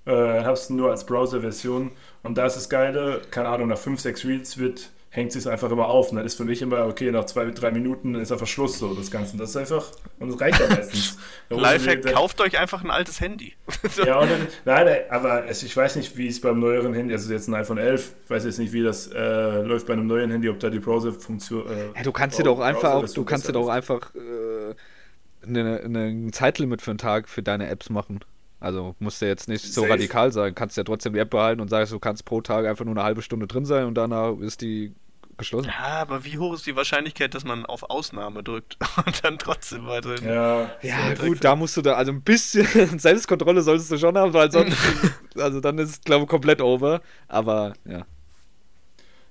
Äh, 0.08 0.44
hab's 0.44 0.70
nur 0.70 0.90
als 0.90 1.04
Browser-Version. 1.06 1.90
Und 2.22 2.38
da 2.38 2.46
ist 2.46 2.56
das 2.56 2.68
Geile, 2.68 3.20
keine 3.30 3.48
Ahnung, 3.48 3.68
nach 3.68 3.78
5, 3.78 4.00
6 4.00 4.24
Reels 4.24 4.58
wird, 4.58 4.90
hängt 5.10 5.34
es 5.36 5.46
einfach 5.46 5.70
immer 5.70 5.88
auf. 5.88 6.10
Und 6.10 6.16
dann 6.16 6.26
ist 6.26 6.34
für 6.36 6.44
mich 6.44 6.62
immer, 6.62 6.86
okay, 6.86 7.10
nach 7.10 7.24
2, 7.26 7.50
3 7.50 7.70
Minuten 7.72 8.14
ist 8.14 8.32
einfach 8.32 8.46
Schluss 8.46 8.78
so, 8.78 8.94
das 8.94 9.10
Ganze. 9.10 9.36
Das 9.36 9.50
ist 9.50 9.56
einfach, 9.56 9.90
und 10.18 10.32
das 10.32 10.40
reicht 10.40 10.60
ja 10.60 10.68
meistens. 10.68 11.18
Da 11.50 11.56
Lifehack, 11.56 12.04
mir- 12.04 12.12
kauft 12.12 12.40
euch 12.42 12.58
einfach 12.58 12.84
ein 12.84 12.90
altes 12.90 13.20
Handy. 13.20 13.54
Ja, 14.04 14.18
und 14.20 14.30
dann, 14.30 14.46
nein, 14.66 14.96
aber 15.10 15.46
es, 15.46 15.62
ich 15.62 15.74
weiß 15.74 15.96
nicht, 15.96 16.16
wie 16.18 16.26
es 16.28 16.40
beim 16.42 16.58
neueren 16.60 16.92
Handy, 16.92 17.14
also 17.14 17.32
jetzt 17.32 17.48
ein 17.48 17.54
iPhone 17.54 17.78
11, 17.78 18.12
ich 18.24 18.30
weiß 18.30 18.44
jetzt 18.44 18.58
nicht, 18.58 18.72
wie 18.74 18.82
das 18.82 19.06
äh, 19.12 19.62
läuft 19.62 19.86
bei 19.86 19.94
einem 19.94 20.06
neuen 20.06 20.30
Handy, 20.30 20.48
ob 20.50 20.60
da 20.60 20.68
die 20.68 20.78
Browser-Funktion. 20.78 21.66
Äh, 21.66 21.86
Ja, 21.96 22.02
du 22.02 22.12
kannst 22.12 22.38
dir 22.38 22.42
doch 22.44 22.60
einfach 22.60 22.92
auch, 22.92 23.06
du 23.08 23.24
kannst 23.24 23.48
dir 23.48 23.52
doch 23.52 23.68
einfach 23.68 24.14
äh, 24.14 24.74
eine, 25.46 25.80
eine, 25.84 26.04
ein 26.08 26.32
Zeitlimit 26.34 26.82
für 26.82 26.90
einen 26.90 26.98
Tag 26.98 27.28
für 27.30 27.42
deine 27.42 27.68
Apps 27.70 27.88
machen. 27.88 28.20
Also 28.60 28.96
musst 28.98 29.22
du 29.22 29.26
jetzt 29.26 29.48
nicht 29.48 29.64
so 29.64 29.82
Safe. 29.82 29.92
radikal 29.92 30.32
sein. 30.32 30.54
Kannst 30.54 30.76
ja 30.76 30.84
trotzdem 30.84 31.12
die 31.12 31.20
App 31.20 31.30
behalten 31.30 31.60
und 31.60 31.68
sagst, 31.68 31.92
du 31.92 31.98
kannst 31.98 32.24
pro 32.24 32.40
Tag 32.40 32.66
einfach 32.66 32.84
nur 32.84 32.94
eine 32.94 33.04
halbe 33.04 33.22
Stunde 33.22 33.46
drin 33.46 33.64
sein 33.64 33.86
und 33.86 33.94
danach 33.94 34.36
ist 34.38 34.60
die 34.62 34.92
geschlossen. 35.36 35.68
Ja, 35.68 36.00
aber 36.02 36.24
wie 36.24 36.36
hoch 36.36 36.52
ist 36.54 36.66
die 36.66 36.74
Wahrscheinlichkeit, 36.74 37.32
dass 37.34 37.44
man 37.44 37.64
auf 37.64 37.88
Ausnahme 37.88 38.42
drückt 38.42 38.76
und 39.06 39.24
dann 39.24 39.38
trotzdem 39.38 39.86
weiterhin. 39.86 40.26
Ja, 40.26 40.70
Ja, 40.82 41.14
gut, 41.14 41.44
da 41.44 41.54
musst 41.54 41.76
du 41.76 41.82
da, 41.82 41.92
also 41.94 42.10
ein 42.10 42.22
bisschen 42.22 42.66
Selbstkontrolle 42.98 43.62
solltest 43.62 43.92
du 43.92 43.98
schon 43.98 44.18
haben, 44.18 44.32
weil 44.34 44.50
sonst, 44.50 44.76
also 45.36 45.60
dann 45.60 45.78
ist 45.78 45.90
es, 45.90 46.00
glaube 46.00 46.24
ich, 46.24 46.28
komplett 46.28 46.60
over. 46.60 47.00
Aber 47.28 47.74
ja. 47.84 48.04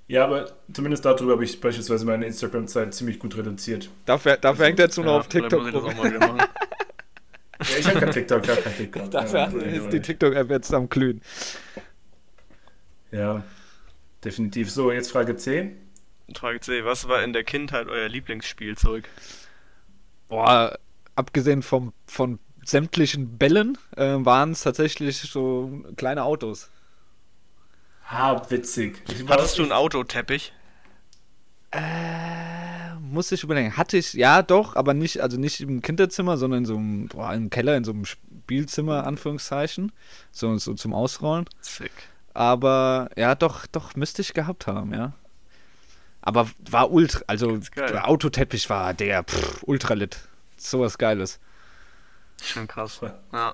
ja, 0.08 0.24
aber 0.24 0.50
zumindest 0.72 1.04
darüber 1.04 1.34
habe 1.34 1.44
ich 1.44 1.60
beispielsweise 1.60 2.06
meine 2.06 2.26
Instagram-Zeit 2.26 2.94
ziemlich 2.94 3.20
gut 3.20 3.36
reduziert. 3.36 3.90
Dafür, 4.06 4.38
dafür 4.38 4.66
hängt 4.68 4.80
er 4.80 4.86
jetzt 4.86 4.96
nur 4.96 5.06
noch 5.06 5.14
Ja, 5.14 5.20
auf 5.20 5.28
TikTok 5.28 5.60
muss 5.60 5.68
ich 5.68 5.74
das 5.74 5.84
rum. 5.84 5.92
auch 5.92 5.96
mal 5.98 6.14
wieder 6.14 6.20
machen. 6.34 6.50
Ja, 7.60 7.78
ich 7.78 7.88
habe 7.88 8.00
kein 8.00 8.12
TikTok, 8.12 8.44
ich 8.44 8.50
habe 8.50 8.62
kein 8.62 8.78
TikTok. 8.78 9.12
Dafür 9.12 9.40
ja, 9.40 9.48
ist 9.48 9.90
die 9.90 10.02
TikTok-App 10.02 10.50
jetzt 10.50 10.74
am 10.74 10.90
Glühen. 10.90 11.22
ja, 13.12 13.44
definitiv. 14.24 14.72
So, 14.72 14.92
jetzt 14.92 15.12
Frage 15.12 15.36
C. 15.36 15.76
Frage 16.36 16.60
C, 16.60 16.84
was 16.86 17.08
war 17.08 17.24
in 17.24 17.34
der 17.34 17.44
Kindheit 17.44 17.88
euer 17.88 18.10
Lieblingsspielzeug? 18.10 19.10
Boah, 20.28 20.78
abgesehen 21.16 21.64
vom, 21.64 21.94
von 22.06 22.40
sämtlichen 22.64 23.38
Bällen 23.38 23.78
äh, 23.96 24.16
waren 24.20 24.52
es 24.52 24.64
tatsächlich 24.64 25.20
so 25.20 25.84
kleine 25.96 26.24
Autos. 26.24 26.70
Ah, 28.10 28.42
witzig. 28.50 29.02
Ich 29.10 29.28
war 29.28 29.38
Hattest 29.38 29.58
du 29.58 29.64
einen 29.64 29.72
Autoteppich? 29.72 30.54
Äh, 31.72 31.80
muss 33.12 33.32
ich 33.32 33.44
überlegen. 33.44 33.78
Hatte 33.78 33.98
ich, 33.98 34.14
ja 34.14 34.42
doch, 34.42 34.76
aber 34.76 34.94
nicht, 34.94 35.22
also 35.22 35.38
nicht 35.38 35.62
im 35.62 35.82
Kinderzimmer, 35.82 36.38
sondern 36.38 36.60
in 36.60 36.66
so 36.66 36.76
einem, 36.76 37.08
boah, 37.08 37.34
im 37.34 37.50
Keller, 37.50 37.78
in 37.78 37.84
so 37.84 37.92
einem 37.92 38.06
Spielzimmer, 38.06 39.06
Anführungszeichen. 39.06 39.92
So, 40.32 40.58
so 40.58 40.74
zum 40.74 40.94
Ausrollen. 40.94 41.46
Sick. 41.62 41.92
Aber 42.34 43.10
ja, 43.16 43.36
doch, 43.36 43.66
doch, 43.68 43.96
müsste 43.96 44.22
ich 44.22 44.34
gehabt 44.34 44.68
haben, 44.68 44.94
ja. 44.94 45.14
Aber 46.22 46.50
war 46.70 46.92
ultra, 46.92 47.24
also 47.28 47.58
der 47.76 48.08
Autoteppich 48.08 48.70
war 48.70 48.94
der 48.94 49.24
pff, 49.24 49.64
ultra 49.64 49.94
lit. 49.94 50.20
Sowas 50.58 50.98
Geiles. 50.98 51.40
Schon 52.42 52.68
krass. 52.68 53.00
Ja. 53.02 53.16
Ja. 53.32 53.54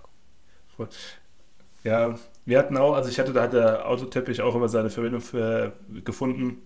Ja, 1.84 2.18
wir 2.46 2.60
hatten 2.60 2.78
auch, 2.78 2.94
also 2.94 3.10
ich 3.10 3.20
hatte, 3.20 3.34
da 3.34 3.44
hat 3.44 3.54
der 3.54 3.88
Autoteppich 3.88 4.42
auch 4.42 4.56
immer 4.56 4.70
seine 4.70 4.90
Verwendung 4.90 5.22
für, 5.22 5.74
gefunden. 6.04 6.62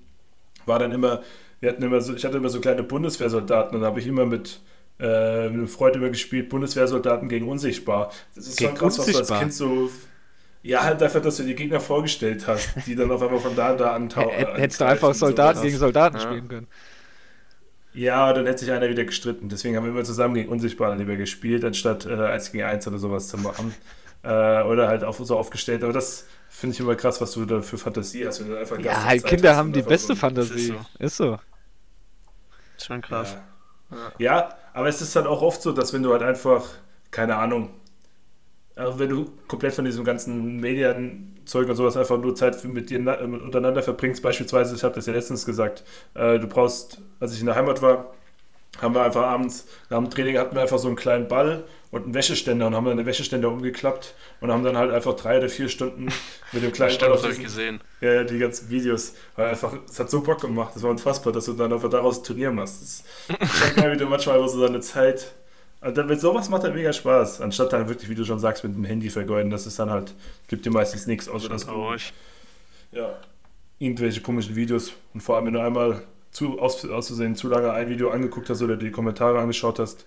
War 0.66 0.80
dann 0.80 0.92
immer, 0.92 1.24
wir 1.60 1.70
hatten 1.70 1.84
immer 1.84 2.02
so, 2.02 2.14
ich 2.16 2.24
hatte 2.26 2.38
immer 2.38 2.50
so 2.50 2.60
kleine 2.60 2.84
Bundeswehrsoldaten 2.84 3.76
und 3.76 3.82
da 3.82 3.88
habe 3.88 4.00
ich 4.00 4.08
immer 4.08 4.26
mit, 4.26 4.62
äh, 5.00 5.46
mit 5.46 5.54
einem 5.54 5.68
Freund 5.68 5.96
immer 5.96 6.10
gespielt, 6.10 6.50
Bundeswehrsoldaten 6.50 7.30
gegen 7.30 7.48
Unsichtbar. 7.48 8.12
Das 8.36 8.48
ist 8.48 8.58
Gegen 8.58 8.72
schon 8.72 8.80
krass, 8.80 9.00
was 9.00 9.06
du 9.08 9.18
als? 9.18 9.40
Kind 9.40 9.54
so. 9.54 9.90
Ja, 10.64 10.84
halt 10.84 11.02
einfach, 11.02 11.22
dass 11.22 11.38
du 11.38 11.44
die 11.44 11.56
Gegner 11.56 11.80
vorgestellt 11.80 12.46
hast, 12.48 12.70
die 12.86 12.96
dann 12.96 13.10
auf 13.12 13.22
einmal 13.22 13.40
von 13.40 13.56
da 13.56 13.72
und 13.72 13.80
da 13.80 13.94
antauchen. 13.94 14.32
Hättest 14.56 14.82
du 14.82 14.86
einfach 14.86 15.14
Soldaten 15.14 15.62
gegen 15.62 15.78
Soldaten 15.78 16.18
Ja. 16.18 16.22
spielen 16.22 16.48
können. 16.48 16.68
Ja, 17.94 18.32
dann 18.34 18.46
hätte 18.46 18.60
sich 18.60 18.72
einer 18.72 18.90
wieder 18.90 19.06
gestritten. 19.06 19.50
Deswegen 19.50 19.76
haben 19.76 19.86
wir 19.86 19.92
immer 19.92 20.04
zusammen 20.04 20.36
gegen 20.36 20.50
Unsichtbar 20.50 20.96
lieber 20.96 21.16
gespielt, 21.16 21.64
anstatt 21.66 22.06
äh, 22.06 22.14
1 22.16 22.52
gegen 22.52 22.64
1 22.64 22.88
oder 22.88 22.98
sowas 23.00 23.28
zu 23.28 23.38
machen. 23.38 23.74
Äh, 24.24 24.64
oder 24.64 24.88
halt 24.88 25.04
auch 25.04 25.16
so 25.16 25.38
aufgestellt. 25.38 25.84
Aber 25.84 25.94
das 25.94 26.28
finde 26.60 26.74
ich 26.74 26.80
immer 26.80 26.96
krass, 26.96 27.22
was 27.22 27.32
du 27.34 27.46
da 27.46 27.62
für 27.62 27.78
Fantasie 27.78 28.26
hast. 28.28 28.40
Wenn 28.42 28.50
du 28.50 28.58
einfach 28.60 28.80
Ja, 28.80 29.04
halt 29.04 29.22
Zeit 29.22 29.30
Kinder 29.30 29.50
hast 29.52 29.58
haben 29.58 29.74
die 29.74 29.82
beste 29.84 30.08
so- 30.08 30.16
Fantasie. 30.16 30.74
Ist 31.00 31.18
so. 31.18 31.38
Schon 32.82 33.02
krass. 33.02 33.38
Ja. 33.92 33.98
ja, 34.18 34.50
aber 34.74 34.88
es 34.88 35.02
ist 35.02 35.16
dann 35.16 35.28
auch 35.28 35.42
oft 35.42 35.62
so, 35.62 35.72
dass 35.72 35.94
wenn 35.94 36.04
du 36.04 36.12
halt 36.12 36.22
einfach, 36.24 36.64
keine 37.12 37.36
Ahnung, 37.38 37.70
also 38.76 39.00
wenn 39.00 39.10
du 39.10 39.32
komplett 39.48 39.74
von 39.74 39.86
diesem 39.86 40.04
ganzen 40.04 40.58
Medienzeug 40.60 41.68
und 41.70 41.76
sowas 41.76 41.98
einfach 41.98 42.18
nur 42.18 42.36
Zeit 42.36 42.64
mit 42.66 42.90
dir 42.90 43.00
untereinander 43.00 43.82
verbringst, 43.82 44.22
beispielsweise, 44.22 44.76
ich 44.76 44.84
habe 44.84 44.94
das 44.94 45.06
ja 45.08 45.14
letztens 45.14 45.46
gesagt, 45.46 45.84
äh, 46.14 46.38
du 46.38 46.48
brauchst, 46.48 47.02
als 47.20 47.34
ich 47.34 47.40
in 47.40 47.48
der 47.48 47.56
Heimat 47.56 47.82
war, 47.82 48.14
haben 48.82 48.94
wir 48.96 49.04
einfach 49.04 49.24
abends, 49.24 49.68
nach 49.90 49.98
dem 49.98 50.10
Training 50.10 50.38
hatten 50.38 50.56
wir 50.56 50.62
einfach 50.62 50.78
so 50.80 50.88
einen 50.88 50.96
kleinen 50.98 51.28
Ball 51.28 51.64
und 51.92 52.04
einen 52.04 52.14
Wäscheständer 52.14 52.68
und 52.68 52.76
haben 52.76 52.86
dann 52.86 52.98
den 52.98 53.06
Wäscheständer 53.06 53.50
umgeklappt 53.50 54.14
und 54.42 54.52
haben 54.52 54.64
dann 54.64 54.78
halt 54.78 54.92
einfach 54.92 55.16
drei 55.16 55.38
oder 55.38 55.50
vier 55.50 55.70
Stunden 55.70 56.08
mit 56.52 56.64
dem 56.64 56.72
kleinen 56.72 56.92
Stimmt, 56.92 57.12
Ball 57.12 57.12
das 57.12 57.20
auf 57.20 57.24
habe 57.24 57.34
ich 57.34 57.44
gesehen. 57.44 57.80
ja, 58.02 58.14
ja, 58.14 58.24
die 58.24 58.38
ganzen 58.40 58.70
Videos. 58.70 59.14
Weil 59.36 59.48
einfach, 59.50 59.74
es 59.90 60.00
hat 60.00 60.10
so 60.10 60.22
Bock 60.22 60.42
gemacht. 60.42 60.74
Das 60.76 60.84
war 60.84 60.92
unfassbar, 60.92 61.32
dass 61.34 61.46
du 61.46 61.54
dann 61.54 61.72
einfach 61.74 61.90
daraus 61.90 62.20
ein 62.20 62.24
Turnier 62.24 62.52
machst. 62.52 63.04
Das 63.30 63.50
zeigt 63.60 63.78
mal, 63.78 63.92
wie 63.92 63.98
du 63.98 64.06
manchmal 64.06 64.36
einfach 64.38 64.50
so 64.50 64.62
deine 64.66 64.82
Zeit. 64.82 65.34
Dann 65.82 66.08
mit 66.08 66.20
sowas 66.20 66.50
macht 66.50 66.64
halt 66.64 66.74
mega 66.76 66.92
Spaß. 66.92 67.40
Anstatt 67.42 67.72
dann 67.72 67.88
wirklich, 67.88 68.10
wie 68.10 68.16
du 68.16 68.26
schon 68.26 68.40
sagst, 68.40 68.64
mit 68.64 68.76
dem 68.76 68.84
Handy 68.84 69.10
vergeuden. 69.10 69.50
Das 69.52 69.66
ist 69.68 69.80
dann 69.80 69.90
halt, 69.90 70.14
gibt 70.48 70.66
dir 70.66 70.72
meistens 70.72 71.08
nichts, 71.08 71.30
außer 71.30 71.56
Traurig. 71.56 72.14
ja, 72.92 73.16
irgendwelche 73.80 74.22
komischen 74.22 74.56
Videos. 74.56 74.92
Und 75.14 75.22
vor 75.22 75.36
allem, 75.36 75.46
wenn 75.46 75.54
du 75.54 75.62
einmal 75.62 76.02
zu, 76.38 76.60
aus, 76.60 76.86
auszusehen 76.88 77.36
zu 77.36 77.48
lange 77.50 77.72
ein 77.72 77.90
Video 77.90 78.12
angeguckt 78.12 78.48
hast 78.50 78.62
oder 78.62 78.78
die 78.78 78.92
Kommentare 78.92 79.40
angeschaut 79.40 79.80
hast, 79.80 80.06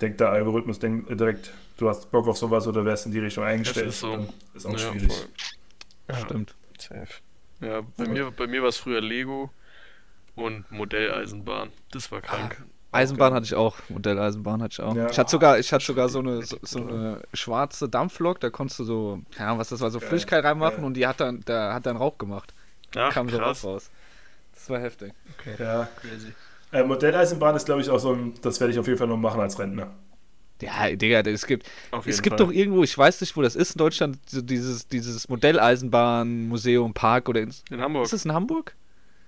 denkt 0.00 0.18
der 0.20 0.30
Algorithmus 0.30 0.78
denkt 0.80 1.08
direkt, 1.18 1.52
du 1.76 1.88
hast 1.88 2.10
Bock 2.10 2.26
auf 2.26 2.36
sowas 2.36 2.66
oder 2.66 2.84
wärst 2.84 3.06
in 3.06 3.12
die 3.12 3.20
Richtung 3.20 3.44
eingestellt. 3.44 3.86
ist 3.88 4.00
so. 4.00 4.26
Ist 4.54 4.66
auch 4.66 4.72
Ja, 4.72 4.78
schwierig. 4.78 5.12
voll. 5.12 5.28
Ja, 6.08 6.16
Stimmt. 6.16 6.54
Safe. 6.78 7.06
Ja, 7.60 7.82
bei 7.96 8.08
mir, 8.08 8.30
bei 8.32 8.46
mir 8.48 8.62
war 8.62 8.68
es 8.70 8.76
früher 8.76 9.00
Lego 9.00 9.50
und 10.34 10.70
Modelleisenbahn. 10.72 11.70
Das 11.92 12.10
war 12.10 12.20
krank. 12.22 12.60
Eisenbahn 12.90 13.34
hatte 13.34 13.44
ich 13.44 13.54
auch, 13.54 13.76
Modelleisenbahn 13.88 14.62
hatte 14.62 14.72
ich 14.72 14.80
auch. 14.80 14.96
Ja. 14.96 15.10
Ich 15.10 15.18
hatte 15.18 15.30
sogar, 15.30 15.58
ich 15.58 15.72
hatte 15.72 15.84
sogar 15.84 16.08
so 16.08 16.20
eine, 16.20 16.42
so, 16.42 16.56
so 16.62 16.78
eine 16.80 17.20
schwarze 17.34 17.88
Dampflok, 17.88 18.40
da 18.40 18.50
konntest 18.50 18.80
du 18.80 18.84
so, 18.84 19.20
ja, 19.38 19.56
was 19.58 19.68
das 19.68 19.80
war, 19.80 19.90
so 19.90 20.00
Geil. 20.00 20.08
Flüssigkeit 20.08 20.42
reinmachen 20.44 20.80
Ja. 20.80 20.86
und 20.86 20.94
die 20.94 21.06
hat 21.06 21.20
dann, 21.20 21.42
da 21.44 21.74
hat 21.74 21.86
dann 21.86 21.96
Rauch 21.98 22.16
gemacht. 22.18 22.52
Ach, 22.96 23.12
Kam 23.12 23.28
so 23.28 23.36
Rauch 23.36 23.44
krass. 23.44 23.64
raus. 23.64 23.90
Das 24.68 24.76
war 24.76 24.80
heftig. 24.80 25.12
Ja. 25.58 25.88
Crazy. 26.00 26.32
Äh, 26.72 26.84
Modelleisenbahn 26.84 27.56
ist, 27.56 27.64
glaube 27.64 27.80
ich, 27.80 27.88
auch 27.88 27.98
so 27.98 28.12
ein, 28.12 28.34
das 28.42 28.60
werde 28.60 28.72
ich 28.74 28.78
auf 28.78 28.86
jeden 28.86 28.98
Fall 28.98 29.06
noch 29.08 29.16
machen 29.16 29.40
als 29.40 29.58
Rentner. 29.58 29.94
Ja, 30.60 30.90
Digga, 30.94 31.20
es 31.20 31.46
gibt, 31.46 31.66
Auf 31.92 32.06
es 32.06 32.20
gibt 32.20 32.36
Fall. 32.38 32.46
doch 32.48 32.52
irgendwo, 32.52 32.82
ich 32.82 32.96
weiß 32.98 33.20
nicht, 33.20 33.36
wo 33.36 33.42
das 33.42 33.54
ist 33.56 33.76
in 33.76 33.78
Deutschland, 33.78 34.18
so 34.28 34.42
dieses, 34.42 34.88
dieses 34.88 35.28
Modelleisenbahn-Museum, 35.28 36.92
Park 36.94 37.28
oder 37.28 37.40
in, 37.42 37.54
In 37.70 37.80
Hamburg. 37.80 38.04
ist 38.04 38.12
das 38.12 38.24
in 38.24 38.32
Hamburg? 38.32 38.74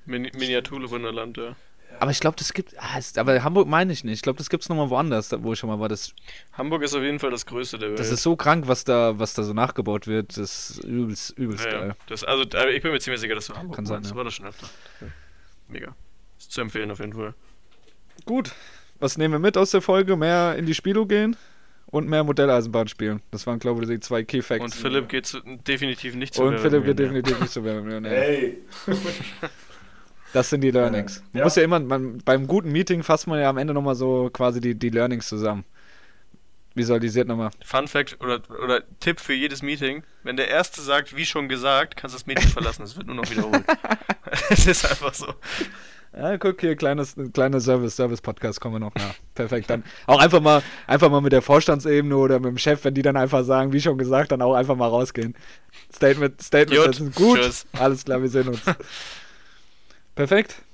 Mini 0.06 0.30
Miniaturwunderland, 0.36 1.36
ja. 1.38 1.56
Aber 1.98 2.10
ich 2.10 2.20
glaube, 2.20 2.36
das 2.36 2.52
gibt, 2.52 2.74
ah, 2.78 2.98
es- 2.98 3.16
aber 3.18 3.42
Hamburg 3.44 3.68
meine 3.68 3.92
ich 3.92 4.04
nicht. 4.04 4.14
Ich 4.14 4.22
glaube, 4.22 4.38
das 4.38 4.48
gibt 4.48 4.62
es 4.62 4.68
nochmal 4.68 4.90
woanders, 4.90 5.28
da- 5.28 5.42
wo 5.42 5.52
ich 5.52 5.58
schon 5.58 5.68
mal 5.68 5.78
war. 5.78 5.88
Das, 5.88 6.12
Hamburg 6.52 6.82
ist 6.82 6.94
auf 6.94 7.02
jeden 7.02 7.18
Fall 7.18 7.30
das 7.30 7.44
größte 7.46 7.78
der 7.78 7.90
Welt. 7.90 7.98
das 7.98 8.10
ist 8.10 8.22
so 8.22 8.36
krank, 8.36 8.66
was 8.68 8.84
da, 8.84 9.18
was 9.18 9.34
da 9.34 9.42
so 9.42 9.52
nachgebaut 9.52 10.06
wird. 10.06 10.36
Das 10.36 10.70
ist 10.70 10.84
übelst, 10.84 11.30
übelst 11.38 11.64
ja, 11.66 11.72
ja. 11.72 11.78
geil. 11.80 11.96
Das, 12.08 12.24
also, 12.24 12.42
ich 12.42 12.82
bin 12.82 12.92
mir 12.92 13.00
ziemlich 13.00 13.20
sicher, 13.20 13.34
dass 13.34 13.46
du 13.46 13.54
Hamburg 13.54 13.76
Kann 13.76 13.86
sein, 13.86 14.02
ja. 14.02 14.14
war 14.14 14.24
das 14.24 14.34
schon 14.34 14.46
öfter. 14.46 14.68
Mega. 15.70 15.94
Ist 16.38 16.52
zu 16.52 16.60
empfehlen 16.60 16.90
auf 16.90 17.00
jeden 17.00 17.14
Fall. 17.14 17.34
Gut. 18.24 18.52
Was 18.98 19.16
nehmen 19.16 19.32
wir 19.32 19.38
mit 19.38 19.56
aus 19.56 19.70
der 19.70 19.80
Folge? 19.80 20.16
Mehr 20.16 20.56
in 20.56 20.66
die 20.66 20.74
Spielo 20.74 21.06
gehen? 21.06 21.36
und 21.90 22.08
mehr 22.08 22.24
Modelleisenbahn 22.24 22.88
spielen. 22.88 23.20
Das 23.30 23.46
waren, 23.46 23.58
glaube 23.58 23.82
ich, 23.82 23.88
die 23.88 24.00
zwei 24.00 24.22
Key 24.22 24.42
Facts. 24.42 24.64
Und 24.64 24.74
Philipp 24.74 25.08
geht 25.08 25.26
zu, 25.26 25.40
definitiv 25.40 26.14
nicht 26.14 26.34
zu 26.34 26.42
Und 26.42 26.58
Philipp 26.58 26.84
geht 26.84 26.98
definitiv 26.98 27.40
nicht 27.40 27.52
zu 27.52 27.64
Werbemillionär. 27.64 28.10
Hey. 28.10 28.58
Das 30.32 30.48
sind 30.48 30.60
die 30.60 30.70
Learnings. 30.70 31.16
Ja. 31.16 31.22
Man 31.32 31.42
muss 31.42 31.56
ja 31.56 31.64
immer, 31.64 31.80
man, 31.80 32.18
beim 32.18 32.46
guten 32.46 32.70
Meeting 32.70 33.02
fasst 33.02 33.26
man 33.26 33.40
ja 33.40 33.50
am 33.50 33.58
Ende 33.58 33.74
nochmal 33.74 33.96
so 33.96 34.30
quasi 34.32 34.60
die, 34.60 34.76
die 34.76 34.90
Learnings 34.90 35.26
zusammen. 35.26 35.64
Visualisiert 36.80 37.28
nochmal. 37.28 37.50
Fun 37.64 37.86
Fact 37.86 38.18
oder, 38.20 38.40
oder 38.62 38.82
Tipp 39.00 39.20
für 39.20 39.34
jedes 39.34 39.62
Meeting: 39.62 40.02
Wenn 40.22 40.36
der 40.36 40.48
Erste 40.48 40.80
sagt, 40.80 41.14
wie 41.14 41.26
schon 41.26 41.48
gesagt, 41.48 41.96
kannst 41.96 42.14
du 42.14 42.18
das 42.18 42.26
Meeting 42.26 42.48
verlassen. 42.48 42.82
Es 42.82 42.96
wird 42.96 43.06
nur 43.06 43.16
noch 43.16 43.30
wiederholt. 43.30 43.64
Es 44.48 44.66
ist 44.66 44.88
einfach 44.88 45.12
so. 45.12 45.26
Ja, 46.16 46.38
guck 46.38 46.60
hier, 46.60 46.74
kleines, 46.76 47.14
kleiner 47.32 47.60
Service, 47.60 47.96
Service-Podcast 47.96 48.60
kommen 48.60 48.76
wir 48.76 48.80
noch 48.80 48.94
nach. 48.94 49.14
Perfekt. 49.34 49.70
Dann 49.70 49.84
auch 50.06 50.20
einfach 50.20 50.40
mal, 50.40 50.62
einfach 50.86 51.10
mal 51.10 51.20
mit 51.20 51.32
der 51.32 51.42
Vorstandsebene 51.42 52.16
oder 52.16 52.40
mit 52.40 52.50
dem 52.50 52.58
Chef, 52.58 52.84
wenn 52.84 52.94
die 52.94 53.02
dann 53.02 53.16
einfach 53.16 53.44
sagen, 53.44 53.72
wie 53.72 53.80
schon 53.80 53.96
gesagt, 53.98 54.32
dann 54.32 54.42
auch 54.42 54.54
einfach 54.54 54.76
mal 54.76 54.88
rausgehen. 54.88 55.36
Statement, 55.94 56.40
Statement 56.42 56.84
Gut, 56.84 56.94
setzen. 56.94 57.12
Gut. 57.12 57.38
tschüss. 57.38 57.66
Alles 57.72 58.04
klar, 58.04 58.22
wir 58.22 58.28
sehen 58.28 58.48
uns. 58.48 58.60
Perfekt. 60.14 60.62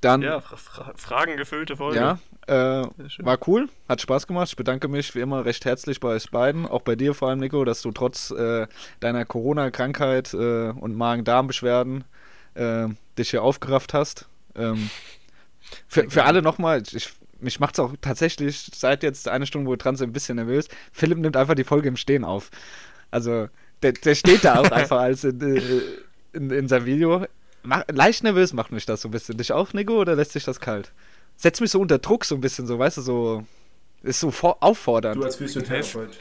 Dann, 0.00 0.22
Ja, 0.22 0.40
fra 0.40 0.56
fra 0.56 0.92
fragengefüllte 0.96 1.76
Folge. 1.76 1.96
ja, 1.96 2.18
äh, 2.46 2.86
war 3.18 3.38
cool, 3.46 3.68
hat 3.88 4.00
Spaß 4.00 4.26
gemacht. 4.26 4.48
Ich 4.50 4.56
bedanke 4.56 4.88
mich 4.88 5.14
wie 5.14 5.20
immer 5.20 5.44
recht 5.44 5.64
herzlich 5.64 6.00
bei 6.00 6.08
euch 6.08 6.30
beiden, 6.30 6.66
auch 6.66 6.82
bei 6.82 6.96
dir 6.96 7.14
vor 7.14 7.28
allem, 7.28 7.40
Nico, 7.40 7.64
dass 7.64 7.82
du 7.82 7.90
trotz 7.92 8.30
äh, 8.30 8.66
deiner 9.00 9.24
Corona-Krankheit 9.24 10.34
äh, 10.34 10.70
und 10.70 10.94
Magen-Darm-Beschwerden 10.96 12.04
äh, 12.54 12.88
dich 13.18 13.30
hier 13.30 13.42
aufgerafft 13.42 13.94
hast. 13.94 14.28
Ähm, 14.54 14.90
für, 15.88 16.08
für 16.10 16.24
alle 16.24 16.42
nochmal, 16.42 16.82
ich, 16.92 17.12
mich 17.40 17.60
macht 17.60 17.74
es 17.74 17.80
auch 17.80 17.92
tatsächlich 18.00 18.70
seit 18.74 19.02
jetzt 19.02 19.28
eine 19.28 19.46
Stunde, 19.46 19.66
wo 19.66 19.72
wir 19.72 19.76
dran 19.78 19.96
sind, 19.96 20.10
ein 20.10 20.12
bisschen 20.12 20.36
nervös. 20.36 20.68
Philipp 20.92 21.18
nimmt 21.18 21.36
einfach 21.36 21.54
die 21.54 21.64
Folge 21.64 21.88
im 21.88 21.96
Stehen 21.96 22.24
auf. 22.24 22.50
Also, 23.10 23.48
der, 23.82 23.92
der 23.92 24.14
steht 24.14 24.44
da 24.44 24.60
auch 24.60 24.70
einfach 24.70 25.00
als 25.00 25.24
in, 25.24 25.40
äh, 25.40 25.80
in, 26.32 26.50
in 26.50 26.68
seinem 26.68 26.86
Video. 26.86 27.26
Mach, 27.66 27.82
leicht 27.88 28.22
nervös 28.22 28.52
macht 28.52 28.72
mich 28.72 28.86
das 28.86 29.02
so 29.02 29.08
ein 29.08 29.10
bisschen. 29.10 29.36
Dich 29.36 29.52
auch, 29.52 29.72
Nico, 29.72 29.94
oder 30.00 30.14
lässt 30.16 30.32
sich 30.32 30.44
das 30.44 30.60
kalt? 30.60 30.92
Setzt 31.36 31.60
mich 31.60 31.70
so 31.70 31.80
unter 31.80 31.98
Druck 31.98 32.24
so 32.24 32.34
ein 32.34 32.40
bisschen, 32.40 32.66
so, 32.66 32.78
weißt 32.78 32.96
du, 32.98 33.02
so. 33.02 33.44
Ist 34.02 34.20
so 34.20 34.30
vor, 34.30 34.58
auffordernd. 34.62 35.16
Du 35.16 35.24
als 35.24 35.36
Physiotherapeut. 35.36 36.18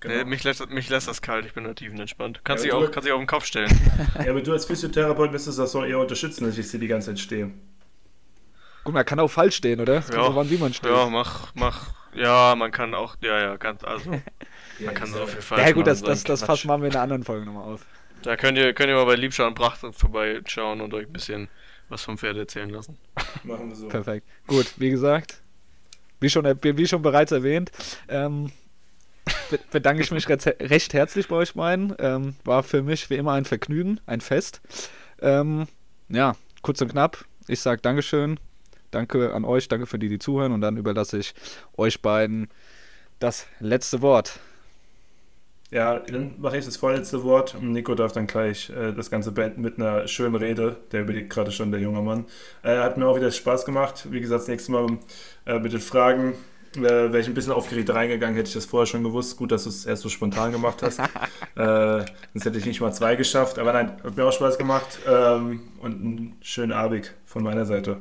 Genau. 0.00 0.14
Nee, 0.14 0.24
mich, 0.24 0.44
lässt, 0.44 0.68
mich 0.70 0.88
lässt 0.88 1.08
das 1.08 1.20
kalt, 1.22 1.44
ich 1.46 1.52
bin 1.54 1.64
relativ 1.64 1.92
entspannt. 1.92 2.40
Kannst 2.44 2.64
Ja, 2.64 2.70
dich 2.72 2.78
du- 2.80 2.86
auch, 2.86 2.90
kannst 2.92 3.06
dich 3.06 3.12
auf 3.12 3.20
den 3.20 3.26
Kopf 3.26 3.44
stellen. 3.44 3.70
Ja, 4.24 4.30
aber 4.30 4.40
du 4.42 4.52
als 4.52 4.64
Physiotherapeut 4.66 5.30
müsstest 5.30 5.58
das 5.58 5.72
doch 5.72 5.84
eher 5.84 5.98
unterstützen, 5.98 6.44
dass 6.44 6.56
ich 6.58 6.70
hier 6.70 6.80
die 6.80 6.88
ganze 6.88 7.08
Zeit 7.10 7.18
stehe. 7.20 7.50
Guck 8.84 8.94
mal, 8.94 9.04
kann 9.04 9.20
auch 9.20 9.28
falsch 9.30 9.56
stehen, 9.56 9.80
oder? 9.80 10.00
Kommt 10.00 10.14
Ja. 10.14 10.20
drauf 10.22 10.36
an, 10.38 10.50
wie 10.50 10.56
man 10.56 10.72
steht. 10.72 10.90
ja, 10.90 11.06
mach, 11.06 11.52
mach. 11.54 11.88
Ja, 12.14 12.54
man 12.56 12.72
kann 12.72 12.94
auch, 12.94 13.16
ja, 13.20 13.38
ja, 13.38 13.56
ganz, 13.56 13.84
also, 13.84 14.10
Ja, 14.78 14.86
man 14.86 14.94
kann 14.94 15.08
ist 15.08 15.14
so 15.14 15.20
ja- 15.20 15.26
viel 15.26 15.42
falsch 15.42 15.60
Ja, 15.60 15.66
gut, 15.68 15.76
machen, 15.76 15.84
das, 15.86 15.98
so 16.00 16.06
das, 16.06 16.24
das 16.24 16.40
Quatsch. 16.40 16.46
Fass 16.60 16.64
machen 16.64 16.82
wir 16.82 16.88
in 16.88 16.94
einer 16.94 17.02
anderen 17.02 17.24
Folge 17.24 17.44
nochmal 17.46 17.64
auf. 17.64 17.84
Da 18.22 18.36
könnt 18.36 18.58
ihr, 18.58 18.72
könnt 18.74 18.88
ihr 18.90 18.96
mal 18.96 19.06
bei 19.06 19.14
Liebschau 19.16 19.46
und 19.46 19.54
Pracht 19.54 19.80
vorbeischauen 19.92 20.80
und 20.80 20.92
euch 20.94 21.06
ein 21.06 21.12
bisschen 21.12 21.48
was 21.88 22.02
vom 22.02 22.18
Pferd 22.18 22.36
erzählen 22.36 22.70
lassen. 22.70 22.98
Machen 23.44 23.68
wir 23.70 23.76
so. 23.76 23.88
Perfekt. 23.88 24.26
Gut, 24.46 24.66
wie 24.76 24.90
gesagt, 24.90 25.40
wie 26.20 26.28
schon, 26.30 26.44
wie 26.44 26.86
schon 26.86 27.02
bereits 27.02 27.32
erwähnt, 27.32 27.72
ähm, 28.08 28.52
be- 29.50 29.58
bedanke 29.72 30.02
ich 30.02 30.10
mich 30.10 30.28
recht, 30.28 30.46
recht 30.46 30.92
herzlich 30.92 31.28
bei 31.28 31.36
euch 31.36 31.54
beiden. 31.54 31.94
Ähm, 31.98 32.36
war 32.44 32.62
für 32.62 32.82
mich 32.82 33.08
wie 33.10 33.16
immer 33.16 33.32
ein 33.32 33.44
Vergnügen, 33.44 34.00
ein 34.06 34.20
Fest. 34.20 34.60
Ähm, 35.20 35.66
ja, 36.08 36.36
kurz 36.62 36.80
und 36.82 36.92
knapp. 36.92 37.24
Ich 37.48 37.60
sage 37.60 37.80
Dankeschön. 37.80 38.38
Danke 38.90 39.32
an 39.32 39.44
euch, 39.44 39.68
danke 39.68 39.86
für 39.86 39.98
die, 39.98 40.08
die 40.08 40.18
zuhören. 40.18 40.52
Und 40.52 40.60
dann 40.60 40.76
überlasse 40.76 41.18
ich 41.18 41.34
euch 41.76 42.02
beiden 42.02 42.48
das 43.18 43.46
letzte 43.60 44.02
Wort. 44.02 44.40
Ja, 45.70 46.00
dann 46.00 46.34
mache 46.38 46.58
ich 46.58 46.64
das 46.64 46.76
vorletzte 46.76 47.22
Wort. 47.22 47.54
Und 47.54 47.72
Nico 47.72 47.94
darf 47.94 48.12
dann 48.12 48.26
gleich 48.26 48.70
äh, 48.70 48.92
das 48.92 49.10
ganze 49.10 49.30
beenden 49.30 49.62
mit 49.62 49.78
einer 49.78 50.08
schönen 50.08 50.34
Rede. 50.34 50.76
Der 50.90 51.02
überlegt 51.02 51.30
gerade 51.30 51.52
schon, 51.52 51.70
der 51.70 51.80
junge 51.80 52.02
Mann. 52.02 52.26
Äh, 52.62 52.78
hat 52.78 52.96
mir 52.96 53.06
auch 53.06 53.16
wieder 53.16 53.30
Spaß 53.30 53.64
gemacht. 53.64 54.08
Wie 54.10 54.20
gesagt, 54.20 54.42
das 54.42 54.48
nächste 54.48 54.72
Mal 54.72 54.98
äh, 55.46 55.60
mit 55.60 55.72
den 55.72 55.80
Fragen 55.80 56.34
äh, 56.76 56.80
wäre 56.80 57.20
ich 57.20 57.28
ein 57.28 57.34
bisschen 57.34 57.52
aufgeregt 57.52 57.90
reingegangen, 57.90 58.34
hätte 58.34 58.48
ich 58.48 58.54
das 58.54 58.66
vorher 58.66 58.86
schon 58.86 59.04
gewusst. 59.04 59.36
Gut, 59.36 59.52
dass 59.52 59.64
du 59.64 59.70
es 59.70 59.86
erst 59.86 60.02
so 60.02 60.08
spontan 60.08 60.50
gemacht 60.50 60.82
hast. 60.82 60.98
äh, 61.56 62.04
sonst 62.32 62.44
hätte 62.44 62.58
ich 62.58 62.66
nicht 62.66 62.80
mal 62.80 62.92
zwei 62.92 63.14
geschafft. 63.14 63.58
Aber 63.60 63.72
nein, 63.72 63.96
hat 64.02 64.16
mir 64.16 64.24
auch 64.24 64.32
Spaß 64.32 64.58
gemacht. 64.58 64.98
Ähm, 65.06 65.68
und 65.80 65.94
einen 65.94 66.36
schönen 66.40 66.72
Abend 66.72 67.14
von 67.26 67.44
meiner 67.44 67.64
Seite. 67.64 67.98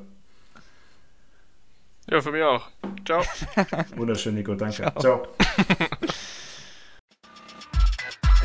Ja, 2.10 2.20
für 2.20 2.32
mich 2.32 2.42
auch. 2.42 2.68
Ciao. 3.06 3.22
Wunderschön, 3.96 4.34
Nico. 4.34 4.56
Danke. 4.56 4.92
Ciao. 5.00 5.28
Ich 6.02 6.16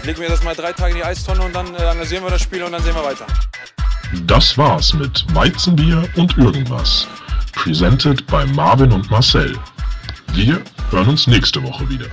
leg 0.05 0.19
mir 0.19 0.29
das 0.29 0.43
mal 0.43 0.55
drei 0.55 0.73
Tage 0.73 0.93
in 0.93 0.97
die 0.97 1.05
Eistonne 1.05 1.43
und 1.43 1.55
dann 1.55 1.75
äh, 1.75 1.79
analysieren 1.79 2.25
wir 2.25 2.31
das 2.31 2.43
Spiel 2.43 2.63
und 2.63 2.73
dann 2.73 2.83
sehen 2.83 2.95
wir 2.95 3.05
weiter. 3.05 3.27
Das 4.27 4.57
war's 4.57 4.95
mit 4.95 5.25
Weizenbier 5.35 6.09
und 6.17 6.37
irgendwas. 6.39 7.07
Presented 7.53 8.27
bei 8.27 8.45
Marvin 8.47 8.93
und 8.93 9.11
Marcel. 9.11 9.57
Wir 10.33 10.61
hören 10.91 11.09
uns 11.09 11.27
nächste 11.27 11.63
Woche 11.63 11.89
wieder. 11.89 12.07